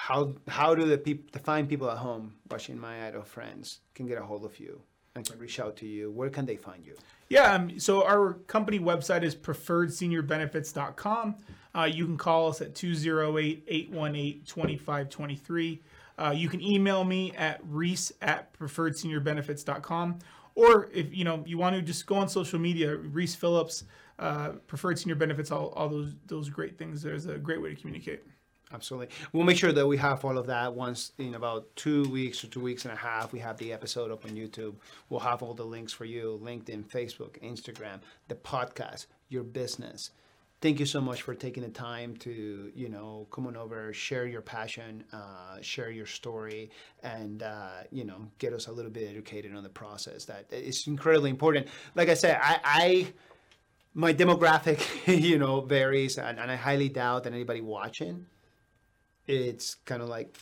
how 0.00 0.32
how 0.48 0.74
do 0.74 0.86
the 0.86 0.96
people, 0.96 1.26
the 1.30 1.38
fine 1.38 1.66
people 1.66 1.90
at 1.90 1.98
home 1.98 2.32
watching 2.50 2.78
my 2.78 3.06
Idaho 3.06 3.22
friends 3.22 3.80
can 3.94 4.06
get 4.06 4.16
a 4.16 4.22
hold 4.22 4.46
of 4.46 4.58
you 4.58 4.80
and 5.14 5.28
can 5.28 5.38
reach 5.38 5.60
out 5.60 5.76
to 5.76 5.86
you? 5.86 6.10
Where 6.10 6.30
can 6.30 6.46
they 6.46 6.56
find 6.56 6.86
you? 6.86 6.94
Yeah, 7.28 7.52
um, 7.52 7.78
so 7.78 8.02
our 8.04 8.32
company 8.46 8.80
website 8.80 9.22
is 9.22 9.36
preferredseniorbenefits.com. 9.36 11.36
Uh, 11.76 11.88
you 11.92 12.06
can 12.06 12.16
call 12.16 12.48
us 12.48 12.62
at 12.62 12.74
208 12.74 13.64
818 13.68 14.42
2523. 14.44 15.82
Uh, 16.18 16.32
you 16.34 16.48
can 16.48 16.62
email 16.62 17.04
me 17.04 17.32
at 17.36 17.60
reese 17.62 18.10
at 18.22 18.58
preferredseniorbenefits.com. 18.58 20.18
Or 20.54 20.88
if 20.94 21.14
you 21.14 21.24
know 21.24 21.44
you 21.46 21.58
want 21.58 21.76
to 21.76 21.82
just 21.82 22.06
go 22.06 22.14
on 22.16 22.26
social 22.28 22.58
media, 22.58 22.96
Reese 22.96 23.34
Phillips, 23.34 23.84
uh, 24.18 24.52
Preferred 24.66 24.98
Senior 24.98 25.16
Benefits, 25.16 25.50
all, 25.50 25.74
all 25.76 25.90
those 25.90 26.14
those 26.26 26.48
great 26.48 26.78
things. 26.78 27.02
There's 27.02 27.26
a 27.26 27.36
great 27.36 27.60
way 27.60 27.68
to 27.68 27.76
communicate. 27.76 28.22
Absolutely. 28.72 29.08
We'll 29.32 29.44
make 29.44 29.58
sure 29.58 29.72
that 29.72 29.86
we 29.86 29.96
have 29.96 30.24
all 30.24 30.38
of 30.38 30.46
that 30.46 30.74
once 30.74 31.12
in 31.18 31.34
about 31.34 31.74
two 31.74 32.08
weeks 32.08 32.44
or 32.44 32.46
two 32.46 32.60
weeks 32.60 32.84
and 32.84 32.94
a 32.94 32.96
half. 32.96 33.32
We 33.32 33.40
have 33.40 33.56
the 33.58 33.72
episode 33.72 34.12
up 34.12 34.24
on 34.24 34.30
YouTube. 34.32 34.74
We'll 35.08 35.20
have 35.20 35.42
all 35.42 35.54
the 35.54 35.64
links 35.64 35.92
for 35.92 36.04
you 36.04 36.40
LinkedIn, 36.42 36.86
Facebook, 36.86 37.40
Instagram, 37.42 37.98
the 38.28 38.36
podcast, 38.36 39.06
your 39.28 39.42
business. 39.42 40.10
Thank 40.60 40.78
you 40.78 40.86
so 40.86 41.00
much 41.00 41.22
for 41.22 41.34
taking 41.34 41.62
the 41.62 41.70
time 41.70 42.16
to, 42.18 42.70
you 42.74 42.88
know, 42.90 43.26
come 43.32 43.46
on 43.46 43.56
over, 43.56 43.92
share 43.94 44.26
your 44.26 44.42
passion, 44.42 45.04
uh, 45.12 45.56
share 45.62 45.90
your 45.90 46.04
story, 46.04 46.70
and, 47.02 47.42
uh, 47.42 47.84
you 47.90 48.04
know, 48.04 48.28
get 48.38 48.52
us 48.52 48.66
a 48.66 48.72
little 48.72 48.90
bit 48.90 49.08
educated 49.08 49.56
on 49.56 49.62
the 49.62 49.70
process. 49.70 50.26
That 50.26 50.44
is 50.52 50.86
incredibly 50.86 51.30
important. 51.30 51.66
Like 51.94 52.10
I 52.10 52.14
said, 52.14 52.38
I, 52.40 52.60
I 52.62 53.12
my 53.94 54.12
demographic, 54.12 54.86
you 55.20 55.38
know, 55.38 55.62
varies, 55.62 56.18
and, 56.18 56.38
and 56.38 56.50
I 56.52 56.56
highly 56.56 56.90
doubt 56.90 57.24
that 57.24 57.32
anybody 57.32 57.62
watching 57.62 58.26
it's 59.30 59.76
kind 59.84 60.02
of 60.02 60.08
like 60.08 60.36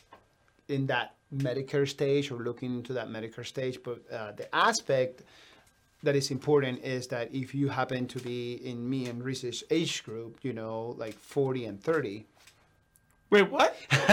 in 0.69 0.87
that 0.87 1.15
Medicare 1.35 1.87
stage 1.89 2.31
or 2.31 2.39
looking 2.39 2.75
into 2.77 2.93
that 2.95 3.09
Medicare 3.09 3.47
stage. 3.47 3.79
But 3.83 4.03
uh, 4.11 4.33
the 4.33 4.53
aspect 4.55 5.23
that 6.03 6.17
is 6.17 6.31
important 6.31 6.83
is 6.85 7.07
that 7.09 7.35
if 7.35 7.55
you 7.55 7.69
happen 7.69 8.07
to 8.09 8.19
be 8.21 8.55
in 8.65 8.89
me 8.89 9.07
and 9.07 9.23
Reese's 9.23 9.63
age 9.71 10.05
group, 10.05 10.39
you 10.43 10.53
know, 10.53 10.95
like 10.97 11.15
40 11.15 11.67
and 11.67 11.83
30. 11.83 12.25
Wait, 13.31 13.51
what? 13.51 13.77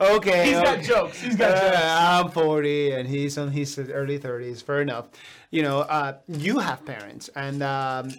okay. 0.00 0.44
He's 0.52 0.60
got 0.60 0.82
jokes. 0.82 1.20
He's 1.22 1.36
got 1.36 1.52
Uh, 1.52 1.70
jokes. 1.70 1.82
I'm 1.82 2.28
40 2.30 2.92
and 2.92 3.08
he's 3.08 3.38
on 3.38 3.50
his 3.50 3.78
early 3.78 4.18
30s. 4.18 4.62
Fair 4.62 4.82
enough. 4.82 5.08
You 5.50 5.62
know, 5.62 5.80
uh, 5.80 6.18
you 6.28 6.58
have 6.58 6.84
parents, 6.84 7.30
and 7.34 7.62
um, 7.62 8.10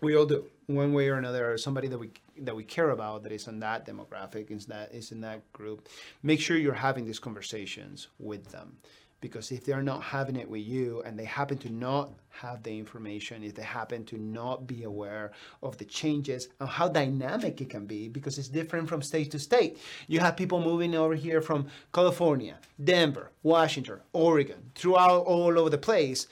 we 0.00 0.16
all 0.16 0.26
do, 0.26 0.46
one 0.66 0.92
way 0.92 1.08
or 1.08 1.14
another, 1.14 1.52
or 1.52 1.56
somebody 1.56 1.86
that 1.88 1.98
we 1.98 2.10
that 2.40 2.56
we 2.56 2.64
care 2.64 2.90
about 2.90 3.22
that 3.22 3.32
is 3.32 3.46
in 3.46 3.60
that 3.60 3.86
demographic, 3.86 4.50
is 4.50 4.66
that 4.66 4.92
is 4.94 5.12
in 5.12 5.20
that 5.22 5.52
group. 5.52 5.88
Make 6.22 6.40
sure 6.40 6.56
you're 6.56 6.74
having 6.74 7.04
these 7.04 7.18
conversations 7.18 8.08
with 8.18 8.50
them. 8.50 8.78
Because 9.20 9.52
if 9.52 9.64
they're 9.64 9.82
not 9.82 10.02
having 10.02 10.34
it 10.34 10.50
with 10.50 10.62
you 10.62 11.00
and 11.06 11.16
they 11.16 11.24
happen 11.24 11.56
to 11.58 11.70
not 11.70 12.10
have 12.30 12.64
the 12.64 12.76
information, 12.76 13.44
if 13.44 13.54
they 13.54 13.62
happen 13.62 14.04
to 14.06 14.18
not 14.18 14.66
be 14.66 14.82
aware 14.82 15.30
of 15.62 15.78
the 15.78 15.84
changes 15.84 16.48
and 16.58 16.68
how 16.68 16.88
dynamic 16.88 17.60
it 17.60 17.70
can 17.70 17.86
be, 17.86 18.08
because 18.08 18.36
it's 18.36 18.48
different 18.48 18.88
from 18.88 19.00
state 19.00 19.30
to 19.30 19.38
state. 19.38 19.78
You 20.08 20.18
have 20.18 20.36
people 20.36 20.60
moving 20.60 20.96
over 20.96 21.14
here 21.14 21.40
from 21.40 21.68
California, 21.94 22.58
Denver, 22.82 23.30
Washington, 23.44 24.00
Oregon, 24.12 24.72
throughout 24.74 25.24
all 25.24 25.56
over 25.56 25.70
the 25.70 25.78
place 25.78 26.26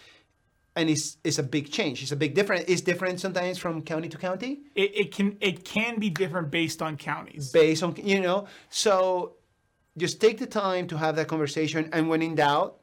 and 0.77 0.89
it's 0.89 1.19
it's 1.25 1.39
a 1.39 1.43
big 1.43 1.71
change. 1.71 2.03
It's 2.03 2.13
a 2.13 2.17
big 2.17 2.35
difference. 2.35 2.65
It's 2.69 2.81
different 2.81 3.21
sometimes 3.21 3.59
from 3.59 3.83
county 3.83 4.09
to 4.09 4.19
county 4.19 4.61
It, 4.75 4.91
it 4.95 5.15
can 5.15 5.37
it 5.41 5.65
can 5.65 5.99
be 5.99 6.11
different 6.11 6.51
based 6.51 6.83
on 6.83 6.97
counties. 6.97 7.51
based 7.51 7.83
on 7.83 7.95
you 7.97 8.21
know. 8.21 8.47
So 8.69 9.37
just 9.97 10.21
take 10.21 10.39
the 10.39 10.47
time 10.47 10.87
to 10.89 10.97
have 10.97 11.17
that 11.17 11.29
conversation, 11.29 11.91
and 11.93 12.09
when 12.09 12.23
in 12.23 12.37
doubt, 12.37 12.79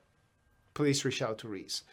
please 0.73 1.03
reach 1.05 1.21
out 1.21 1.39
to 1.39 1.47
Reese. 1.47 1.83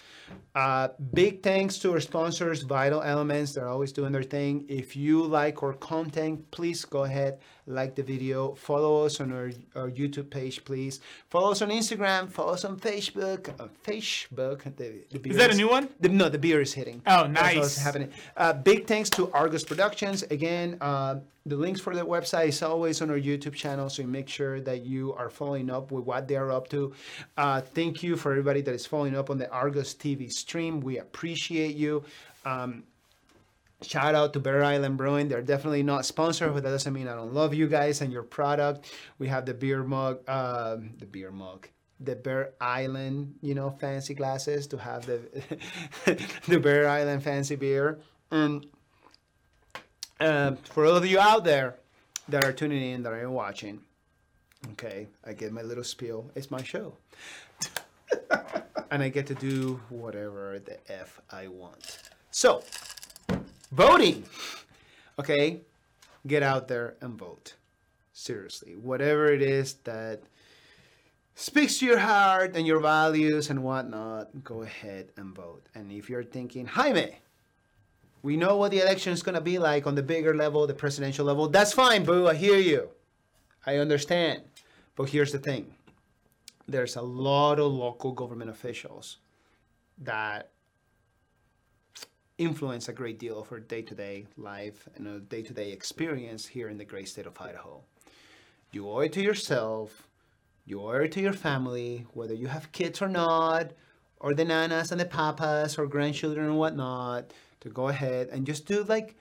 Uh, 0.54 0.88
big 1.12 1.42
thanks 1.42 1.78
to 1.78 1.92
our 1.92 2.00
sponsors, 2.00 2.62
Vital 2.62 3.02
Elements. 3.02 3.52
They're 3.52 3.68
always 3.68 3.92
doing 3.92 4.12
their 4.12 4.22
thing. 4.22 4.64
If 4.68 4.94
you 4.94 5.22
like 5.24 5.62
our 5.62 5.72
content, 5.72 6.50
please 6.50 6.84
go 6.84 7.04
ahead 7.04 7.38
like 7.66 7.94
the 7.94 8.02
video, 8.02 8.54
follow 8.54 9.04
us 9.04 9.20
on 9.20 9.32
our, 9.32 9.50
our 9.74 9.90
YouTube 9.90 10.30
page, 10.30 10.64
please. 10.64 11.00
Follow 11.30 11.50
us 11.52 11.62
on 11.62 11.70
Instagram, 11.70 12.30
follow 12.30 12.52
us 12.52 12.64
on 12.64 12.78
Facebook. 12.78 13.48
Uh, 13.58 13.68
Facebook. 13.84 14.62
The, 14.76 15.04
the 15.10 15.18
beer 15.18 15.32
Is 15.32 15.38
that 15.38 15.50
a 15.50 15.56
new 15.56 15.68
one? 15.68 15.88
The, 16.00 16.08
no, 16.08 16.28
the 16.28 16.38
beer 16.38 16.60
is 16.60 16.74
hitting. 16.74 17.00
Oh, 17.06 17.26
That's 17.28 17.54
nice. 17.56 17.78
happening. 17.78 18.10
Uh, 18.36 18.52
big 18.52 18.86
thanks 18.86 19.08
to 19.10 19.30
Argos 19.32 19.64
Productions. 19.64 20.22
Again, 20.24 20.76
uh, 20.80 21.20
the 21.46 21.56
links 21.56 21.80
for 21.80 21.94
the 21.94 22.04
website 22.04 22.48
is 22.48 22.62
always 22.62 23.02
on 23.02 23.10
our 23.10 23.18
YouTube 23.18 23.52
channel, 23.52 23.90
so 23.90 24.02
make 24.04 24.30
sure 24.30 24.60
that 24.62 24.86
you 24.86 25.12
are 25.12 25.28
following 25.28 25.68
up 25.68 25.90
with 25.92 26.04
what 26.04 26.26
they 26.26 26.36
are 26.36 26.50
up 26.50 26.68
to. 26.68 26.94
Uh, 27.36 27.60
thank 27.60 28.02
you 28.02 28.16
for 28.16 28.30
everybody 28.30 28.62
that 28.62 28.74
is 28.74 28.86
following 28.86 29.14
up 29.14 29.28
on 29.28 29.36
the 29.36 29.50
Argos 29.50 29.94
TV 29.94 30.13
stream. 30.30 30.80
We 30.80 30.98
appreciate 30.98 31.76
you. 31.76 32.04
Um, 32.44 32.84
Shout 33.84 34.14
out 34.14 34.32
to 34.32 34.40
Bear 34.40 34.64
Island 34.64 34.96
Brewing. 34.96 35.28
They're 35.28 35.42
definitely 35.42 35.82
not 35.82 36.06
sponsored, 36.06 36.54
but 36.54 36.62
that 36.62 36.70
doesn't 36.70 36.92
mean 36.92 37.08
I 37.08 37.14
don't 37.14 37.34
love 37.34 37.54
you 37.54 37.66
guys 37.68 38.00
and 38.00 38.12
your 38.12 38.22
product. 38.22 38.90
We 39.18 39.28
have 39.28 39.46
the 39.46 39.54
beer 39.54 39.82
mug, 39.82 40.28
um, 40.28 40.90
the 40.98 41.06
beer 41.06 41.30
mug, 41.30 41.68
the 42.00 42.16
Bear 42.16 42.52
Island, 42.60 43.34
you 43.42 43.54
know, 43.54 43.70
fancy 43.70 44.14
glasses 44.14 44.66
to 44.68 44.78
have 44.78 45.06
the 45.06 45.20
the 46.48 46.58
Bear 46.60 46.88
Island 46.88 47.22
fancy 47.22 47.56
beer. 47.56 47.98
And 48.30 48.66
uh, 50.20 50.52
for 50.64 50.86
all 50.86 50.96
of 50.96 51.04
you 51.04 51.18
out 51.18 51.44
there 51.44 51.76
that 52.28 52.44
are 52.44 52.52
tuning 52.52 52.92
in, 52.92 53.02
that 53.02 53.12
are 53.12 53.30
watching, 53.30 53.80
okay, 54.72 55.08
I 55.26 55.34
get 55.34 55.52
my 55.52 55.62
little 55.62 55.84
spiel. 55.84 56.30
It's 56.34 56.50
my 56.50 56.62
show. 56.62 56.94
And 58.90 59.02
I 59.02 59.08
get 59.08 59.26
to 59.26 59.34
do 59.34 59.80
whatever 59.88 60.60
the 60.64 60.78
F 60.90 61.20
I 61.30 61.48
want. 61.48 61.98
So, 62.30 62.62
voting. 63.72 64.24
Okay, 65.18 65.60
get 66.26 66.42
out 66.42 66.68
there 66.68 66.94
and 67.00 67.18
vote. 67.18 67.54
Seriously, 68.12 68.76
whatever 68.76 69.32
it 69.32 69.42
is 69.42 69.74
that 69.84 70.20
speaks 71.34 71.78
to 71.78 71.86
your 71.86 71.98
heart 71.98 72.56
and 72.56 72.66
your 72.66 72.80
values 72.80 73.50
and 73.50 73.62
whatnot, 73.62 74.44
go 74.44 74.62
ahead 74.62 75.10
and 75.16 75.34
vote. 75.34 75.66
And 75.74 75.90
if 75.90 76.08
you're 76.08 76.24
thinking, 76.24 76.66
Jaime, 76.66 77.18
we 78.22 78.36
know 78.36 78.56
what 78.56 78.70
the 78.70 78.80
election 78.80 79.12
is 79.12 79.22
going 79.22 79.34
to 79.34 79.40
be 79.40 79.58
like 79.58 79.86
on 79.86 79.94
the 79.94 80.02
bigger 80.02 80.34
level, 80.34 80.66
the 80.66 80.74
presidential 80.74 81.26
level, 81.26 81.48
that's 81.48 81.72
fine, 81.72 82.04
boo. 82.04 82.28
I 82.28 82.34
hear 82.34 82.56
you. 82.56 82.88
I 83.66 83.76
understand. 83.76 84.42
But 84.96 85.08
here's 85.08 85.32
the 85.32 85.38
thing 85.38 85.74
there's 86.66 86.96
a 86.96 87.02
lot 87.02 87.58
of 87.58 87.72
local 87.72 88.12
government 88.12 88.50
officials 88.50 89.18
that 89.98 90.50
influence 92.38 92.88
a 92.88 92.92
great 92.92 93.18
deal 93.18 93.38
of 93.38 93.52
our 93.52 93.60
day-to-day 93.60 94.26
life 94.36 94.88
and 94.96 95.06
a 95.06 95.20
day-to-day 95.20 95.70
experience 95.70 96.46
here 96.46 96.68
in 96.68 96.78
the 96.78 96.84
great 96.84 97.08
state 97.08 97.26
of 97.26 97.40
Idaho. 97.40 97.80
You 98.72 98.90
owe 98.90 99.00
it 99.00 99.12
to 99.12 99.22
yourself, 99.22 100.08
you 100.66 100.80
owe 100.80 100.90
it 100.90 101.12
to 101.12 101.20
your 101.20 101.32
family, 101.32 102.06
whether 102.12 102.34
you 102.34 102.48
have 102.48 102.72
kids 102.72 103.00
or 103.00 103.08
not, 103.08 103.72
or 104.18 104.34
the 104.34 104.44
nanas 104.44 104.90
and 104.90 105.00
the 105.00 105.04
papas 105.04 105.78
or 105.78 105.86
grandchildren 105.86 106.46
and 106.46 106.58
whatnot, 106.58 107.32
to 107.60 107.68
go 107.68 107.88
ahead 107.88 108.28
and 108.28 108.46
just 108.46 108.66
do 108.66 108.82
like 108.84 109.16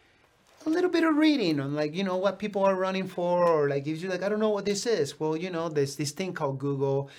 a 0.66 0.70
little 0.70 0.90
bit 0.90 1.04
of 1.04 1.16
reading 1.16 1.60
on 1.60 1.74
like 1.76 1.96
you 1.96 2.04
know 2.04 2.18
what 2.18 2.40
people 2.40 2.64
are 2.64 2.76
running 2.76 3.08
for 3.08 3.46
or 3.46 3.70
like 3.70 3.88
if 3.88 4.02
you 4.02 4.10
like 4.10 4.24
I 4.24 4.30
don't 4.30 4.40
know 4.40 4.50
what 4.50 4.66
this 4.66 4.86
is. 4.86 5.20
Well, 5.20 5.36
you 5.36 5.50
know, 5.50 5.70
there's 5.70 5.96
this 5.96 6.12
thing 6.12 6.34
called 6.34 6.60
Google 6.60 7.10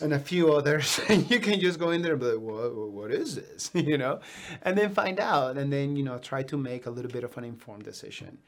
and 0.00 0.12
a 0.12 0.18
few 0.18 0.52
others 0.52 1.00
and 1.08 1.30
you 1.30 1.40
can 1.40 1.60
just 1.60 1.78
go 1.78 1.90
in 1.90 2.02
there 2.02 2.12
and 2.12 2.20
be 2.20 2.26
like 2.26 2.40
what, 2.40 2.74
what 2.74 3.10
is 3.10 3.36
this? 3.36 3.70
You 3.74 3.98
know? 3.98 4.20
And 4.62 4.76
then 4.76 4.92
find 4.94 5.20
out 5.20 5.56
and 5.56 5.72
then 5.72 5.96
you 5.96 6.02
know 6.02 6.18
try 6.18 6.42
to 6.44 6.56
make 6.56 6.86
a 6.86 6.90
little 6.90 7.10
bit 7.10 7.24
of 7.24 7.36
an 7.38 7.44
informed 7.44 7.84
decision. 7.84 8.38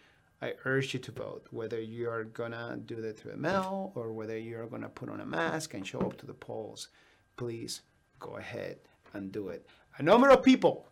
I 0.40 0.54
urge 0.64 0.92
you 0.92 1.00
to 1.00 1.12
vote 1.12 1.46
whether 1.50 1.80
you're 1.80 2.24
gonna 2.24 2.78
do 2.84 2.96
that 2.96 3.18
through 3.18 3.32
a 3.32 3.36
mail 3.36 3.92
or 3.94 4.12
whether 4.12 4.36
you're 4.36 4.66
gonna 4.66 4.88
put 4.88 5.08
on 5.08 5.20
a 5.20 5.26
mask 5.26 5.74
and 5.74 5.86
show 5.86 6.00
up 6.00 6.16
to 6.18 6.26
the 6.26 6.34
polls. 6.34 6.88
Please 7.36 7.82
go 8.18 8.36
ahead 8.36 8.78
and 9.14 9.30
do 9.30 9.48
it. 9.48 9.68
A 9.98 10.02
number 10.02 10.30
of 10.30 10.42
people 10.42 10.88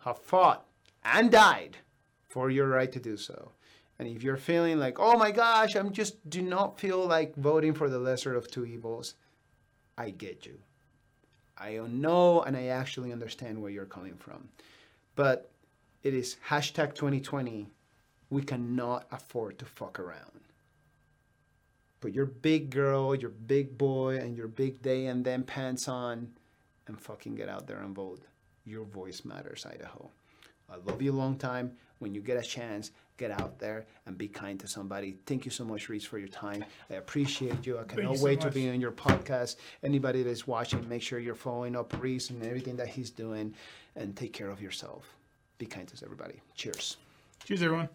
have 0.00 0.18
fought 0.18 0.66
and 1.04 1.30
died 1.30 1.78
for 2.32 2.50
your 2.50 2.68
right 2.68 2.92
to 2.92 3.00
do 3.00 3.16
so 3.16 3.52
and 3.98 4.08
if 4.08 4.22
you're 4.22 4.36
feeling 4.36 4.78
like 4.78 4.96
oh 4.98 5.16
my 5.16 5.30
gosh 5.30 5.74
i'm 5.76 5.92
just 5.92 6.14
do 6.28 6.42
not 6.42 6.80
feel 6.80 7.06
like 7.06 7.36
voting 7.36 7.74
for 7.74 7.88
the 7.88 7.98
lesser 7.98 8.34
of 8.34 8.50
two 8.50 8.64
evils 8.64 9.14
I 9.96 10.10
get 10.10 10.46
you. 10.46 10.58
I 11.58 11.78
know 11.88 12.42
and 12.42 12.56
I 12.56 12.66
actually 12.66 13.12
understand 13.12 13.60
where 13.60 13.70
you're 13.70 13.84
coming 13.84 14.16
from. 14.16 14.48
But 15.14 15.50
it 16.02 16.14
is 16.14 16.36
hashtag 16.48 16.94
2020. 16.94 17.68
We 18.30 18.42
cannot 18.42 19.06
afford 19.12 19.58
to 19.58 19.64
fuck 19.64 20.00
around. 20.00 20.40
Put 22.00 22.14
your 22.14 22.26
big 22.26 22.70
girl, 22.70 23.14
your 23.14 23.30
big 23.30 23.78
boy, 23.78 24.16
and 24.16 24.36
your 24.36 24.48
big 24.48 24.82
day 24.82 25.06
and 25.06 25.24
then 25.24 25.44
pants 25.44 25.86
on 25.86 26.32
and 26.88 27.00
fucking 27.00 27.36
get 27.36 27.48
out 27.48 27.66
there 27.66 27.78
and 27.78 27.94
vote. 27.94 28.22
Your 28.64 28.84
voice 28.84 29.24
matters, 29.24 29.66
Idaho. 29.66 30.10
I 30.72 30.76
love 30.90 31.02
you 31.02 31.12
a 31.12 31.14
long 31.14 31.36
time. 31.36 31.72
When 31.98 32.14
you 32.14 32.20
get 32.20 32.36
a 32.36 32.42
chance, 32.42 32.90
get 33.18 33.30
out 33.30 33.58
there 33.58 33.86
and 34.06 34.16
be 34.16 34.26
kind 34.26 34.58
to 34.60 34.66
somebody. 34.66 35.18
Thank 35.26 35.44
you 35.44 35.50
so 35.50 35.64
much, 35.64 35.88
Reese, 35.88 36.04
for 36.04 36.18
your 36.18 36.28
time. 36.28 36.64
I 36.90 36.94
appreciate 36.94 37.66
you. 37.66 37.78
I 37.78 37.84
cannot 37.84 38.12
you 38.12 38.16
so 38.16 38.24
wait 38.24 38.40
to 38.40 38.50
be 38.50 38.68
on 38.70 38.80
your 38.80 38.90
podcast. 38.90 39.56
Anybody 39.82 40.22
that 40.22 40.30
is 40.30 40.46
watching, 40.46 40.88
make 40.88 41.02
sure 41.02 41.18
you're 41.18 41.34
following 41.34 41.76
up 41.76 41.94
Reese 42.02 42.30
and 42.30 42.42
everything 42.44 42.76
that 42.76 42.88
he's 42.88 43.10
doing 43.10 43.54
and 43.94 44.16
take 44.16 44.32
care 44.32 44.48
of 44.48 44.60
yourself. 44.60 45.14
Be 45.58 45.66
kind 45.66 45.86
to 45.86 46.04
everybody. 46.04 46.40
Cheers. 46.56 46.96
Cheers, 47.44 47.62
everyone. 47.62 47.88